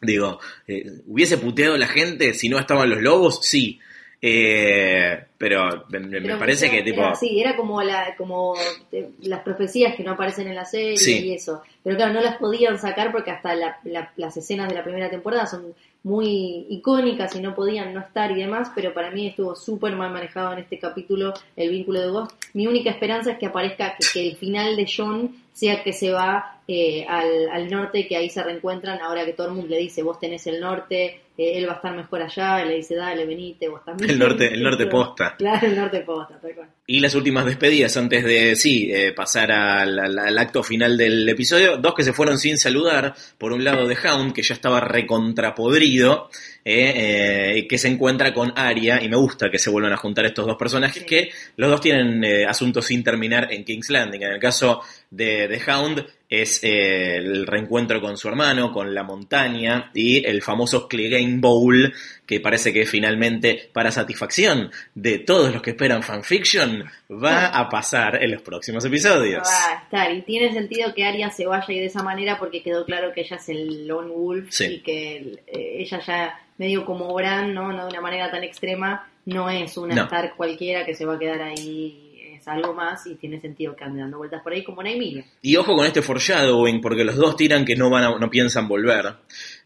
Digo, 0.00 0.40
eh, 0.66 0.84
¿hubiese 1.06 1.38
puteado 1.38 1.76
la 1.76 1.86
gente 1.86 2.34
si 2.34 2.48
no 2.48 2.58
estaban 2.58 2.90
los 2.90 3.00
lobos? 3.00 3.40
Sí. 3.42 3.80
Eh, 4.20 5.24
pero 5.36 5.84
me, 5.90 6.00
Pero 6.20 6.38
parece 6.38 6.66
era- 6.66 6.74
que 6.76 6.82
tipo... 6.82 7.00
era- 7.02 7.14
sí, 7.14 7.40
era 7.40 7.56
como, 7.56 7.82
la, 7.82 8.14
como 8.16 8.54
eh, 8.90 9.10
las 9.22 9.40
profecías 9.42 9.94
que 9.94 10.02
no 10.02 10.12
aparecen 10.12 10.48
en 10.48 10.54
la 10.54 10.64
serie 10.64 10.96
Sí. 10.96 11.26
y 11.28 11.34
eso. 11.34 11.62
Pero 11.82 11.96
claro, 11.96 12.14
no 12.14 12.20
las 12.22 12.36
podían 12.36 12.78
sacar 12.78 13.12
porque 13.12 13.30
hasta 13.30 13.54
la- 13.54 13.78
la- 13.84 14.10
las 14.16 14.36
escenas 14.36 14.68
de 14.68 14.74
la 14.74 14.82
primera 14.84 15.10
temporada 15.10 15.46
son 15.46 15.74
muy 16.02 16.66
icónicas 16.70 17.34
y 17.36 17.40
no 17.40 17.54
podían 17.54 17.94
no 17.94 18.00
estar 18.00 18.30
y 18.30 18.36
demás, 18.40 18.70
pero 18.74 18.92
para 18.92 19.10
mí 19.10 19.26
estuvo 19.28 19.54
súper 19.56 19.94
mal 19.96 20.10
manejado 20.10 20.52
en 20.52 20.58
este 20.60 20.78
capítulo 20.78 21.32
el 21.56 21.70
vínculo 21.70 22.00
de 22.00 22.08
Ghost. 22.08 22.32
Mi 22.54 22.66
única 22.66 22.90
esperanza 22.90 23.32
es 23.32 23.38
que 23.38 23.46
aparezca, 23.46 23.94
que, 23.98 24.06
que 24.12 24.28
el 24.30 24.36
final 24.36 24.76
de 24.76 24.86
John 24.94 25.34
sea 25.52 25.82
que 25.82 25.92
se 25.92 26.10
va 26.10 26.60
eh, 26.66 27.06
al, 27.08 27.48
al 27.50 27.70
norte 27.70 28.00
y 28.00 28.08
que 28.08 28.16
ahí 28.16 28.28
se 28.28 28.42
reencuentran, 28.42 29.00
ahora 29.00 29.24
que 29.24 29.32
Tormund 29.34 29.68
le 29.68 29.78
dice, 29.78 30.02
vos 30.02 30.18
tenés 30.18 30.46
el 30.46 30.60
norte, 30.60 31.20
eh, 31.36 31.58
él 31.58 31.66
va 31.66 31.72
a 31.72 31.76
estar 31.76 31.94
mejor 31.94 32.22
allá, 32.22 32.64
y 32.64 32.68
le 32.68 32.74
dice, 32.76 32.94
dale, 32.94 33.26
venite, 33.26 33.68
vos 33.68 33.84
también. 33.84 34.10
El 34.10 34.18
norte, 34.18 34.52
el 34.52 34.62
norte 34.62 34.86
posta. 34.86 35.36
Claro, 35.36 35.66
el 35.66 35.76
norte 35.76 36.00
posta, 36.00 36.38
tal 36.40 36.54
cual. 36.54 36.68
Y 36.86 37.00
las 37.00 37.14
últimas 37.14 37.46
despedidas 37.46 37.96
antes 37.96 38.22
de, 38.24 38.54
sí, 38.56 38.90
eh, 38.92 39.12
pasar 39.12 39.50
al, 39.50 39.98
al- 39.98 40.18
al 40.18 40.38
acto 40.38 40.62
final 40.62 40.98
del 40.98 41.26
episodio. 41.26 41.78
Dos 41.78 41.94
que 41.94 42.04
se 42.04 42.12
fueron 42.12 42.36
sin 42.36 42.58
saludar. 42.58 43.14
Por 43.38 43.54
un 43.54 43.64
lado 43.64 43.88
de 43.88 43.96
Hound, 43.96 44.34
que 44.34 44.42
ya 44.42 44.52
estaba 44.52 44.80
recontrapodrido, 44.80 46.28
eh, 46.62 47.54
eh, 47.56 47.66
que 47.68 47.78
se 47.78 47.88
encuentra 47.88 48.34
con 48.34 48.52
Arya. 48.54 49.02
Y 49.02 49.08
me 49.08 49.16
gusta 49.16 49.50
que 49.50 49.58
se 49.58 49.70
vuelvan 49.70 49.94
a 49.94 49.96
juntar 49.96 50.26
estos 50.26 50.46
dos 50.46 50.56
personajes 50.58 51.00
Sí. 51.02 51.06
que 51.06 51.30
los 51.56 51.70
dos 51.70 51.80
tienen 51.80 52.22
eh, 52.22 52.44
asuntos 52.44 52.84
sin 52.84 53.02
terminar 53.02 53.48
en 53.50 53.64
King's 53.64 53.88
Landing. 53.88 54.22
En 54.22 54.32
el 54.32 54.38
caso 54.40 54.82
de, 55.10 55.48
de 55.48 55.62
Hound 55.72 56.04
es 56.28 56.62
eh, 56.64 57.16
el 57.16 57.46
reencuentro 57.46 58.00
con 58.00 58.16
su 58.18 58.28
hermano, 58.28 58.72
con 58.72 58.92
la 58.94 59.04
montaña 59.04 59.90
y 59.94 60.26
el 60.26 60.42
famoso 60.42 60.88
Clegane 60.88 61.36
Bowl, 61.38 61.94
que 62.26 62.40
parece 62.40 62.72
que 62.72 62.86
finalmente, 62.86 63.70
para 63.72 63.90
satisfacción 63.90 64.70
de 64.94 65.18
todos 65.18 65.52
los 65.52 65.60
que 65.62 65.70
esperan 65.70 66.02
fanfiction, 66.02 66.84
va 67.10 67.46
a 67.48 67.68
pasar 67.68 68.22
en 68.22 68.30
los 68.30 68.42
próximos 68.42 68.84
episodios. 68.84 69.42
Va 69.46 69.70
a 69.72 69.82
estar. 69.84 70.12
Y 70.12 70.22
tiene 70.22 70.52
sentido 70.52 70.94
que 70.94 71.04
Arya 71.04 71.30
se 71.30 71.46
vaya 71.46 71.66
y 71.68 71.80
de 71.80 71.86
esa 71.86 72.02
manera 72.02 72.38
porque 72.38 72.62
quedó 72.62 72.84
claro 72.84 73.12
que 73.12 73.20
ella 73.22 73.36
es 73.36 73.48
el 73.48 73.86
Lone 73.86 74.10
Wolf 74.10 74.46
Sí. 74.50 74.64
y 74.64 74.78
que 74.80 75.16
eh, 75.46 75.76
ella 75.80 76.00
ya 76.06 76.40
medio 76.56 76.84
como 76.84 77.12
Bran, 77.14 77.52
¿no? 77.52 77.72
no 77.72 77.84
de 77.84 77.90
una 77.90 78.00
manera 78.00 78.30
tan 78.30 78.44
extrema, 78.44 79.08
no 79.26 79.50
es 79.50 79.76
una 79.76 79.94
No. 79.94 80.04
Stark 80.04 80.34
cualquiera 80.36 80.84
que 80.86 80.94
se 80.94 81.04
va 81.04 81.14
a 81.14 81.18
quedar 81.18 81.42
ahí, 81.42 82.03
es 82.44 82.48
algo 82.48 82.74
más 82.74 83.06
y 83.06 83.14
tiene 83.14 83.40
sentido 83.40 83.74
que 83.74 83.84
ande 83.84 84.00
dando 84.00 84.18
vueltas 84.18 84.42
por 84.42 84.52
ahí 84.52 84.62
como 84.62 84.82
Naimiria. 84.82 85.24
Y 85.40 85.56
ojo 85.56 85.74
con 85.74 85.86
este 85.86 86.02
foreshadowing, 86.02 86.80
porque 86.82 87.04
los 87.04 87.16
dos 87.16 87.36
tiran 87.36 87.64
que 87.64 87.74
no 87.74 87.88
van 87.90 88.04
a- 88.04 88.18
no 88.18 88.28
piensan 88.30 88.68
volver. 88.68 89.14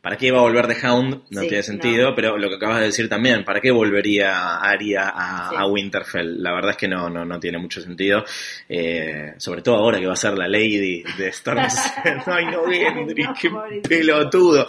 ¿Para 0.00 0.16
qué 0.16 0.30
va 0.30 0.38
a 0.38 0.42
volver 0.42 0.68
de 0.68 0.76
Hound? 0.86 1.22
No 1.30 1.40
Sí, 1.40 1.48
tiene 1.48 1.62
sentido, 1.64 2.10
no. 2.10 2.14
pero 2.14 2.38
lo 2.38 2.48
que 2.48 2.54
acabas 2.54 2.78
de 2.78 2.86
decir 2.86 3.08
también, 3.08 3.44
¿para 3.44 3.60
qué 3.60 3.72
volvería 3.72 4.56
Arya 4.58 5.08
a, 5.12 5.48
Sí. 5.50 5.56
a 5.58 5.66
Winterfell? 5.66 6.40
La 6.40 6.52
verdad 6.52 6.70
es 6.70 6.76
que 6.76 6.86
no, 6.86 7.10
no, 7.10 7.24
no 7.24 7.40
tiene 7.40 7.58
mucho 7.58 7.80
sentido. 7.80 8.24
Eh, 8.68 9.34
sobre 9.38 9.60
todo 9.62 9.74
ahora 9.76 9.98
que 9.98 10.06
va 10.06 10.12
a 10.12 10.16
ser 10.16 10.34
la 10.38 10.46
Lady 10.46 11.02
de 11.18 11.28
Storm's 11.28 11.74
Ay, 12.26 12.46
no, 12.46 12.64
Gendry, 12.64 13.24
No, 13.24 13.34
qué 13.34 13.50
pelotudo. 13.88 14.68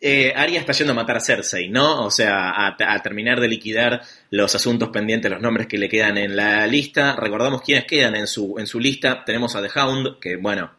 Eh, 0.00 0.32
Arya 0.34 0.60
está 0.60 0.72
yendo 0.72 0.92
a 0.92 0.96
matar 0.96 1.16
a 1.16 1.20
Cersei, 1.20 1.68
¿no? 1.68 2.04
O 2.04 2.10
sea, 2.10 2.50
a, 2.50 2.76
a 2.78 3.02
terminar 3.02 3.40
de 3.40 3.48
liquidar 3.48 4.02
los 4.30 4.54
asuntos 4.54 4.90
pendientes, 4.90 5.30
los 5.30 5.40
nombres 5.40 5.66
que 5.66 5.78
le 5.78 5.88
quedan 5.88 6.18
en 6.18 6.36
la 6.36 6.66
lista. 6.66 7.16
Recordamos 7.16 7.62
quiénes 7.62 7.84
quedan 7.84 8.14
en 8.16 8.26
su, 8.26 8.56
en 8.58 8.66
su 8.66 8.78
lista. 8.78 9.24
Tenemos 9.24 9.56
a 9.56 9.62
The 9.62 9.78
Hound, 9.80 10.18
que 10.20 10.36
bueno, 10.36 10.72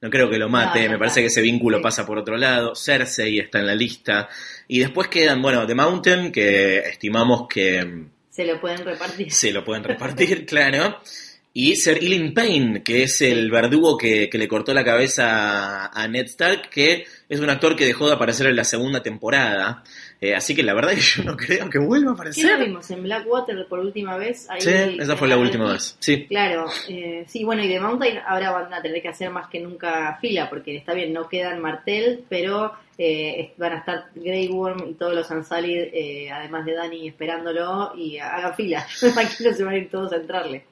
no 0.00 0.10
creo 0.10 0.28
que 0.30 0.38
lo 0.38 0.48
mate, 0.48 0.80
No, 0.80 0.84
no 0.86 0.90
me 0.92 0.98
parece 0.98 1.20
que 1.20 1.26
ese 1.26 1.40
vínculo 1.42 1.80
pasa 1.82 2.06
por 2.06 2.18
otro 2.18 2.36
lado. 2.36 2.74
Cersei 2.74 3.38
está 3.38 3.58
en 3.60 3.66
la 3.66 3.74
lista. 3.74 4.28
Y 4.68 4.78
después 4.80 5.08
quedan, 5.08 5.42
bueno, 5.42 5.66
The 5.66 5.74
Mountain, 5.74 6.32
que 6.32 6.78
estimamos 6.78 7.46
que 7.48 8.04
Se 8.30 8.44
lo 8.44 8.60
pueden 8.60 8.84
repartir. 8.84 9.30
se 9.32 9.52
lo 9.52 9.64
pueden 9.64 9.84
repartir, 9.84 10.46
claro. 10.46 11.00
Y 11.56 11.76
Sir 11.76 12.02
Ilyn 12.02 12.34
Payne, 12.34 12.82
que 12.82 13.04
es 13.04 13.22
el 13.22 13.48
verdugo 13.48 13.96
que, 13.96 14.28
que 14.28 14.38
le 14.38 14.48
cortó 14.48 14.74
la 14.74 14.82
cabeza 14.84 15.86
a 15.86 16.08
Ned 16.08 16.24
Stark, 16.24 16.68
que 16.68 17.04
es 17.28 17.38
un 17.38 17.48
actor 17.48 17.76
que 17.76 17.86
dejó 17.86 18.08
de 18.08 18.14
aparecer 18.14 18.48
en 18.48 18.56
la 18.56 18.64
segunda 18.64 19.04
temporada. 19.04 19.84
Eh, 20.20 20.34
así 20.34 20.56
que 20.56 20.64
la 20.64 20.74
verdad 20.74 20.94
es 20.94 21.14
que 21.14 21.22
yo 21.22 21.30
no 21.30 21.36
creo 21.36 21.70
que 21.70 21.78
vuelva 21.78 22.10
a 22.10 22.14
¿Qué 22.14 22.18
lo 22.42 22.50
aparecer. 22.50 22.58
vimos 22.58 22.90
en 22.90 23.04
Blackwater 23.04 23.66
por 23.68 23.78
última 23.78 24.16
vez? 24.16 24.50
Ahí, 24.50 24.62
Sí, 24.62 24.70
esa 24.98 25.16
fue 25.16 25.28
la 25.28 25.36
última 25.36 25.72
vez. 25.72 25.96
Sí, 26.00 26.26
Claro, 26.26 26.66
eh, 26.88 27.24
sí, 27.28 27.44
bueno, 27.44 27.62
y 27.62 27.68
de 27.68 27.78
Mountain 27.78 28.18
ahora 28.26 28.50
van 28.50 28.74
a 28.74 28.82
tener 28.82 29.00
que 29.00 29.08
hacer 29.10 29.30
más 29.30 29.48
que 29.48 29.60
nunca 29.60 30.18
fila, 30.20 30.50
porque 30.50 30.76
está 30.76 30.92
bien, 30.92 31.12
no 31.12 31.28
quedan 31.28 31.60
Martel, 31.60 32.24
pero 32.28 32.72
eh, 32.98 33.52
van 33.58 33.74
a 33.74 33.78
estar 33.78 34.06
Grey 34.16 34.48
Worm 34.48 34.88
y 34.90 34.94
todos 34.94 35.14
los 35.14 35.30
Unsullied, 35.30 35.88
eh, 35.92 36.30
además 36.32 36.66
de 36.66 36.74
Dani, 36.74 37.06
esperándolo, 37.06 37.92
y 37.96 38.18
hagan 38.18 38.56
fila. 38.56 38.84
Aquí 39.16 39.44
no 39.44 39.52
se 39.52 39.62
van 39.62 39.74
a 39.74 39.78
ir 39.78 39.88
todos 39.88 40.12
a 40.12 40.16
entrarle. 40.16 40.64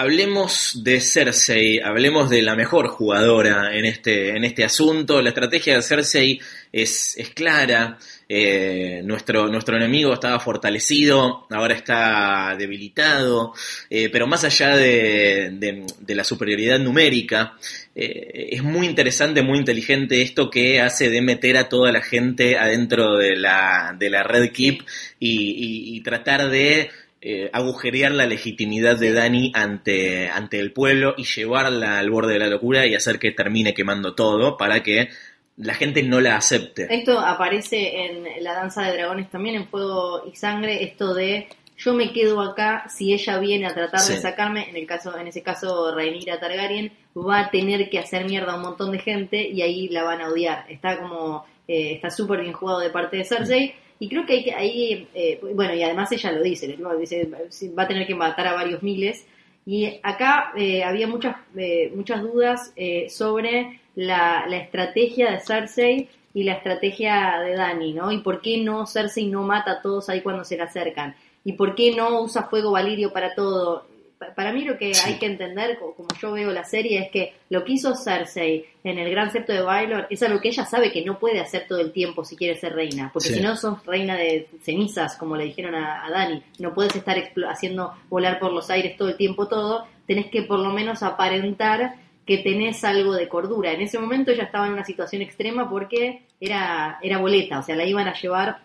Hablemos 0.00 0.84
de 0.84 1.00
Cersei, 1.00 1.80
hablemos 1.80 2.30
de 2.30 2.40
la 2.40 2.54
mejor 2.54 2.86
jugadora 2.86 3.76
en 3.76 3.84
este, 3.84 4.28
en 4.28 4.44
este 4.44 4.62
asunto. 4.62 5.20
La 5.20 5.30
estrategia 5.30 5.74
de 5.74 5.82
Cersei 5.82 6.40
es, 6.72 7.16
es 7.18 7.30
clara. 7.30 7.98
Eh, 8.28 9.00
nuestro, 9.04 9.48
nuestro 9.48 9.76
enemigo 9.76 10.12
estaba 10.12 10.38
fortalecido, 10.38 11.48
ahora 11.50 11.74
está 11.74 12.54
debilitado, 12.56 13.54
eh, 13.90 14.08
pero 14.08 14.28
más 14.28 14.44
allá 14.44 14.76
de, 14.76 15.50
de- 15.98 16.14
la 16.14 16.22
superioridad 16.22 16.78
numérica, 16.78 17.56
eh, 17.96 18.50
es 18.52 18.62
muy 18.62 18.86
interesante, 18.86 19.42
muy 19.42 19.58
inteligente 19.58 20.22
esto 20.22 20.48
que 20.48 20.80
hace 20.80 21.10
de 21.10 21.22
meter 21.22 21.56
a 21.56 21.68
toda 21.68 21.90
la 21.90 22.02
gente 22.02 22.56
adentro 22.56 23.16
de 23.16 23.34
la, 23.34 23.96
de 23.98 24.10
la 24.10 24.22
Red 24.22 24.52
Keep 24.52 24.84
y 25.18 26.00
tratar 26.02 26.50
de 26.50 26.90
eh, 27.20 27.50
agujerear 27.52 28.12
la 28.12 28.26
legitimidad 28.26 28.96
de 28.96 29.12
Dani 29.12 29.52
ante, 29.54 30.28
ante 30.28 30.60
el 30.60 30.72
pueblo 30.72 31.14
y 31.16 31.24
llevarla 31.24 31.98
al 31.98 32.10
borde 32.10 32.34
de 32.34 32.38
la 32.38 32.48
locura 32.48 32.86
y 32.86 32.94
hacer 32.94 33.18
que 33.18 33.32
termine 33.32 33.74
quemando 33.74 34.14
todo 34.14 34.56
para 34.56 34.82
que 34.82 35.08
la 35.56 35.74
gente 35.74 36.02
no 36.02 36.20
la 36.20 36.36
acepte. 36.36 36.86
Esto 36.88 37.18
aparece 37.18 38.04
en 38.04 38.44
la 38.44 38.54
danza 38.54 38.82
de 38.82 38.92
dragones 38.92 39.28
también, 39.30 39.56
en 39.56 39.66
Fuego 39.66 40.22
y 40.32 40.36
Sangre, 40.36 40.84
esto 40.84 41.14
de 41.14 41.48
yo 41.78 41.94
me 41.94 42.12
quedo 42.12 42.40
acá, 42.40 42.86
si 42.88 43.12
ella 43.12 43.38
viene 43.38 43.66
a 43.66 43.74
tratar 43.74 44.00
de 44.00 44.16
sacarme, 44.16 44.68
en 44.68 44.76
el 44.76 44.84
caso, 44.84 45.16
en 45.16 45.28
ese 45.28 45.42
caso 45.42 45.94
Rhaenyra 45.94 46.40
Targaryen 46.40 46.92
va 47.16 47.40
a 47.40 47.50
tener 47.50 47.88
que 47.88 48.00
hacer 48.00 48.24
mierda 48.24 48.52
a 48.52 48.56
un 48.56 48.62
montón 48.62 48.90
de 48.90 48.98
gente 48.98 49.48
y 49.48 49.62
ahí 49.62 49.88
la 49.88 50.02
van 50.02 50.20
a 50.20 50.28
odiar. 50.28 50.66
Está 50.68 50.98
como, 50.98 51.44
eh, 51.68 51.92
está 51.94 52.10
súper 52.10 52.40
bien 52.40 52.52
jugado 52.52 52.80
de 52.80 52.90
parte 52.90 53.18
de 53.18 53.24
Cersei. 53.24 53.74
Y 54.00 54.08
creo 54.08 54.24
que 54.26 54.32
hay 54.34 54.44
que- 54.44 54.54
ahí, 54.54 55.08
eh, 55.14 55.40
bueno, 55.54 55.74
y 55.74 55.82
además 55.82 56.10
ella 56.12 56.32
lo 56.32 56.42
dice, 56.42 56.76
dice, 57.00 57.28
va 57.76 57.82
a 57.82 57.88
tener 57.88 58.06
que 58.06 58.14
matar 58.14 58.46
a 58.46 58.54
varios 58.54 58.82
miles. 58.82 59.26
Y 59.66 59.98
acá 60.02 60.52
eh, 60.56 60.82
había 60.84 61.06
muchas, 61.06 61.36
eh, 61.56 61.92
muchas 61.94 62.22
dudas 62.22 62.72
eh, 62.76 63.08
sobre 63.10 63.80
la, 63.96 64.46
la 64.48 64.56
estrategia 64.58 65.30
de 65.30 65.40
Cersei 65.40 66.08
y 66.32 66.44
la 66.44 66.54
estrategia 66.54 67.38
de 67.40 67.54
Dani, 67.54 67.92
¿no? 67.92 68.10
Y 68.12 68.18
por 68.18 68.40
qué 68.40 68.58
no 68.58 68.86
Cersei 68.86 69.26
no 69.26 69.42
mata 69.42 69.72
a 69.72 69.82
todos 69.82 70.08
ahí 70.08 70.20
cuando 70.22 70.44
se 70.44 70.56
le 70.56 70.62
acercan. 70.62 71.14
Y 71.44 71.52
por 71.54 71.74
qué 71.74 71.94
no 71.94 72.20
usa 72.22 72.44
fuego 72.44 72.70
valirio 72.72 73.12
para 73.12 73.34
todo. 73.34 73.84
Pa- 74.18 74.34
Para 74.34 74.52
mí 74.52 74.62
lo 74.64 74.76
que 74.76 74.92
Sí. 74.94 75.02
hay 75.06 75.18
que 75.18 75.26
entender, 75.26 75.78
co- 75.78 75.94
como 75.94 76.08
yo 76.20 76.32
veo 76.32 76.50
la 76.50 76.64
serie, 76.64 76.98
es 77.00 77.10
que 77.10 77.34
lo 77.50 77.62
que 77.64 77.72
hizo 77.74 77.94
Cersei 77.94 78.64
en 78.82 78.98
el 78.98 79.10
Gran 79.10 79.30
Septo 79.30 79.52
de 79.52 79.60
Baelor 79.62 80.06
es 80.10 80.22
algo 80.22 80.40
que 80.40 80.48
ella 80.48 80.64
sabe 80.64 80.90
que 80.90 81.04
no 81.04 81.18
puede 81.18 81.40
hacer 81.40 81.66
todo 81.68 81.78
el 81.80 81.92
tiempo 81.92 82.24
si 82.24 82.34
quiere 82.36 82.56
ser 82.56 82.74
reina. 82.74 83.10
Porque 83.12 83.28
Sí. 83.28 83.34
si 83.34 83.40
no 83.40 83.54
sos 83.56 83.84
reina 83.86 84.16
de 84.16 84.48
cenizas, 84.62 85.16
como 85.16 85.36
le 85.36 85.44
dijeron 85.44 85.74
a, 85.74 86.04
a 86.04 86.10
Dani, 86.10 86.42
no 86.58 86.74
puedes 86.74 86.96
estar 86.96 87.16
haciendo 87.48 87.94
volar 88.08 88.38
por 88.40 88.52
los 88.52 88.68
aires 88.70 88.96
todo 88.96 89.08
el 89.08 89.16
tiempo 89.16 89.46
todo, 89.46 89.86
tenés 90.06 90.26
que 90.26 90.42
por 90.42 90.58
lo 90.58 90.70
menos 90.72 91.02
aparentar 91.02 91.94
que 92.26 92.38
tenés 92.38 92.84
algo 92.84 93.14
de 93.14 93.28
cordura. 93.28 93.72
En 93.72 93.80
ese 93.80 93.98
momento 93.98 94.30
ella 94.32 94.44
estaba 94.44 94.66
en 94.66 94.72
una 94.74 94.84
situación 94.84 95.22
extrema 95.22 95.70
porque 95.70 96.22
era, 96.40 96.98
era 97.02 97.18
boleta, 97.18 97.60
o 97.60 97.62
sea, 97.62 97.74
la 97.76 97.84
iban 97.84 98.06
a 98.06 98.12
llevar, 98.14 98.58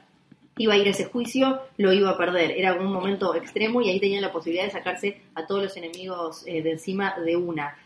iba 0.58 0.74
a 0.74 0.78
ir 0.78 0.88
a 0.88 0.92
ese 0.92 1.06
juicio, 1.06 1.62
lo 1.78 1.94
iba 1.94 2.10
a 2.10 2.18
perder. 2.18 2.52
Era 2.52 2.76
un 2.76 2.92
momento 2.92 3.36
extremo 3.36 3.82
y 3.82 3.90
ahí 3.90 4.00
tenía 4.00 4.22
la 4.22 4.32
posibilidad 4.32 4.66
de 4.66 4.72
sacarse 4.72 5.22
a 5.36 5.46
todos 5.46 5.64
los 5.64 5.78
enemigos 5.78 6.44
eh, 6.46 6.62
de 6.62 6.72
encima 6.72 7.16
de 7.24 7.36
una. 7.36 7.78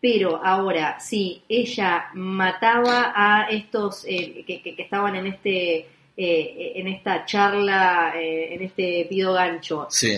Pero 0.00 0.40
ahora, 0.44 1.00
si 1.00 1.42
ella 1.48 2.10
mataba 2.14 3.12
a 3.14 3.48
estos 3.50 4.04
eh, 4.06 4.44
que 4.46 4.74
estaban 4.78 5.16
en 5.16 5.26
este 5.26 5.86
eh, 6.18 6.72
en 6.76 6.88
esta 6.88 7.26
charla, 7.26 8.14
eh, 8.16 8.54
en 8.54 8.62
este 8.62 9.06
pido 9.06 9.34
gancho, 9.34 9.86
Sí, 9.90 10.16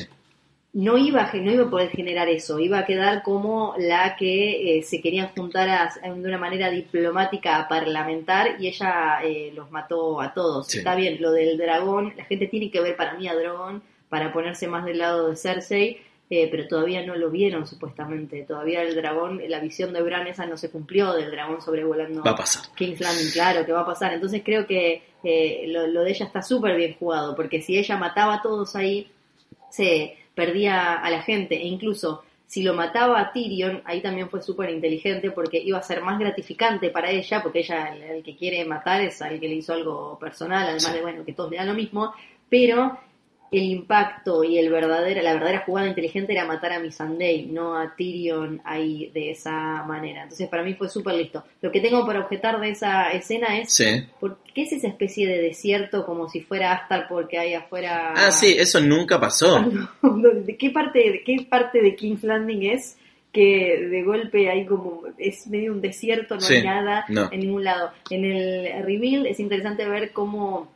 no 0.74 0.98
iba, 0.98 1.30
no 1.32 1.50
iba 1.52 1.64
a 1.64 1.70
poder 1.70 1.88
generar 1.90 2.28
eso, 2.28 2.58
iba 2.60 2.78
a 2.80 2.84
quedar 2.86 3.22
como 3.22 3.74
la 3.78 4.16
que 4.16 4.78
eh, 4.78 4.82
se 4.82 5.00
querían 5.00 5.28
juntar 5.28 5.68
a- 5.68 5.92
de 6.02 6.10
una 6.28 6.38
manera 6.38 6.70
diplomática 6.70 7.56
a 7.58 7.68
parlamentar 7.68 8.56
y 8.60 8.68
ella 8.68 9.20
eh, 9.24 9.50
los 9.54 9.70
mató 9.70 10.20
a 10.20 10.32
todos. 10.34 10.66
Sí. 10.68 10.78
Está 10.78 10.94
bien, 10.94 11.16
lo 11.20 11.32
del 11.32 11.56
dragón, 11.56 12.12
la 12.16 12.24
gente 12.24 12.46
tiene 12.46 12.70
que 12.70 12.80
ver 12.80 12.96
para 12.96 13.14
mí 13.14 13.26
a 13.28 13.34
Dragón 13.34 13.82
para 14.08 14.32
ponerse 14.32 14.68
más 14.68 14.84
del 14.84 14.98
lado 14.98 15.30
de 15.30 15.36
Cersei, 15.36 16.00
eh, 16.30 16.48
pero 16.50 16.68
todavía 16.68 17.04
no 17.04 17.16
lo 17.16 17.30
vieron 17.30 17.66
supuestamente, 17.66 18.42
todavía 18.42 18.82
el 18.82 18.94
dragón, 18.94 19.40
la 19.48 19.60
visión 19.60 19.94
de 19.94 20.02
Bran 20.02 20.26
esa 20.26 20.44
no 20.44 20.58
se 20.58 20.70
cumplió 20.70 21.14
del 21.14 21.30
dragón 21.30 21.62
sobrevolando 21.62 22.22
va 22.22 22.32
a 22.32 22.36
pasar. 22.36 22.64
King's 22.76 23.00
Landing, 23.00 23.30
claro 23.32 23.64
que 23.64 23.72
va 23.72 23.80
a 23.80 23.86
pasar. 23.86 24.12
Entonces 24.12 24.42
creo 24.44 24.66
que 24.66 25.02
eh, 25.24 25.64
lo, 25.68 25.86
lo 25.86 26.02
de 26.04 26.10
ella 26.10 26.26
está 26.26 26.42
súper 26.42 26.76
bien 26.76 26.94
jugado, 26.98 27.34
porque 27.34 27.62
si 27.62 27.78
ella 27.78 27.96
mataba 27.96 28.34
a 28.34 28.42
todos 28.42 28.76
ahí, 28.76 29.10
se 29.70 30.17
perdía 30.38 30.94
a 30.94 31.10
la 31.10 31.20
gente. 31.22 31.56
E 31.56 31.66
incluso 31.66 32.22
si 32.46 32.62
lo 32.62 32.72
mataba 32.72 33.20
a 33.20 33.32
Tyrion, 33.32 33.82
ahí 33.84 34.00
también 34.00 34.30
fue 34.30 34.40
súper 34.40 34.70
inteligente, 34.70 35.32
porque 35.32 35.58
iba 35.58 35.78
a 35.78 35.82
ser 35.82 36.00
más 36.00 36.16
gratificante 36.16 36.90
para 36.90 37.10
ella, 37.10 37.42
porque 37.42 37.58
ella, 37.58 37.92
el, 37.92 38.02
el 38.02 38.22
que 38.22 38.36
quiere 38.36 38.64
matar 38.64 39.00
es 39.00 39.20
al 39.20 39.40
que 39.40 39.48
le 39.48 39.56
hizo 39.56 39.72
algo 39.74 40.16
personal, 40.18 40.64
además 40.64 40.94
de, 40.94 41.02
bueno, 41.02 41.24
que 41.24 41.32
todos 41.32 41.50
le 41.50 41.56
dan 41.56 41.66
lo 41.66 41.74
mismo, 41.74 42.14
pero 42.48 42.98
el 43.50 43.62
impacto 43.62 44.44
y 44.44 44.58
el 44.58 44.70
verdadero, 44.70 45.22
la 45.22 45.32
verdadera 45.32 45.62
jugada 45.64 45.88
inteligente 45.88 46.32
era 46.32 46.44
matar 46.44 46.72
a 46.72 46.80
Missandei, 46.80 47.46
no 47.46 47.76
a 47.78 47.94
Tyrion 47.96 48.60
ahí 48.64 49.10
de 49.14 49.30
esa 49.30 49.82
manera. 49.84 50.24
Entonces 50.24 50.48
para 50.48 50.62
mí 50.62 50.74
fue 50.74 50.88
súper 50.88 51.14
listo. 51.14 51.42
Lo 51.62 51.72
que 51.72 51.80
tengo 51.80 52.04
para 52.04 52.20
objetar 52.20 52.60
de 52.60 52.70
esa 52.70 53.10
escena 53.10 53.58
es 53.58 53.72
Sí. 53.72 54.04
¿por 54.20 54.38
qué 54.54 54.62
es 54.62 54.72
esa 54.72 54.88
especie 54.88 55.26
de 55.26 55.40
desierto 55.40 56.04
como 56.04 56.28
si 56.28 56.40
fuera 56.42 56.72
Astar 56.72 57.06
porque 57.08 57.38
hay 57.38 57.54
afuera... 57.54 58.12
Ah, 58.16 58.30
sí, 58.30 58.54
eso 58.58 58.80
nunca 58.80 59.18
pasó. 59.18 59.60
¿De 60.02 60.56
qué 60.56 60.70
parte, 60.70 60.98
de 60.98 61.22
qué 61.24 61.46
parte 61.48 61.80
de 61.80 61.94
King's 61.96 62.24
Landing 62.24 62.64
es? 62.70 62.96
que 63.30 63.86
de 63.90 64.02
golpe 64.04 64.48
hay 64.50 64.64
como 64.64 65.02
es 65.18 65.46
medio 65.48 65.72
un 65.72 65.82
desierto, 65.82 66.36
no 66.36 66.40
Sí, 66.40 66.54
hay 66.54 66.62
nada 66.64 67.04
no. 67.08 67.28
en 67.30 67.40
ningún 67.40 67.62
lado. 67.62 67.92
En 68.08 68.24
el 68.24 68.82
reveal 68.84 69.26
es 69.26 69.38
interesante 69.38 69.86
ver 69.86 70.12
cómo 70.12 70.72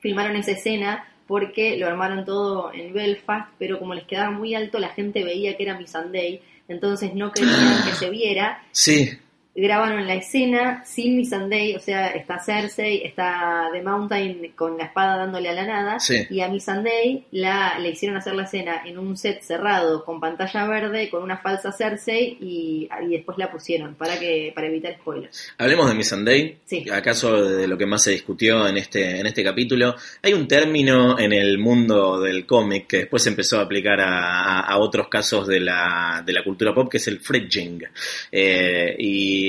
filmaron 0.00 0.34
esa 0.36 0.52
escena 0.52 1.04
porque 1.32 1.78
lo 1.78 1.86
armaron 1.86 2.26
todo 2.26 2.74
en 2.74 2.92
Belfast, 2.92 3.48
pero 3.58 3.78
como 3.78 3.94
les 3.94 4.04
quedaba 4.04 4.30
muy 4.30 4.54
alto, 4.54 4.78
la 4.78 4.90
gente 4.90 5.24
veía 5.24 5.56
que 5.56 5.62
era 5.62 5.78
Missandei. 5.78 6.42
entonces 6.68 7.14
no 7.14 7.32
querían 7.32 7.84
que 7.86 7.94
se 7.94 8.10
viera. 8.10 8.62
Sí, 8.70 9.18
Grabaron 9.54 10.06
la 10.06 10.14
escena 10.14 10.82
sin 10.86 11.14
Missandei, 11.16 11.76
o 11.76 11.80
sea, 11.80 12.08
está 12.12 12.38
Cersei, 12.42 13.02
está 13.04 13.68
The 13.70 13.82
Mountain 13.82 14.52
con 14.56 14.78
la 14.78 14.84
espada 14.84 15.18
dándole 15.18 15.50
a 15.50 15.52
la 15.52 15.66
nada, 15.66 16.00
Sí. 16.00 16.26
y 16.30 16.40
a 16.40 16.48
Missandei 16.48 17.26
la, 17.32 17.78
le 17.78 17.90
hicieron 17.90 18.16
hacer 18.16 18.34
la 18.34 18.44
escena 18.44 18.80
en 18.86 18.98
un 18.98 19.14
set 19.16 19.42
cerrado 19.42 20.06
con 20.06 20.20
pantalla 20.20 20.66
verde, 20.66 21.10
con 21.10 21.22
una 21.22 21.36
falsa 21.36 21.70
Cersei, 21.70 22.38
y, 22.40 22.88
y 23.02 23.08
después 23.10 23.36
la 23.36 23.50
pusieron 23.52 23.94
para 23.94 24.18
que 24.18 24.52
para 24.54 24.68
evitar 24.68 24.94
spoilers. 24.94 25.52
Hablemos 25.58 25.86
de 25.88 25.94
Missandei. 25.96 26.56
Sí. 26.64 26.86
¿Acaso 26.90 27.44
de 27.44 27.66
lo 27.68 27.76
que 27.76 27.84
más 27.84 28.02
se 28.04 28.12
discutió 28.12 28.66
en 28.66 28.78
este, 28.78 29.20
en 29.20 29.26
este 29.26 29.44
capítulo? 29.44 29.94
Hay 30.22 30.32
un 30.32 30.48
término 30.48 31.18
en 31.18 31.34
el 31.34 31.58
mundo 31.58 32.18
del 32.20 32.46
cómic 32.46 32.86
que 32.86 32.96
después 33.00 33.22
se 33.22 33.28
empezó 33.28 33.58
a 33.58 33.64
aplicar 33.64 34.00
a, 34.00 34.44
a- 34.44 34.60
a 34.60 34.78
otros 34.78 35.08
casos 35.08 35.46
de 35.46 35.60
la, 35.60 36.22
de 36.24 36.32
la 36.32 36.42
cultura 36.42 36.72
pop, 36.74 36.90
que 36.90 36.96
es 36.96 37.06
el 37.08 37.20
fridging. 37.20 37.82
Eh, 38.30 38.96
y 38.98 39.41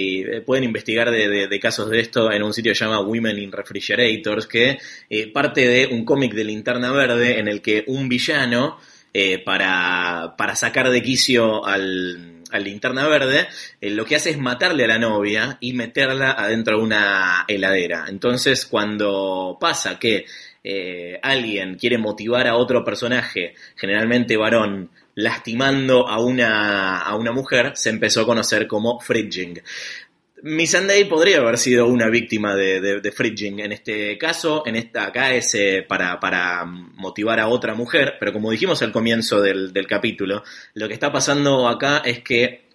pueden 0.45 0.63
investigar 0.63 1.11
de, 1.11 1.59
casos 1.59 1.89
de 1.89 1.99
esto 1.99 2.31
en 2.31 2.43
un 2.43 2.53
sitio 2.53 2.71
que 2.71 2.75
se 2.75 2.85
llama 2.85 3.01
Women 3.01 3.39
in 3.39 3.51
Refrigerators, 3.51 4.47
que 4.47 4.77
eh, 5.09 5.31
parte 5.31 5.67
de 5.67 5.87
un 5.87 6.05
cómic 6.05 6.33
de 6.33 6.43
Linterna 6.43 6.91
Verde 6.91 7.39
en 7.39 7.47
el 7.47 7.61
que 7.61 7.83
un 7.87 8.09
villano, 8.09 8.77
eh, 9.13 9.39
para, 9.39 10.33
sacar 10.55 10.89
de 10.89 11.01
quicio 11.01 11.65
al, 11.65 12.43
al 12.53 12.63
linterna 12.63 13.07
verde, 13.07 13.47
eh, 13.81 13.89
lo 13.89 14.05
que 14.05 14.15
hace 14.15 14.29
es 14.29 14.37
matarle 14.37 14.85
a 14.85 14.87
la 14.87 14.99
novia 14.99 15.57
y 15.59 15.73
meterla 15.73 16.31
adentro 16.31 16.77
de 16.77 16.83
una 16.83 17.45
heladera. 17.47 18.05
Entonces, 18.07 18.65
cuando 18.65 19.57
pasa 19.59 19.99
que 19.99 20.25
eh, 20.63 21.19
alguien 21.21 21.75
quiere 21.75 21.97
motivar 21.97 22.47
a 22.47 22.55
otro 22.55 22.85
personaje, 22.85 23.55
generalmente 23.75 24.37
varón, 24.37 24.91
lastimando 25.15 26.07
a 26.07 26.19
una, 26.19 26.99
a 26.99 27.15
una 27.15 27.31
mujer, 27.31 27.73
se 27.75 27.89
empezó 27.89 28.21
a 28.21 28.25
conocer 28.25 28.67
como 28.67 28.99
fridging. 28.99 29.61
Missandei 30.43 31.05
podría 31.05 31.37
haber 31.37 31.57
sido 31.57 31.87
una 31.87 32.09
víctima 32.09 32.53
de, 32.53 32.99
de, 32.99 33.11
fridging 33.13 33.61
en 33.61 33.71
este 33.71 34.17
caso, 34.17 34.63
en 34.65 34.75
esta 34.75 35.05
acá 35.05 35.33
es 35.33 35.55
eh, 35.55 35.85
para, 35.87 36.19
para 36.19 36.65
motivar 36.65 37.39
a 37.39 37.47
otra 37.47 37.75
mujer, 37.75 38.17
pero 38.19 38.33
como 38.33 38.51
dijimos 38.51 38.81
al 38.81 38.91
comienzo 38.91 39.41
del, 39.41 39.71
del 39.71 39.87
capítulo, 39.87 40.43
lo 40.73 40.89
que 40.89 40.95
está 40.95 41.13
pasando 41.13 41.69
acá 41.69 41.99
es 41.99 42.19
que 42.19 42.65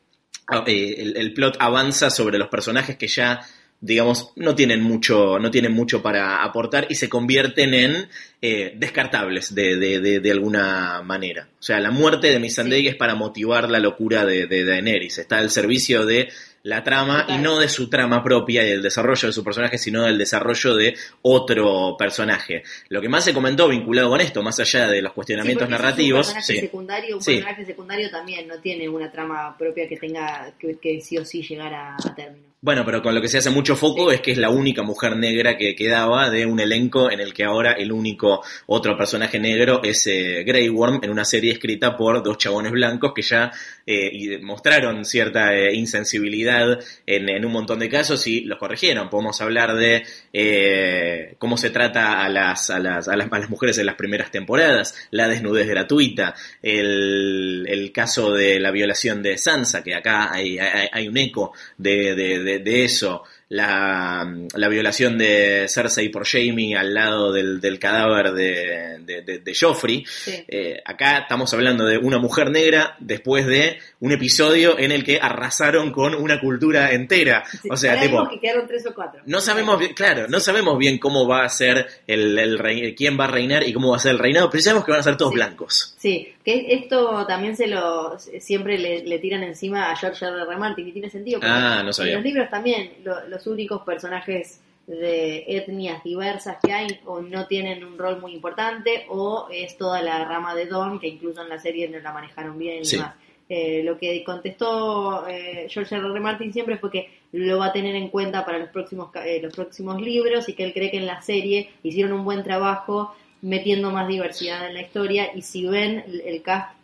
ah, 0.46 0.64
eh, 0.66 0.94
el, 0.96 1.16
el 1.18 1.34
plot 1.34 1.56
avanza 1.60 2.08
sobre 2.08 2.38
los 2.38 2.48
personajes 2.48 2.96
que 2.96 3.06
ya 3.06 3.42
digamos 3.80 4.32
no 4.36 4.54
tienen 4.54 4.82
mucho 4.82 5.38
no 5.38 5.50
tienen 5.50 5.72
mucho 5.72 6.02
para 6.02 6.42
aportar 6.42 6.86
y 6.88 6.96
se 6.96 7.08
convierten 7.08 7.74
en 7.74 8.08
eh, 8.42 8.72
descartables 8.76 9.54
de, 9.54 9.76
de, 9.76 10.00
de, 10.00 10.20
de 10.20 10.30
alguna 10.32 11.02
manera 11.02 11.48
o 11.58 11.62
sea 11.62 11.78
la 11.78 11.90
muerte 11.92 12.28
de 12.28 12.38
Missandei 12.40 12.82
Sí. 12.82 12.88
es 12.88 12.96
para 12.96 13.14
motivar 13.14 13.70
la 13.70 13.78
locura 13.78 14.24
de, 14.24 14.46
Daenerys 14.46 15.18
está 15.18 15.38
al 15.38 15.50
servicio 15.50 16.04
de 16.06 16.28
la 16.64 16.82
trama 16.82 17.20
Total. 17.22 17.38
y 17.38 17.42
no 17.42 17.58
de 17.60 17.68
su 17.68 17.88
trama 17.88 18.22
propia 18.22 18.66
y 18.66 18.70
el 18.70 18.82
desarrollo 18.82 19.28
de 19.28 19.32
su 19.32 19.44
personaje, 19.44 19.78
sino 19.78 20.02
del 20.04 20.18
desarrollo 20.18 20.74
de 20.74 20.96
otro 21.22 21.96
personaje. 21.96 22.62
Lo 22.88 23.00
que 23.00 23.08
más 23.08 23.24
se 23.24 23.32
comentó 23.32 23.68
vinculado 23.68 24.10
con 24.10 24.20
esto, 24.20 24.42
más 24.42 24.58
allá 24.60 24.88
de 24.88 25.00
los 25.00 25.12
cuestionamientos 25.12 25.66
Sí, 25.66 25.70
narrativos, 25.70 26.26
es 26.26 26.28
un 26.28 26.34
personaje 26.34 26.52
sí. 26.60 26.60
secundario, 26.66 27.16
un 27.16 27.24
personaje 27.24 27.64
secundario 27.64 28.10
también 28.10 28.48
no 28.48 28.58
tiene 28.58 28.88
una 28.88 29.10
trama 29.10 29.56
propia 29.56 29.88
que 29.88 29.96
tenga 29.96 30.52
que, 30.58 30.76
que 30.82 31.00
sí 31.00 31.16
o 31.16 31.24
sí 31.24 31.42
llegar 31.42 31.72
a, 31.72 31.94
a 31.94 32.14
término. 32.14 32.48
Bueno, 32.60 32.84
pero 32.84 33.00
con 33.02 33.14
lo 33.14 33.20
que 33.20 33.28
se 33.28 33.38
hace 33.38 33.50
mucho 33.50 33.76
foco 33.76 34.10
es 34.10 34.20
que 34.20 34.32
es 34.32 34.38
la 34.38 34.50
única 34.50 34.82
mujer 34.82 35.16
negra 35.16 35.56
que 35.56 35.76
quedaba 35.76 36.28
de 36.28 36.44
un 36.44 36.58
elenco 36.58 37.08
en 37.08 37.20
el 37.20 37.32
que 37.32 37.44
ahora 37.44 37.74
el 37.74 37.92
único 37.92 38.42
otro 38.66 38.96
personaje 38.96 39.38
negro 39.38 39.80
es 39.84 40.04
eh, 40.08 40.42
Grey 40.44 40.68
Worm 40.68 40.98
en 41.04 41.10
una 41.10 41.24
serie 41.24 41.52
escrita 41.52 41.96
por 41.96 42.20
dos 42.20 42.36
chabones 42.36 42.72
blancos 42.72 43.12
que 43.14 43.22
ya 43.22 43.52
eh, 43.86 44.10
y 44.12 44.38
mostraron 44.38 45.04
cierta 45.04 45.54
eh, 45.54 45.72
insensibilidad 45.72 46.80
en, 47.06 47.28
en 47.28 47.44
un 47.44 47.52
montón 47.52 47.78
de 47.78 47.88
casos 47.88 48.26
y 48.26 48.40
los 48.40 48.58
corrigieron. 48.58 49.08
Podemos 49.08 49.40
hablar 49.40 49.76
de 49.76 50.02
eh, 50.32 51.36
cómo 51.38 51.56
se 51.56 51.70
trata 51.70 52.24
a 52.24 52.28
las, 52.28 52.70
a, 52.70 52.80
las, 52.80 53.06
a, 53.06 53.14
las, 53.14 53.32
a 53.32 53.38
las 53.38 53.50
mujeres 53.50 53.78
en 53.78 53.86
las 53.86 53.94
primeras 53.94 54.32
temporadas, 54.32 54.96
la 55.12 55.28
desnudez 55.28 55.68
gratuita, 55.68 56.34
el, 56.60 57.66
el 57.68 57.92
caso 57.92 58.32
de 58.32 58.58
la 58.58 58.72
violación 58.72 59.22
de 59.22 59.38
Sansa, 59.38 59.84
que 59.84 59.94
acá 59.94 60.32
hay, 60.32 60.58
hay, 60.58 60.88
hay 60.92 61.06
un 61.06 61.16
eco 61.16 61.52
de, 61.76 62.16
de, 62.16 62.47
de, 62.48 62.58
de 62.60 62.84
eso, 62.84 63.22
la, 63.50 64.30
la, 64.54 64.68
violación 64.68 65.16
de 65.18 65.66
Cersei 65.68 66.08
por 66.10 66.26
Jamie 66.26 66.76
al 66.76 66.92
lado 66.94 67.32
del, 67.32 67.60
del 67.60 67.78
cadáver 67.78 68.32
de, 68.32 68.98
de, 69.42 69.52
Joffrey. 69.58 70.04
Sí. 70.06 70.44
Eh, 70.48 70.80
acá 70.84 71.18
estamos 71.20 71.52
hablando 71.54 71.84
de 71.86 71.96
una 71.98 72.18
mujer 72.18 72.50
negra 72.50 72.94
después 73.00 73.46
de 73.46 73.78
un 74.00 74.12
episodio 74.12 74.78
en 74.78 74.92
el 74.92 75.02
que 75.02 75.18
arrasaron 75.20 75.92
con 75.92 76.14
una 76.14 76.40
cultura 76.40 76.92
entera. 76.92 77.44
Sí, 77.50 77.68
O 77.70 77.76
sea, 77.76 77.94
tipo, 78.00 78.16
vimos 78.18 78.28
que 78.30 78.40
quedaron 78.40 78.66
tres 78.68 78.86
o 78.86 78.94
cuatro. 78.94 79.22
no 79.24 79.40
sabemos 79.40 79.78
bien, 79.78 79.94
claro, 79.94 80.26
no 80.28 80.40
sabemos 80.40 80.76
bien 80.78 80.98
cómo 80.98 81.26
va 81.26 81.44
a 81.44 81.48
ser 81.48 81.86
el, 82.06 82.38
el 82.38 82.58
rey- 82.58 82.94
quién 82.94 83.18
va 83.18 83.24
a 83.24 83.28
reinar 83.28 83.66
y 83.66 83.72
cómo 83.72 83.90
va 83.90 83.96
a 83.96 84.00
ser 84.00 84.12
el 84.12 84.18
reinado, 84.18 84.50
pero 84.50 84.62
sabemos 84.62 84.84
que 84.84 84.90
van 84.92 85.00
a 85.00 85.04
ser 85.04 85.16
todos 85.16 85.30
Sí. 85.32 85.36
blancos. 85.36 85.94
Sí, 85.98 86.34
que 86.48 86.74
esto 86.74 87.26
también 87.26 87.54
se 87.56 87.66
lo 87.66 88.18
siempre 88.18 88.78
le, 88.78 89.04
le 89.04 89.18
tiran 89.18 89.42
encima 89.42 89.90
a 89.90 89.96
George 89.96 90.24
R. 90.24 90.42
R. 90.42 90.56
Martin 90.56 90.88
y 90.88 90.92
tiene 90.92 91.10
sentido. 91.10 91.40
porque 91.40 91.52
Ah, 91.52 91.82
no 91.84 91.92
sabía. 91.92 92.12
En 92.12 92.18
los 92.18 92.24
libros 92.24 92.48
también 92.48 92.92
lo- 93.04 93.26
los 93.28 93.46
únicos 93.46 93.82
personajes 93.82 94.60
de 94.86 95.44
etnias 95.46 96.02
diversas 96.02 96.56
que 96.64 96.72
hay 96.72 96.86
o 97.04 97.20
no 97.20 97.46
tienen 97.46 97.84
un 97.84 97.98
rol 97.98 98.20
muy 98.20 98.32
importante 98.32 99.04
o 99.10 99.48
es 99.52 99.76
toda 99.76 100.00
la 100.00 100.24
rama 100.24 100.54
de 100.54 100.64
Don 100.64 100.98
que 100.98 101.08
incluso 101.08 101.42
en 101.42 101.50
la 101.50 101.58
serie 101.58 101.88
no 101.90 101.98
la 101.98 102.12
manejaron 102.12 102.56
bien 102.58 102.80
y 102.80 102.84
Sí. 102.86 102.96
demás. 102.96 103.14
Eh, 103.50 103.82
lo 103.82 103.96
que 103.98 104.22
contestó 104.24 105.26
eh, 105.26 105.66
George 105.70 105.94
R. 105.96 106.06
R. 106.06 106.20
Martin 106.20 106.52
siempre 106.52 106.78
fue 106.78 106.90
que 106.90 107.10
lo 107.32 107.58
va 107.58 107.66
a 107.66 107.72
tener 107.72 107.94
en 107.94 108.08
cuenta 108.08 108.44
para 108.44 108.58
los 108.58 108.70
próximos 108.70 109.10
eh, 109.24 109.40
los 109.42 109.54
próximos 109.54 110.00
libros 110.00 110.48
y 110.48 110.54
que 110.54 110.64
él 110.64 110.72
cree 110.72 110.90
que 110.90 110.98
en 110.98 111.06
la 111.06 111.20
serie 111.22 111.70
hicieron 111.82 112.12
un 112.12 112.24
buen 112.24 112.42
trabajo 112.42 113.14
metiendo 113.42 113.90
más 113.90 114.08
diversidad 114.08 114.66
en 114.66 114.74
la 114.74 114.82
historia 114.82 115.30
y 115.34 115.42
si 115.42 115.66
ven 115.66 116.04
el, 116.24 116.42
cast 116.42 116.77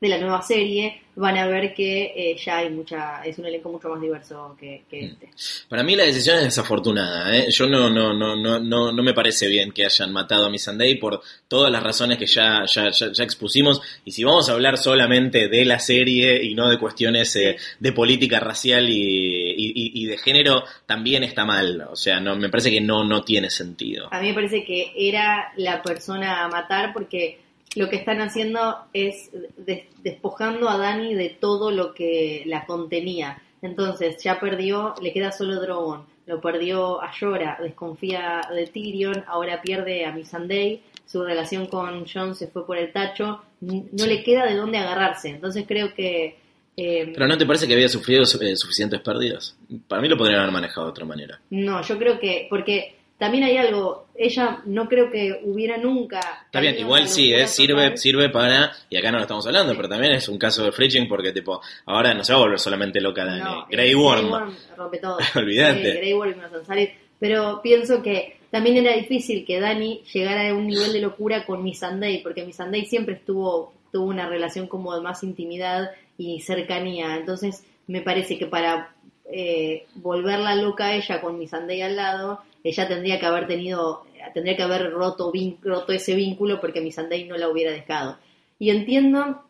de 0.00 0.08
la 0.08 0.18
nueva 0.18 0.42
serie 0.42 1.00
van 1.16 1.36
a 1.38 1.46
ver 1.46 1.72
que 1.72 2.12
eh, 2.16 2.36
ya 2.44 2.58
hay 2.58 2.68
mucha 2.70 3.22
es 3.24 3.38
un 3.38 3.46
elenco 3.46 3.70
mucho 3.70 3.88
más 3.88 4.00
diverso 4.00 4.56
que, 4.58 4.80
Mm. 4.84 4.90
que 4.90 5.04
este. 5.04 5.30
Para 5.68 5.82
mí 5.84 5.94
la 5.94 6.02
decisión 6.04 6.36
es 6.38 6.44
desafortunada. 6.44 7.34
¿eh? 7.36 7.46
Yo 7.50 7.66
no, 7.68 7.88
no, 7.88 8.12
no, 8.12 8.34
no, 8.34 8.58
no, 8.58 8.92
no 8.92 9.02
me 9.02 9.14
parece 9.14 9.46
bien 9.48 9.70
que 9.70 9.84
hayan 9.84 10.12
matado 10.12 10.46
a 10.46 10.50
Missandei 10.50 10.96
por 10.96 11.22
todas 11.48 11.70
las 11.70 11.82
razones 11.82 12.18
que 12.18 12.26
ya, 12.26 12.64
ya, 12.66 12.90
ya, 12.90 13.12
ya 13.12 13.24
expusimos. 13.24 13.80
Y 14.04 14.10
si 14.10 14.24
vamos 14.24 14.48
a 14.48 14.54
hablar 14.54 14.76
solamente 14.76 15.48
de 15.48 15.64
la 15.64 15.78
serie 15.78 16.42
y 16.42 16.54
no 16.54 16.68
de 16.68 16.78
cuestiones 16.78 17.34
eh, 17.36 17.56
de 17.78 17.92
política 17.92 18.40
racial 18.40 18.88
y, 18.90 18.94
y, 18.96 19.72
y- 19.74 20.02
y 20.02 20.06
de 20.06 20.18
género, 20.18 20.64
también 20.86 21.22
está 21.22 21.44
mal. 21.44 21.86
O 21.90 21.96
sea, 21.96 22.18
no, 22.18 22.34
me 22.36 22.48
parece 22.48 22.70
que 22.72 22.80
no, 22.80 23.04
no 23.04 23.22
tiene 23.22 23.48
sentido. 23.50 24.08
A 24.10 24.20
mí 24.20 24.28
me 24.28 24.34
parece 24.34 24.64
que 24.64 24.92
era 24.96 25.52
la 25.56 25.80
persona 25.82 26.44
a 26.44 26.48
matar 26.48 26.92
porque 26.92 27.38
lo 27.76 27.88
que 27.88 27.96
están 27.96 28.20
haciendo 28.20 28.76
es 28.92 29.30
des- 29.56 29.84
despojando 30.02 30.68
a 30.68 30.76
Dani 30.78 31.14
de 31.14 31.30
todo 31.30 31.70
lo 31.70 31.92
que 31.94 32.42
la 32.46 32.66
contenía. 32.66 33.38
Entonces 33.62 34.22
ya 34.22 34.38
perdió, 34.38 34.94
le 35.02 35.12
queda 35.12 35.32
solo 35.32 35.60
Drogon, 35.60 36.04
lo 36.26 36.40
perdió 36.40 37.02
a 37.02 37.10
Yora, 37.18 37.58
desconfía 37.62 38.42
de 38.54 38.66
Tyrion, 38.66 39.24
ahora 39.26 39.62
pierde 39.62 40.04
a 40.04 40.12
Missandei, 40.12 40.82
su 41.06 41.22
relación 41.24 41.66
con 41.66 42.06
Jon 42.06 42.34
se 42.34 42.48
fue 42.48 42.66
por 42.66 42.76
el 42.78 42.92
tacho, 42.92 43.40
no 43.60 44.06
le 44.06 44.22
queda 44.22 44.44
de 44.46 44.54
dónde 44.56 44.78
agarrarse. 44.78 45.30
Entonces 45.30 45.64
creo 45.66 45.94
que... 45.94 46.36
eh, 46.76 47.12
Pero 47.14 47.26
¿no 47.26 47.38
te 47.38 47.46
parece 47.46 47.66
que 47.66 47.74
había 47.74 47.88
sufrido 47.88 48.22
eh, 48.22 48.56
suficientes 48.56 49.00
pérdidas? 49.00 49.56
Para 49.88 50.02
mí 50.02 50.08
lo 50.08 50.16
podrían 50.16 50.40
haber 50.40 50.52
manejado 50.52 50.86
de 50.86 50.90
otra 50.90 51.04
manera. 51.06 51.40
No, 51.50 51.80
yo 51.82 51.96
creo 51.98 52.18
que, 52.18 52.46
porque 52.50 52.96
también 53.18 53.44
hay 53.44 53.56
algo, 53.56 54.08
ella 54.14 54.62
no 54.66 54.88
creo 54.88 55.10
que 55.10 55.40
hubiera 55.44 55.76
nunca... 55.78 56.20
Está 56.46 56.60
bien, 56.60 56.78
igual 56.78 57.08
sí, 57.08 57.32
eh, 57.32 57.46
sirve, 57.46 57.96
sirve 57.96 58.28
para, 58.28 58.72
y 58.90 58.96
acá 58.96 59.10
no 59.10 59.18
lo 59.18 59.22
estamos 59.22 59.46
hablando, 59.46 59.74
pero 59.76 59.88
también 59.88 60.12
es 60.12 60.28
un 60.28 60.38
caso 60.38 60.64
de 60.64 60.72
fridging 60.72 61.08
porque 61.08 61.32
tipo, 61.32 61.60
ahora 61.86 62.12
no 62.12 62.24
se 62.24 62.32
va 62.32 62.38
a 62.38 62.42
volver 62.42 62.58
solamente 62.58 63.00
loca 63.00 63.24
Dani. 63.24 63.42
No, 63.42 63.66
Grey 63.70 63.92
eh, 63.92 63.94
Worm. 63.94 64.56
rompe 64.76 64.98
todo. 64.98 65.18
Olvídate. 65.36 65.94
Grey 65.96 66.12
Worm 66.12 66.40
Ansari. 66.40 66.90
Pero 67.18 67.60
pienso 67.62 68.02
que 68.02 68.38
también 68.50 68.76
era 68.78 68.94
difícil 68.94 69.44
que 69.44 69.60
Dani 69.60 70.02
llegara 70.12 70.50
a 70.50 70.54
un 70.54 70.66
nivel 70.66 70.92
de 70.92 71.00
locura 71.00 71.46
con 71.46 71.62
Missandei, 71.62 72.22
porque 72.22 72.44
Missandei 72.44 72.84
siempre 72.86 73.14
estuvo 73.14 73.72
tuvo 73.94 74.06
una 74.06 74.28
relación 74.28 74.66
como 74.66 74.92
de 74.92 75.00
más 75.00 75.22
intimidad 75.22 75.92
y 76.18 76.40
cercanía. 76.40 77.14
Entonces, 77.14 77.64
me 77.86 78.00
parece 78.00 78.36
que 78.36 78.46
para 78.46 78.92
eh, 79.30 79.86
volverla 79.94 80.56
loca 80.56 80.86
a 80.86 80.94
ella 80.96 81.20
con 81.20 81.38
Missandei 81.38 81.80
al 81.80 81.94
lado, 81.94 82.40
ella 82.64 82.88
tendría 82.88 83.20
que 83.20 83.26
haber 83.26 83.46
tenido, 83.46 84.04
tendría 84.32 84.56
que 84.56 84.62
haber 84.64 84.90
roto, 84.90 85.30
vin- 85.30 85.58
roto 85.62 85.92
ese 85.92 86.14
vínculo 86.16 86.60
porque 86.60 86.80
Missandei 86.80 87.24
no 87.24 87.36
la 87.36 87.48
hubiera 87.48 87.70
dejado. 87.70 88.16
Y 88.58 88.70
entiendo 88.70 89.42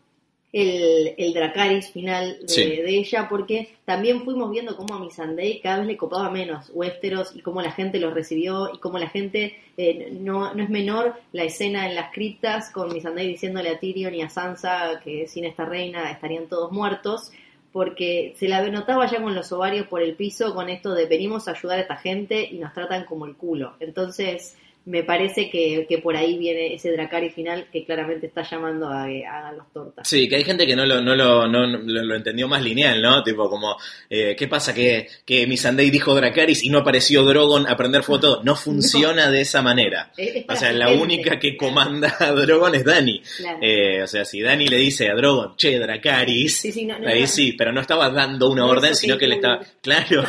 el, 0.53 1.15
el 1.19 1.33
Dracaris 1.35 1.91
final 1.91 2.39
de, 2.43 2.49
Sí. 2.49 2.65
de 2.65 2.89
ella, 2.99 3.29
porque 3.29 3.71
también 3.85 4.25
fuimos 4.25 4.51
viendo 4.53 4.77
cómo 4.77 4.95
a 4.95 5.01
Missandei 5.01 5.61
cada 5.61 5.79
vez 5.79 5.87
le 5.89 5.97
copaba 5.97 6.31
menos 6.31 6.71
Westeros 6.73 7.35
y 7.35 7.41
cómo 7.41 7.61
la 7.61 7.73
gente 7.73 7.99
los 7.99 8.15
recibió 8.15 8.71
y 8.73 8.79
cómo 8.79 8.99
la 8.99 9.09
gente, 9.09 9.59
eh, 9.77 10.11
no, 10.13 10.55
no 10.55 10.63
es 10.63 10.71
menor 10.71 11.15
la 11.33 11.43
escena 11.45 11.89
en 11.89 11.97
las 11.97 12.13
criptas 12.13 12.71
con 12.71 12.93
Missandei 12.93 13.27
diciéndole 13.27 13.71
a 13.71 13.81
Tyrion 13.81 14.15
y 14.15 14.23
a 14.23 14.29
Sansa 14.29 15.01
que 15.03 15.27
sin 15.27 15.45
esta 15.45 15.65
reina 15.65 16.11
estarían 16.13 16.47
todos 16.49 16.71
muertos, 16.71 17.33
porque 17.75 18.37
se 18.39 18.47
la 18.47 18.65
notaba 18.71 19.11
ya 19.11 19.21
con 19.21 19.35
los 19.35 19.51
ovarios 19.51 19.89
por 19.89 20.01
el 20.01 20.15
piso 20.15 20.55
con 20.55 20.69
esto 20.69 20.95
de 20.95 21.07
venimos 21.07 21.49
a 21.49 21.51
ayudar 21.51 21.79
a 21.79 21.83
esta 21.83 21.97
gente 21.97 22.49
y 22.49 22.59
nos 22.61 22.73
tratan 22.73 23.05
como 23.05 23.27
el 23.27 23.35
culo. 23.35 23.75
Entonces 23.81 24.57
me 24.87 25.03
parece 25.03 25.49
que, 25.51 25.87
que 25.89 25.99
por 25.99 26.17
ahí 26.17 26.37
viene 26.39 26.75
ese 26.75 26.91
Dracari 26.93 27.31
final 27.31 27.67
que 27.73 27.85
claramente 27.85 28.27
está 28.27 28.43
llamando 28.43 28.89
a 28.89 29.07
que 29.07 29.25
hagan 29.27 29.57
los 29.57 29.73
tortas. 29.73 30.07
Sí, 30.09 30.29
que 30.29 30.37
hay 30.37 30.45
gente 30.45 30.67
que 30.67 30.77
no 30.77 30.85
lo, 30.85 31.01
no 31.01 31.15
lo, 31.15 31.47
no, 31.49 31.67
no- 31.67 31.79
lo, 31.79 32.03
lo 32.05 32.15
entendió 32.17 32.49
más 32.49 32.63
lineal, 32.63 33.01
¿no? 33.01 33.23
Tipo 33.23 33.49
como, 33.49 33.77
eh, 34.11 34.35
¿qué 34.39 34.47
pasa 34.47 34.75
que, 34.75 35.07
que 35.25 35.47
Missandei 35.47 35.91
dijo 35.91 36.15
Dracaris 36.15 36.63
y 36.65 36.69
no 36.71 36.79
apareció 36.81 37.23
Drogon 37.25 37.67
a 37.67 37.77
prender 37.77 38.03
fuego 38.03 38.21
todo? 38.21 38.43
No 38.45 38.55
funciona 38.57 39.31
de 39.31 39.41
esa 39.41 39.63
manera. 39.63 40.13
Es- 40.17 40.37
es 40.37 40.45
O 40.49 40.57
sea, 40.57 40.73
la 40.73 40.89
gente. 40.89 41.03
única 41.03 41.39
que 41.39 41.57
comanda 41.57 42.15
a 42.21 42.33
Drogon 42.33 42.75
es 42.75 42.85
Dani. 42.85 43.23
Claro. 43.39 43.59
Eh, 43.63 44.03
o 44.03 44.07
sea, 44.07 44.25
si 44.25 44.41
Dani 44.43 44.69
le 44.69 44.77
dice 44.77 45.09
a 45.09 45.15
Drogon, 45.15 45.57
che, 45.57 45.79
Dracaris, 45.79 46.59
Sí, 46.61 46.73
sí, 46.73 46.85
no, 46.85 46.99
no, 46.99 47.09
ahí 47.09 47.27
sí, 47.27 47.53
pero 47.55 47.73
no 47.73 47.81
estaba 47.81 48.11
dando 48.11 48.51
una 48.51 48.67
orden, 48.67 48.95
sino 48.95 49.17
que 49.17 49.27
le 49.29 49.37
estaba, 49.37 49.61
claro, 49.81 50.25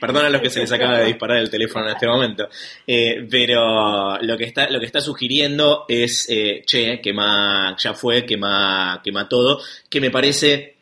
Perdón 0.00 0.24
a 0.26 0.30
los 0.30 0.40
que 0.40 0.50
se 0.50 0.60
les 0.60 0.72
acaba 0.72 0.98
de 1.00 1.06
disparar 1.06 1.38
el 1.38 1.50
teléfono 1.50 1.86
en 1.86 1.92
este 1.94 2.06
momento. 2.06 2.48
Eh, 2.86 3.09
pero 3.30 4.20
lo 4.20 4.36
que 4.36 4.44
está, 4.44 4.68
lo 4.70 4.80
que 4.80 4.86
está 4.86 5.00
sugiriendo 5.00 5.84
es, 5.88 6.28
eh, 6.28 6.62
che, 6.66 7.00
quema, 7.00 7.76
ya 7.78 7.94
fue, 7.94 8.24
quema, 8.24 9.00
quema 9.02 9.28
todo, 9.28 9.60
que 9.88 10.00
me 10.00 10.10
parece 10.10 10.76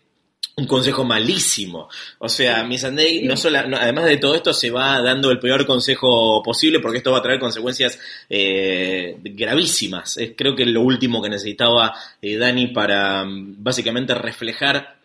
un 0.58 0.66
consejo 0.66 1.04
malísimo. 1.04 1.88
O 2.18 2.28
sea, 2.28 2.64
Missandei, 2.64 3.22
no 3.22 3.36
sola, 3.36 3.62
no, 3.66 3.76
además 3.76 4.06
de 4.06 4.16
todo 4.16 4.34
esto, 4.34 4.52
se 4.52 4.70
va 4.70 5.00
dando 5.00 5.30
el 5.30 5.38
peor 5.38 5.64
consejo 5.64 6.42
posible 6.42 6.80
porque 6.80 6.98
esto 6.98 7.12
va 7.12 7.18
a 7.18 7.22
traer 7.22 7.38
consecuencias 7.38 7.98
eh, 8.28 9.16
gravísimas. 9.22 10.16
Es 10.16 10.32
creo 10.36 10.56
que 10.56 10.66
lo 10.66 10.82
último 10.82 11.22
que 11.22 11.30
necesitaba 11.30 11.94
eh, 12.20 12.36
Dani 12.36 12.68
para 12.68 13.24
mm, 13.24 13.62
básicamente 13.62 14.14
reflejar 14.14 14.97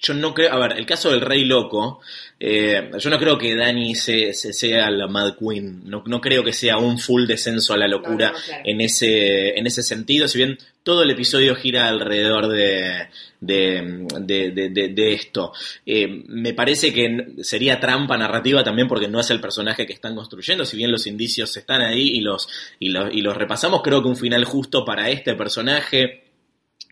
yo 0.00 0.14
no 0.14 0.32
creo, 0.32 0.52
a 0.52 0.58
ver, 0.58 0.78
el 0.78 0.86
caso 0.86 1.10
del 1.10 1.20
Rey 1.20 1.44
Loco, 1.44 2.00
eh, 2.38 2.90
yo 2.98 3.10
no 3.10 3.18
creo 3.18 3.36
que 3.36 3.56
Dani 3.56 3.94
se, 3.96 4.32
se- 4.32 4.52
sea 4.52 4.90
la 4.90 5.08
Mad 5.08 5.34
Queen, 5.36 5.82
no, 5.86 6.04
no 6.06 6.20
creo 6.20 6.44
que 6.44 6.52
sea 6.52 6.78
un 6.78 6.98
full 6.98 7.26
descenso 7.26 7.74
a 7.74 7.76
la 7.76 7.88
locura 7.88 8.28
No, 8.30 8.38
no, 8.38 8.44
claro. 8.44 8.62
en, 8.64 8.80
ese, 8.80 9.58
en 9.58 9.66
ese 9.66 9.82
sentido, 9.82 10.28
si 10.28 10.38
bien 10.38 10.56
todo 10.84 11.02
el 11.02 11.10
episodio 11.10 11.54
gira 11.56 11.88
alrededor 11.88 12.46
de, 12.48 13.08
de, 13.40 14.06
de- 14.20 14.50
de- 14.52 14.70
de- 14.70 14.88
de 14.88 15.12
esto. 15.14 15.52
Eh, 15.84 16.06
me 16.28 16.54
parece 16.54 16.92
que 16.92 17.34
sería 17.42 17.80
trampa 17.80 18.16
narrativa 18.16 18.62
también 18.62 18.86
porque 18.88 19.08
no 19.08 19.18
es 19.20 19.30
el 19.30 19.40
personaje 19.40 19.84
que 19.84 19.92
están 19.92 20.14
construyendo, 20.14 20.64
si 20.64 20.76
bien 20.76 20.92
los 20.92 21.06
indicios 21.08 21.56
están 21.56 21.80
ahí 21.82 22.08
y 22.16 22.20
los, 22.20 22.48
y 22.78 22.90
los, 22.90 23.12
y 23.12 23.20
los 23.20 23.36
repasamos, 23.36 23.82
creo 23.82 24.00
que 24.00 24.08
un 24.08 24.16
final 24.16 24.44
justo 24.44 24.84
para 24.84 25.10
este 25.10 25.34
personaje 25.34 26.22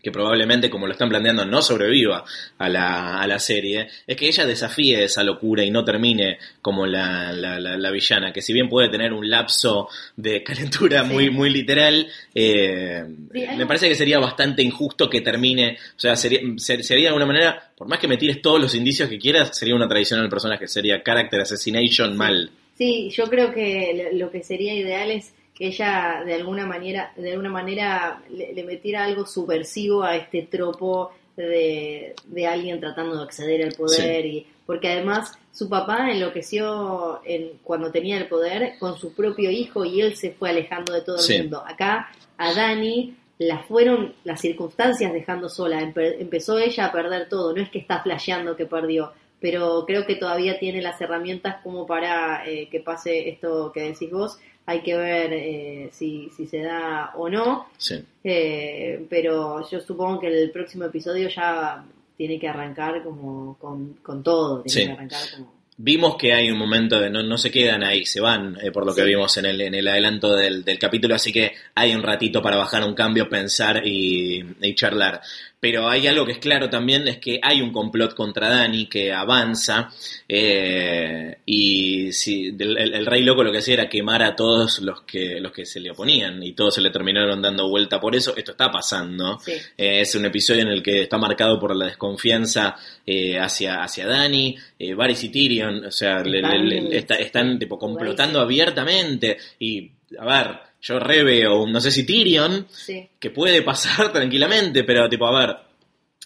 que 0.01 0.11
probablemente, 0.11 0.69
como 0.69 0.85
lo 0.87 0.93
están 0.93 1.09
planteando, 1.09 1.43
no 1.45 1.61
sobreviva 1.61 2.23
a 2.59 2.69
la, 2.69 3.19
a 3.19 3.27
la 3.27 3.39
serie, 3.39 3.87
es 4.05 4.15
que 4.15 4.27
ella 4.27 4.45
desafíe 4.45 5.03
esa 5.03 5.23
locura 5.23 5.63
y 5.65 5.71
no 5.71 5.83
termine 5.83 6.37
como 6.61 6.85
la, 6.85 7.33
la, 7.33 7.59
la- 7.59 7.75
la 7.77 7.91
villana, 7.91 8.31
que 8.31 8.41
si 8.41 8.53
bien 8.53 8.69
puede 8.69 8.89
tener 8.89 9.11
un 9.11 9.29
lapso 9.29 9.89
de 10.15 10.43
calentura 10.45 11.03
Sí. 11.03 11.13
muy, 11.13 11.29
muy 11.29 11.49
literal, 11.49 12.07
eh, 12.33 13.03
Sí, 13.33 13.43
me 13.57 13.65
parece 13.65 13.89
que 13.89 13.95
sería 13.95 14.19
bastante 14.19 14.61
injusto 14.61 15.09
que 15.09 15.21
termine, 15.21 15.77
o 15.95 15.99
sea, 15.99 16.15
sería, 16.15 16.39
ser- 16.57 16.83
sería 16.83 17.05
de 17.05 17.07
alguna 17.09 17.25
manera, 17.25 17.71
por 17.75 17.87
más 17.87 17.99
que 17.99 18.07
me 18.07 18.17
tires 18.17 18.41
todos 18.41 18.61
los 18.61 18.75
indicios 18.75 19.09
que 19.09 19.17
quieras, 19.19 19.57
sería 19.57 19.75
una 19.75 19.87
tradición 19.87 20.19
al 20.19 20.29
personaje, 20.29 20.67
sería 20.67 21.01
character 21.03 21.41
assassination 21.41 22.15
mal. 22.15 22.49
Sí, 22.77 23.09
yo 23.11 23.25
creo 23.25 23.51
que 23.51 24.11
lo 24.13 24.29
que 24.29 24.43
sería 24.43 24.73
ideal 24.75 25.09
es 25.11 25.33
que 25.57 25.67
ella 25.67 26.21
de 26.25 26.35
alguna 26.35 26.65
manera, 26.65 27.11
de 27.15 27.31
alguna 27.31 27.49
manera 27.49 28.21
le, 28.29 28.53
le 28.53 28.63
metiera 28.63 29.03
algo 29.05 29.25
subversivo 29.25 30.03
a 30.03 30.15
este 30.15 30.43
tropo 30.43 31.11
de, 31.35 32.13
de 32.25 32.47
alguien 32.47 32.79
tratando 32.79 33.17
de 33.17 33.23
acceder 33.23 33.63
al 33.63 33.73
poder 33.73 34.25
y 34.25 34.47
porque 34.65 34.89
además 34.89 35.31
su 35.51 35.69
papá 35.69 36.11
enloqueció 36.11 37.21
en, 37.25 37.51
cuando 37.63 37.91
tenía 37.91 38.17
el 38.17 38.27
poder 38.27 38.73
con 38.79 38.97
su 38.97 39.13
propio 39.13 39.49
hijo 39.51 39.85
y 39.85 40.01
él 40.01 40.15
se 40.15 40.31
fue 40.31 40.49
alejando 40.49 40.93
de 40.93 41.01
todo 41.01 41.17
el 41.17 41.21
mundo. 41.43 41.63
Acá 41.65 42.11
a 42.37 42.53
Dani 42.53 43.15
la 43.39 43.59
fueron 43.59 44.13
las 44.23 44.41
circunstancias 44.41 45.13
dejando 45.13 45.47
sola, 45.49 45.81
Empe- 45.81 46.17
empezó 46.19 46.57
ella 46.57 46.85
a 46.87 46.91
perder 46.91 47.29
todo, 47.29 47.53
no 47.53 47.61
es 47.61 47.69
que 47.69 47.79
está 47.79 48.01
flasheando 48.01 48.55
que 48.55 48.65
perdió, 48.65 49.11
pero 49.39 49.83
creo 49.85 50.05
que 50.07 50.15
todavía 50.15 50.57
tiene 50.59 50.81
las 50.81 50.99
herramientas 50.99 51.57
como 51.63 51.85
para 51.85 52.47
eh, 52.47 52.67
que 52.69 52.79
pase 52.79 53.29
esto 53.29 53.71
que 53.71 53.81
decís 53.81 54.09
vos. 54.11 54.37
Hay 54.67 54.81
que 54.81 54.95
ver 54.95 55.33
eh, 55.33 55.89
si, 55.91 56.29
si 56.35 56.45
se 56.45 56.59
da 56.61 57.11
o 57.15 57.27
no, 57.29 57.67
Sí. 57.77 57.95
eh, 58.23 59.05
pero 59.09 59.67
yo 59.69 59.79
supongo 59.79 60.19
que 60.19 60.27
el 60.27 60.51
próximo 60.51 60.85
episodio 60.85 61.29
ya 61.29 61.83
tiene 62.17 62.37
que 62.39 62.47
arrancar 62.47 63.01
como 63.03 63.57
con, 63.57 63.93
con 64.03 64.21
todo, 64.21 64.61
tiene 64.61 64.81
Sí. 64.81 64.85
que 64.87 64.91
arrancar 64.93 65.19
como... 65.35 65.57
Vimos 65.79 66.15
que 66.17 66.33
hay 66.33 66.49
un 66.49 66.57
momento 66.57 66.99
de 66.99 67.09
no, 67.11 67.21
no 67.21 67.37
se 67.37 67.51
quedan 67.51 67.83
ahí, 67.83 68.03
se 68.03 68.19
van, 68.19 68.57
eh, 68.63 68.71
por 68.71 68.83
lo 68.83 68.95
que 68.95 69.03
vimos 69.03 69.37
en 69.37 69.45
el, 69.45 69.61
en 69.61 69.75
el 69.75 69.87
adelanto 69.87 70.35
del, 70.35 70.63
del 70.65 70.79
capítulo, 70.79 71.13
así 71.13 71.31
que 71.31 71.51
hay 71.75 71.93
un 71.93 72.01
ratito 72.01 72.41
para 72.41 72.57
bajar 72.57 72.83
un 72.83 72.95
cambio, 72.95 73.29
pensar 73.29 73.85
y, 73.85 74.43
y 74.59 74.73
charlar. 74.75 75.21
Pero 75.59 75.89
hay 75.89 76.05
algo 76.05 76.23
que 76.25 76.33
es 76.33 76.37
claro 76.37 76.69
también, 76.69 77.07
es 77.07 77.17
que 77.17 77.39
hay 77.41 77.61
un 77.61 77.71
complot 77.71 78.13
contra 78.13 78.47
Dani 78.47 78.85
que 78.85 79.11
avanza 79.11 79.89
eh, 80.27 81.37
y 81.47 82.11
si, 82.13 82.47
el, 82.59 82.77
el 82.77 83.05
rey 83.05 83.23
loco 83.23 83.43
lo 83.43 83.51
que 83.51 83.57
hacía 83.57 83.73
era 83.75 83.89
quemar 83.89 84.21
a 84.21 84.35
todos 84.35 84.79
los 84.79 85.01
que, 85.01 85.39
los 85.39 85.51
que 85.51 85.65
se 85.65 85.79
le 85.79 85.91
oponían 85.91 86.43
y 86.43 86.53
todos 86.53 86.75
se 86.75 86.81
le 86.81 86.91
terminaron 86.91 87.41
dando 87.41 87.67
vuelta 87.69 87.99
por 87.99 88.15
eso. 88.15 88.35
Esto 88.37 88.51
está 88.51 88.69
pasando. 88.69 89.39
Sí. 89.39 89.53
Eh, 89.77 90.01
es 90.01 90.13
un 90.15 90.25
episodio 90.25 90.61
en 90.61 90.67
el 90.69 90.83
que 90.83 91.01
está 91.01 91.17
marcado 91.17 91.59
por 91.59 91.75
la 91.75 91.85
desconfianza 91.87 92.75
eh, 93.05 93.37
hacia, 93.39 93.81
hacia 93.83 94.05
Dani, 94.07 94.55
eh, 94.77 94.93
Varys 94.93 95.23
y 95.23 95.29
Tyrion, 95.29 95.85
o 95.85 95.91
sea, 95.91 96.19
le- 96.23 96.41
le- 96.41 96.59
le- 96.59 96.77
Están- 96.77 96.93
está- 96.93 97.15
están 97.15 97.59
tipo 97.59 97.79
complotando 97.79 98.39
abiertamente 98.39 99.37
y, 99.59 99.89
a 100.19 100.25
ver, 100.25 100.57
yo 100.81 100.99
re 100.99 101.23
veo, 101.23 101.63
un- 101.63 101.71
no 101.71 101.81
sé 101.81 101.91
si 101.91 102.05
Tyrion, 102.05 102.67
Sí, 102.69 103.07
que 103.19 103.29
puede 103.31 103.61
pasar 103.61 104.11
tranquilamente, 104.13 104.83
pero 104.83 105.09
tipo, 105.09 105.25
a 105.27 105.39
ver, 105.39 105.55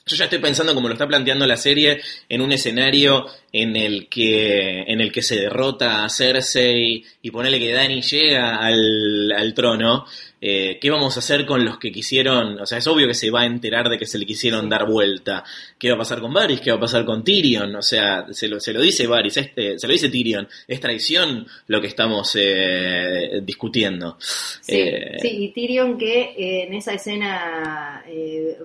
yo 0.06 0.16
ya 0.16 0.24
estoy 0.26 0.40
pensando 0.40 0.74
como 0.74 0.88
lo 0.88 0.94
está 0.96 1.08
planteando 1.08 1.46
la 1.46 1.56
serie 1.56 2.02
en 2.28 2.42
un 2.42 2.52
escenario 2.52 3.28
en 3.52 3.76
el 3.76 4.10
que 4.10 4.82
en 4.88 5.00
el 5.00 5.12
que 5.12 5.22
se 5.22 5.40
derrota 5.40 6.04
a 6.04 6.10
Cersei 6.10 7.04
y 7.22 7.32
ponerle 7.32 7.60
que 7.60 7.72
Dani 7.72 8.02
llega 8.02 8.58
al, 8.58 9.32
al 9.38 9.54
trono, 9.54 10.06
eh, 10.44 10.80
¿qué 10.82 10.90
vamos 10.90 11.16
a 11.16 11.20
hacer 11.20 11.46
con 11.46 11.64
los 11.64 11.78
que 11.78 11.92
quisieron? 11.92 12.60
O 12.60 12.66
sea, 12.66 12.80
es 12.80 12.88
obvio 12.88 13.08
que 13.08 13.14
se 13.14 13.30
va 13.30 13.42
a 13.42 13.46
enterar 13.46 13.90
de 13.90 14.00
que 14.00 14.08
se 14.08 14.18
le 14.18 14.26
quisieron 14.26 14.68
dar 14.68 14.88
vuelta. 14.88 15.44
¿Qué 15.78 15.90
va 15.90 15.96
a 15.96 16.00
pasar 16.00 16.20
con 16.20 16.34
Varys? 16.34 16.60
¿Qué 16.60 16.72
va 16.72 16.78
a 16.78 16.82
pasar 16.82 17.06
con 17.06 17.24
Tyrion? 17.24 17.76
O 17.76 17.82
sea, 17.84 18.26
se 18.32 18.48
lo, 18.48 18.60
se 18.60 18.74
lo 18.74 18.82
dice 18.82 19.06
Varys, 19.06 19.38
este, 19.38 19.78
se 19.78 19.86
lo 19.88 19.94
dice 19.94 20.10
Tyrion. 20.10 20.48
Es 20.68 20.80
traición 20.80 21.46
lo 21.68 21.80
que 21.80 21.88
estamos 21.88 22.36
eh, 22.40 23.40
discutiendo. 23.44 24.18
sí, 24.20 24.80
Eh, 24.80 25.18
sí, 25.22 25.30
y 25.30 25.50
Tyrion 25.50 25.98
que 25.98 26.22
eh, 26.22 26.64
en 26.64 26.74
esa 26.74 26.94
escena 26.94 28.04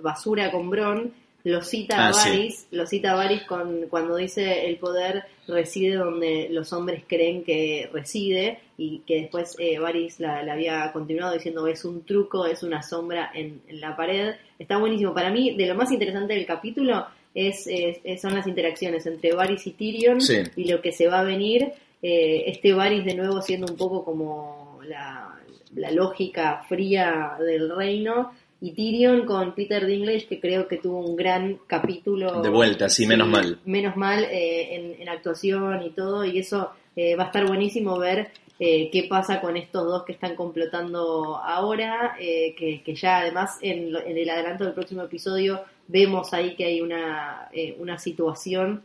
basura 0.03 0.51
con 0.51 0.71
Bron 0.71 1.26
lo 1.49 1.63
cita 1.63 2.07
Ah, 2.07 2.09
a 2.09 2.13
sí. 2.13 2.29
Varys, 2.29 2.67
lo 2.73 2.87
cita 2.87 3.13
a 3.13 3.15
Varys 3.15 3.43
con, 3.45 3.87
cuando 3.89 4.17
dice 4.17 4.67
el 4.67 4.77
poder 4.79 5.25
reside 5.47 5.95
donde 5.95 6.49
los 6.51 6.73
hombres 6.73 7.05
creen 7.07 7.45
que 7.45 7.89
reside 7.93 8.59
y 8.77 8.99
que 9.07 9.21
después 9.23 9.55
eh, 9.61 9.79
Varys 9.79 10.19
la, 10.19 10.43
la 10.43 10.55
había 10.55 10.91
continuado 10.93 11.35
diciendo 11.35 11.67
es 11.69 11.85
un 11.85 12.05
truco, 12.05 12.47
es 12.47 12.63
una 12.65 12.83
sombra 12.83 13.31
en, 13.33 13.61
en 13.69 13.81
la 13.81 13.97
pared. 13.97 14.35
Está 14.59 14.77
buenísimo. 14.79 15.15
Para 15.15 15.31
mí, 15.31 15.55
de 15.57 15.67
lo 15.67 15.77
más 15.77 15.93
interesante 15.93 16.35
del 16.35 16.47
capítulo 16.47 17.07
es, 17.33 17.67
es- 17.69 17.99
es- 18.03 18.21
son 18.21 18.35
las 18.35 18.47
interacciones 18.49 19.07
entre 19.07 19.33
Varys 19.35 19.67
y 19.69 19.71
Tyrion 19.73 20.21
Sí. 20.21 20.39
y 20.57 20.65
lo 20.71 20.81
que 20.83 20.91
se 20.93 21.07
va 21.07 21.21
a 21.21 21.25
venir. 21.25 21.73
Eh, 22.03 22.43
este 22.49 22.73
Varys 22.75 23.05
de 23.05 23.15
nuevo 23.15 23.41
siendo 23.41 23.67
un 23.71 23.77
poco 23.79 24.05
como 24.05 24.81
la, 24.87 25.33
la 25.77 25.91
lógica 25.93 26.65
fría 26.69 27.37
del 27.39 27.75
reino 27.75 28.33
y 28.61 28.73
Tyrion 28.73 29.27
con 29.27 29.55
Peter 29.55 29.85
Dinklage 29.87 30.27
que 30.27 30.41
creo 30.41 30.67
que 30.69 30.79
tuvo 30.79 31.01
un 31.01 31.15
gran 31.17 31.59
capítulo 31.67 32.41
De 32.43 32.49
vuelta, 32.49 32.89
sí, 32.89 33.07
menos 33.07 33.29
mal. 33.29 33.59
menos 33.65 33.97
mal 33.97 34.25
eh, 34.25 34.75
en, 34.77 35.03
en 35.03 35.09
actuación 35.09 35.83
y 35.83 35.91
todo 35.91 36.25
y 36.25 36.39
eso 36.39 36.71
eh, 36.97 37.15
va 37.17 37.25
a 37.25 37.27
estar 37.27 37.47
buenísimo 37.47 37.99
ver 37.99 38.31
eh, 38.59 38.89
qué 38.91 39.03
pasa 39.05 39.43
con 39.43 39.59
estos 39.59 39.85
dos 39.85 40.05
que 40.05 40.13
están 40.13 40.35
complotando 40.35 41.37
ahora 41.37 42.17
eh, 42.19 42.55
que, 42.57 42.83
que 42.83 42.95
ya 42.95 43.19
además 43.19 43.59
en, 43.61 43.93
lo- 43.93 44.01
en 44.01 44.17
el 44.17 44.31
adelanto 44.31 44.65
del 44.65 44.73
próximo 44.73 45.03
episodio 45.03 45.61
vemos 45.89 46.33
ahí 46.33 46.57
que 46.57 46.65
hay 46.65 46.81
una, 46.81 47.49
eh, 47.53 47.77
una 47.79 47.99
situación 47.99 48.83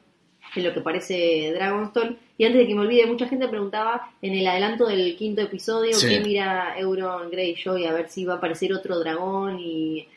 en 0.55 0.63
lo 0.63 0.73
que 0.73 0.81
parece 0.81 1.51
Dragonstone. 1.53 2.17
Y 2.37 2.45
antes 2.45 2.61
de 2.61 2.67
que 2.67 2.75
me 2.75 2.81
olvide, 2.81 3.05
mucha 3.05 3.27
gente 3.27 3.47
preguntaba 3.47 4.09
en 4.21 4.33
el 4.33 4.45
adelanto 4.47 4.85
del 4.87 5.15
quinto 5.15 5.41
episodio 5.41 5.93
Sí. 5.93 6.09
qué 6.09 6.19
mira 6.19 6.75
Euron 6.77 7.29
Greyjoy, 7.29 7.85
a 7.85 7.93
ver 7.93 8.09
si 8.09 8.25
va 8.25 8.33
a 8.33 8.37
aparecer 8.37 8.73
otro 8.73 8.99
dragón 8.99 9.59
y 9.59 10.07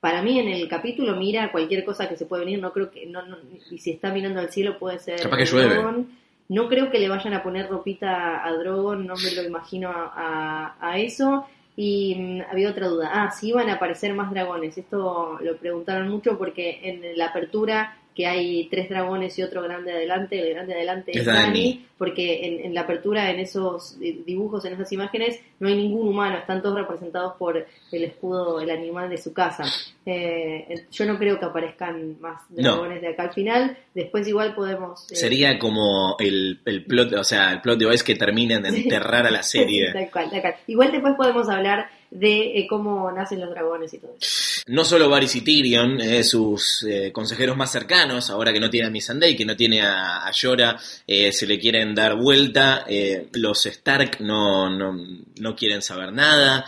para 0.00 0.20
mí 0.22 0.38
en 0.38 0.48
el 0.48 0.68
capítulo 0.68 1.16
mira 1.16 1.50
cualquier 1.52 1.84
cosa 1.84 2.08
que 2.08 2.16
se 2.16 2.26
puede 2.26 2.44
venir, 2.44 2.60
no 2.60 2.72
creo 2.72 2.90
que, 2.90 3.06
no, 3.06 3.22
no- 3.22 3.36
y 3.70 3.78
si 3.78 3.92
está 3.92 4.12
mirando 4.12 4.40
al 4.40 4.50
cielo 4.50 4.78
puede 4.78 4.98
ser 4.98 5.20
Capaz 5.20 5.36
que 5.38 5.44
llueve. 5.46 6.04
No 6.48 6.68
creo 6.68 6.90
que 6.90 6.98
le 6.98 7.08
vayan 7.08 7.32
a 7.34 7.42
poner 7.42 7.68
ropita 7.68 8.44
a 8.44 8.52
Drogon, 8.52 9.06
no 9.06 9.14
me 9.16 9.30
lo 9.34 9.42
imagino 9.42 9.88
a, 9.90 10.12
a- 10.14 10.76
a 10.90 10.98
eso. 10.98 11.46
Y 11.76 12.14
mm, 12.18 12.40
había 12.50 12.68
otra 12.70 12.88
duda. 12.88 13.10
Ah, 13.14 13.30
si 13.30 13.48
iban 13.48 13.70
a 13.70 13.74
aparecer 13.74 14.12
más 14.12 14.30
dragones. 14.30 14.76
Esto 14.76 15.38
lo 15.40 15.56
preguntaron 15.56 16.08
mucho 16.10 16.36
porque 16.36 16.80
en 16.82 17.16
la 17.16 17.26
apertura 17.28 17.96
que 18.14 18.26
hay 18.26 18.68
tres 18.68 18.88
dragones 18.88 19.38
y 19.38 19.42
otro 19.42 19.62
grande 19.62 19.92
adelante, 19.92 20.40
el 20.40 20.54
grande 20.54 20.74
adelante 20.74 21.12
Es 21.12 21.18
es, 21.18 21.26
Dani. 21.26 21.86
Porque 21.98 22.44
en, 22.46 22.66
en 22.66 22.74
la 22.74 22.80
apertura, 22.80 23.30
en 23.30 23.38
esos 23.38 23.98
di- 23.98 24.22
dibujos, 24.26 24.64
en 24.64 24.72
esas 24.74 24.90
imágenes, 24.92 25.38
no 25.60 25.68
hay 25.68 25.76
ningún 25.76 26.08
humano, 26.08 26.36
están 26.38 26.60
todos 26.60 26.76
representados 26.78 27.34
por 27.38 27.56
el 27.92 28.04
escudo, 28.04 28.60
el 28.60 28.70
animal 28.70 29.08
de 29.08 29.18
su 29.18 29.32
casa. 29.32 29.62
Eh, 30.04 30.84
yo 30.90 31.04
no 31.06 31.16
creo 31.16 31.38
que 31.38 31.44
aparezcan 31.44 32.20
más 32.20 32.42
No. 32.50 32.72
dragones 32.72 33.00
de 33.02 33.08
acá 33.08 33.22
al 33.24 33.32
final, 33.32 33.78
después 33.94 34.26
igual 34.26 34.54
podemos... 34.54 35.10
eh, 35.12 35.16
Sería 35.16 35.58
como 35.60 36.16
el, 36.18 36.60
el 36.64 36.84
plot, 36.84 37.12
o 37.14 37.24
sea, 37.24 37.52
el 37.52 37.60
plot 37.60 37.78
de 37.78 37.86
Vice 37.88 38.04
que 38.04 38.16
terminen 38.16 38.62
de 38.62 38.68
enterrar 38.82 39.26
a 39.26 39.30
la 39.30 39.44
serie. 39.44 39.92
Tal 39.92 40.10
cual, 40.10 40.30
tal 40.30 40.40
cual. 40.40 40.54
Igual 40.66 40.90
después 40.92 41.14
podemos 41.16 41.48
hablar 41.48 41.88
de 42.10 42.58
eh, 42.58 42.66
cómo 42.68 43.10
nacen 43.12 43.40
los 43.40 43.50
dragones 43.50 43.94
y 43.94 43.98
todo 43.98 44.14
eso. 44.20 44.51
No 44.68 44.84
solo 44.84 45.08
Varys 45.08 45.34
y 45.34 45.40
Tyrion, 45.40 46.00
eh, 46.00 46.22
sus 46.22 46.86
eh, 46.88 47.10
consejeros 47.10 47.56
más 47.56 47.72
cercanos, 47.72 48.30
ahora 48.30 48.52
que 48.52 48.60
no 48.60 48.70
tiene 48.70 48.86
a 48.86 48.90
Missandei, 48.90 49.34
que 49.34 49.44
no 49.44 49.56
tiene 49.56 49.82
a, 49.82 50.24
a 50.24 50.30
Jorah, 50.32 50.78
eh, 51.04 51.32
se 51.32 51.48
le 51.48 51.58
quieren 51.58 51.96
dar 51.96 52.14
vuelta. 52.14 52.86
los 53.32 53.66
Stark 53.66 54.20
no, 54.20 54.70
no, 54.70 54.96
no 55.40 55.56
quieren 55.56 55.82
saber 55.82 56.12
nada. 56.12 56.64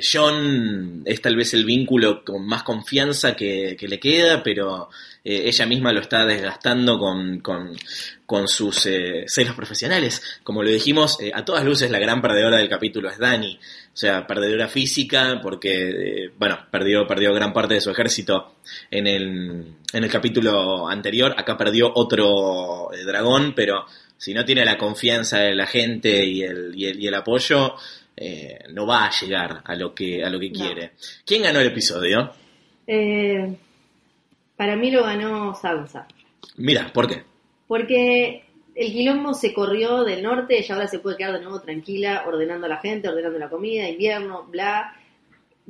John 0.00 1.02
es 1.04 1.20
tal 1.20 1.34
vez 1.34 1.52
el 1.54 1.64
vínculo 1.64 2.24
con 2.24 2.46
más 2.46 2.62
confianza 2.62 3.34
que, 3.34 3.76
que 3.76 3.88
le 3.88 3.98
queda, 3.98 4.40
pero 4.40 4.88
ella 5.24 5.66
misma 5.66 5.92
lo 5.92 6.00
está 6.00 6.24
desgastando 6.24 6.96
con, 6.96 7.40
con, 7.40 7.76
con 8.24 8.46
sus 8.46 8.82
celos 9.26 9.56
profesionales. 9.56 10.22
Como 10.44 10.62
lo 10.62 10.70
dijimos, 10.70 11.18
a 11.34 11.44
todas 11.44 11.64
luces 11.64 11.90
la 11.90 11.98
gran 11.98 12.22
perdedora 12.22 12.58
del 12.58 12.68
capítulo 12.68 13.10
es 13.10 13.18
Dani. 13.18 13.58
O 13.98 14.00
sea, 14.00 14.28
perdedora 14.28 14.68
física 14.68 15.40
porque, 15.42 15.88
eh, 16.26 16.30
bueno, 16.38 16.56
perdió, 16.70 17.04
perdió 17.04 17.34
gran 17.34 17.52
parte 17.52 17.74
de 17.74 17.80
su 17.80 17.90
ejército 17.90 18.54
en 18.92 19.08
el, 19.08 19.74
en 19.92 20.04
el 20.04 20.08
capítulo 20.08 20.86
anterior. 20.88 21.34
Acá 21.36 21.56
perdió 21.56 21.90
otro 21.92 22.92
eh, 22.92 23.02
dragón, 23.04 23.54
pero 23.56 23.86
si 24.16 24.32
no 24.34 24.44
tiene 24.44 24.64
la 24.64 24.78
confianza 24.78 25.40
de 25.40 25.56
la 25.56 25.66
gente 25.66 26.24
y 26.24 26.42
el, 26.42 26.72
y 26.76 26.84
el, 26.86 27.00
y 27.02 27.08
el 27.08 27.14
apoyo, 27.14 27.74
eh, 28.16 28.60
no 28.72 28.86
va 28.86 29.06
a 29.06 29.10
llegar 29.10 29.62
a 29.64 29.74
lo 29.74 29.92
que, 29.92 30.22
a 30.24 30.30
lo 30.30 30.38
que 30.38 30.50
No. 30.50 30.60
quiere. 30.64 30.92
¿Quién 31.26 31.42
ganó 31.42 31.58
el 31.58 31.66
episodio? 31.66 32.30
Eh, 32.86 33.52
para 34.56 34.76
mí 34.76 34.92
lo 34.92 35.02
ganó 35.02 35.56
Sansa. 35.56 36.06
Mira, 36.56 36.92
¿por 36.92 37.08
qué? 37.08 37.24
Porque 37.66 38.44
el 38.78 38.92
quilombo 38.92 39.34
se 39.34 39.52
corrió 39.52 40.04
del 40.04 40.22
norte 40.22 40.64
y 40.66 40.72
ahora 40.72 40.86
se 40.86 41.00
puede 41.00 41.16
quedar 41.16 41.32
de 41.34 41.40
nuevo 41.40 41.60
tranquila, 41.60 42.24
ordenando 42.26 42.66
a 42.66 42.68
la 42.68 42.76
gente, 42.78 43.08
ordenando 43.08 43.38
la 43.38 43.50
comida, 43.50 43.88
invierno, 43.88 44.44
bla. 44.44 44.94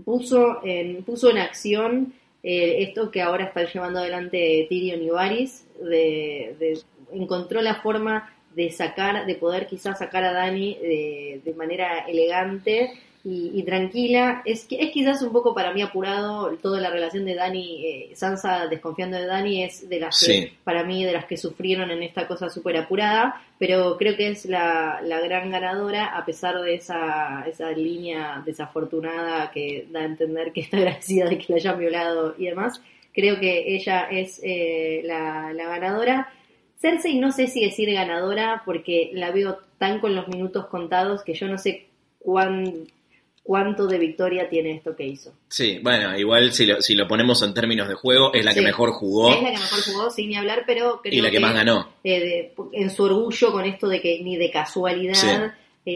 Puso 0.05 0.61
en, 0.65 1.03
puso 1.03 1.31
en 1.31 1.39
acción 1.39 2.13
eh, 2.43 2.83
esto 2.83 3.11
que 3.11 3.23
ahora 3.23 3.47
están 3.47 3.67
llevando 3.67 3.99
adelante 3.99 4.67
Tyrion 4.69 5.03
y 5.03 5.09
de, 5.83 6.55
de- 6.59 6.81
encontró 7.13 7.63
la 7.63 7.77
forma 7.77 8.33
de 8.55 8.71
sacar, 8.71 9.25
de 9.27 9.35
poder 9.37 9.67
quizás 9.67 9.99
sacar 9.99 10.23
a 10.25 10.33
Dani 10.33 10.75
de, 10.75 11.41
de 11.45 11.55
manera 11.55 12.01
elegante 12.07 12.93
y, 13.29 13.51
y 13.59 13.63
tranquila. 13.63 14.43
Es, 14.45 14.67
es 14.71 14.91
quizás 14.91 15.21
un 15.23 15.33
poco 15.33 15.55
para 15.55 15.73
mí 15.73 15.83
apurado 15.83 16.51
toda 16.63 16.81
la 16.81 16.91
relación 16.91 17.25
de 17.25 17.35
Dani, 17.35 17.85
eh, 17.87 18.11
Sansa 18.15 18.67
desconfiando 18.69 19.17
de 19.19 19.27
Dani 19.27 19.65
es 19.65 19.89
de 19.89 20.01
las 20.01 20.19
que, 20.21 20.33
Sí. 20.33 20.53
para 20.65 20.83
mí, 20.85 21.05
de 21.05 21.13
las 21.13 21.27
que 21.27 21.37
sufrieron 21.37 21.91
en 21.91 22.03
esta 22.03 22.27
cosa 22.27 22.49
súper 22.49 22.77
apurada, 22.77 23.43
pero 23.59 23.97
creo 23.99 24.17
que 24.17 24.29
es 24.29 24.47
la, 24.47 25.01
la 25.03 25.21
gran 25.21 25.51
ganadora 25.51 26.07
a 26.17 26.25
pesar 26.25 26.61
de 26.61 26.75
esa, 26.75 27.45
esa 27.47 27.71
línea 27.73 28.43
desafortunada 28.47 29.51
que 29.51 29.87
da 29.91 30.01
a 30.01 30.05
entender 30.05 30.53
que 30.53 30.61
está 30.63 30.77
agradecida 30.79 31.29
de 31.29 31.39
que 31.39 31.47
la 31.49 31.57
hayan 31.57 31.79
violado 31.79 32.35
y 32.39 32.47
demás. 32.47 32.81
Creo 33.13 33.41
que 33.41 33.75
ella 33.75 34.09
es 34.11 34.41
eh, 34.45 35.03
la, 35.05 35.53
la 35.53 35.65
ganadora. 35.69 36.33
Cersei 36.81 37.19
no 37.19 37.33
sé 37.33 37.49
si 37.49 37.65
decir 37.65 37.93
ganadora 37.93 38.63
porque 38.65 39.11
la 39.13 39.33
veo 39.33 39.59
tan 39.79 39.99
con 40.01 40.15
los 40.15 40.29
minutos 40.29 40.67
contados 40.67 41.25
que 41.25 41.35
yo 41.35 41.49
no 41.49 41.59
sé 41.59 41.87
cuán, 42.21 42.85
cuánto 43.49 43.87
de 43.87 43.97
victoria 43.99 44.47
tiene 44.51 44.73
esto 44.73 44.95
que 44.95 45.07
hizo. 45.07 45.33
Sí, 45.49 45.79
bueno, 45.83 46.15
igual 46.19 46.53
si 46.53 46.67
lo, 46.67 46.83
si 46.83 46.95
lo 46.95 47.09
ponemos 47.09 47.43
en 47.43 47.55
términos 47.55 47.89
de 47.89 47.95
juego, 47.95 48.31
es 48.35 48.45
la 48.45 48.53
que 48.53 48.61
mejor 48.61 48.91
jugó 48.93 49.31
Es 49.31 49.41
la 49.43 49.49
que 49.53 49.57
mejor 49.57 49.81
jugó, 49.87 50.11
sin 50.11 50.29
ni 50.29 50.37
hablar, 50.37 50.65
pero 50.67 51.01
creo 51.03 51.15
y 51.19 51.23
la 51.23 51.31
que 51.31 51.41
más 51.41 51.55
ganó. 51.55 51.89
eh, 52.05 52.21
de- 52.21 52.53
en 52.75 52.91
su 52.91 53.05
orgullo 53.05 53.51
con 53.51 53.65
esto 53.65 53.89
de 53.89 54.03
que 54.03 54.21
ni 54.23 54.37
de 54.37 54.51
casualidad 54.51 55.15
Sí. 55.15 55.27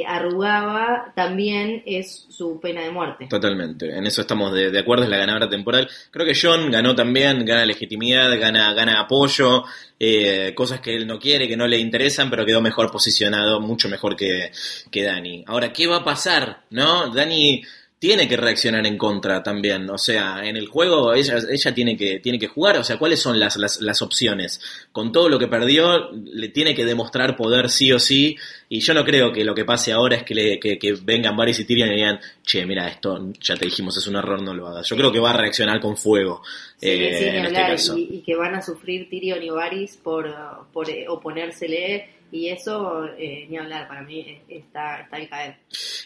Arrugaba, 0.07 1.13
también 1.15 1.83
es 1.87 2.27
su 2.29 2.59
pena 2.61 2.83
de 2.83 2.91
muerte. 2.91 3.27
Totalmente, 3.29 3.97
en 3.97 4.07
eso 4.07 4.23
estamos 4.23 4.53
de, 4.53 4.71
de 4.71 4.79
acuerdo, 4.79 5.05
es 5.05 5.11
la 5.11 5.19
ganadora 5.19 5.49
temporal. 5.49 5.89
Creo 6.11 6.27
que 6.27 6.39
John 6.41 6.71
ganó 6.71 6.95
también, 6.95 7.45
gana 7.45 7.67
legitimidad, 7.67 8.39
gana, 8.41 8.73
gana 8.73 9.01
apoyo, 9.01 9.65
eh, 9.99 10.53
cosas 10.55 10.81
que 10.81 10.95
él 10.97 11.07
no 11.07 11.19
quiere, 11.19 11.47
que 11.47 11.57
no 11.57 11.67
le 11.67 11.79
interesan, 11.79 12.31
pero 12.31 12.45
quedó 12.45 12.61
mejor 12.61 12.91
posicionado, 12.91 13.61
mucho 13.61 13.89
mejor 13.89 14.17
que, 14.17 14.51
que 14.91 15.05
Dani. 15.05 15.45
Ahora, 15.47 15.73
¿qué 15.73 15.87
va 15.87 15.99
a 15.99 16.05
pasar? 16.05 16.63
¿No? 16.71 17.09
Dani 17.09 17.63
tiene 18.03 18.27
que 18.27 18.37
reaccionar 18.37 18.85
en 18.85 18.99
contra 18.99 19.45
también, 19.45 19.89
o 19.89 19.97
sea, 19.97 20.45
en 20.45 20.57
el 20.57 20.67
juego 20.67 21.15
ella, 21.15 21.39
ella 21.49 21.73
tiene, 21.73 21.97
que, 21.97 22.19
tiene 22.19 22.37
que 22.37 22.49
jugar, 22.49 22.77
o 22.79 22.83
sea, 22.83 22.99
¿cuáles 22.99 23.21
son 23.21 23.39
las, 23.39 23.57
las, 23.57 23.81
las 23.81 24.03
opciones? 24.03 24.61
Con 24.91 25.13
todo 25.13 25.29
lo 25.29 25.39
que 25.39 25.47
perdió, 25.47 26.11
le 26.11 26.49
tiene 26.49 26.75
que 26.75 26.85
demostrar 26.85 27.37
poder 27.37 27.71
sí 27.71 27.93
o 27.93 28.01
sí, 28.01 28.37
y 28.69 28.81
yo 28.81 28.93
no 28.93 29.05
creo 29.05 29.33
que 29.33 29.45
lo 29.45 29.55
que 29.55 29.65
pase 29.65 29.93
ahora 29.93 30.17
es 30.17 30.25
que, 30.25 30.35
le, 30.35 30.59
que, 30.59 30.81
que 30.81 30.95
vengan 31.01 31.37
Varys 31.37 31.61
y 31.61 31.65
Tyrion 31.65 31.93
y 31.93 31.95
digan, 31.95 32.19
che, 32.43 32.67
mira, 32.67 32.89
esto 32.89 33.31
ya 33.41 33.55
te 33.55 33.67
dijimos, 33.67 33.97
es 33.97 34.09
un 34.09 34.17
error, 34.17 34.43
no 34.43 34.53
lo 34.53 34.67
hagas. 34.67 34.89
Yo 34.89 34.97
creo 34.97 35.13
que 35.13 35.21
va 35.21 35.31
a 35.31 35.37
reaccionar 35.37 35.79
con 35.79 35.97
fuego 35.97 36.43
Sí, 36.79 36.89
eh, 36.89 37.17
sí, 37.17 37.25
en 37.27 37.45
este 37.45 37.55
caso. 37.55 37.97
y, 37.97 38.09
y 38.15 38.23
que 38.23 38.35
van 38.35 38.57
a 38.57 38.63
sufrir 38.63 39.09
Tyrion 39.09 39.41
y 39.41 39.51
Varys 39.51 39.97
por, 39.99 40.35
por 40.73 40.91
eh, 40.91 41.07
oponérsele, 41.09 42.09
y 42.33 42.49
eso, 42.49 43.05
eh, 43.19 43.47
ni 43.49 43.59
hablar, 43.59 43.87
para 43.87 44.03
mí 44.03 44.39
está, 44.49 45.03
está 45.03 45.17
al 45.17 45.29
caer. 45.29 45.57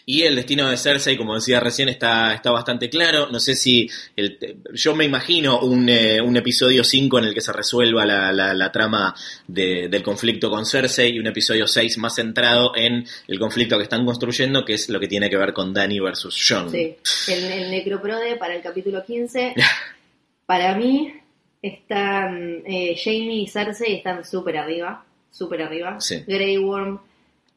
Y 0.05 0.23
el 0.23 0.35
destino 0.35 0.69
de 0.69 0.75
Cersei, 0.77 1.15
como 1.17 1.33
decía 1.35 1.59
recién, 1.61 1.87
está, 1.89 2.33
está 2.33 2.51
bastante 2.51 2.89
claro. 2.89 3.29
No 3.31 3.39
sé 3.39 3.55
si. 3.55 3.89
El, 4.15 4.37
yo 4.73 4.93
me 4.93 5.05
imagino 5.05 5.59
un, 5.61 5.87
eh, 5.89 6.21
un 6.21 6.35
episodio 6.37 6.83
5 6.83 7.19
en 7.19 7.25
el 7.25 7.33
que 7.33 7.41
se 7.41 7.53
resuelva 7.53 8.05
la, 8.05 8.31
la, 8.33 8.53
la 8.53 8.71
trama 8.71 9.15
de- 9.47 9.87
del 9.89 10.03
conflicto 10.03 10.49
con 10.49 10.65
Cersei 10.65 11.11
y 11.15 11.19
un 11.19 11.27
episodio 11.27 11.65
6 11.65 11.97
más 11.97 12.15
centrado 12.15 12.73
en 12.75 13.05
el 13.27 13.39
conflicto 13.39 13.77
que 13.77 13.83
están 13.83 14.05
construyendo, 14.05 14.65
que 14.65 14.73
es 14.73 14.89
lo 14.89 14.99
que 14.99 15.07
tiene 15.07 15.29
que 15.29 15.37
ver 15.37 15.53
con 15.53 15.73
Dany 15.73 15.99
versus 16.01 16.37
Jon. 16.47 16.69
Sí, 16.69 16.95
el, 17.29 17.43
el 17.45 17.71
Necroprode 17.71 18.35
para 18.35 18.53
el 18.55 18.61
capítulo 18.61 19.03
15, 19.05 19.55
para 20.45 20.75
mí, 20.75 21.13
están 21.61 22.61
eh, 22.65 22.95
Jamie 23.03 23.41
y 23.43 23.47
Cersei 23.47 23.95
están 23.95 24.23
súper 24.23 24.57
arriba, 24.57 25.03
súper 25.31 25.61
arriba. 25.61 25.99
Sí. 26.01 26.23
Grey 26.27 26.57
Worm 26.57 26.99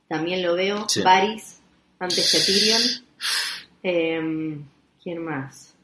también 0.08 0.42
lo 0.42 0.54
veo. 0.54 0.88
Sí. 0.88 1.02
Varys, 1.02 1.60
antes 1.98 2.30
que 2.32 2.38
Tyrion. 2.52 2.82
Em, 3.82 4.64
¿Quién 5.02 5.24
más? 5.24 5.74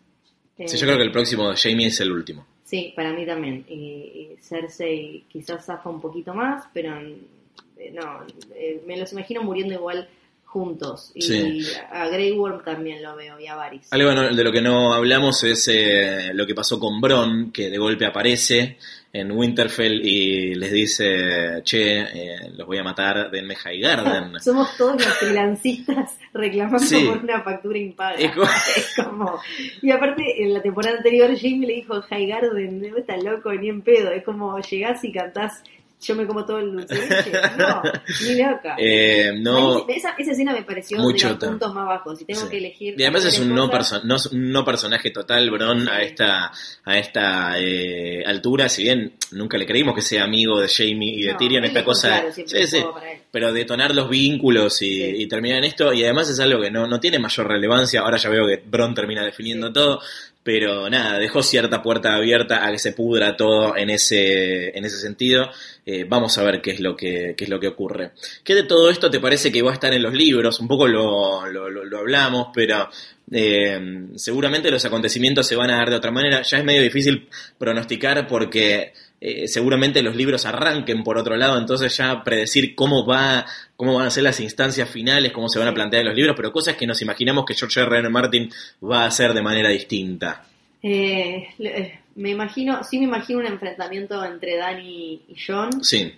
Sí, 0.56 0.62
Eh, 0.64 0.66
yo 0.68 0.86
creo 0.86 0.96
que 0.96 1.02
el 1.04 1.12
próximo 1.12 1.50
de 1.50 1.56
Jamie 1.56 1.86
es 1.88 2.00
el 2.00 2.12
último. 2.12 2.46
Sí, 2.64 2.92
para 2.96 3.12
mí 3.12 3.24
también. 3.24 3.64
Y, 3.68 3.74
y 3.74 4.36
Cersei 4.40 5.24
quizás 5.28 5.64
zafa 5.64 5.88
un 5.88 6.00
poquito 6.00 6.34
más, 6.34 6.64
pero 6.74 6.98
eh, 6.98 7.92
no, 7.92 8.24
eh, 8.54 8.82
me 8.86 8.96
los 8.96 9.12
imagino 9.12 9.42
muriendo 9.42 9.74
igual 9.74 10.08
juntos. 10.56 11.12
Y 11.14 11.20
Sí. 11.22 11.62
a 11.92 12.08
Grey 12.08 12.32
Worm 12.32 12.64
también 12.64 13.02
lo 13.02 13.14
veo, 13.14 13.38
y 13.38 13.46
a 13.46 13.54
Varys. 13.56 13.92
Algo 13.92 14.10
de 14.34 14.42
lo 14.44 14.50
que 14.50 14.62
no 14.62 14.94
hablamos 14.94 15.44
es 15.44 15.68
eh, 15.68 16.30
lo 16.32 16.46
que 16.46 16.54
pasó 16.54 16.80
con 16.80 16.98
Bron, 16.98 17.52
que 17.52 17.68
de 17.68 17.76
golpe 17.76 18.06
aparece 18.06 18.78
en 19.12 19.32
Winterfell 19.32 20.00
y 20.04 20.54
les 20.54 20.72
dice, 20.72 21.60
che, 21.62 22.00
eh, 22.00 22.36
los 22.56 22.66
voy 22.66 22.78
a 22.78 22.82
matar, 22.82 23.30
denme 23.30 23.54
High 23.54 23.80
Garden. 23.80 24.40
Somos 24.40 24.74
todos 24.78 24.94
los 24.94 25.14
freelancistas 25.18 26.16
reclamando 26.32 26.78
Sí. 26.86 27.04
por 27.06 27.18
una 27.18 27.42
factura 27.42 27.78
impaga. 27.78 28.16
Es 28.18 28.32
como- 28.32 28.46
Es 28.76 28.94
como- 28.96 29.40
Y 29.82 29.90
aparte, 29.90 30.22
en 30.42 30.54
la 30.54 30.62
temporada 30.62 30.96
anterior, 30.96 31.30
Jamie 31.38 31.66
le 31.66 31.74
dijo, 31.74 32.00
High 32.02 32.26
Garden, 32.28 32.80
no 32.80 32.96
está 32.96 33.16
loco 33.18 33.52
ni 33.52 33.68
en 33.68 33.82
pedo. 33.82 34.10
Es 34.10 34.24
como 34.24 34.58
llegás 34.60 35.04
y 35.04 35.12
cantás, 35.12 35.62
yo 36.02 36.14
me 36.14 36.26
como 36.26 36.44
todo 36.44 36.58
el 36.58 36.72
dulce 36.72 36.94
de 36.94 37.00
leche. 37.08 37.32
No, 37.58 37.82
ni 38.24 38.42
loca. 38.42 38.76
Eh, 38.78 39.32
no, 39.40 39.86
esa, 39.88 40.10
esa 40.18 40.32
escena 40.32 40.52
me 40.52 40.62
pareció 40.62 40.98
Muy 40.98 41.14
de 41.14 41.28
los 41.28 41.38
puntos 41.38 41.74
más 41.74 41.86
bajos. 41.86 42.18
Si 42.18 42.24
tengo 42.24 42.42
Sí. 42.42 42.48
que 42.48 42.58
elegir. 42.58 42.94
Y 42.98 43.02
además 43.02 43.24
es 43.24 43.38
un 43.38 43.54
no, 43.54 43.70
perso- 43.70 44.02
no, 44.04 44.16
no 44.32 44.64
personaje 44.64 45.10
total, 45.10 45.50
Bron, 45.50 45.88
a 45.88 46.02
esta, 46.02 46.52
a 46.84 46.98
esta 46.98 47.58
eh, 47.58 48.22
altura, 48.26 48.68
si 48.68 48.82
bien 48.84 49.14
nunca 49.32 49.56
le 49.58 49.66
creímos 49.66 49.94
que 49.94 50.02
sea 50.02 50.24
amigo 50.24 50.60
de 50.60 50.68
Jamie 50.68 51.14
y 51.18 51.22
de 51.22 51.32
no, 51.32 51.38
Tyrion, 51.38 51.64
esta 51.64 51.84
cosa... 51.84 52.20
claro 52.20 52.32
sí, 52.66 52.84
pero 53.30 53.52
detonar 53.52 53.94
los 53.94 54.08
vínculos 54.08 54.80
y, 54.80 55.26
terminar 55.26 55.58
en 55.58 55.64
esto, 55.64 55.92
y 55.92 56.02
además 56.04 56.30
es 56.30 56.40
algo 56.40 56.60
que 56.62 56.70
no, 56.70 56.86
no 56.86 56.98
tiene 57.00 57.18
mayor 57.18 57.48
relevancia, 57.48 58.00
ahora 58.00 58.16
ya 58.16 58.30
veo 58.30 58.46
que 58.46 58.62
Bron 58.64 58.94
termina 58.94 59.24
definiendo 59.24 59.72
todo, 59.72 60.00
pero 60.46 60.88
nada, 60.88 61.18
dejó 61.18 61.42
cierta 61.42 61.82
puerta 61.82 62.14
abierta 62.14 62.64
a 62.64 62.70
que 62.70 62.78
se 62.78 62.92
pudra 62.92 63.36
todo 63.36 63.76
en 63.76 63.90
ese, 63.90 64.78
en 64.78 64.84
ese 64.84 65.00
sentido. 65.00 65.50
Eh, 65.84 66.06
vamos 66.08 66.38
a 66.38 66.44
ver 66.44 66.62
qué 66.62 66.70
es, 66.70 66.78
lo 66.78 66.96
que, 66.96 67.34
qué 67.36 67.42
es 67.42 67.50
lo 67.50 67.58
que 67.58 67.66
ocurre. 67.66 68.12
¿Qué 68.44 68.54
de 68.54 68.62
todo 68.62 68.88
esto 68.88 69.10
te 69.10 69.18
parece 69.18 69.50
que 69.50 69.60
va 69.62 69.72
a 69.72 69.74
estar 69.74 69.92
en 69.92 70.04
los 70.04 70.14
libros? 70.14 70.60
Un 70.60 70.68
poco 70.68 70.86
lo, 70.86 71.44
lo, 71.48 71.98
hablamos, 71.98 72.50
pero 72.54 72.88
eh, 73.32 74.06
seguramente 74.14 74.70
los 74.70 74.84
acontecimientos 74.84 75.48
se 75.48 75.56
van 75.56 75.72
a 75.72 75.78
dar 75.78 75.90
de 75.90 75.96
otra 75.96 76.12
manera. 76.12 76.42
Ya 76.42 76.58
es 76.58 76.64
medio 76.64 76.82
difícil 76.82 77.28
pronosticar 77.58 78.28
porque 78.28 78.92
eh, 79.20 79.48
seguramente 79.48 80.02
los 80.02 80.14
libros 80.14 80.44
arranquen 80.44 81.02
por 81.02 81.16
otro 81.16 81.36
lado, 81.36 81.58
entonces 81.58 81.96
ya 81.96 82.22
predecir 82.22 82.74
cómo 82.74 83.06
va, 83.06 83.46
cómo 83.74 83.94
van 83.94 84.06
a 84.06 84.10
ser 84.10 84.24
las 84.24 84.40
instancias 84.40 84.90
finales, 84.90 85.32
cómo 85.32 85.48
se 85.48 85.58
van 85.58 85.68
a 85.68 85.74
plantear 85.74 86.04
los 86.04 86.14
libros, 86.14 86.36
pero 86.36 86.52
cosas 86.52 86.76
que 86.76 86.86
nos 86.86 87.00
imaginamos 87.00 87.44
que 87.46 87.54
George 87.54 87.80
R. 87.80 87.98
R. 87.98 88.08
Martin 88.10 88.50
va 88.82 89.04
a 89.04 89.06
hacer 89.06 89.32
de 89.32 89.42
manera 89.42 89.70
distinta. 89.70 90.44
Eh, 90.82 91.48
eh, 91.58 91.98
me 92.16 92.30
imagino, 92.30 92.84
sí 92.84 92.98
me 92.98 93.04
imagino 93.04 93.40
un 93.40 93.46
enfrentamiento 93.46 94.22
entre 94.24 94.56
Dani 94.56 95.22
y 95.28 95.36
John. 95.46 95.82
Sí, 95.82 96.12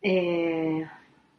Eh, 0.00 0.86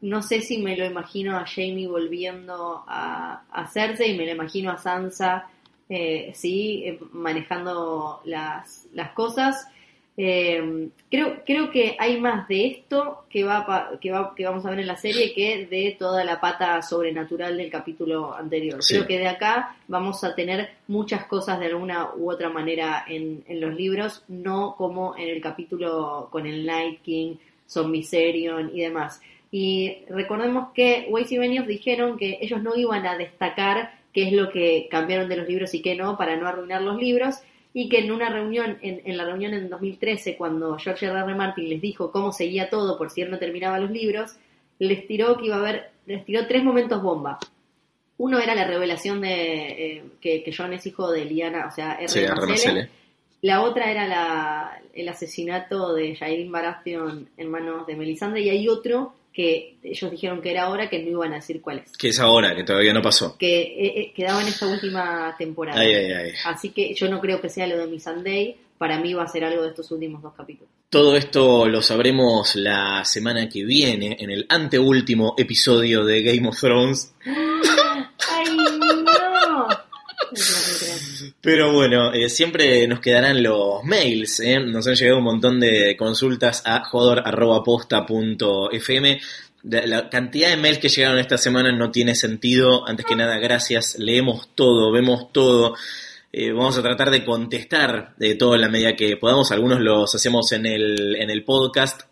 no 0.02 0.22
sé 0.22 0.42
si 0.42 0.58
me 0.58 0.76
lo 0.76 0.86
imagino 0.86 1.38
a 1.38 1.46
Jamie 1.46 1.88
volviendo 1.88 2.84
a, 2.88 3.44
a 3.52 3.68
Cersei, 3.68 4.18
me 4.18 4.26
lo 4.26 4.34
imagino 4.34 4.70
a 4.72 4.78
Sansa, 4.78 5.48
sí, 6.34 7.00
manejando 7.14 8.22
las, 8.26 8.88
las 8.94 9.12
cosas. 9.12 9.68
Eh, 10.16 10.90
creo, 11.10 11.42
creo 11.44 11.72
que 11.72 11.96
hay 11.98 12.20
más 12.20 12.48
de 12.48 12.68
esto 12.68 13.26
que, 13.30 13.44
va, 13.44 13.98
que, 14.00 14.12
va, 14.12 14.36
que 14.36 14.46
vamos 14.46 14.66
a 14.66 14.70
ver 14.70 14.80
en 14.80 14.88
la 14.88 14.96
serie 14.96 15.34
que 15.34 15.66
de 15.66 15.96
toda 15.98 16.24
la 16.24 16.40
pata 16.40 16.82
sobrenatural 16.84 17.58
del 17.58 17.72
capítulo 17.72 18.34
anterior. 18.34 18.84
Sí. 18.84 18.94
Creo 18.94 19.08
que 19.08 19.18
de 19.18 19.28
acá 19.28 19.76
vamos 19.88 20.24
a 20.24 20.36
tener 20.36 20.70
muchas 20.88 21.26
cosas 21.26 21.60
de 21.60 21.68
alguna 21.68 22.10
u 22.16 22.30
otra 22.30 22.50
manera 22.50 23.06
en, 23.08 23.44
en 23.48 23.60
los 23.60 23.74
libros, 23.74 24.24
no 24.28 24.76
como 24.78 25.18
en 25.18 25.30
el 25.30 25.42
capítulo 25.42 26.28
con 26.32 26.46
el 26.46 26.66
Night 26.66 27.02
King, 27.02 27.36
Zombiserion 27.68 28.72
y 28.74 28.82
demás. 28.82 29.20
Y 29.52 29.98
recordemos 30.10 30.70
que 30.74 31.08
Weiss 31.10 31.32
y 31.32 31.38
Benioff 31.38 31.68
dijeron 31.68 32.18
que 32.18 32.38
ellos 32.42 32.62
no 32.62 32.76
iban 32.76 33.06
a 33.06 33.18
destacar 33.18 33.92
qué 34.12 34.28
es 34.28 34.34
lo 34.34 34.52
que 34.52 34.88
cambiaron 34.90 35.28
de 35.28 35.38
los 35.38 35.48
libros 35.48 35.74
y 35.74 35.82
qué 35.82 35.96
no, 35.96 36.18
para 36.18 36.36
no 36.38 36.48
arruinar 36.48 36.82
los 36.82 36.98
libros, 36.98 37.36
y 37.74 37.90
que 37.90 38.00
en 38.00 38.12
una 38.12 38.30
reunión, 38.30 38.78
en, 38.82 39.02
en 39.04 39.18
la 39.18 39.26
reunión 39.26 39.54
en 39.54 39.70
2013, 39.70 40.38
cuando 40.38 40.78
George 40.78 41.08
R. 41.08 41.20
R. 41.20 41.36
Martin 41.36 41.68
les 41.70 41.82
dijo 41.82 42.12
cómo 42.12 42.32
seguía 42.32 42.70
todo 42.70 42.98
por 42.98 43.10
si 43.10 43.22
él 43.22 43.32
no 43.32 43.40
terminaba 43.40 43.80
los 43.80 43.90
libros, 43.90 44.36
les 44.80 45.08
tiró 45.08 45.38
que 45.38 45.48
iba 45.48 45.56
a 45.56 45.60
haber, 45.60 45.92
les 46.06 46.24
tiró 46.24 46.46
tres 46.48 46.64
momentos 46.64 47.02
bomba. 47.02 47.40
Uno 48.18 48.40
era 48.40 48.54
la 48.54 48.68
revelación 48.68 49.22
de 49.22 49.98
eh, 49.98 50.04
que, 50.22 50.44
que 50.44 50.54
John 50.56 50.74
es 50.74 50.86
hijo 50.86 51.12
de 51.12 51.26
Liana, 51.26 51.66
o 51.68 51.72
sea, 51.72 51.96
R. 51.96 52.08
sí, 52.08 52.20
R. 52.20 52.36
Marcelle. 52.36 52.90
La 53.42 53.62
otra 53.62 53.92
era 53.92 54.08
la, 54.08 54.82
el 54.94 55.10
asesinato 55.10 55.94
de 55.94 56.16
Jairin 56.16 56.52
Baratheon 56.52 57.28
en 57.36 57.50
manos 57.50 57.86
de 57.88 57.96
Melisandre 57.96 58.42
y 58.42 58.50
hay 58.50 58.70
otro 58.70 59.16
que 59.34 59.78
ellos 59.82 60.12
dijeron 60.12 60.42
que 60.42 60.52
era 60.52 60.64
ahora 60.64 60.90
que 60.90 61.00
no 61.00 61.10
iban 61.10 61.34
a 61.34 61.38
decir 61.38 61.62
cuál 61.62 61.80
es. 61.80 61.92
Que 61.98 62.10
es 62.10 62.20
ahora, 62.20 62.56
que 62.56 62.64
todavía 62.64 62.94
no 62.94 63.02
pasó. 63.02 63.36
Que 63.38 63.62
eh, 63.62 63.94
eh, 63.96 64.14
quedaba 64.16 64.42
en 64.42 64.48
esta 64.48 64.68
última 64.68 65.36
temporada. 65.38 65.80
Ay, 65.80 65.94
ay, 65.94 66.12
ay. 66.12 66.32
Así 66.46 66.70
que 66.70 66.94
yo 66.94 67.10
no 67.10 67.20
creo 67.20 67.42
que 67.42 67.50
sea 67.50 67.66
lo 67.68 67.78
de 67.78 67.88
Missandei. 67.88 68.56
Para 68.78 69.00
mí 69.00 69.14
va 69.14 69.24
a 69.24 69.28
ser 69.28 69.44
algo 69.46 69.64
de 69.64 69.70
estos 69.70 69.90
últimos 69.92 70.22
dos 70.22 70.34
capítulos. 70.34 70.70
Todo 70.90 71.16
esto 71.16 71.68
lo 71.68 71.82
sabremos 71.82 72.56
la 72.56 73.04
semana 73.06 73.50
que 73.50 73.64
viene 73.64 74.18
en 74.20 74.30
el 74.30 74.46
anteúltimo 74.50 75.36
episodio 75.38 76.04
de 76.06 76.22
Game 76.22 76.48
of 76.48 76.60
Thrones. 76.60 77.14
¡Ay, 77.26 78.46
no! 79.04 79.68
Pero 81.44 81.72
bueno, 81.74 82.14
eh, 82.14 82.30
siempre 82.30 82.88
nos 82.88 83.02
quedarán 83.02 83.44
los 83.44 83.84
mails. 83.84 84.40
¿eh? 84.40 84.62
Nos 84.62 84.88
han 84.88 84.96
llegado 84.96 85.18
un 85.18 85.26
montón 85.26 85.60
de 85.60 85.98
consultas 85.98 86.64
a 86.66 86.86
jodor.posta.fm. 86.86 89.20
La 89.64 90.10
cantidad 90.10 90.52
de 90.52 90.56
mails 90.56 90.80
que 90.80 90.88
llegaron 90.88 91.20
esta 91.20 91.38
semana 91.38 91.74
no 91.74 91.92
tiene 91.92 92.16
sentido. 92.16 92.88
Antes 92.88 93.06
que 93.06 93.18
nada, 93.18 93.40
gracias. 93.40 94.00
Leemos 94.00 94.56
todo, 94.56 94.90
vemos 94.94 95.34
todo. 95.34 95.76
Eh, 96.32 96.54
vamos 96.54 96.78
a 96.78 96.82
tratar 96.82 97.12
de 97.12 97.26
contestar 97.26 98.16
de 98.16 98.36
todo 98.36 98.56
en 98.56 98.62
la 98.62 98.70
medida 98.70 98.96
que 98.96 99.18
podamos. 99.18 99.52
Algunos 99.52 99.82
los 99.82 100.16
hacemos 100.16 100.50
en 100.54 100.66
el, 100.66 101.18
en 101.18 101.30
el 101.30 101.44
podcast. 101.44 102.04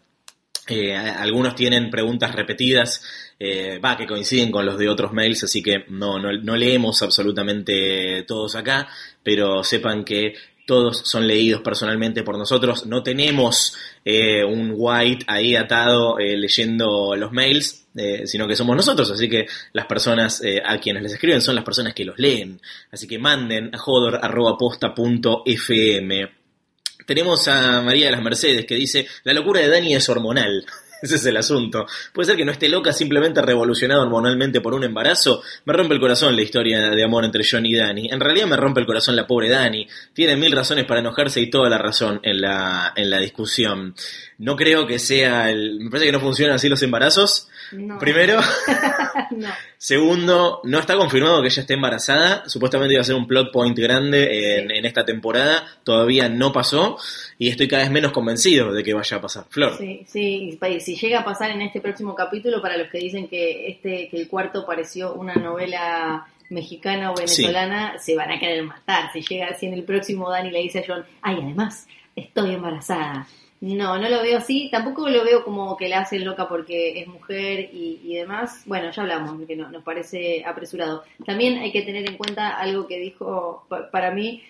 Eh, 0.67 0.93
algunos 0.93 1.55
tienen 1.55 1.89
preguntas 1.89 2.35
repetidas, 2.35 3.01
eh, 3.43 3.79
va, 3.79 3.97
que 3.97 4.05
coinciden 4.05 4.51
con 4.51 4.67
los 4.67 4.77
de 4.77 4.87
otros 4.87 5.13
mails, 5.13 5.45
así 5.45 5.63
que 5.63 5.83
no, 5.89 6.19
no, 6.19 6.31
no 6.31 6.55
leemos 6.55 7.01
absolutamente 7.01 8.23
todos 8.27 8.53
acá, 8.53 8.87
pero 9.23 9.63
sepan 9.63 10.05
que 10.05 10.35
todos 10.67 11.01
son 11.05 11.25
leídos 11.25 11.61
personalmente 11.61 12.21
por 12.21 12.37
nosotros. 12.37 12.85
No 12.85 13.01
tenemos 13.01 13.75
eh, 14.05 14.43
un 14.43 14.73
white 14.75 15.25
ahí 15.27 15.55
atado 15.55 16.19
eh, 16.19 16.37
leyendo 16.37 17.15
los 17.15 17.31
mails, 17.31 17.87
sino 18.25 18.47
que 18.47 18.55
somos 18.55 18.75
nosotros, 18.75 19.09
así 19.09 19.27
que 19.27 19.47
las 19.73 19.87
personas 19.87 20.43
a 20.63 20.77
quienes 20.77 21.01
les 21.01 21.13
escriben 21.13 21.41
son 21.41 21.55
las 21.55 21.65
personas 21.65 21.95
que 21.95 22.05
los 22.05 22.19
leen. 22.19 22.61
Así 22.91 23.07
que 23.07 23.17
manden 23.17 23.73
a 23.73 23.79
jodor.posta.fm. 23.79 26.29
Tenemos 27.07 27.47
a 27.47 27.81
María 27.81 28.05
de 28.05 28.11
las 28.11 28.21
Mercedes 28.21 28.65
que 28.65 28.75
dice, 28.75 29.07
la 29.23 29.33
locura 29.33 29.61
de 29.61 29.67
Dani 29.67 29.95
es 29.95 30.07
hormonal. 30.07 30.63
Ese 31.11 31.15
es 31.15 31.25
el 31.25 31.37
asunto. 31.37 31.85
Puede 32.13 32.27
ser 32.27 32.37
que 32.37 32.45
no 32.45 32.51
esté 32.51 32.69
loca, 32.69 32.93
simplemente 32.93 33.41
revolucionada 33.41 34.01
hormonalmente 34.01 34.61
por 34.61 34.73
un 34.73 34.83
embarazo. 34.83 35.41
Me 35.65 35.73
rompe 35.73 35.95
el 35.95 35.99
corazón 35.99 36.35
la 36.35 36.43
historia 36.43 36.89
de 36.91 37.03
amor 37.03 37.25
entre 37.25 37.43
John 37.49 37.65
y 37.65 37.75
Dani. 37.75 38.09
En 38.11 38.19
realidad 38.19 38.47
me 38.47 38.57
rompe 38.57 38.81
el 38.81 38.85
corazón 38.85 39.15
la 39.15 39.25
pobre 39.25 39.49
Dani. 39.49 39.87
Tiene 40.13 40.35
mil 40.35 40.51
razones 40.51 40.85
para 40.85 40.99
enojarse 40.99 41.41
y 41.41 41.49
toda 41.49 41.69
la 41.69 41.77
razón 41.77 42.19
en 42.23 42.41
la, 42.41 42.93
en 42.95 43.09
la 43.09 43.19
discusión. 43.19 43.95
No 44.41 44.55
creo 44.55 44.87
que 44.87 44.97
sea 44.97 45.51
el... 45.51 45.79
Me 45.81 45.91
parece 45.91 46.07
que 46.07 46.11
no 46.11 46.19
funcionan 46.19 46.55
así 46.55 46.67
los 46.67 46.81
embarazos. 46.81 47.47
No. 47.71 47.99
Primero. 47.99 48.39
no. 49.31 49.49
Segundo, 49.77 50.61
no 50.63 50.79
está 50.79 50.95
confirmado 50.95 51.43
que 51.43 51.49
ella 51.49 51.61
esté 51.61 51.75
embarazada. 51.75 52.49
Supuestamente 52.49 52.95
iba 52.95 53.01
a 53.01 53.03
ser 53.03 53.13
un 53.13 53.27
plot 53.27 53.51
point 53.51 53.77
grande 53.77 54.57
en, 54.57 54.71
en 54.71 54.83
esta 54.83 55.05
temporada. 55.05 55.63
Todavía 55.83 56.27
no 56.27 56.51
pasó. 56.51 56.97
Y 57.37 57.49
estoy 57.49 57.67
cada 57.67 57.83
vez 57.83 57.91
menos 57.91 58.13
convencido 58.13 58.73
de 58.73 58.83
que 58.83 58.95
vaya 58.95 59.17
a 59.17 59.21
pasar. 59.21 59.45
Flor. 59.47 59.77
Sí, 59.77 60.07
sí, 60.07 60.57
y 60.59 60.79
si 60.79 60.95
llega 60.95 61.19
a 61.19 61.23
pasar 61.23 61.51
en 61.51 61.61
este 61.61 61.79
próximo 61.79 62.15
capítulo, 62.15 62.63
para 62.63 62.77
los 62.77 62.89
que 62.89 62.97
dicen 62.97 63.27
que 63.27 63.69
este 63.69 64.09
que 64.09 64.21
el 64.21 64.27
cuarto 64.27 64.65
pareció 64.65 65.13
una 65.13 65.35
novela 65.35 66.25
mexicana 66.49 67.11
o 67.11 67.15
venezolana, 67.15 67.99
se 67.99 68.15
van 68.15 68.31
a 68.31 68.39
querer 68.39 68.63
matar. 68.63 69.11
Si 69.13 69.21
llega, 69.21 69.53
si 69.53 69.67
en 69.67 69.73
el 69.73 69.83
próximo 69.83 70.31
Dani 70.31 70.49
le 70.49 70.61
dice 70.61 70.79
a 70.79 70.83
John, 70.87 71.05
ay, 71.21 71.37
además, 71.43 71.85
estoy 72.15 72.55
embarazada. 72.55 73.27
No, 73.61 73.97
no 73.99 74.09
lo 74.09 74.23
veo 74.23 74.39
así. 74.39 74.69
Tampoco 74.71 75.07
lo 75.07 75.23
veo 75.23 75.43
como 75.43 75.77
que 75.77 75.87
la 75.87 75.99
hacen 75.99 76.25
loca 76.25 76.47
porque 76.49 76.99
es 76.99 77.07
mujer 77.07 77.69
y, 77.71 77.99
y 78.03 78.15
demás. 78.15 78.63
Bueno, 78.65 78.91
ya 78.91 79.03
hablamos, 79.03 79.45
que 79.47 79.55
no, 79.55 79.69
nos 79.69 79.83
parece 79.83 80.43
apresurado. 80.43 81.03
También 81.25 81.59
hay 81.59 81.71
que 81.71 81.83
tener 81.83 82.09
en 82.09 82.17
cuenta 82.17 82.57
algo 82.57 82.87
que 82.87 82.97
dijo 82.99 83.65
pa- 83.69 83.89
para 83.91 84.11
mí. 84.11 84.41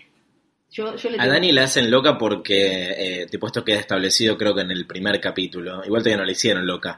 Yo, 0.72 0.96
yo 0.96 1.10
le 1.10 1.20
A 1.20 1.28
Dani 1.28 1.52
la 1.52 1.64
hacen 1.64 1.92
loca 1.92 2.18
porque, 2.18 3.22
eh, 3.24 3.28
tipo, 3.30 3.48
esto 3.48 3.66
queda 3.66 3.80
establecido 3.82 4.38
creo 4.38 4.56
que 4.56 4.62
en 4.62 4.72
el 4.72 4.88
primer 4.88 5.20
capítulo. 5.20 5.84
Igual 5.84 6.02
todavía 6.04 6.20
no 6.20 6.26
la 6.26 6.32
hicieron 6.32 6.66
loca. 6.66 6.98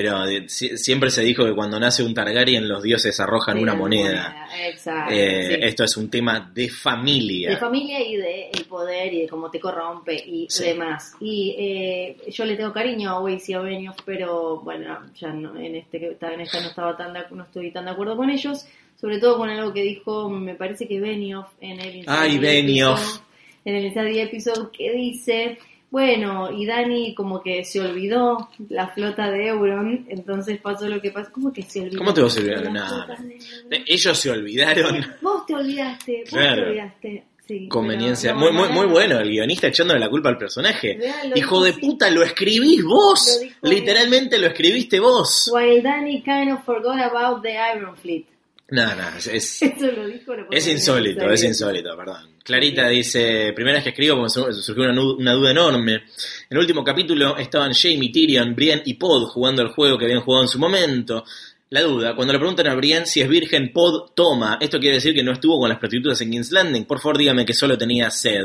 Pero 0.00 0.24
eh, 0.28 0.44
si- 0.48 0.76
siempre 0.78 1.10
se 1.10 1.22
dijo 1.22 1.44
que 1.44 1.52
cuando 1.56 1.80
nace 1.80 2.04
un 2.04 2.14
Targaryen 2.14 2.68
los 2.68 2.84
dioses 2.84 3.18
arrojan 3.18 3.56
Sí, 3.56 3.62
una 3.64 3.74
moneda. 3.74 4.46
Exacto. 4.64 5.12
Eh, 5.12 5.46
sí. 5.48 5.58
Esto 5.60 5.82
es 5.82 5.96
un 5.96 6.08
tema 6.08 6.52
de 6.54 6.68
familia. 6.68 7.50
de 7.50 7.56
familia 7.56 8.00
y 8.00 8.14
de 8.16 8.48
el 8.50 8.64
poder 8.66 9.12
y 9.12 9.22
de 9.22 9.28
cómo 9.28 9.50
te 9.50 9.58
corrompe 9.58 10.14
y 10.14 10.46
Sí. 10.48 10.66
demás. 10.66 11.14
Y 11.20 11.56
eh, 11.58 12.16
yo 12.30 12.44
le 12.44 12.54
tengo 12.56 12.72
cariño 12.72 13.10
a 13.10 13.20
Weiss 13.20 13.48
y 13.48 13.54
a 13.54 13.58
Benioff, 13.60 13.96
pero 14.04 14.60
bueno, 14.60 15.00
ya 15.18 15.32
no, 15.32 15.58
en 15.58 15.74
este 15.74 15.96
en 16.20 16.40
esta 16.42 16.60
no 16.60 16.68
estaba 16.68 16.96
tan 16.96 17.12
de- 17.12 17.24
no 17.32 17.42
estoy 17.42 17.72
tan 17.72 17.86
de 17.86 17.90
acuerdo 17.90 18.16
con 18.16 18.30
ellos, 18.30 18.66
sobre 19.00 19.18
todo 19.18 19.36
con 19.36 19.50
algo 19.50 19.72
que 19.72 19.82
dijo, 19.82 20.30
me 20.30 20.54
parece 20.54 20.86
que 20.86 21.00
Benioff 21.00 21.48
en 21.60 21.80
el 21.80 22.04
Ay, 22.06 22.38
Benioff. 22.38 23.00
Episode, 23.00 23.22
en 23.64 23.74
el 23.74 23.84
Inside 23.86 24.22
Episode 24.22 24.68
que 24.72 24.92
dice 24.92 25.58
bueno, 25.90 26.50
y 26.52 26.66
Dani 26.66 27.14
como 27.14 27.42
que 27.42 27.64
se 27.64 27.80
olvidó 27.80 28.50
la 28.68 28.88
flota 28.88 29.30
de 29.30 29.48
Euron, 29.48 30.06
entonces 30.08 30.60
pasó 30.60 30.86
lo 30.88 31.00
que 31.00 31.10
pasó. 31.10 31.30
¿Cómo 31.32 31.52
que 31.52 31.62
se 31.62 31.80
olvidó? 31.80 31.98
¿Cómo 31.98 32.12
te 32.14 32.20
vas 32.22 32.36
a 32.36 32.40
olvidar? 32.40 32.62
De. 33.18 33.34
Eh, 33.76 33.84
Ellos 33.86 34.18
se 34.18 34.30
olvidaron. 34.30 35.04
Vos 35.22 35.46
te 35.46 35.54
olvidaste, 35.54 36.20
vos 36.22 36.30
Claro. 36.30 36.62
te 36.64 36.68
olvidaste. 36.68 37.24
Sí, 37.46 37.66
Conveniencia. 37.66 38.34
muy, 38.34 38.52
muy, 38.52 38.68
muy 38.68 38.86
no. 38.86 38.92
bueno, 38.92 39.18
el 39.20 39.30
guionista 39.30 39.68
echándole 39.68 39.98
la 39.98 40.10
culpa 40.10 40.28
al 40.28 40.36
personaje. 40.36 40.98
Hijo 41.34 41.62
de 41.64 41.72
puta, 41.72 42.10
lo 42.10 42.22
escribís 42.22 42.84
vos. 42.84 43.40
Lo 43.62 43.70
Literalmente 43.70 44.38
lo 44.38 44.48
escribiste 44.48 45.00
vos. 45.00 45.50
While 45.54 45.80
Danny 45.80 46.22
kind 46.22 46.52
of 46.52 46.62
forgot 46.66 47.00
about 47.00 47.42
the 47.42 47.54
Iron 47.74 47.96
Fleet. 47.96 48.26
No, 48.70 48.94
no, 48.94 49.16
es, 49.16 49.26
es, 49.28 49.62
Eso 49.62 49.86
lo 49.86 50.06
dijo. 50.06 50.34
lo 50.34 50.42
es 50.50 50.64
pongo 50.64 50.70
en 50.70 50.70
insólito, 50.76 51.30
es 51.30 51.42
insólito, 51.42 51.96
perdón. 51.96 52.36
Clarita 52.44 52.88
dice, 52.88 53.52
primera 53.54 53.76
vez 53.76 53.84
que 53.84 53.90
escribo 53.90 54.16
porque 54.16 54.52
surgió 54.52 54.84
una, 54.84 55.32
duda 55.32 55.50
enorme. 55.50 55.94
En 55.94 56.02
el 56.50 56.58
último 56.58 56.84
capítulo 56.84 57.36
estaban 57.38 57.72
Jamie, 57.72 58.12
Tyrion, 58.12 58.54
Brienne 58.54 58.82
y 58.84 58.94
Pod 58.94 59.24
jugando 59.28 59.62
el 59.62 59.68
juego 59.68 59.96
que 59.96 60.04
habían 60.04 60.20
jugado 60.20 60.44
en 60.44 60.48
su 60.48 60.58
momento. 60.58 61.24
La 61.70 61.82
duda, 61.82 62.14
cuando 62.14 62.32
le 62.32 62.38
preguntan 62.38 62.66
a 62.66 62.74
Brienne 62.74 63.06
si 63.06 63.22
es 63.22 63.28
virgen, 63.28 63.72
Pod 63.72 64.10
toma. 64.14 64.58
Esto 64.60 64.78
quiere 64.78 64.96
decir 64.96 65.14
que 65.14 65.22
no 65.22 65.32
estuvo 65.32 65.58
con 65.58 65.68
las 65.70 65.78
prostitutas 65.78 66.20
en 66.20 66.30
King's 66.30 66.52
Landing. 66.52 66.84
Por 66.84 67.00
favor, 67.00 67.16
dígame 67.16 67.46
que 67.46 67.54
solo 67.54 67.78
tenía 67.78 68.10
sed. 68.10 68.44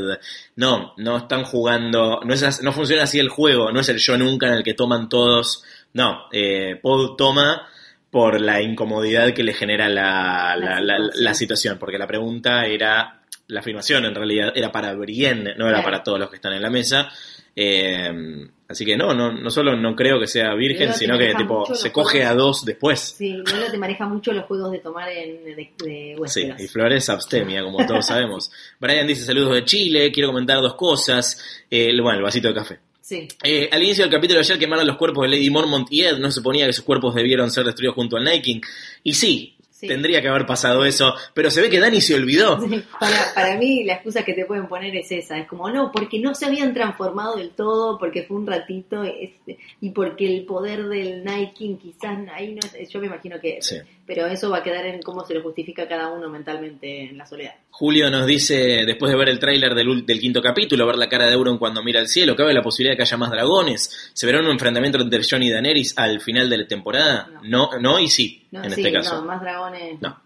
No, 0.55 0.93
no 0.97 1.17
están 1.17 1.43
jugando, 1.43 2.21
no, 2.23 2.33
es, 2.33 2.63
no 2.63 2.71
funciona 2.71 3.03
así 3.03 3.19
el 3.19 3.29
juego, 3.29 3.73
no 3.73 3.81
es 3.81 3.89
el 3.89 3.97
yo 3.97 4.17
nunca 4.17 4.47
en 4.47 4.53
el 4.53 4.63
que 4.63 4.73
toman 4.73 5.09
todos. 5.09 5.63
No, 5.93 6.27
eh, 6.31 6.79
Pod 6.81 7.17
toma 7.17 7.67
por 8.13 8.39
la 8.39 8.61
incomodidad 8.61 9.33
que 9.33 9.43
le 9.43 9.53
genera 9.53 9.89
la, 9.89 10.55
la, 10.55 10.79
La 10.79 10.97
la- 11.13 11.33
situación. 11.33 11.77
porque 11.79 11.97
la 11.97 12.05
pregunta 12.07 12.65
era, 12.67 13.21
la 13.47 13.59
afirmación 13.59 14.05
en 14.05 14.13
realidad 14.15 14.53
era 14.55 14.71
para 14.71 14.93
Brienne, 14.93 15.55
no 15.57 15.65
era 15.65 15.79
Claro. 15.79 15.83
para 15.83 16.03
todos 16.03 16.19
los 16.19 16.29
que 16.29 16.35
están 16.37 16.53
en 16.53 16.61
la 16.61 16.69
mesa. 16.69 17.09
Eh, 17.55 18.47
así 18.67 18.85
que 18.85 18.95
no, 18.97 19.13
no, 19.13 19.31
no 19.31 19.49
solo 19.49 19.75
no 19.75 19.95
creo 19.95 20.19
que 20.19 20.27
sea 20.27 20.53
virgen, 20.55 20.93
sino 20.93 21.17
que 21.17 21.33
tipo 21.35 21.65
se 21.73 21.91
coge 21.91 22.19
juegos. 22.19 22.31
a 22.31 22.35
dos 22.35 22.65
después. 22.65 22.99
Sí, 23.17 23.33
luego 23.51 23.71
te 23.71 23.77
maneja 23.77 24.05
mucho 24.07 24.31
los 24.31 24.45
juegos 24.45 24.71
de 24.71 24.79
tomar 24.79 25.09
en, 25.11 25.43
de, 25.43 25.55
de 25.83 26.15
Sí, 26.27 26.51
y 26.57 26.67
Flores 26.67 27.09
abstemia, 27.09 27.63
como 27.63 27.85
todos 27.85 28.05
sabemos. 28.07 28.51
Brian 28.79 29.07
dice 29.07 29.23
saludos 29.25 29.53
de 29.55 29.65
Chile, 29.65 30.11
quiero 30.11 30.29
comentar 30.29 30.57
dos 30.61 30.75
cosas. 30.75 31.63
Eh, 31.69 31.91
bueno, 32.01 32.17
el 32.19 32.23
vasito 32.23 32.47
de 32.49 32.53
café. 32.53 32.79
Sí. 33.13 33.27
Eh, 33.43 33.69
al 33.71 33.83
inicio 33.83 34.03
del 34.03 34.11
capítulo 34.13 34.39
de 34.39 34.45
ayer 34.45 34.57
quemaron 34.59 34.87
los 34.87 34.97
cuerpos 34.97 35.23
de 35.23 35.29
Lady 35.29 35.49
Mormont 35.49 35.87
y 35.91 36.01
Ed, 36.03 36.17
no 36.17 36.29
se 36.31 36.35
suponía 36.35 36.65
que 36.65 36.73
sus 36.73 36.83
cuerpos 36.85 37.13
debieron 37.15 37.51
ser 37.51 37.65
destruidos 37.65 37.95
junto 37.95 38.17
al 38.17 38.23
Night 38.23 38.43
King. 38.43 38.61
Y 39.03 39.13
sí, 39.13 39.49
Sí. 39.69 39.87
tendría 39.89 40.21
que 40.21 40.29
haber 40.29 40.45
pasado 40.45 40.85
eso, 40.85 41.13
pero 41.33 41.51
se 41.51 41.59
ve 41.59 41.69
que 41.69 41.77
Dani 41.77 41.99
se 41.99 42.15
olvidó. 42.15 42.57
Para, 43.01 43.33
para 43.35 43.57
mí 43.57 43.83
la 43.83 43.95
excusa 43.95 44.23
que 44.23 44.31
te 44.33 44.45
pueden 44.45 44.67
poner 44.69 44.95
es 44.95 45.11
esa, 45.11 45.37
es 45.37 45.45
como 45.45 45.69
no, 45.69 45.91
porque 45.91 46.19
no 46.19 46.33
se 46.33 46.45
habían 46.45 46.73
transformado 46.73 47.35
del 47.35 47.49
todo, 47.49 47.97
porque 47.99 48.23
fue 48.23 48.37
un 48.37 48.47
ratito 48.47 49.03
este, 49.03 49.57
y 49.81 49.89
porque 49.89 50.25
el 50.37 50.45
poder 50.45 50.85
del 50.87 51.25
Night 51.25 51.53
King 51.53 51.75
quizás 51.75 52.17
ahí 52.33 52.55
no 52.55 52.61
yo 52.89 52.99
me 53.01 53.07
imagino 53.07 53.37
que, 53.41 53.57
Sí. 53.61 53.75
Pero 54.05 54.27
eso 54.27 54.49
va 54.49 54.57
a 54.57 54.63
quedar 54.63 54.85
en 54.85 55.01
cómo 55.01 55.25
se 55.25 55.33
lo 55.33 55.41
justifica 55.41 55.87
cada 55.87 56.09
uno 56.09 56.29
mentalmente 56.29 57.05
en 57.09 57.17
la 57.17 57.25
soledad. 57.25 57.53
Julio 57.69 58.09
nos 58.11 58.25
dice, 58.27 58.83
después 58.85 59.11
de 59.11 59.17
ver 59.17 59.29
el 59.29 59.39
tráiler 59.39 59.73
del, 59.75 60.05
del 60.05 60.19
quinto 60.19 60.41
capítulo, 60.41 60.85
ver 60.85 60.97
la 60.97 61.07
cara 61.09 61.25
de 61.27 61.33
Euron 61.33 61.57
cuando 61.57 61.81
mira 61.83 61.99
al 61.99 62.07
cielo, 62.07 62.35
¿cabe 62.35 62.53
la 62.53 62.61
posibilidad 62.61 62.93
de 62.93 62.97
que 62.97 63.03
haya 63.03 63.17
más 63.17 63.31
dragones? 63.31 64.11
¿Se 64.13 64.25
verá 64.25 64.39
un 64.39 64.47
enfrentamiento 64.47 64.99
entre 65.01 65.21
Jon 65.23 65.43
y 65.43 65.49
Daenerys 65.49 65.97
al 65.97 66.19
final 66.21 66.49
de 66.49 66.57
la 66.57 66.67
temporada? 66.67 67.29
No, 67.43 67.69
no, 67.79 67.99
y 67.99 68.09
sí, 68.09 68.45
No, 68.51 68.63
en 68.63 68.71
sí, 68.71 68.81
este 68.81 68.93
caso. 68.93 69.15
no, 69.15 69.25
más 69.25 69.41
dragones. 69.41 70.01
No. 70.01 70.21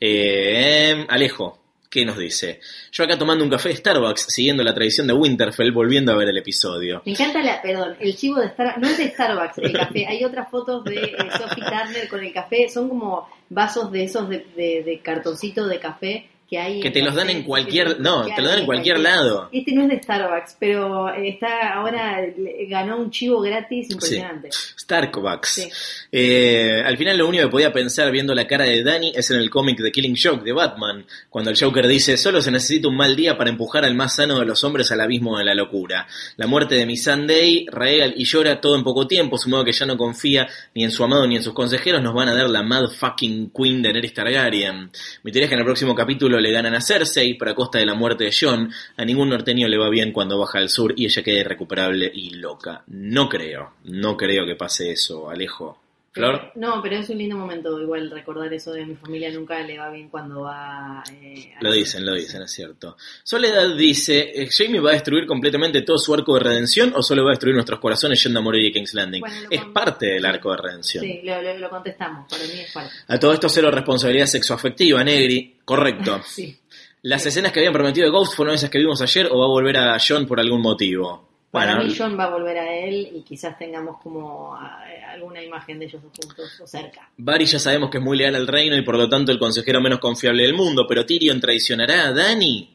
Eh, 0.00 1.06
Alejo, 1.08 1.63
¿qué 1.94 2.04
nos 2.04 2.18
dice? 2.18 2.58
Yo 2.90 3.04
acá 3.04 3.16
tomando 3.16 3.44
un 3.44 3.50
café 3.50 3.68
de 3.68 3.76
Starbucks, 3.76 4.26
siguiendo 4.28 4.64
la 4.64 4.74
tradición 4.74 5.06
de 5.06 5.12
Winterfell, 5.12 5.70
volviendo 5.70 6.10
a 6.10 6.16
ver 6.16 6.28
el 6.28 6.36
episodio. 6.36 7.00
Me 7.06 7.12
encanta 7.12 7.40
la, 7.40 7.62
perdón, 7.62 7.94
el 8.00 8.16
chivo 8.16 8.40
de 8.40 8.48
Starbucks, 8.48 8.78
no 8.80 8.88
es 8.88 8.98
de 8.98 9.10
Starbucks 9.10 9.58
el 9.58 9.72
café, 9.72 10.04
hay 10.08 10.24
otras 10.24 10.50
fotos 10.50 10.82
de 10.82 10.96
eh, 10.96 11.16
Sophie 11.38 11.62
Turner 11.62 12.08
con 12.08 12.24
el 12.24 12.32
café, 12.32 12.68
son 12.68 12.88
como 12.88 13.28
vasos 13.48 13.92
de 13.92 14.02
esos 14.02 14.28
de, 14.28 14.44
de, 14.56 14.82
de 14.82 15.00
cartoncito 15.04 15.68
de 15.68 15.78
café 15.78 16.28
que 16.54 16.60
hay. 16.60 16.80
Que 16.80 16.90
te 16.90 17.02
los 17.02 17.14
dan 17.14 17.30
en 17.30 17.42
cualquier, 17.42 18.00
no, 18.00 18.24
te 18.26 18.40
lo 18.40 18.48
dan 18.48 18.60
en 18.60 18.66
cualquier 18.66 18.98
lado. 19.00 19.48
Este 19.52 19.72
no 19.72 19.82
es 19.82 19.88
de 19.88 20.02
Starbucks, 20.02 20.56
pero 20.58 21.08
eh, 21.08 21.28
está 21.28 21.74
ahora 21.74 22.20
ganó 22.68 22.98
un 22.98 23.10
chivo 23.10 23.40
gratis 23.40 23.90
impresionante. 23.90 24.50
Starbucks. 24.50 25.48
Sí. 25.48 25.68
Eh, 26.12 26.82
al 26.84 26.96
final 26.96 27.18
lo 27.18 27.28
único 27.28 27.44
que 27.44 27.50
podía 27.50 27.72
pensar 27.72 28.10
viendo 28.10 28.34
la 28.34 28.46
cara 28.46 28.64
de 28.64 28.82
Danny 28.82 29.12
es 29.14 29.30
en 29.30 29.38
el 29.38 29.50
cómic 29.50 29.78
de 29.78 29.90
Killing 29.90 30.16
Joke 30.20 30.44
de 30.44 30.52
Batman, 30.52 31.04
cuando 31.28 31.50
el 31.50 31.58
Joker 31.58 31.86
dice, 31.86 32.16
solo 32.16 32.40
se 32.40 32.50
necesita 32.50 32.88
un 32.88 32.96
mal 32.96 33.16
día 33.16 33.36
para 33.36 33.50
empujar 33.50 33.84
al 33.84 33.94
más 33.94 34.16
sano 34.16 34.38
de 34.38 34.46
los 34.46 34.62
hombres 34.64 34.90
al 34.92 35.00
abismo 35.00 35.38
de 35.38 35.44
la 35.44 35.54
locura. 35.54 36.06
La 36.36 36.46
muerte 36.46 36.74
de 36.74 36.86
mi 36.86 36.96
Sunday, 36.96 37.66
Raegal 37.70 38.14
y 38.16 38.24
llora 38.24 38.60
todo 38.60 38.76
en 38.76 38.84
poco 38.84 39.06
tiempo, 39.06 39.36
modo 39.46 39.64
que 39.64 39.72
ya 39.72 39.86
no 39.86 39.96
confía 39.96 40.48
ni 40.74 40.84
en 40.84 40.90
su 40.90 41.04
amado 41.04 41.26
ni 41.26 41.36
en 41.36 41.42
sus 41.42 41.52
consejeros, 41.52 42.02
nos 42.02 42.14
van 42.14 42.28
a 42.28 42.34
dar 42.34 42.48
la 42.48 42.62
mad 42.62 42.88
fucking 42.88 43.50
queen 43.50 43.82
de 43.82 43.88
Daenerys 43.88 44.14
Targaryen. 44.14 44.90
Mi 45.22 45.32
teoría 45.32 45.44
es 45.44 45.48
que 45.48 45.54
en 45.54 45.60
el 45.60 45.66
próximo 45.66 45.94
capítulo 45.94 46.40
le 46.44 46.52
ganan 46.52 46.74
a 46.74 46.80
Cersei, 46.80 47.34
pero 47.34 47.50
a 47.50 47.54
costa 47.54 47.78
de 47.78 47.86
la 47.86 47.94
muerte 47.94 48.24
de 48.24 48.36
Jon, 48.38 48.70
a 48.96 49.04
ningún 49.04 49.30
norteño 49.30 49.66
le 49.66 49.78
va 49.78 49.88
bien 49.88 50.12
cuando 50.12 50.38
baja 50.38 50.58
al 50.58 50.68
sur 50.68 50.94
y 50.96 51.06
ella 51.06 51.22
quede 51.22 51.40
irrecuperable 51.40 52.10
y 52.14 52.30
loca. 52.30 52.84
No 52.88 53.28
creo, 53.28 53.72
no 53.84 54.16
creo 54.16 54.46
que 54.46 54.54
pase 54.54 54.92
eso, 54.92 55.30
Alejo. 55.30 55.83
Flor. 56.14 56.52
No, 56.54 56.80
pero 56.80 56.96
es 56.98 57.10
un 57.10 57.18
lindo 57.18 57.36
momento 57.36 57.78
igual 57.80 58.08
recordar 58.08 58.52
eso 58.54 58.72
de 58.72 58.86
mi 58.86 58.94
familia 58.94 59.32
nunca 59.32 59.60
le 59.62 59.76
va 59.76 59.90
bien 59.90 60.08
cuando 60.08 60.42
va... 60.42 61.02
eh, 61.12 61.52
a- 61.58 61.60
Lo 61.60 61.72
dicen, 61.72 62.06
lo 62.06 62.14
dicen, 62.14 62.40
es 62.42 62.52
cierto. 62.52 62.96
Soledad 63.24 63.74
dice, 63.76 64.30
eh, 64.42 64.48
¿Jamie 64.48 64.78
va 64.80 64.90
a 64.90 64.92
destruir 64.92 65.26
completamente 65.26 65.82
todo 65.82 65.98
su 65.98 66.14
arco 66.14 66.34
de 66.34 66.40
redención 66.44 66.92
o 66.94 67.02
solo 67.02 67.24
va 67.24 67.30
a 67.30 67.32
destruir 67.32 67.56
nuestros 67.56 67.80
corazones 67.80 68.22
yendo 68.22 68.38
a 68.38 68.42
morir 68.42 68.62
de 68.64 68.72
King's 68.72 68.94
Landing? 68.94 69.20
Bueno, 69.20 69.36
es 69.50 69.60
con- 69.60 69.72
parte 69.72 70.06
del 70.06 70.24
arco 70.24 70.52
de 70.52 70.56
redención. 70.56 71.04
Sí, 71.04 71.20
lo, 71.24 71.42
lo- 71.42 71.58
lo 71.58 71.68
contestamos, 71.68 72.28
para 72.30 72.44
mí 72.44 72.60
es 72.60 72.72
parte. 72.72 72.92
A 73.08 73.18
todo 73.18 73.32
esto 73.32 73.48
cero 73.48 73.70
responsabilidad 73.72 74.26
sexoafectiva, 74.26 75.02
Negri. 75.02 75.56
Correcto. 75.64 76.20
Sí. 76.28 76.56
Las 77.02 77.26
escenas 77.26 77.52
que 77.52 77.58
habían 77.60 77.74
prometido 77.74 78.06
de 78.06 78.10
Ghost 78.12 78.34
fueron 78.34 78.54
esas 78.54 78.70
que 78.70 78.78
vimos 78.78 79.02
ayer 79.02 79.26
o 79.30 79.38
va 79.38 79.44
a 79.44 79.48
volver 79.48 79.76
a 79.76 79.98
John 79.98 80.26
por 80.26 80.40
algún 80.40 80.62
motivo. 80.62 81.33
Para 81.54 81.76
Bueno, 81.76 81.88
mí 81.88 81.94
John 81.96 82.18
va 82.18 82.24
a 82.24 82.30
volver 82.30 82.58
a 82.58 82.74
él 82.74 83.10
y 83.14 83.22
quizás 83.22 83.56
tengamos 83.56 84.00
como 84.02 84.58
eh, 84.58 85.02
alguna 85.04 85.40
imagen 85.40 85.78
de 85.78 85.84
ellos 85.84 86.02
juntos 86.02 86.60
o 86.60 86.66
cerca. 86.66 87.08
Varys 87.16 87.52
ya 87.52 87.58
sabemos 87.60 87.90
que 87.90 87.98
es 87.98 88.04
muy 88.04 88.18
leal 88.18 88.34
al 88.34 88.48
reino 88.48 88.76
y 88.76 88.82
por 88.82 88.96
lo 88.96 89.08
tanto 89.08 89.30
el 89.30 89.38
consejero 89.38 89.80
menos 89.80 90.00
confiable 90.00 90.42
del 90.42 90.54
mundo, 90.54 90.84
pero 90.88 91.06
Tyrion 91.06 91.40
traicionará 91.40 92.08
a 92.08 92.12
Dany. 92.12 92.70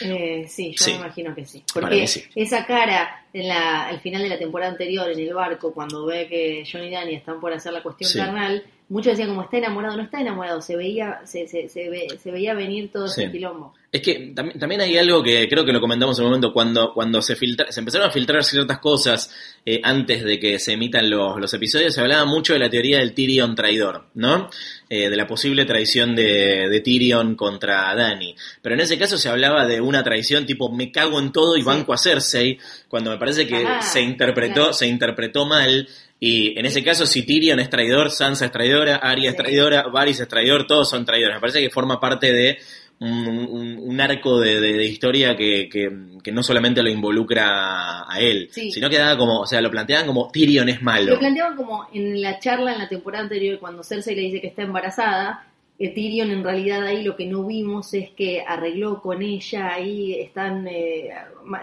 Eh, 0.00 0.46
sí, 0.48 0.74
yo 0.76 0.84
Sí. 0.84 0.90
me 0.92 0.96
imagino 0.98 1.34
que 1.34 1.44
sí. 1.44 1.62
Porque 1.72 2.06
sí. 2.06 2.24
esa 2.34 2.64
cara 2.66 3.24
en 3.32 3.48
la, 3.48 3.86
al 3.88 4.00
final 4.00 4.22
de 4.22 4.28
la 4.28 4.38
temporada 4.38 4.70
anterior 4.72 5.10
en 5.10 5.18
el 5.18 5.34
barco, 5.34 5.72
cuando 5.72 6.06
ve 6.06 6.26
que 6.28 6.64
John 6.70 6.84
y 6.84 6.90
Danny 6.90 7.14
están 7.14 7.40
por 7.40 7.52
hacer 7.52 7.72
la 7.72 7.82
cuestión 7.82 8.10
Sí. 8.10 8.18
carnal, 8.18 8.62
muchos 8.88 9.12
decían 9.12 9.28
como 9.28 9.42
está 9.42 9.58
enamorado, 9.58 9.96
no 9.96 10.02
está 10.02 10.20
enamorado, 10.20 10.60
se 10.60 10.76
veía, 10.76 11.20
se, 11.24 11.46
se, 11.48 11.68
se, 11.68 11.88
ve- 11.88 12.08
se 12.22 12.30
veía 12.30 12.54
venir 12.54 12.90
todo 12.92 13.06
ese 13.06 13.30
quilombo. 13.30 13.74
Es 13.94 14.02
que 14.02 14.32
también, 14.34 14.58
también 14.58 14.80
hay 14.80 14.98
algo 14.98 15.22
que 15.22 15.48
creo 15.48 15.64
que 15.64 15.72
lo 15.72 15.80
comentamos 15.80 16.18
en 16.18 16.24
un 16.24 16.30
momento 16.32 16.52
cuando, 16.52 16.92
cuando 16.92 17.22
se 17.22 17.36
filtra, 17.36 17.70
se 17.70 17.78
empezaron 17.78 18.08
a 18.08 18.10
filtrar 18.10 18.42
ciertas 18.42 18.80
cosas 18.80 19.30
eh, 19.64 19.80
antes 19.84 20.24
de 20.24 20.40
que 20.40 20.58
se 20.58 20.72
emitan 20.72 21.08
los, 21.08 21.38
los 21.40 21.54
episodios, 21.54 21.94
se 21.94 22.00
hablaba 22.00 22.24
mucho 22.24 22.54
de 22.54 22.58
la 22.58 22.68
teoría 22.68 22.98
del 22.98 23.14
Tyrion 23.14 23.54
traidor, 23.54 24.06
¿no? 24.14 24.50
Eh, 24.90 25.08
de 25.08 25.16
la 25.16 25.28
posible 25.28 25.64
traición 25.64 26.16
de, 26.16 26.68
de 26.68 26.80
Tyrion 26.80 27.36
contra 27.36 27.94
Dany. 27.94 28.34
Pero 28.62 28.74
en 28.74 28.80
ese 28.80 28.98
caso 28.98 29.16
se 29.16 29.28
hablaba 29.28 29.64
de 29.64 29.80
una 29.80 30.02
traición 30.02 30.44
tipo 30.44 30.72
me 30.72 30.90
cago 30.90 31.20
en 31.20 31.30
todo 31.30 31.56
y 31.56 31.60
Sí. 31.60 31.64
banco 31.66 31.92
a 31.94 31.98
Cersei, 31.98 32.58
cuando 32.88 33.12
me 33.12 33.16
parece 33.18 33.46
que 33.46 33.64
Ah, 33.64 33.80
se 33.80 34.00
interpretó, 34.00 34.54
claro. 34.54 34.72
se 34.72 34.88
interpretó 34.88 35.46
mal. 35.46 35.88
Y 36.18 36.58
en 36.58 36.64
ese 36.66 36.82
caso, 36.82 37.06
si 37.06 37.22
Tyrion 37.22 37.60
es 37.60 37.68
traidor, 37.70 38.10
Sansa 38.10 38.46
es 38.46 38.50
traidora, 38.52 38.96
Arya 38.96 39.30
es 39.30 39.36
traidora, 39.36 39.82
Varys 39.88 40.20
es 40.20 40.28
traidor, 40.28 40.66
todos 40.66 40.88
son 40.90 41.04
traidores. 41.04 41.36
Me 41.36 41.40
parece 41.40 41.60
que 41.60 41.70
forma 41.70 42.00
parte 42.00 42.32
de 42.32 42.58
un, 43.00 43.10
un- 43.50 43.78
un 43.82 44.00
arco 44.00 44.40
de, 44.40 44.60
de- 44.60 44.72
de 44.74 44.84
historia 44.86 45.36
que, 45.36 45.68
que- 45.68 45.90
que 46.22 46.32
no 46.32 46.42
solamente 46.42 46.82
lo 46.82 46.88
involucra 46.90 48.02
a 48.08 48.18
él, 48.20 48.48
Sí. 48.50 48.70
sino 48.70 48.88
que 48.88 48.98
daba 48.98 49.18
como, 49.18 49.40
o 49.40 49.46
sea, 49.46 49.60
lo 49.60 49.70
planteaban 49.70 50.06
como 50.06 50.30
Tyrion 50.32 50.68
es 50.68 50.80
malo. 50.82 51.12
Lo 51.12 51.18
planteaban 51.18 51.56
como 51.56 51.86
en 51.92 52.20
la 52.22 52.38
charla 52.38 52.72
en 52.72 52.78
la 52.78 52.88
temporada 52.88 53.24
anterior, 53.24 53.58
cuando 53.58 53.82
Cersei 53.82 54.14
le 54.14 54.22
dice 54.22 54.40
que 54.40 54.46
está 54.46 54.62
embarazada, 54.62 55.46
que 55.76 55.88
Tyrion 55.88 56.30
en 56.30 56.44
realidad 56.44 56.86
ahí 56.86 57.02
lo 57.02 57.16
que 57.16 57.26
no 57.26 57.44
vimos 57.44 57.92
es 57.94 58.10
que 58.10 58.42
arregló 58.46 59.02
con 59.02 59.22
ella, 59.22 59.74
ahí 59.74 60.14
están 60.20 60.66
eh, 60.68 61.10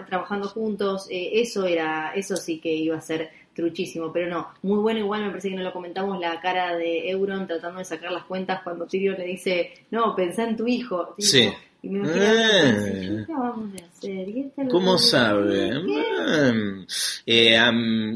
trabajando 0.08 0.48
juntos, 0.48 1.06
eh, 1.10 1.30
eso 1.40 1.64
era, 1.66 2.12
eso 2.14 2.36
sí 2.36 2.58
que 2.58 2.72
iba 2.72 2.96
a 2.96 3.00
ser 3.00 3.30
truchísimo, 3.54 4.12
pero 4.12 4.28
no, 4.28 4.48
muy 4.62 4.78
bueno 4.78 5.00
igual 5.00 5.22
me 5.22 5.28
parece 5.28 5.50
que 5.50 5.56
no 5.56 5.62
lo 5.62 5.72
comentamos, 5.72 6.18
la 6.18 6.40
cara 6.40 6.76
de 6.76 7.10
Euron 7.10 7.46
tratando 7.46 7.78
de 7.78 7.84
sacar 7.84 8.12
las 8.12 8.24
cuentas 8.24 8.62
cuando 8.62 8.86
Tyrion 8.86 9.18
le 9.18 9.26
dice, 9.26 9.72
no, 9.90 10.14
pensá 10.16 10.44
en 10.44 10.56
tu 10.56 10.66
hijo. 10.66 11.14
Sí. 11.18 11.50
Y 11.84 11.88
me 11.88 11.98
imagino, 11.98 12.24
Ah. 12.24 13.24
¿qué 13.26 13.32
vamos 13.32 13.70
a 13.74 13.84
hacer? 13.88 14.28
¿Y 14.28 14.40
esta 14.40 14.62
lo 14.62 14.68
¿Cómo 14.68 14.98
sabe? 14.98 15.72
Mm. 15.80 16.86
Eh, 17.26 17.58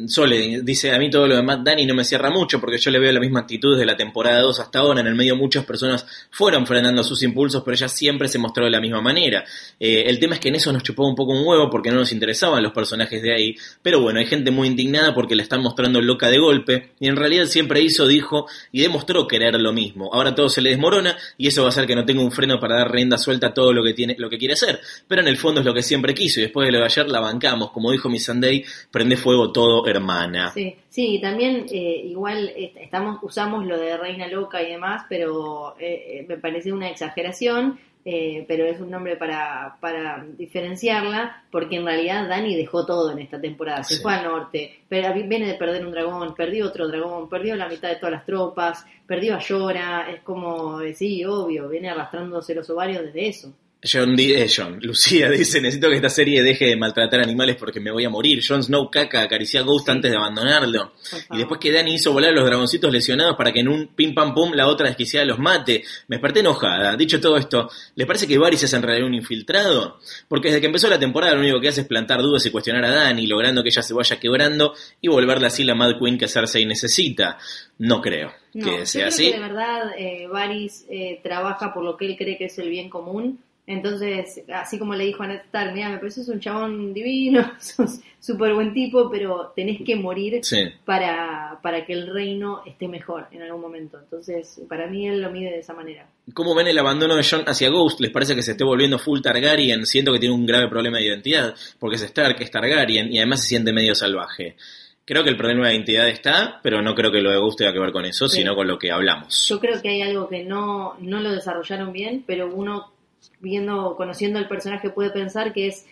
Sole 0.07 0.61
dice, 0.63 0.93
a 0.93 0.99
mí 1.01 1.11
todo 1.11 1.27
lo 1.27 1.35
de 1.35 1.43
Matt 1.43 1.65
Dani 1.65 1.85
no 1.85 1.95
me 1.95 2.05
cierra 2.05 2.31
mucho 2.31 2.61
porque 2.61 2.79
yo 2.79 2.93
le 2.93 3.01
veo 3.01 3.11
la 3.11 3.19
misma 3.19 3.41
actitud 3.41 3.75
desde 3.75 3.85
la 3.85 3.97
temporada 3.97 4.41
2 4.43 4.61
hasta 4.61 4.79
ahora. 4.79 5.01
En 5.01 5.09
el 5.09 5.17
medio 5.17 5.35
muchas 5.35 5.65
personas 5.65 6.07
fueron 6.31 6.65
frenando 6.65 7.03
sus 7.03 7.25
impulsos, 7.25 7.65
pero 7.65 7.75
ella 7.75 7.89
siempre 7.89 8.29
se 8.29 8.39
mostró 8.39 8.65
de 8.67 8.71
la 8.71 8.81
misma 8.81 9.01
manera. 9.01 9.45
Eh, 9.81 10.05
el 10.07 10.21
tema 10.21 10.35
es 10.35 10.41
que 10.41 10.49
en 10.49 10.55
eso 10.55 10.73
nos 10.73 10.85
chupó 10.85 11.05
un 11.05 11.17
poco 11.17 11.33
un 11.33 11.45
huevo 11.45 11.69
porque 11.69 11.91
no 11.91 11.97
nos 11.97 12.13
interesaban 12.13 12.63
los 12.63 12.73
personajes 12.73 13.21
de 13.21 13.35
ahí. 13.35 13.57
Pero 13.83 14.01
bueno, 14.01 14.21
hay 14.21 14.27
gente 14.27 14.53
muy 14.53 14.69
indignada 14.69 15.13
porque 15.13 15.35
la 15.35 15.43
están 15.43 15.61
mostrando 15.61 16.01
loca 16.01 16.31
de 16.31 16.39
golpe 16.39 16.93
y 17.01 17.09
en 17.09 17.17
realidad 17.17 17.47
siempre 17.47 17.81
hizo, 17.81 18.07
dijo 18.07 18.47
y 18.71 18.83
demostró 18.83 19.27
querer 19.27 19.61
lo 19.61 19.73
mismo. 19.73 20.09
Ahora 20.13 20.37
todo 20.37 20.49
se 20.49 20.63
le 20.63 20.71
desmorona 20.71 21.17
y 21.37 21.49
eso 21.49 21.63
va 21.63 21.69
a 21.69 21.71
hacer 21.71 21.89
que 21.89 21.97
no 21.97 22.05
tenga 22.05 22.23
un 22.23 22.31
freno 22.31 22.61
para 22.61 22.77
dar 22.77 22.93
rienda 22.93 23.19
suelta 23.19 23.55
todo 23.57 23.73
lo 23.73 23.83
que 23.83 23.95
tiene, 23.95 24.15
lo 24.19 24.29
que 24.29 24.37
quiere 24.37 24.53
hacer. 24.53 24.79
Pero 25.09 25.23
en 25.23 25.29
el 25.29 25.39
fondo 25.39 25.61
es 25.61 25.67
lo 25.67 25.73
que 25.73 25.83
siempre 25.83 26.13
quiso 26.13 26.41
y 26.41 26.43
después 26.43 26.67
de 26.67 26.73
lo 26.73 26.81
de 26.81 26.85
ayer 26.85 27.09
la 27.09 27.21
bancamos. 27.21 27.71
Como 27.71 27.91
dijo 27.91 28.11
mi 28.11 28.19
Sunday, 28.19 28.63
prende 28.91 29.17
fuego 29.17 29.51
todo, 29.51 29.87
hermana. 29.87 30.51
Sí, 30.51 30.77
sí, 30.91 31.19
también 31.23 31.65
eh, 31.73 32.03
igual 32.05 32.53
eh, 32.55 32.91
usamos 33.23 33.65
lo 33.65 33.79
de 33.79 33.97
reina 33.97 34.29
loca 34.29 34.63
y 34.63 34.73
demás, 34.73 35.07
pero 35.09 35.75
eh, 35.81 36.19
eh, 36.21 36.27
me 36.29 36.37
parece 36.37 36.71
una 36.71 36.91
exageración 36.91 37.81
eh, 38.09 38.45
pero 38.47 38.65
es 38.65 38.81
un 38.81 38.89
nombre 38.91 39.17
para, 39.17 39.77
para 39.81 40.25
diferenciarla, 40.39 41.43
porque 41.51 41.75
en 41.77 41.85
realidad 41.85 42.29
Dani 42.29 42.55
dejó 42.57 42.87
todo 42.87 43.11
en 43.11 43.19
esta 43.19 43.41
temporada, 43.41 43.83
se 43.83 43.97
Sí. 43.97 44.03
fue 44.03 44.15
al 44.15 44.25
norte, 44.25 44.81
pero 44.89 45.13
viene 45.13 45.49
de 45.49 45.55
perder 45.55 45.85
un 45.85 45.91
dragón, 45.93 46.33
perdió 46.35 46.67
otro 46.67 46.87
dragón, 46.87 47.29
perdió 47.29 47.57
la 47.57 47.69
mitad 47.69 47.89
de 47.89 47.97
todas 47.97 48.13
las 48.13 48.25
tropas, 48.25 48.87
perdió 49.07 49.35
a 49.35 49.41
Llora, 49.41 50.09
es 50.11 50.23
como, 50.23 50.81
eh, 50.81 50.95
sí, 50.95 51.25
obvio, 51.25 51.69
viene 51.69 51.91
arrastrándose 51.91 52.55
los 52.55 52.71
ovarios 52.71 53.03
desde 53.03 53.27
eso. 53.29 53.53
John, 53.91 54.15
eh, 54.19 54.47
John, 54.55 54.79
Lucía 54.83 55.31
dice, 55.31 55.61
necesito 55.61 55.89
que 55.89 55.97
esta 55.97 56.09
serie 56.11 56.43
deje 56.43 56.67
de 56.67 56.77
maltratar 56.77 57.21
animales 57.21 57.57
porque 57.57 57.81
me 57.81 57.91
voy 57.91 58.05
a 58.05 58.11
morir. 58.11 58.43
Jon 58.47 58.63
Snow 58.63 58.91
caca 58.91 59.23
acarició 59.23 59.61
a 59.61 59.65
Ghost 59.65 59.89
antes 59.89 60.11
de 60.11 60.17
abandonarlo. 60.17 60.93
Y 61.33 61.39
después 61.39 61.61
que 61.61 61.73
Dani 61.73 61.95
hizo 61.95 62.13
volar 62.13 62.31
a 62.31 62.35
los 62.35 62.45
dragoncitos 62.45 62.93
lesionados 62.93 63.37
para 63.37 63.53
que 63.53 63.61
en 63.61 63.69
un 63.69 63.89
pim 63.89 64.15
pam 64.15 64.35
pum 64.35 64.53
la 64.55 64.67
otra 64.67 64.89
desquiciada 64.89 65.25
los 65.27 65.39
mate. 65.39 65.85
Me 66.09 66.17
desperté 66.17 66.41
enojada. 66.41 66.97
Dicho 66.97 67.21
todo 67.21 67.37
esto, 67.37 67.71
¿les 67.95 68.07
parece 68.07 68.27
que 68.27 68.39
Varys 68.39 68.63
es 68.65 68.73
en 68.73 68.83
realidad 68.83 69.07
un 69.07 69.15
infiltrado? 69.15 69.99
Porque 70.29 70.49
desde 70.49 70.61
que 70.61 70.67
empezó 70.67 70.89
la 70.89 70.99
temporada 70.99 71.35
lo 71.35 71.41
único 71.41 71.61
que 71.61 71.69
hace 71.69 71.83
es 71.83 71.87
plantar 71.87 72.21
dudas 72.23 72.45
y 72.47 72.51
cuestionar 72.51 72.85
a 72.85 72.91
Dani, 72.91 73.27
logrando 73.27 73.63
que 73.63 73.69
ella 73.69 73.83
se 73.83 73.95
vaya 73.95 74.19
quebrando 74.19 74.75
y 75.01 75.09
volverla 75.09 75.47
así 75.49 75.65
la 75.65 75.75
Mad 75.75 75.99
Queen 76.01 76.19
que 76.19 76.29
Cersei 76.29 76.65
necesita. 76.67 77.39
No 77.79 78.01
creo 78.01 78.33
No, 78.55 78.65
que 78.65 78.79
yo 78.79 78.87
sea 78.87 79.03
creo 79.03 79.09
así. 79.09 79.31
que 79.31 79.37
de 79.37 79.41
verdad 79.43 79.91
eh, 79.99 80.27
Varys 80.31 80.87
eh, 80.89 81.21
trabaja 81.23 81.75
por 81.75 81.85
lo 81.85 81.97
que 81.97 82.07
él 82.07 82.17
cree 82.17 82.39
que 82.39 82.47
es 82.47 82.59
el 82.59 82.69
bien 82.71 82.89
común. 82.89 83.41
Entonces, 83.69 84.43
así 84.53 84.79
como 84.79 84.95
le 84.95 85.05
dijo 85.05 85.25
a 85.25 85.27
Ned 85.27 85.41
Stark, 85.47 85.75
mira, 85.75 85.89
me 85.91 85.99
pareces 85.99 86.29
un 86.29 86.39
chabón 86.39 86.95
divino, 86.95 87.51
sos 87.59 87.99
súper 88.21 88.55
buen 88.55 88.73
tipo, 88.73 89.11
pero 89.11 89.53
tenés 89.57 89.81
que 89.85 89.97
morir 89.97 90.39
Sí. 90.43 90.69
para, 90.85 91.59
para 91.63 91.85
que 91.85 91.93
el 91.93 92.07
reino 92.13 92.63
esté 92.65 92.87
mejor 92.87 93.27
en 93.33 93.43
algún 93.43 93.61
momento. 93.61 93.99
Entonces, 93.99 94.61
para 94.69 94.87
mí 94.87 95.09
él 95.09 95.21
lo 95.21 95.31
mide 95.31 95.51
de 95.51 95.59
esa 95.59 95.75
manera. 95.75 96.09
¿Cómo 96.33 96.55
ven 96.55 96.69
el 96.69 96.79
abandono 96.79 97.17
de 97.17 97.25
Jon 97.25 97.43
hacia 97.47 97.69
Ghost? 97.69 97.99
¿Les 98.01 98.11
parece 98.11 98.35
que 98.37 98.43
se 98.43 98.53
esté 98.53 98.63
volviendo 98.65 98.99
full 99.01 99.21
Targaryen? 99.21 99.85
Siento 99.85 100.13
que 100.13 100.21
tiene 100.21 100.35
un 100.35 100.47
grave 100.47 100.69
problema 100.69 100.99
de 100.99 101.07
identidad, 101.07 101.55
porque 101.81 101.97
es 101.97 102.03
Stark, 102.03 102.37
es 102.41 102.51
Targaryen 102.51 103.13
y 103.13 103.19
además 103.19 103.43
se 103.43 103.49
siente 103.49 103.73
medio 103.73 103.95
salvaje. 103.97 104.57
Creo 105.05 105.23
que 105.23 105.31
el 105.31 105.37
problema 105.37 105.69
de 105.69 105.75
identidad 105.75 106.09
está, 106.09 106.59
pero 106.65 106.83
no 106.83 106.95
creo 106.95 107.13
que 107.13 107.21
lo 107.21 107.31
de 107.31 107.39
Ghost 107.39 107.59
tenga 107.59 107.73
que 107.73 107.79
ver 107.79 107.93
con 107.93 108.05
eso, 108.05 108.29
Sí. 108.29 108.39
sino 108.39 108.57
con 108.57 108.67
lo 108.67 108.77
que 108.79 108.91
hablamos. 108.91 109.47
Yo 109.49 109.61
creo 109.61 109.81
que 109.81 109.89
hay 109.89 110.03
algo 110.03 110.29
que 110.29 110.43
no, 110.43 110.97
no 111.01 111.21
lo 111.21 111.31
desarrollaron 111.31 111.93
bien, 111.93 112.25
pero 112.27 112.53
uno 112.53 112.93
viendo, 113.41 113.97
conociendo 113.97 114.39
el 114.39 114.49
personaje 114.49 114.91
puede 114.91 115.11
pensar 115.11 115.53
que 115.53 115.69
es 115.69 115.87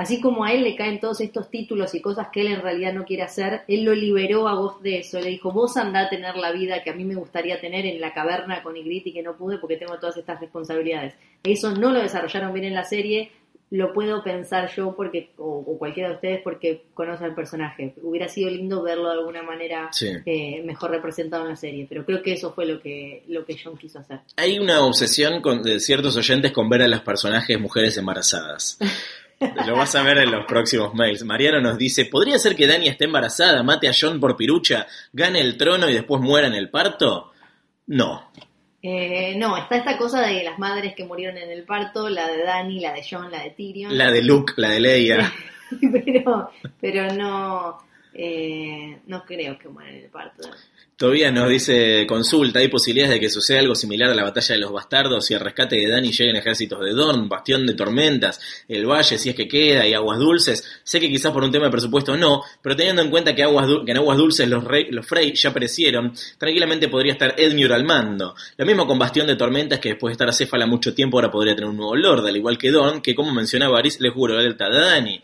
así 0.00 0.18
como 0.18 0.44
a 0.44 0.52
él 0.52 0.64
le 0.64 0.76
caen 0.76 0.98
todos 0.98 1.20
estos 1.20 1.50
títulos 1.50 1.94
y 1.94 2.00
cosas 2.00 2.28
que 2.32 2.40
él 2.40 2.46
en 2.46 2.62
realidad 2.62 2.94
no 2.94 3.04
quiere 3.04 3.22
hacer, 3.22 3.64
él 3.68 3.84
lo 3.84 3.94
liberó 3.94 4.48
a 4.48 4.54
vos 4.54 4.82
de 4.82 5.00
eso, 5.00 5.20
le 5.20 5.28
dijo, 5.28 5.52
vos 5.52 5.76
andá 5.76 6.00
a 6.00 6.08
tener 6.08 6.36
la 6.36 6.52
vida 6.52 6.82
que 6.82 6.88
a 6.88 6.94
mí 6.94 7.04
me 7.04 7.16
gustaría 7.16 7.60
tener 7.60 7.84
en 7.84 8.00
la 8.00 8.14
caverna 8.14 8.62
con 8.62 8.78
Ygritte 8.78 9.10
y 9.10 9.12
que 9.12 9.22
no 9.22 9.36
pude 9.36 9.58
porque 9.58 9.76
tengo 9.76 9.98
todas 9.98 10.16
estas 10.16 10.40
responsabilidades. 10.40 11.14
Eso 11.42 11.72
no 11.72 11.92
lo 11.92 12.00
desarrollaron 12.00 12.54
bien 12.54 12.64
en 12.64 12.74
la 12.74 12.84
serie, 12.84 13.30
lo 13.72 13.92
puedo 13.92 14.22
pensar 14.24 14.68
yo 14.74 14.96
porque 14.96 15.30
o, 15.38 15.64
o 15.66 15.78
cualquiera 15.78 16.08
de 16.08 16.14
ustedes 16.16 16.40
porque 16.42 16.86
conoce 16.92 17.24
al 17.24 17.34
personaje. 17.36 17.94
Hubiera 18.02 18.28
sido 18.28 18.50
lindo 18.50 18.82
verlo 18.82 19.08
de 19.10 19.14
alguna 19.18 19.42
manera 19.44 19.88
Sí. 19.92 20.08
eh, 20.26 20.62
mejor 20.64 20.90
representado 20.90 21.44
en 21.44 21.50
la 21.50 21.56
serie, 21.56 21.86
pero 21.88 22.04
creo 22.04 22.20
que 22.22 22.32
eso 22.32 22.52
fue 22.52 22.66
lo 22.66 22.80
que 22.80 23.22
lo 23.28 23.44
que 23.44 23.56
John 23.62 23.76
quiso 23.76 24.00
hacer. 24.00 24.20
Hay 24.36 24.58
una 24.58 24.80
obsesión 24.84 25.40
con, 25.40 25.62
de 25.62 25.78
ciertos 25.78 26.16
oyentes 26.16 26.50
con 26.52 26.68
ver 26.68 26.82
a 26.82 26.88
las 26.88 27.02
personajes 27.02 27.60
mujeres 27.60 27.96
embarazadas. 27.96 28.78
Lo 29.66 29.74
vas 29.74 29.94
a 29.94 30.02
ver 30.02 30.18
en 30.18 30.30
los 30.32 30.44
próximos 30.44 30.92
mails. 30.92 31.24
Mariano 31.24 31.62
nos 31.62 31.78
dice, 31.78 32.04
¿podría 32.04 32.38
ser 32.38 32.54
que 32.54 32.66
Dani 32.66 32.88
esté 32.88 33.06
embarazada, 33.06 33.62
mate 33.62 33.88
a 33.88 33.92
John 33.98 34.20
por 34.20 34.36
pirucha, 34.36 34.86
gane 35.14 35.40
el 35.40 35.56
trono 35.56 35.88
y 35.88 35.94
después 35.94 36.20
muera 36.20 36.46
en 36.46 36.52
el 36.52 36.68
parto? 36.68 37.32
No. 37.86 38.30
Eh, 38.82 39.34
no, 39.36 39.56
está 39.58 39.76
esta 39.76 39.98
cosa 39.98 40.22
de 40.22 40.42
las 40.42 40.58
madres 40.58 40.94
que 40.94 41.04
murieron 41.04 41.36
en 41.36 41.50
el 41.50 41.64
parto, 41.64 42.08
la 42.08 42.26
de 42.28 42.42
Dani, 42.44 42.80
la 42.80 42.92
de 42.92 43.04
John, 43.08 43.30
la 43.30 43.42
de 43.42 43.50
Tyrion. 43.50 43.96
La 43.96 44.10
de 44.10 44.22
Luke, 44.22 44.54
la 44.56 44.70
de 44.70 44.80
Leia. 44.80 45.32
pero, 46.04 46.50
pero 46.80 47.12
no, 47.12 47.78
eh, 48.14 48.98
no 49.06 49.24
creo 49.24 49.58
que 49.58 49.68
mueran 49.68 49.94
en 49.96 50.04
el 50.04 50.10
parto. 50.10 50.48
Todavía 51.00 51.32
nos 51.32 51.48
dice, 51.48 52.04
consulta, 52.06 52.58
hay 52.58 52.68
posibilidades 52.68 53.14
de 53.14 53.20
que 53.20 53.30
suceda 53.30 53.60
algo 53.60 53.74
similar 53.74 54.10
a 54.10 54.14
la 54.14 54.22
batalla 54.22 54.54
de 54.54 54.60
los 54.60 54.70
bastardos 54.70 55.30
y 55.30 55.34
al 55.34 55.40
rescate 55.40 55.76
de 55.76 55.88
Dani 55.88 56.12
lleguen 56.12 56.36
ejércitos 56.36 56.78
de 56.84 56.90
Dorn, 56.90 57.26
Bastión 57.26 57.66
de 57.66 57.72
Tormentas, 57.72 58.38
el 58.68 58.84
Valle, 58.84 59.16
si 59.16 59.30
es 59.30 59.34
que 59.34 59.48
queda, 59.48 59.86
y 59.86 59.94
Aguas 59.94 60.18
Dulces. 60.18 60.62
Sé 60.84 61.00
que 61.00 61.08
quizás 61.08 61.32
por 61.32 61.42
un 61.42 61.50
tema 61.50 61.64
de 61.64 61.70
presupuesto 61.70 62.18
no, 62.18 62.42
pero 62.60 62.76
teniendo 62.76 63.00
en 63.00 63.08
cuenta 63.08 63.34
que, 63.34 63.42
Aguas 63.42 63.66
que 63.86 63.92
en 63.92 63.96
Aguas 63.96 64.18
Dulces 64.18 64.46
los, 64.46 64.62
rey, 64.62 64.88
los 64.90 65.06
Frey 65.06 65.32
ya 65.34 65.54
perecieron, 65.54 66.12
tranquilamente 66.36 66.88
podría 66.88 67.12
estar 67.12 67.34
Edmure 67.38 67.74
al 67.74 67.84
mando. 67.84 68.34
Lo 68.58 68.66
mismo 68.66 68.86
con 68.86 68.98
Bastión 68.98 69.26
de 69.26 69.36
Tormentas, 69.36 69.78
que 69.78 69.88
después 69.88 70.10
de 70.10 70.16
estar 70.16 70.28
acéfala 70.28 70.66
mucho 70.66 70.92
tiempo 70.92 71.16
ahora 71.16 71.30
podría 71.30 71.54
tener 71.54 71.70
un 71.70 71.78
nuevo 71.78 71.96
Lord, 71.96 72.26
al 72.26 72.36
igual 72.36 72.58
que 72.58 72.70
Dorn, 72.70 73.00
que 73.00 73.14
como 73.14 73.32
mencionaba 73.32 73.76
Varys, 73.76 74.00
le 74.00 74.10
juro, 74.10 74.36
delta 74.36 74.68
de 74.68 74.78
Dani. 74.78 75.22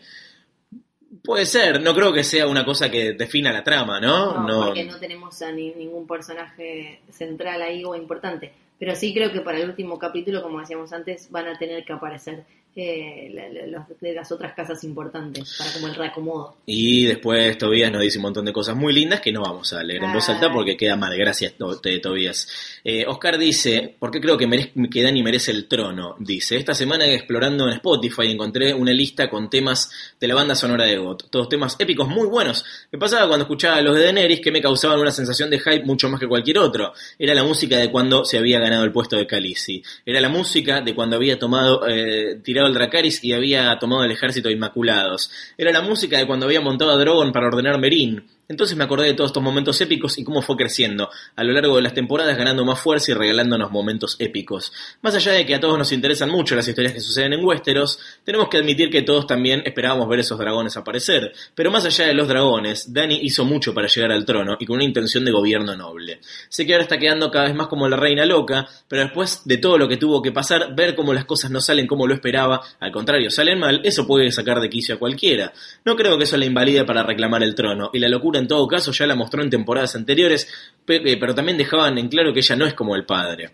Puede 1.27 1.45
ser, 1.45 1.81
no 1.81 1.93
creo 1.93 2.11
que 2.11 2.23
sea 2.23 2.47
una 2.47 2.65
cosa 2.65 2.89
que 2.89 3.13
defina 3.13 3.51
la 3.53 3.63
trama, 3.63 3.99
¿no? 3.99 4.41
No, 4.47 4.65
porque 4.67 4.85
no 4.85 4.97
tenemos 4.97 5.39
a 5.43 5.51
ni- 5.51 5.73
ningún 5.75 6.07
personaje 6.07 7.01
central 7.11 7.61
ahí 7.61 7.83
o 7.85 7.93
importante. 7.95 8.51
Pero 8.79 8.95
sí 8.95 9.13
creo 9.13 9.31
que 9.31 9.41
para 9.41 9.59
el 9.59 9.69
último 9.69 9.99
capítulo, 9.99 10.41
como 10.41 10.59
decíamos 10.59 10.93
antes, 10.93 11.29
van 11.29 11.47
a 11.47 11.57
tener 11.57 11.83
que 11.83 11.93
aparecer 11.93 12.45
eh, 12.79 13.31
la- 13.33 13.49
la- 13.49 13.65
los 13.65 13.99
de 13.99 14.13
las 14.13 14.31
otras 14.31 14.53
casas 14.53 14.83
importantes, 14.83 15.55
para 15.57 15.73
como 15.73 15.87
el 15.87 15.95
reacomodo. 15.95 16.57
Y 16.67 17.05
después 17.05 17.57
Tobías 17.57 17.91
nos 17.91 18.03
dice 18.03 18.19
un 18.19 18.23
montón 18.23 18.45
de 18.45 18.53
cosas 18.53 18.75
muy 18.75 18.93
lindas 18.93 19.19
que 19.19 19.31
no 19.31 19.41
vamos 19.41 19.73
a 19.73 19.83
leer 19.83 20.03
en 20.03 20.13
voz 20.13 20.29
alta 20.29 20.45
Ay. 20.45 20.51
porque 20.53 20.77
queda 20.77 20.95
mal. 20.95 21.17
Gracias, 21.17 21.55
Tobías. 22.01 22.47
Eh, 22.83 23.05
Oscar 23.07 23.37
dice, 23.39 23.95
¿por 23.97 24.11
qué 24.11 24.21
creo 24.21 24.37
que, 24.37 24.47
merez- 24.47 24.89
que 24.91 25.01
Dani 25.01 25.23
merece 25.23 25.49
el 25.51 25.67
trono? 25.67 26.15
Dice, 26.19 26.55
esta 26.57 26.75
semana 26.75 27.05
explorando 27.07 27.65
en 27.67 27.73
Spotify 27.73 28.29
encontré 28.31 28.73
una 28.73 28.91
lista 28.93 29.29
con 29.29 29.49
temas 29.49 29.89
de 30.19 30.27
la 30.27 30.35
banda 30.35 30.53
sonora 30.53 30.85
de 30.85 30.97
GOT. 30.97 31.29
Todos 31.31 31.49
temas 31.49 31.75
épicos 31.79 32.07
muy 32.07 32.27
buenos. 32.27 32.63
Me 32.91 32.99
pasaba 32.99 33.27
cuando 33.27 33.45
escuchaba 33.45 33.81
los 33.81 33.95
de 33.95 34.03
Daenerys 34.03 34.39
que 34.41 34.51
me 34.51 34.61
causaban 34.61 34.99
una 34.99 35.11
sensación 35.11 35.49
de 35.49 35.59
hype 35.59 35.83
mucho 35.83 36.09
más 36.09 36.19
que 36.19 36.27
cualquier 36.27 36.59
otro. 36.59 36.93
Era 37.17 37.33
la 37.33 37.43
música 37.43 37.77
de 37.77 37.89
cuando 37.89 38.23
se 38.23 38.37
había 38.37 38.59
ganado 38.59 38.83
el 38.83 38.91
puesto 38.91 39.15
de 39.17 39.25
Khaleesi. 39.25 39.81
Era 40.05 40.21
la 40.21 40.29
música 40.29 40.81
de 40.81 40.93
cuando 40.93 41.15
había 41.15 41.39
tomado, 41.39 41.87
eh, 41.87 42.39
tirado 42.43 42.66
el 42.67 42.73
Dracaris 42.73 43.23
y 43.23 43.33
había 43.33 43.77
tomado 43.79 44.03
el 44.03 44.11
ejército 44.11 44.47
de 44.49 44.55
Inmaculados. 44.55 45.31
Era 45.57 45.71
la 45.71 45.81
música 45.81 46.17
de 46.17 46.27
cuando 46.27 46.45
había 46.45 46.61
montado 46.61 46.91
a 46.91 46.97
Drogon 46.97 47.31
para 47.31 47.47
ordenar 47.47 47.79
Merín. 47.79 48.25
Entonces 48.49 48.77
me 48.77 48.85
acordé 48.85 49.07
de 49.07 49.13
todos 49.13 49.31
estos 49.31 49.43
momentos 49.43 49.79
épicos 49.81 50.17
y 50.17 50.23
cómo 50.23 50.41
fue 50.41 50.55
creciendo 50.55 51.09
a 51.35 51.43
lo 51.43 51.51
largo 51.51 51.75
de 51.75 51.81
las 51.81 51.93
temporadas, 51.93 52.37
ganando 52.37 52.63
más 52.63 52.79
fuerza 52.79 53.11
y 53.11 53.13
regalándonos 53.13 53.71
momentos 53.71 54.15
épicos. 54.19 54.71
Más 55.01 55.15
allá 55.15 55.33
de 55.33 55.45
que 55.45 55.55
a 55.55 55.59
todos 55.59 55.77
nos 55.77 55.91
interesan 55.91 56.29
mucho 56.29 56.55
las 56.55 56.67
historias 56.67 56.93
que 56.93 57.01
suceden 57.01 57.33
en 57.33 57.43
Westeros, 57.43 57.99
tenemos 58.23 58.47
que 58.47 58.57
admitir 58.57 58.89
que 58.89 59.01
todos 59.01 59.27
también 59.27 59.63
esperábamos 59.65 60.07
ver 60.07 60.19
esos 60.19 60.39
dragones 60.39 60.77
aparecer. 60.77 61.33
Pero 61.55 61.71
más 61.71 61.85
allá 61.85 62.07
de 62.07 62.13
los 62.13 62.27
dragones, 62.27 62.93
Dani 62.93 63.19
hizo 63.21 63.43
mucho 63.43 63.73
para 63.73 63.87
llegar 63.87 64.11
al 64.11 64.25
trono 64.25 64.55
y 64.59 64.65
con 64.65 64.75
una 64.75 64.85
intención 64.85 65.25
de 65.25 65.31
gobierno 65.31 65.75
noble. 65.75 66.19
Sé 66.47 66.65
que 66.65 66.73
ahora 66.73 66.83
está 66.83 66.97
quedando 66.97 67.29
cada 67.29 67.45
vez 67.45 67.55
más 67.55 67.67
como 67.67 67.89
la 67.89 67.97
reina 67.97 68.25
loca, 68.25 68.67
pero 68.87 69.03
después 69.03 69.41
de 69.43 69.57
todo 69.57 69.77
lo 69.77 69.89
que 69.89 69.97
tuvo 69.97 70.21
que 70.21 70.31
pasar, 70.31 70.73
ver 70.73 70.95
cómo 70.95 71.13
las 71.13 71.25
cosas 71.25 71.51
no 71.51 71.59
salen 71.59 71.85
como 71.85 72.07
lo 72.07 72.13
esperaba, 72.13 72.61
al 72.79 72.91
contrario, 72.91 73.29
salen 73.29 73.59
mal, 73.59 73.81
eso 73.83 74.07
puede 74.07 74.31
sacar 74.31 74.61
de 74.61 74.69
quicio 74.69 74.95
a 74.95 74.99
cualquiera. 74.99 75.53
No 75.83 75.95
creo 75.97 76.17
que 76.17 76.23
eso 76.23 76.37
la 76.37 76.45
invalide 76.45 76.85
para 76.85 77.03
reclamar 77.03 77.43
el 77.43 77.55
trono, 77.55 77.89
y 77.93 77.99
la 77.99 78.07
locura 78.07 78.36
en 78.37 78.47
todo 78.47 78.67
caso 78.67 78.91
ya 78.91 79.07
la 79.07 79.15
mostró 79.15 79.41
en 79.41 79.49
temporadas 79.49 79.95
anteriores, 79.95 80.47
eh, 80.87 81.17
pero 81.19 81.35
también 81.35 81.57
dejaban 81.57 81.97
en 81.97 82.09
claro 82.09 82.33
que 82.33 82.39
ella 82.39 82.55
no 82.55 82.65
es 82.65 82.73
como 82.73 82.95
el 82.95 83.05
padre. 83.05 83.51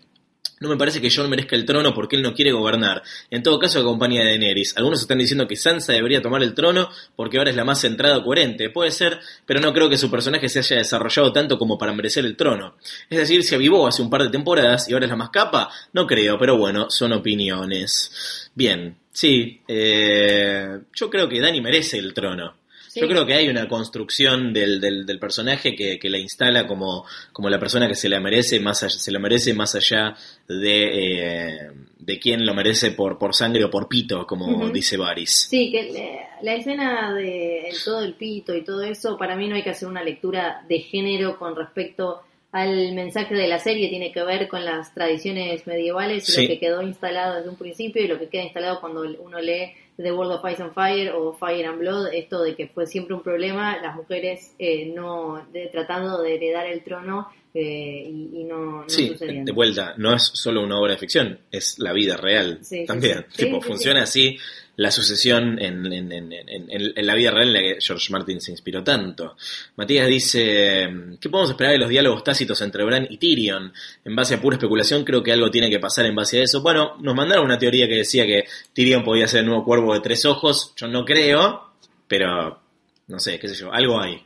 No 0.60 0.68
me 0.68 0.76
parece 0.76 1.00
que 1.00 1.10
Jon 1.10 1.28
merezca 1.28 1.56
el 1.56 1.64
trono 1.64 1.92
porque 1.92 2.16
él 2.16 2.22
no 2.22 2.32
quiere 2.32 2.52
gobernar. 2.52 3.02
En 3.28 3.42
todo 3.42 3.58
caso, 3.58 3.80
acompaña 3.80 4.22
a 4.22 4.24
Daenerys. 4.24 4.76
Algunos 4.76 5.00
están 5.00 5.18
diciendo 5.18 5.48
que 5.48 5.56
Sansa 5.56 5.92
debería 5.92 6.22
tomar 6.22 6.42
el 6.42 6.54
trono 6.54 6.88
porque 7.16 7.38
ahora 7.38 7.50
es 7.50 7.56
la 7.56 7.64
más 7.64 7.80
centrada 7.80 8.18
o 8.18 8.24
coherente. 8.24 8.70
Puede 8.70 8.90
ser, 8.90 9.18
pero 9.46 9.60
no 9.60 9.72
creo 9.72 9.90
que 9.90 9.98
su 9.98 10.10
personaje 10.10 10.48
se 10.48 10.60
haya 10.60 10.76
desarrollado 10.76 11.32
tanto 11.32 11.58
como 11.58 11.76
para 11.76 11.92
merecer 11.92 12.24
el 12.24 12.36
trono. 12.36 12.76
Es 13.10 13.18
decir, 13.18 13.42
se 13.42 13.56
avivó 13.56 13.86
hace 13.86 14.00
un 14.00 14.08
par 14.08 14.22
de 14.22 14.30
temporadas 14.30 14.88
y 14.88 14.92
ahora 14.92 15.06
es 15.06 15.10
la 15.10 15.16
más 15.16 15.30
capa. 15.30 15.70
No 15.92 16.06
creo, 16.06 16.38
pero 16.38 16.56
bueno, 16.56 16.88
son 16.88 17.12
opiniones. 17.12 18.50
Bien, 18.54 18.96
sí, 19.12 19.60
eh, 19.66 20.78
yo 20.94 21.10
creo 21.10 21.28
que 21.28 21.40
Dani 21.40 21.60
merece 21.60 21.98
el 21.98 22.14
trono. 22.14 22.54
Sí. 22.94 23.00
Yo 23.00 23.08
creo 23.08 23.26
que 23.26 23.34
hay 23.34 23.48
una 23.48 23.66
construcción 23.66 24.52
del, 24.52 24.80
del, 24.80 25.04
del 25.04 25.18
personaje 25.18 25.74
que, 25.74 25.98
que 25.98 26.08
la 26.08 26.18
instala 26.18 26.64
como, 26.68 27.04
como 27.32 27.50
la 27.50 27.58
persona 27.58 27.88
que 27.88 27.96
se 27.96 28.08
la 28.08 28.20
merece 28.20 28.60
más 28.60 28.84
allá, 28.84 28.90
se 28.96 29.10
la 29.10 29.18
merece 29.18 29.52
más 29.52 29.74
allá 29.74 30.14
de, 30.46 30.84
eh, 30.92 31.70
de 31.98 32.18
quién 32.20 32.46
lo 32.46 32.54
merece 32.54 32.92
por, 32.92 33.18
por 33.18 33.34
sangre 33.34 33.64
o 33.64 33.70
por 33.70 33.88
pito, 33.88 34.24
como 34.28 34.70
dice 34.70 34.96
Varys. 34.96 35.48
Sí, 35.50 35.72
que 35.72 35.80
eh, 35.80 36.20
la 36.42 36.54
escena 36.54 37.12
de 37.14 37.68
todo 37.84 38.00
el 38.04 38.14
pito 38.14 38.54
y 38.54 38.62
todo 38.62 38.82
eso, 38.82 39.16
para 39.18 39.34
mí 39.34 39.48
no 39.48 39.56
hay 39.56 39.64
que 39.64 39.70
hacer 39.70 39.88
una 39.88 40.04
lectura 40.04 40.64
de 40.68 40.78
género 40.78 41.36
con 41.36 41.56
respecto 41.56 42.20
al 42.52 42.92
mensaje 42.92 43.34
de 43.34 43.48
la 43.48 43.58
serie, 43.58 43.88
tiene 43.88 44.12
que 44.12 44.22
ver 44.22 44.46
con 44.46 44.64
las 44.64 44.94
tradiciones 44.94 45.66
medievales 45.66 46.28
y 46.28 46.32
Sí. 46.32 46.42
lo 46.42 46.48
que 46.50 46.60
quedó 46.60 46.82
instalado 46.82 47.34
desde 47.38 47.48
un 47.48 47.56
principio 47.56 48.00
y 48.00 48.06
lo 48.06 48.20
que 48.20 48.28
queda 48.28 48.44
instalado 48.44 48.80
cuando 48.80 49.00
uno 49.18 49.40
lee 49.40 49.72
The 49.96 50.10
World 50.12 50.32
of 50.32 50.44
Ice 50.50 50.60
and 50.62 50.72
Fire 50.72 51.12
o 51.14 51.32
Fire 51.34 51.66
and 51.68 51.78
Blood, 51.78 52.08
esto 52.12 52.42
de 52.42 52.54
que 52.56 52.66
fue 52.68 52.86
siempre 52.86 53.14
un 53.14 53.22
problema, 53.22 53.80
las 53.80 53.94
mujeres 53.94 54.54
eh, 54.58 54.86
no 54.86 55.46
de- 55.52 55.68
tratando 55.68 56.20
de 56.20 56.34
heredar 56.34 56.66
el 56.66 56.82
trono 56.82 57.28
eh, 57.54 58.04
y, 58.08 58.40
y 58.40 58.44
no, 58.44 58.82
no 58.82 58.88
Sí, 58.88 59.08
sucedían. 59.08 59.44
de 59.44 59.52
vuelta, 59.52 59.94
no 59.96 60.12
es 60.14 60.30
solo 60.34 60.62
una 60.62 60.80
obra 60.80 60.92
de 60.94 60.98
ficción, 60.98 61.38
es 61.52 61.78
la 61.78 61.92
vida 61.92 62.16
real 62.16 62.58
Sí, 62.62 62.84
también. 62.84 63.24
sí. 63.30 63.44
Tipo, 63.44 63.60
funciona 63.60 64.02
así 64.02 64.36
la 64.76 64.90
sucesión 64.90 65.58
en, 65.62 65.86
en- 65.92 66.12
en- 66.12 66.32
en- 66.32 67.06
la 67.06 67.14
vida 67.14 67.30
real 67.30 67.48
en 67.48 67.52
la 67.54 67.60
que 67.60 67.76
George 67.80 68.12
Martin 68.12 68.40
se 68.40 68.50
inspiró 68.50 68.82
tanto. 68.82 69.36
Matías 69.76 70.08
dice, 70.08 70.88
¿qué 71.20 71.28
podemos 71.28 71.50
esperar 71.50 71.72
de 71.72 71.78
los 71.78 71.88
diálogos 71.88 72.24
tácitos 72.24 72.60
entre 72.62 72.84
Bran 72.84 73.06
y 73.08 73.18
Tyrion? 73.18 73.72
En 74.04 74.16
base 74.16 74.34
a 74.34 74.40
pura 74.40 74.56
especulación, 74.56 75.04
creo 75.04 75.22
que 75.22 75.32
algo 75.32 75.50
tiene 75.50 75.70
que 75.70 75.78
pasar 75.78 76.06
en 76.06 76.14
base 76.16 76.40
a 76.40 76.44
eso. 76.44 76.60
Bueno, 76.62 76.96
nos 77.00 77.14
mandaron 77.14 77.44
una 77.44 77.58
teoría 77.58 77.86
que 77.86 77.96
decía 77.96 78.26
que 78.26 78.44
Tyrion 78.72 79.04
podía 79.04 79.28
ser 79.28 79.40
el 79.40 79.46
nuevo 79.46 79.64
cuervo 79.64 79.94
de 79.94 80.00
tres 80.00 80.24
ojos. 80.24 80.72
Yo 80.76 80.88
no 80.88 81.04
creo, 81.04 81.70
pero 82.08 82.60
no 83.06 83.18
sé, 83.20 83.38
qué 83.38 83.48
sé 83.48 83.54
yo, 83.54 83.72
algo 83.72 84.00
hay 84.00 84.22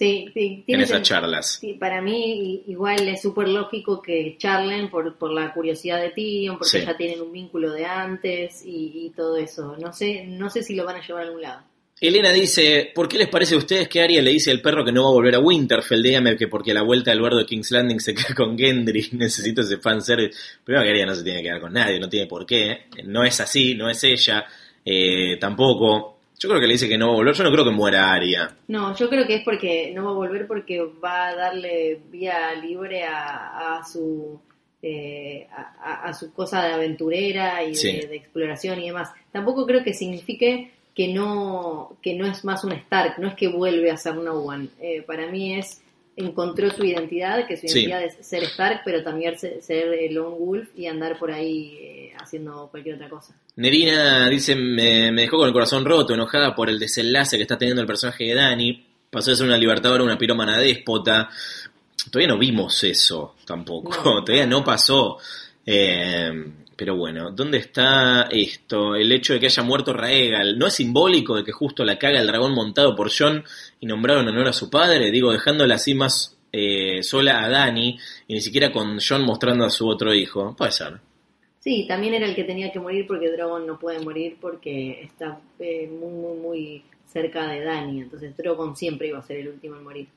Sí, 0.00 0.30
sí, 0.32 0.64
en 0.66 0.80
esas 0.80 1.02
charlas. 1.02 1.58
Sí, 1.60 1.74
para 1.74 2.00
mí 2.00 2.62
igual 2.66 3.06
es 3.06 3.20
súper 3.20 3.48
lógico 3.48 4.00
que 4.00 4.36
charlen 4.38 4.88
por, 4.88 5.18
por 5.18 5.30
la 5.30 5.52
curiosidad 5.52 6.00
de 6.00 6.08
Tyrion, 6.08 6.56
porque 6.56 6.78
Sí. 6.80 6.86
ya 6.86 6.96
tienen 6.96 7.20
un 7.20 7.30
vínculo 7.30 7.70
de 7.74 7.84
antes 7.84 8.64
y, 8.64 8.92
y 8.94 9.10
todo 9.10 9.36
eso. 9.36 9.76
No 9.78 9.92
sé, 9.92 10.24
no 10.26 10.48
sé 10.48 10.62
si 10.62 10.74
lo 10.74 10.86
van 10.86 10.96
a 10.96 11.06
llevar 11.06 11.24
a 11.24 11.26
algún 11.26 11.42
lado. 11.42 11.62
Elena 12.00 12.32
dice, 12.32 12.90
¿por 12.94 13.08
qué 13.08 13.18
les 13.18 13.28
parece 13.28 13.54
a 13.56 13.58
ustedes 13.58 13.86
que 13.88 14.00
Arya 14.00 14.22
le 14.22 14.30
dice 14.30 14.50
al 14.50 14.62
perro 14.62 14.86
que 14.86 14.90
no 14.90 15.02
va 15.02 15.10
a 15.10 15.12
volver 15.12 15.34
a 15.34 15.38
Winterfell? 15.38 16.02
Dígame 16.02 16.34
que 16.38 16.48
porque 16.48 16.70
a 16.70 16.74
la 16.74 16.82
vuelta 16.82 17.10
del 17.10 17.20
bardo 17.20 17.36
de 17.36 17.44
King's 17.44 17.70
Landing 17.70 18.00
se 18.00 18.14
queda 18.14 18.34
con 18.34 18.56
Gendry, 18.56 19.06
necesito 19.12 19.60
ese 19.60 19.76
fanservice. 19.76 20.34
Primero 20.64 20.82
que 20.82 20.90
Arya 20.92 21.04
no 21.04 21.14
se 21.14 21.22
tiene 21.24 21.40
que 21.42 21.48
quedar 21.48 21.60
con 21.60 21.74
nadie, 21.74 22.00
no 22.00 22.08
tiene 22.08 22.26
por 22.26 22.46
qué. 22.46 22.84
No 23.04 23.22
es 23.22 23.38
así, 23.42 23.74
no 23.74 23.90
es 23.90 24.02
ella, 24.02 24.46
eh, 24.82 25.36
tampoco. 25.38 26.19
Yo 26.42 26.48
creo 26.48 26.60
que 26.60 26.66
le 26.66 26.72
dice 26.72 26.88
que 26.88 26.96
no 26.96 27.08
va 27.08 27.12
a 27.12 27.16
volver, 27.16 27.34
yo 27.34 27.44
no 27.44 27.52
creo 27.52 27.64
que 27.66 27.70
muera 27.70 28.12
Arya. 28.12 28.56
No, 28.68 28.96
yo 28.96 29.08
creo 29.10 29.26
que 29.26 29.36
es 29.36 29.44
porque 29.44 29.92
no 29.94 30.04
va 30.06 30.10
a 30.10 30.14
volver 30.14 30.46
porque 30.46 30.80
va 30.82 31.28
a 31.28 31.34
darle 31.36 32.00
vía 32.10 32.54
libre 32.54 33.04
a, 33.04 33.76
a 33.78 33.84
su 33.84 34.40
eh, 34.82 35.46
a, 35.82 36.10
su 36.14 36.32
cosa 36.32 36.62
de 36.64 36.72
aventurera 36.72 37.62
y 37.62 37.70
de, 37.70 37.74
Sí. 37.74 37.92
de 37.92 38.16
exploración 38.16 38.80
y 38.80 38.86
demás. 38.86 39.10
Tampoco 39.30 39.66
creo 39.66 39.84
que 39.84 39.92
signifique 39.92 40.70
que 40.94 41.08
no 41.08 41.96
que 42.02 42.14
no 42.14 42.26
es 42.26 42.42
más 42.46 42.64
un 42.64 42.72
Stark, 42.72 43.18
no 43.18 43.28
es 43.28 43.34
que 43.34 43.48
vuelve 43.48 43.90
a 43.90 43.98
ser 43.98 44.14
No 44.16 44.36
One. 44.40 44.68
Eh, 44.80 45.02
para 45.02 45.26
mí 45.30 45.58
es 45.58 45.82
encontró 46.16 46.70
su 46.70 46.84
identidad, 46.84 47.46
que 47.46 47.58
su 47.58 47.68
Sí. 47.68 47.80
identidad 47.80 48.02
es 48.04 48.26
ser 48.26 48.42
Stark, 48.44 48.80
pero 48.84 49.02
también 49.04 49.38
ser, 49.38 49.60
ser 49.62 50.10
Lone 50.10 50.36
Wolf 50.38 50.68
y 50.74 50.86
andar 50.86 51.18
por 51.18 51.30
ahí 51.30 51.76
eh, 51.80 51.99
haciendo 52.22 52.68
cualquier 52.70 52.96
otra 52.96 53.08
cosa. 53.08 53.34
Nerina 53.56 54.28
dice, 54.28 54.54
me, 54.54 55.10
me 55.12 55.22
dejó 55.22 55.38
con 55.38 55.46
el 55.46 55.52
corazón 55.52 55.84
roto, 55.84 56.14
enojada 56.14 56.54
por 56.54 56.68
el 56.68 56.78
desenlace 56.78 57.36
que 57.36 57.42
está 57.42 57.58
teniendo 57.58 57.80
el 57.80 57.86
personaje 57.86 58.24
de 58.24 58.34
Dani. 58.34 58.86
Pasó 59.10 59.30
de 59.30 59.36
ser 59.36 59.46
una 59.46 59.58
libertadora 59.58 60.02
a 60.02 60.06
una 60.06 60.18
pirómana 60.18 60.58
déspota. 60.58 61.28
Todavía 62.10 62.32
no 62.32 62.38
vimos 62.38 62.82
eso 62.84 63.36
tampoco, 63.44 63.92
No. 64.04 64.24
todavía 64.24 64.46
no 64.46 64.62
pasó. 64.64 65.18
Eh, 65.66 66.32
pero 66.80 66.96
bueno, 66.96 67.30
¿dónde 67.30 67.58
está 67.58 68.22
esto? 68.30 68.94
El 68.94 69.12
hecho 69.12 69.34
de 69.34 69.40
que 69.40 69.46
haya 69.46 69.62
muerto 69.62 69.92
Raegal, 69.92 70.58
¿no 70.58 70.66
es 70.66 70.72
simbólico 70.72 71.36
de 71.36 71.44
que 71.44 71.52
justo 71.52 71.84
la 71.84 71.98
caga 71.98 72.18
el 72.18 72.26
dragón 72.26 72.54
montado 72.54 72.96
por 72.96 73.10
John 73.14 73.44
y 73.80 73.84
nombraron 73.84 74.26
en 74.26 74.30
honor 74.30 74.48
a 74.48 74.52
su 74.54 74.70
padre? 74.70 75.10
Digo, 75.10 75.30
dejándola 75.30 75.74
así 75.74 75.94
más 75.94 76.38
eh, 76.52 77.02
sola 77.02 77.44
a 77.44 77.50
Dani 77.50 77.98
y 78.28 78.32
ni 78.32 78.40
siquiera 78.40 78.72
con 78.72 78.98
John 78.98 79.26
mostrando 79.26 79.66
a 79.66 79.70
su 79.70 79.86
otro 79.86 80.14
hijo. 80.14 80.56
Puede 80.56 80.72
ser. 80.72 81.00
Sí, 81.60 81.84
también 81.86 82.14
era 82.14 82.26
el 82.26 82.34
que 82.34 82.44
tenía 82.44 82.72
que 82.72 82.80
morir 82.80 83.06
porque 83.06 83.30
Drogon 83.30 83.66
no 83.66 83.78
puede 83.78 84.00
morir 84.00 84.38
porque 84.40 85.02
está 85.02 85.38
eh, 85.58 85.86
muy, 85.88 86.10
muy, 86.10 86.38
muy 86.38 86.84
cerca 87.06 87.46
de 87.48 87.62
Dani. 87.62 88.00
Entonces 88.00 88.34
Drogon 88.36 88.74
siempre 88.76 89.08
iba 89.08 89.18
a 89.18 89.22
ser 89.22 89.36
el 89.38 89.48
último 89.48 89.76
en 89.76 89.84
morir. 89.84 90.08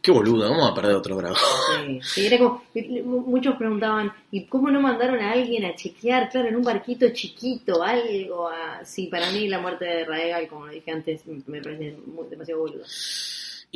Qué 0.00 0.10
boludo, 0.10 0.50
vamos 0.50 0.70
a 0.70 0.74
perder 0.74 0.96
otro 0.96 1.16
dragón. 1.16 1.38
Sí, 1.86 2.00
sí, 2.02 2.26
era 2.26 2.36
como, 2.38 2.62
muchos 3.26 3.56
preguntaban, 3.56 4.12
¿y 4.30 4.44
cómo 4.44 4.70
no 4.70 4.80
mandaron 4.80 5.18
a 5.20 5.32
alguien 5.32 5.64
a 5.64 5.74
chequear? 5.74 6.28
Claro, 6.30 6.48
en 6.48 6.56
un 6.56 6.62
barquito 6.64 7.08
chiquito, 7.10 7.82
algo. 7.82 8.48
A... 8.48 8.84
Sí, 8.84 9.06
para 9.06 9.30
mí 9.32 9.48
la 9.48 9.60
muerte 9.60 9.86
de 9.86 10.04
Raegal, 10.04 10.46
como 10.48 10.66
lo 10.66 10.72
dije 10.72 10.90
antes, 10.90 11.26
me 11.46 11.62
parece 11.62 11.96
muy- 12.06 12.26
demasiado 12.28 12.60
boludo. 12.60 12.84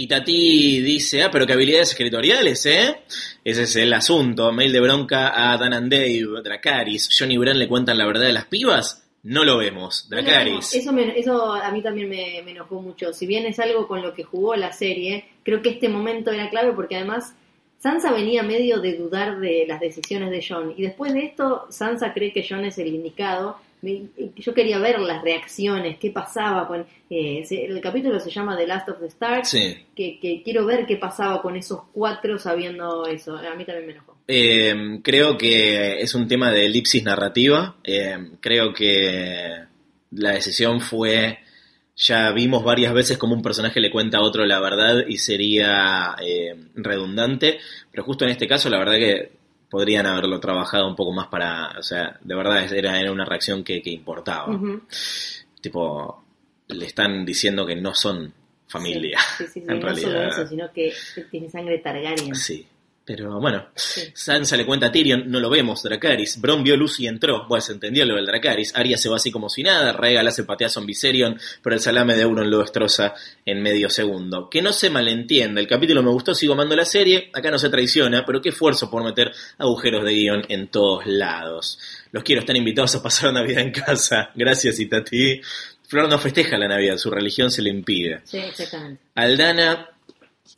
Y 0.00 0.06
Tati 0.06 0.80
dice, 0.80 1.24
ah, 1.24 1.28
pero 1.32 1.44
qué 1.44 1.54
habilidades 1.54 1.88
escritoriales, 1.90 2.64
¿eh? 2.66 2.98
Ese 3.42 3.62
es 3.64 3.74
el 3.74 3.92
asunto. 3.92 4.52
Mail 4.52 4.72
de 4.72 4.78
bronca 4.80 5.32
a 5.52 5.56
Dan 5.58 5.72
and 5.74 5.90
Dave, 5.92 6.40
Dracaris. 6.44 7.08
John 7.18 7.32
y 7.32 7.36
Bran 7.36 7.58
le 7.58 7.66
cuentan 7.66 7.98
la 7.98 8.06
verdad 8.06 8.26
de 8.26 8.32
las 8.32 8.44
pibas. 8.44 9.04
No 9.24 9.42
lo 9.44 9.56
vemos. 9.58 10.06
No, 10.08 10.16
no, 10.16 10.22
Dracaris. 10.22 10.70
no, 10.72 10.80
Eso, 10.80 10.92
me- 10.92 11.18
eso 11.18 11.52
a 11.52 11.68
mí 11.72 11.82
también 11.82 12.08
me, 12.08 12.40
me 12.44 12.52
enojó 12.52 12.80
mucho. 12.80 13.12
Si 13.12 13.26
bien 13.26 13.44
es 13.46 13.58
algo 13.58 13.88
con 13.88 14.00
lo 14.00 14.14
que 14.14 14.22
jugó 14.22 14.54
la 14.54 14.72
serie, 14.72 15.24
creo 15.42 15.60
que 15.62 15.70
este 15.70 15.88
momento 15.88 16.30
era 16.30 16.48
clave 16.48 16.72
porque 16.74 16.94
además 16.94 17.34
Sansa 17.80 18.12
venía 18.12 18.44
medio 18.44 18.78
de 18.80 18.96
dudar 18.96 19.40
de 19.40 19.64
las 19.66 19.80
decisiones 19.80 20.30
de 20.30 20.44
John. 20.48 20.74
Y 20.76 20.82
después 20.82 21.12
de 21.12 21.24
esto, 21.24 21.66
Sansa 21.70 22.12
cree 22.12 22.32
que 22.32 22.46
John 22.48 22.64
es 22.64 22.78
el 22.78 22.86
indicado. 22.86 23.58
Yo 23.80 24.54
quería 24.54 24.78
ver 24.78 24.98
las 25.00 25.22
reacciones, 25.22 25.98
qué 25.98 26.10
pasaba 26.10 26.66
con... 26.66 26.86
eh, 27.10 27.44
el 27.50 27.80
capítulo 27.80 28.18
se 28.18 28.30
llama 28.30 28.56
The 28.56 28.66
Last 28.66 28.88
of 28.88 29.00
the 29.00 29.06
Stars. 29.06 29.48
Sí. 29.48 29.76
Que, 29.94 30.18
que 30.20 30.42
quiero 30.42 30.66
ver 30.66 30.86
qué 30.86 30.96
pasaba 30.96 31.40
con 31.40 31.56
esos 31.56 31.82
cuatro 31.92 32.38
sabiendo 32.38 33.06
eso. 33.06 33.36
A 33.36 33.54
mí 33.54 33.64
también 33.64 33.86
me 33.86 33.92
enojó. 33.92 34.16
Eh, 34.26 35.00
creo 35.02 35.38
que 35.38 36.00
es 36.00 36.14
un 36.14 36.28
tema 36.28 36.50
de 36.50 36.66
elipsis 36.66 37.02
narrativa. 37.04 37.76
Eh, 37.84 38.32
creo 38.40 38.72
que 38.72 39.64
la 40.10 40.32
decisión 40.32 40.80
fue. 40.80 41.38
Ya 42.00 42.30
vimos 42.30 42.62
varias 42.62 42.94
veces 42.94 43.18
como 43.18 43.34
un 43.34 43.42
personaje 43.42 43.80
le 43.80 43.90
cuenta 43.90 44.18
a 44.18 44.22
otro 44.22 44.46
la 44.46 44.60
verdad 44.60 45.04
y 45.08 45.16
sería 45.16 46.14
eh, 46.24 46.54
redundante, 46.76 47.58
pero 47.90 48.04
justo 48.04 48.24
en 48.24 48.30
este 48.30 48.46
caso 48.46 48.70
la 48.70 48.78
verdad 48.78 48.98
que 48.98 49.37
podrían 49.70 50.06
haberlo 50.06 50.40
trabajado 50.40 50.88
un 50.88 50.96
poco 50.96 51.12
más 51.12 51.28
para, 51.28 51.78
o 51.78 51.82
sea, 51.82 52.18
de 52.22 52.34
verdad 52.34 52.72
era, 52.72 52.98
era 53.00 53.12
una 53.12 53.24
reacción 53.24 53.62
que, 53.64 53.80
que 53.82 53.90
importaba. 53.90 54.58
Tipo, 55.60 56.24
le 56.68 56.86
están 56.86 57.24
diciendo 57.24 57.66
que 57.66 57.76
no 57.76 57.94
son 57.94 58.32
familia, 58.66 59.18
Sí, 59.38 59.44
sí, 59.46 59.50
sí, 59.54 59.60
en 59.60 59.66
no 59.66 59.80
realidad. 59.80 60.08
solo 60.10 60.28
eso, 60.28 60.46
sino 60.46 60.72
que 60.72 60.92
tiene 61.30 61.48
sangre 61.50 61.78
Targaryen. 61.78 62.34
Sí. 62.34 62.66
Pero 63.08 63.40
bueno, 63.40 63.68
Sí. 63.74 64.02
Sansa 64.14 64.54
le 64.54 64.66
cuenta 64.66 64.88
a 64.88 64.92
Tyrion, 64.92 65.30
no 65.30 65.40
lo 65.40 65.48
vemos, 65.48 65.82
Dracaris. 65.82 66.38
Bron 66.42 66.62
vio 66.62 66.76
luz 66.76 67.00
y 67.00 67.06
entró. 67.06 67.46
Bueno, 67.48 67.62
se 67.62 67.72
entendió 67.72 68.04
lo 68.04 68.16
del 68.16 68.26
Dracaris. 68.26 68.76
Arya 68.76 68.98
se 68.98 69.08
va 69.08 69.16
así 69.16 69.30
como 69.30 69.48
si 69.48 69.62
nada. 69.62 69.94
Rhaegal 69.94 70.28
hace 70.28 70.44
pateazo 70.44 70.80
en 70.80 70.86
Viserion, 70.86 71.40
pero 71.62 71.74
el 71.74 71.80
salame 71.80 72.14
de 72.14 72.22
Euron 72.22 72.50
lo 72.50 72.58
destroza 72.58 73.14
en 73.46 73.62
medio 73.62 73.88
segundo. 73.88 74.50
Que 74.50 74.60
no 74.60 74.74
se 74.74 74.90
malentienda, 74.90 75.58
el 75.58 75.66
capítulo 75.66 76.02
me 76.02 76.10
gustó, 76.10 76.34
sigo 76.34 76.52
amando 76.52 76.76
la 76.76 76.84
serie. 76.84 77.30
Acá 77.32 77.50
no 77.50 77.58
se 77.58 77.70
traiciona, 77.70 78.26
pero 78.26 78.42
qué 78.42 78.50
esfuerzo 78.50 78.90
por 78.90 79.02
meter 79.02 79.32
agujeros 79.56 80.04
de 80.04 80.12
guion 80.12 80.44
en 80.50 80.68
todos 80.68 81.06
lados. 81.06 81.78
Los 82.12 82.22
quiero, 82.24 82.40
están 82.40 82.56
invitados 82.56 82.94
a 82.94 83.02
pasar 83.02 83.32
Navidad 83.32 83.62
en 83.62 83.72
casa. 83.72 84.32
Gracias, 84.34 84.78
Itati. 84.80 85.40
Flor 85.88 86.10
no 86.10 86.18
festeja 86.18 86.58
la 86.58 86.68
Navidad, 86.68 86.98
su 86.98 87.10
religión 87.10 87.50
se 87.50 87.62
le 87.62 87.70
impide. 87.70 88.20
Sí, 88.24 88.36
exactamente. 88.36 89.00
Aldana 89.14 89.88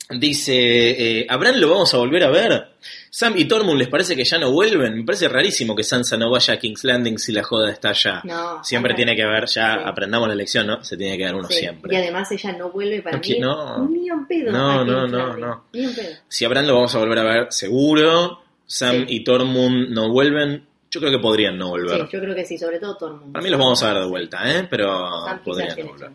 dice, 0.09 1.19
eh, 1.19 1.25
¿a 1.29 1.37
Bran 1.37 1.59
lo 1.59 1.69
vamos 1.69 1.93
a 1.93 1.97
volver 1.97 2.23
a 2.23 2.29
ver? 2.29 2.67
Sam 3.09 3.33
y 3.37 3.45
Tormund 3.45 3.77
les 3.79 3.87
parece 3.89 4.15
que 4.15 4.23
ya 4.23 4.37
no 4.37 4.51
vuelven. 4.51 4.95
Me 4.95 5.03
parece 5.03 5.27
rarísimo 5.27 5.75
que 5.75 5.83
Sansa 5.83 6.17
no 6.17 6.29
vaya 6.31 6.53
a 6.53 6.57
King's 6.57 6.83
Landing 6.83 7.17
si 7.17 7.31
la 7.31 7.43
joda 7.43 7.69
está 7.71 7.89
allá. 7.89 8.21
No, 8.23 8.63
siempre 8.63 8.93
tiene 8.93 9.15
que 9.15 9.23
haber, 9.23 9.45
ya 9.47 9.73
Sí. 9.75 9.79
aprendamos 9.85 10.27
la 10.29 10.35
lección, 10.35 10.67
¿no? 10.67 10.83
Se 10.83 10.95
tiene 10.97 11.17
que 11.17 11.25
dar 11.25 11.35
uno 11.35 11.47
Sí, 11.47 11.55
Y 11.55 11.57
siempre. 11.59 11.97
además 11.97 12.31
ella 12.31 12.51
no 12.53 12.69
vuelve 12.71 13.01
para 13.01 13.17
Ok, 13.17 13.27
mí. 13.27 13.39
no. 13.39 13.87
Ni 13.89 14.07
en 14.09 14.25
pedo. 14.27 14.51
No, 14.51 14.85
no, 14.85 15.01
King's 15.01 15.11
no, 15.11 15.17
Landing. 15.27 15.41
no. 15.45 15.63
Ni 15.73 15.83
en 15.85 15.95
pedo. 15.95 16.09
Si 16.27 16.45
a 16.45 16.49
Bran 16.49 16.67
lo 16.67 16.73
vamos 16.75 16.95
a 16.95 16.99
volver 16.99 17.19
a 17.19 17.23
ver, 17.23 17.47
seguro. 17.49 18.41
Sam 18.65 19.05
Sí. 19.07 19.15
y 19.15 19.23
Tormund 19.25 19.89
no 19.89 20.09
vuelven. 20.11 20.65
Yo 20.91 20.99
creo 20.99 21.11
que 21.11 21.19
podrían 21.19 21.57
no 21.57 21.65
Sí, 21.67 21.71
volver. 21.71 22.09
yo 22.09 22.19
creo 22.19 22.35
que 22.35 22.45
sí, 22.45 22.57
sobre 22.57 22.77
todo 22.77 22.97
Tormund. 22.97 23.31
Para 23.31 23.41
mí 23.43 23.49
los 23.49 23.59
vamos 23.59 23.81
a 23.81 23.93
ver 23.93 24.03
de 24.03 24.09
vuelta, 24.09 24.59
¿eh? 24.59 24.67
Pero 24.69 25.09
podrían 25.43 25.79
no 25.79 25.85
volver. 25.87 26.11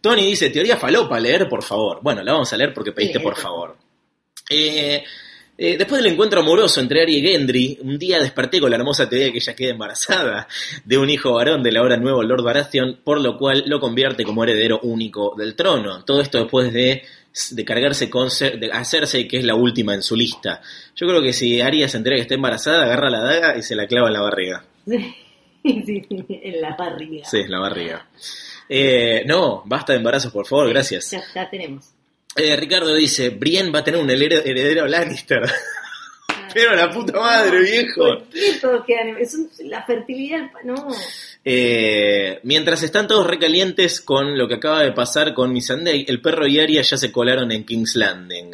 Tony 0.00 0.24
dice, 0.24 0.50
teoría 0.50 0.76
falopa, 0.76 1.20
leer 1.20 1.48
por 1.48 1.62
favor. 1.62 1.98
Bueno, 2.02 2.22
la 2.22 2.32
vamos 2.32 2.52
a 2.52 2.56
leer 2.56 2.72
porque 2.72 2.92
pediste 2.92 3.18
Sí, 3.18 3.24
por 3.24 3.34
por 3.34 3.42
favor. 3.42 3.76
Eh, 4.48 5.02
eh, 5.58 5.76
después 5.78 6.02
del 6.02 6.12
encuentro 6.12 6.40
amoroso 6.40 6.80
entre 6.80 7.02
Ari 7.02 7.16
y 7.16 7.22
Gendry, 7.22 7.78
un 7.82 7.98
día 7.98 8.20
desperté 8.20 8.60
con 8.60 8.70
la 8.70 8.76
hermosa 8.76 9.08
teoría 9.08 9.26
de 9.26 9.32
que 9.32 9.38
ella 9.38 9.54
queda 9.56 9.70
embarazada 9.70 10.46
de 10.84 10.98
un 10.98 11.08
hijo 11.10 11.32
varón 11.32 11.62
del 11.62 11.76
ahora 11.78 11.96
nuevo 11.96 12.22
Lord 12.22 12.42
Baratheon, 12.42 13.00
por 13.02 13.20
lo 13.20 13.36
cual 13.38 13.64
lo 13.66 13.80
convierte 13.80 14.22
como 14.24 14.44
heredero 14.44 14.80
único 14.82 15.34
del 15.36 15.54
trono. 15.56 16.04
Todo 16.04 16.20
esto 16.20 16.38
después 16.38 16.72
de, 16.72 17.02
de 17.50 17.64
cargarse 17.64 18.08
con 18.10 18.28
de, 18.28 18.70
a 18.72 18.84
Cersei, 18.84 19.26
que 19.28 19.38
es 19.38 19.44
la 19.44 19.54
última 19.54 19.94
en 19.94 20.02
su 20.02 20.16
lista. 20.16 20.60
Yo 20.94 21.06
creo 21.06 21.22
que 21.22 21.32
si 21.32 21.60
Arya 21.60 21.88
se 21.88 21.96
entera 21.98 22.16
que 22.16 22.22
está 22.22 22.34
embarazada, 22.34 22.84
agarra 22.84 23.10
la 23.10 23.20
daga 23.20 23.56
y 23.58 23.62
se 23.62 23.74
la 23.76 23.86
clava 23.86 24.06
en 24.08 24.12
la 24.14 24.20
barriga. 24.22 24.64
Sí, 25.66 26.00
en 26.08 26.60
la 26.60 26.76
barriga. 26.76 27.24
Sí, 27.28 27.38
en 27.38 27.50
la 27.50 27.58
barriga. 27.58 28.06
Eh, 28.68 29.24
no, 29.26 29.64
basta 29.66 29.92
de 29.92 29.98
embarazos, 29.98 30.32
por 30.32 30.46
favor, 30.46 30.68
gracias. 30.68 31.10
Ya, 31.10 31.24
ya 31.34 31.50
tenemos. 31.50 31.86
Eh, 32.36 32.54
Ricardo 32.54 32.94
dice, 32.94 33.30
Brienne 33.30 33.72
va 33.72 33.80
a 33.80 33.84
tener 33.84 33.98
un 34.00 34.08
hered- 34.08 34.42
heredero 34.46 34.86
Lannister. 34.86 35.42
Pero 36.58 36.74
la 36.74 36.90
puta 36.90 37.20
madre, 37.20 37.60
viejo. 37.60 38.16
Es 39.20 39.34
un- 39.34 39.50
la 39.68 39.82
fertilidad. 39.84 40.50
No. 40.64 40.88
Eh, 41.44 42.40
mientras 42.44 42.82
están 42.82 43.06
todos 43.06 43.26
recalientes 43.26 44.00
con 44.00 44.38
lo 44.38 44.48
que 44.48 44.54
acaba 44.54 44.80
de 44.82 44.92
pasar 44.92 45.34
con 45.34 45.52
Missandei, 45.52 46.06
el 46.08 46.22
perro 46.22 46.46
y 46.46 46.58
Arya 46.58 46.80
ya 46.80 46.96
se 46.96 47.12
colaron 47.12 47.52
en 47.52 47.64
King's 47.66 47.94
Landing. 47.96 48.52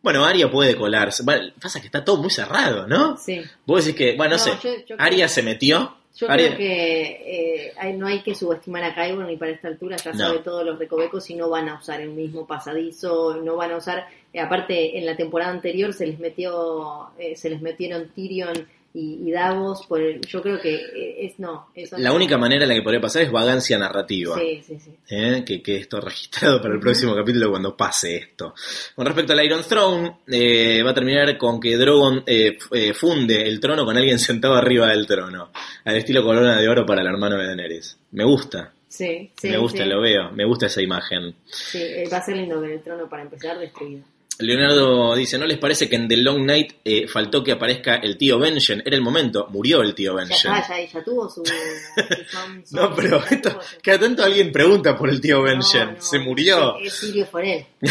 Bueno, 0.00 0.24
Aria 0.24 0.50
puede 0.50 0.74
colarse. 0.74 1.22
Bueno, 1.24 1.52
pasa 1.60 1.78
que 1.78 1.86
está 1.88 2.02
todo 2.02 2.16
muy 2.16 2.30
cerrado, 2.30 2.86
¿no? 2.88 3.18
Sí. 3.18 3.42
Vos 3.66 3.84
decís 3.84 3.98
que, 3.98 4.16
bueno, 4.16 4.36
no, 4.38 4.44
No, 4.46 4.52
sé, 4.52 4.58
yo- 4.66 4.74
yo 4.78 4.84
creo- 4.86 4.96
Aria 4.98 5.28
se 5.28 5.42
metió. 5.42 5.98
Yo 6.14 6.26
creo 6.26 6.56
que 6.56 7.72
eh, 7.80 7.92
no 7.94 8.06
hay 8.06 8.20
que 8.20 8.34
subestimar 8.34 8.84
a 8.84 8.94
Kyburn 8.94 9.26
ni 9.28 9.36
para 9.36 9.52
esta 9.52 9.68
altura, 9.68 9.96
ya 9.96 10.12
No. 10.12 10.18
sabe 10.18 10.38
todos 10.40 10.64
los 10.64 10.78
recovecos 10.78 11.28
y 11.30 11.34
no 11.34 11.48
van 11.48 11.68
a 11.70 11.78
usar 11.78 12.00
el 12.02 12.10
mismo 12.10 12.46
pasadizo, 12.46 13.36
no 13.36 13.56
van 13.56 13.72
a 13.72 13.76
usar, 13.78 14.06
eh, 14.32 14.40
aparte 14.40 14.98
en 14.98 15.06
la 15.06 15.16
temporada 15.16 15.50
anterior 15.50 15.92
se 15.94 16.06
les 16.06 16.18
metió, 16.18 17.08
eh, 17.18 17.34
se 17.36 17.48
les 17.48 17.62
metieron 17.62 18.08
Tyrion 18.08 18.66
y, 18.94 19.28
y 19.28 19.32
Davos, 19.32 19.86
por 19.86 20.00
el- 20.00 20.20
yo 20.20 20.42
creo 20.42 20.60
que 20.60 20.74
eh, 20.74 21.26
es 21.26 21.38
no, 21.38 21.68
eso 21.74 21.96
La 21.98 22.10
no. 22.10 22.16
única 22.16 22.36
manera 22.38 22.64
en 22.64 22.68
la 22.68 22.74
que 22.74 22.82
podría 22.82 23.00
pasar 23.00 23.22
es 23.22 23.32
vagancia 23.32 23.78
narrativa. 23.78 24.38
Sí, 24.38 24.62
sí, 24.66 24.78
sí. 24.78 24.90
¿eh? 25.10 25.42
que 25.46 25.62
quede 25.62 25.78
esto 25.78 26.00
registrado 26.00 26.60
para 26.60 26.74
el 26.74 26.80
próximo 26.80 27.14
capítulo 27.14 27.50
cuando 27.50 27.76
pase 27.76 28.16
esto. 28.16 28.54
Con 28.94 29.06
respecto 29.06 29.32
al 29.32 29.44
Iron 29.44 29.62
Throne, 29.62 30.18
eh, 30.28 30.82
va 30.82 30.90
a 30.90 30.94
terminar 30.94 31.38
con 31.38 31.58
que 31.60 31.76
Drogon 31.76 32.22
eh, 32.26 32.58
eh, 32.72 32.92
funde 32.94 33.42
el 33.48 33.60
trono 33.60 33.84
con 33.84 33.96
alguien 33.96 34.18
sentado 34.18 34.54
arriba 34.54 34.88
del 34.88 35.06
trono, 35.06 35.50
al 35.84 35.96
estilo 35.96 36.22
corona 36.22 36.60
de 36.60 36.68
oro 36.68 36.84
para 36.84 37.00
el 37.00 37.06
hermano 37.06 37.36
de 37.38 37.46
Daenerys. 37.46 37.98
Me 38.12 38.24
gusta, 38.24 38.72
Sí, 38.88 39.30
sí, 39.40 39.48
me 39.48 39.56
gusta, 39.56 39.84
sí. 39.84 39.88
lo 39.88 40.02
veo, 40.02 40.30
me 40.32 40.44
gusta 40.44 40.66
esa 40.66 40.82
imagen. 40.82 41.34
Sí, 41.46 41.82
va 42.12 42.18
a 42.18 42.22
ser 42.22 42.36
lindo 42.36 42.60
ver 42.60 42.72
el 42.72 42.82
trono 42.82 43.08
para 43.08 43.22
empezar 43.22 43.58
destruido. 43.58 44.04
Leonardo 44.38 45.14
dice, 45.14 45.38
¿no 45.38 45.46
les 45.46 45.58
parece 45.58 45.88
que 45.88 45.96
en 45.96 46.08
The 46.08 46.16
Long 46.16 46.44
Night 46.44 46.72
eh, 46.84 47.06
faltó 47.06 47.44
que 47.44 47.52
aparezca 47.52 47.96
el 47.96 48.16
tío 48.16 48.38
Benjen? 48.38 48.82
Era 48.84 48.96
el 48.96 49.02
momento, 49.02 49.46
murió 49.50 49.82
el 49.82 49.94
tío 49.94 50.12
Ya 50.12 50.16
Benjen. 50.24 50.52
está, 50.54 50.80
ya, 50.80 50.92
ya 50.92 51.04
tuvo 51.04 51.28
su... 51.28 51.42
son- 52.30 52.64
No, 52.72 52.94
pero 52.94 53.20
ya 53.20 53.36
esto, 53.36 53.60
cada 53.82 54.00
tanto 54.00 54.24
alguien 54.24 54.50
pregunta 54.50 54.96
por 54.96 55.10
el 55.10 55.20
tío 55.20 55.36
No, 55.38 55.42
Benjen. 55.44 55.94
no, 55.94 56.00
Se 56.00 56.18
murió. 56.18 56.76
Es, 56.78 56.92
es 56.94 56.98
Sirio 57.00 57.26
Forel. 57.26 57.64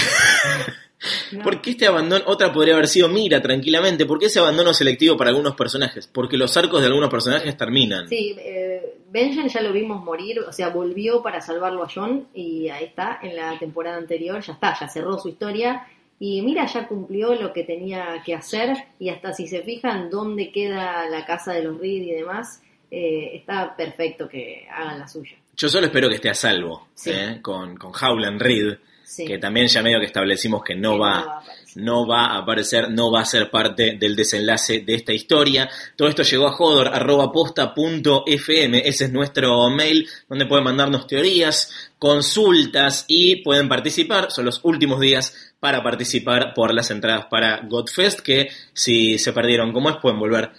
No. 1.31 1.41
¿Por 1.41 1.61
qué 1.61 1.71
este 1.71 1.87
abandono? 1.87 2.23
Otra 2.27 2.53
podría 2.53 2.75
haber 2.75 2.87
sido 2.87 3.09
Mira, 3.09 3.41
tranquilamente. 3.41 4.05
¿Por 4.05 4.19
qué 4.19 4.27
ese 4.27 4.37
abandono 4.37 4.71
selectivo 4.71 5.17
para 5.17 5.31
algunos 5.31 5.55
personajes? 5.55 6.05
Porque 6.05 6.37
los 6.37 6.55
arcos 6.57 6.79
de 6.81 6.85
algunos 6.85 7.09
personajes 7.09 7.57
terminan. 7.57 8.07
Sí, 8.07 8.35
eh, 8.37 8.97
Benjen 9.09 9.47
ya 9.49 9.61
lo 9.61 9.73
vimos 9.73 10.03
morir, 10.03 10.41
o 10.41 10.51
sea, 10.53 10.69
volvió 10.69 11.23
para 11.23 11.41
salvarlo 11.41 11.83
a 11.83 11.87
John 11.91 12.27
y 12.35 12.69
ahí 12.69 12.83
está, 12.85 13.17
en 13.23 13.35
la 13.35 13.57
temporada 13.57 13.97
anterior, 13.97 14.43
ya 14.43 14.53
está, 14.53 14.77
ya 14.79 14.87
cerró 14.89 15.17
su 15.17 15.29
historia 15.29 15.87
y 16.23 16.43
mira, 16.43 16.67
ya 16.67 16.87
cumplió 16.87 17.33
lo 17.33 17.51
que 17.51 17.63
tenía 17.63 18.21
que 18.23 18.35
hacer 18.35 18.77
y 18.99 19.09
hasta 19.09 19.33
si 19.33 19.47
se 19.47 19.63
fijan 19.63 20.11
dónde 20.11 20.51
queda 20.51 21.09
la 21.09 21.25
casa 21.25 21.51
de 21.53 21.63
los 21.63 21.79
Reed 21.79 22.03
y 22.03 22.11
demás, 22.11 22.61
eh, 22.91 23.31
está 23.33 23.75
perfecto 23.75 24.29
que 24.29 24.67
hagan 24.71 24.99
la 24.99 25.07
suya. 25.07 25.31
Yo 25.57 25.67
solo 25.67 25.87
espero 25.87 26.07
que 26.09 26.15
esté 26.15 26.29
a 26.29 26.35
salvo 26.35 26.89
Sí. 26.93 27.09
¿eh? 27.11 27.39
con, 27.41 27.75
con 27.75 27.91
Howland 27.99 28.39
Reed, 28.39 28.75
Sí. 29.03 29.25
que 29.25 29.39
también 29.39 29.65
ya 29.67 29.81
medio 29.81 29.99
que 29.99 30.05
establecimos 30.05 30.61
que 30.63 30.75
no 30.75 30.93
Que 30.93 30.99
va, 30.99 31.17
a 31.17 31.21
aparecer. 31.39 31.83
no 31.83 32.07
va 32.07 32.25
a 32.27 32.37
aparecer, 32.37 32.89
no 32.91 33.11
va 33.11 33.21
a 33.21 33.25
ser 33.25 33.49
parte 33.51 33.97
del 33.99 34.15
desenlace 34.15 34.79
de 34.81 34.93
esta 34.95 35.11
historia. 35.11 35.69
Todo 35.97 36.07
esto 36.07 36.23
llegó 36.23 36.47
a 36.47 36.51
jodor.posta.fm, 36.51 38.87
ese 38.87 39.05
es 39.05 39.11
nuestro 39.11 39.69
mail, 39.69 40.07
donde 40.29 40.45
pueden 40.45 40.63
mandarnos 40.63 41.07
teorías, 41.07 41.91
consultas 41.99 43.03
y 43.07 43.37
pueden 43.37 43.67
participar. 43.67 44.31
Son 44.31 44.45
los 44.45 44.61
últimos 44.63 44.99
días 45.01 45.35
para 45.61 45.83
participar 45.83 46.53
por 46.55 46.73
las 46.73 46.89
entradas 46.89 47.27
para 47.27 47.61
Godfest, 47.61 48.19
que 48.19 48.49
si 48.73 49.19
se 49.19 49.31
perdieron 49.31 49.71
como 49.71 49.91
es, 49.91 49.97
pueden 49.97 50.19
volver 50.19 50.49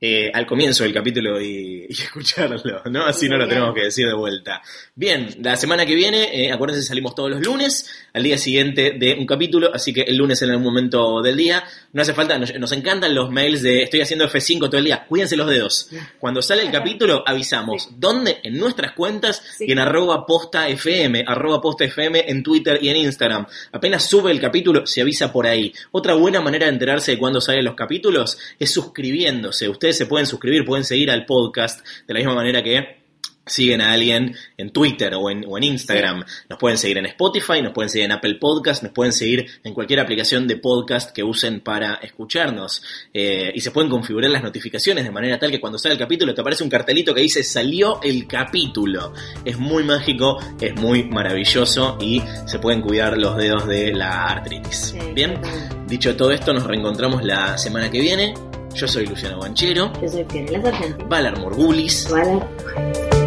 eh, 0.00 0.30
al 0.32 0.46
comienzo 0.46 0.84
del 0.84 0.92
capítulo 0.92 1.40
y, 1.40 1.86
y 1.88 1.92
escucharlo, 1.92 2.82
¿no? 2.90 3.04
Así 3.06 3.28
no 3.28 3.36
lo 3.36 3.48
tenemos 3.48 3.74
que 3.74 3.82
decir 3.84 4.06
de 4.06 4.14
vuelta. 4.14 4.62
Bien, 4.94 5.28
la 5.42 5.56
semana 5.56 5.86
que 5.86 5.94
viene, 5.94 6.28
eh, 6.32 6.52
acuérdense, 6.52 6.82
salimos 6.86 7.14
todos 7.14 7.30
los 7.30 7.40
lunes, 7.40 7.90
al 8.12 8.22
día 8.22 8.36
siguiente 8.38 8.94
de 8.98 9.14
un 9.14 9.26
capítulo, 9.26 9.70
así 9.74 9.92
que 9.92 10.02
el 10.02 10.16
lunes 10.16 10.40
en 10.42 10.50
algún 10.50 10.64
momento 10.64 11.22
del 11.22 11.36
día. 11.36 11.64
No 11.92 12.02
hace 12.02 12.12
falta, 12.14 12.38
nos, 12.38 12.54
nos 12.58 12.72
encantan 12.72 13.14
los 13.14 13.30
mails 13.30 13.62
de 13.62 13.82
estoy 13.84 14.00
haciendo 14.00 14.26
F5 14.28 14.60
todo 14.68 14.78
el 14.78 14.84
día, 14.84 15.06
cuídense 15.08 15.36
los 15.36 15.48
dedos. 15.48 15.88
Cuando 16.18 16.42
sale 16.42 16.62
el 16.62 16.70
capítulo, 16.70 17.22
avisamos. 17.26 17.84
Sí. 17.84 17.88
¿Dónde? 17.96 18.38
En 18.42 18.58
nuestras 18.58 18.92
cuentas 18.92 19.42
Sí. 19.56 19.64
y 19.68 19.72
en 19.72 19.78
arroba 19.78 20.26
posta 20.26 20.68
FM, 20.68 21.24
arroba 21.26 21.60
posta 21.60 21.84
FM 21.84 22.24
en 22.28 22.42
Twitter 22.42 22.78
y 22.82 22.88
en 22.90 22.96
Instagram. 22.96 23.46
Apenas 23.72 24.04
sube 24.08 24.30
el 24.30 24.40
capítulo, 24.40 24.86
se 24.86 25.00
avisa 25.00 25.32
por 25.32 25.46
ahí. 25.46 25.72
Otra 25.92 26.14
buena 26.14 26.40
manera 26.40 26.66
de 26.66 26.72
enterarse 26.72 27.12
de 27.12 27.18
cuándo 27.18 27.40
salen 27.40 27.64
los 27.64 27.74
capítulos 27.74 28.38
es 28.58 28.70
suscribiéndose. 28.70 29.68
Ustedes 29.86 29.98
se 29.98 30.06
pueden 30.06 30.26
suscribir, 30.26 30.64
pueden 30.64 30.84
seguir 30.84 31.12
al 31.12 31.24
podcast 31.26 31.86
de 32.08 32.14
la 32.14 32.18
misma 32.18 32.34
manera 32.34 32.60
que 32.60 33.04
siguen 33.46 33.80
a 33.80 33.92
alguien 33.92 34.34
en 34.56 34.70
Twitter 34.70 35.14
o 35.14 35.30
en, 35.30 35.44
o 35.46 35.56
en 35.56 35.62
Instagram. 35.62 36.24
Nos 36.48 36.58
pueden 36.58 36.76
seguir 36.76 36.98
en 36.98 37.06
Spotify, 37.06 37.62
nos 37.62 37.72
pueden 37.72 37.88
seguir 37.88 38.06
en 38.06 38.10
Apple 38.10 38.34
Podcast, 38.40 38.82
nos 38.82 38.90
pueden 38.90 39.12
seguir 39.12 39.46
en 39.62 39.72
cualquier 39.74 40.00
aplicación 40.00 40.48
de 40.48 40.56
podcast 40.56 41.12
que 41.12 41.22
usen 41.22 41.60
para 41.60 42.00
escucharnos. 42.02 42.82
Eh, 43.14 43.52
y 43.54 43.60
se 43.60 43.70
pueden 43.70 43.88
configurar 43.88 44.28
las 44.28 44.42
notificaciones 44.42 45.04
de 45.04 45.12
manera 45.12 45.38
tal 45.38 45.52
que 45.52 45.60
cuando 45.60 45.78
sale 45.78 45.92
el 45.92 46.00
capítulo 46.00 46.34
te 46.34 46.40
aparece 46.40 46.64
un 46.64 46.70
cartelito 46.70 47.14
que 47.14 47.20
dice 47.20 47.44
salió 47.44 48.00
el 48.02 48.26
capítulo. 48.26 49.12
Es 49.44 49.56
muy 49.56 49.84
mágico, 49.84 50.40
es 50.60 50.74
muy 50.74 51.04
maravilloso 51.04 51.96
y 52.00 52.20
se 52.46 52.58
pueden 52.58 52.82
cuidar 52.82 53.16
los 53.16 53.36
dedos 53.36 53.68
de 53.68 53.92
la 53.92 54.24
artritis. 54.24 54.96
Sí, 54.98 54.98
Bien, 55.14 55.40
dicho 55.86 56.16
todo 56.16 56.32
esto, 56.32 56.52
nos 56.52 56.64
reencontramos 56.64 57.22
la 57.22 57.56
semana 57.56 57.88
que 57.88 58.00
viene. 58.00 58.34
Yo 58.76 58.86
soy 58.86 59.06
Luciano 59.06 59.38
Banchero, 59.38 59.90
Yo 60.02 60.08
soy 60.08 60.24
Fiorella 60.28 60.60
Sargenti. 60.62 61.04
Valar 61.08 61.38
Morgulis. 61.38 62.10
Vale. 62.10 63.25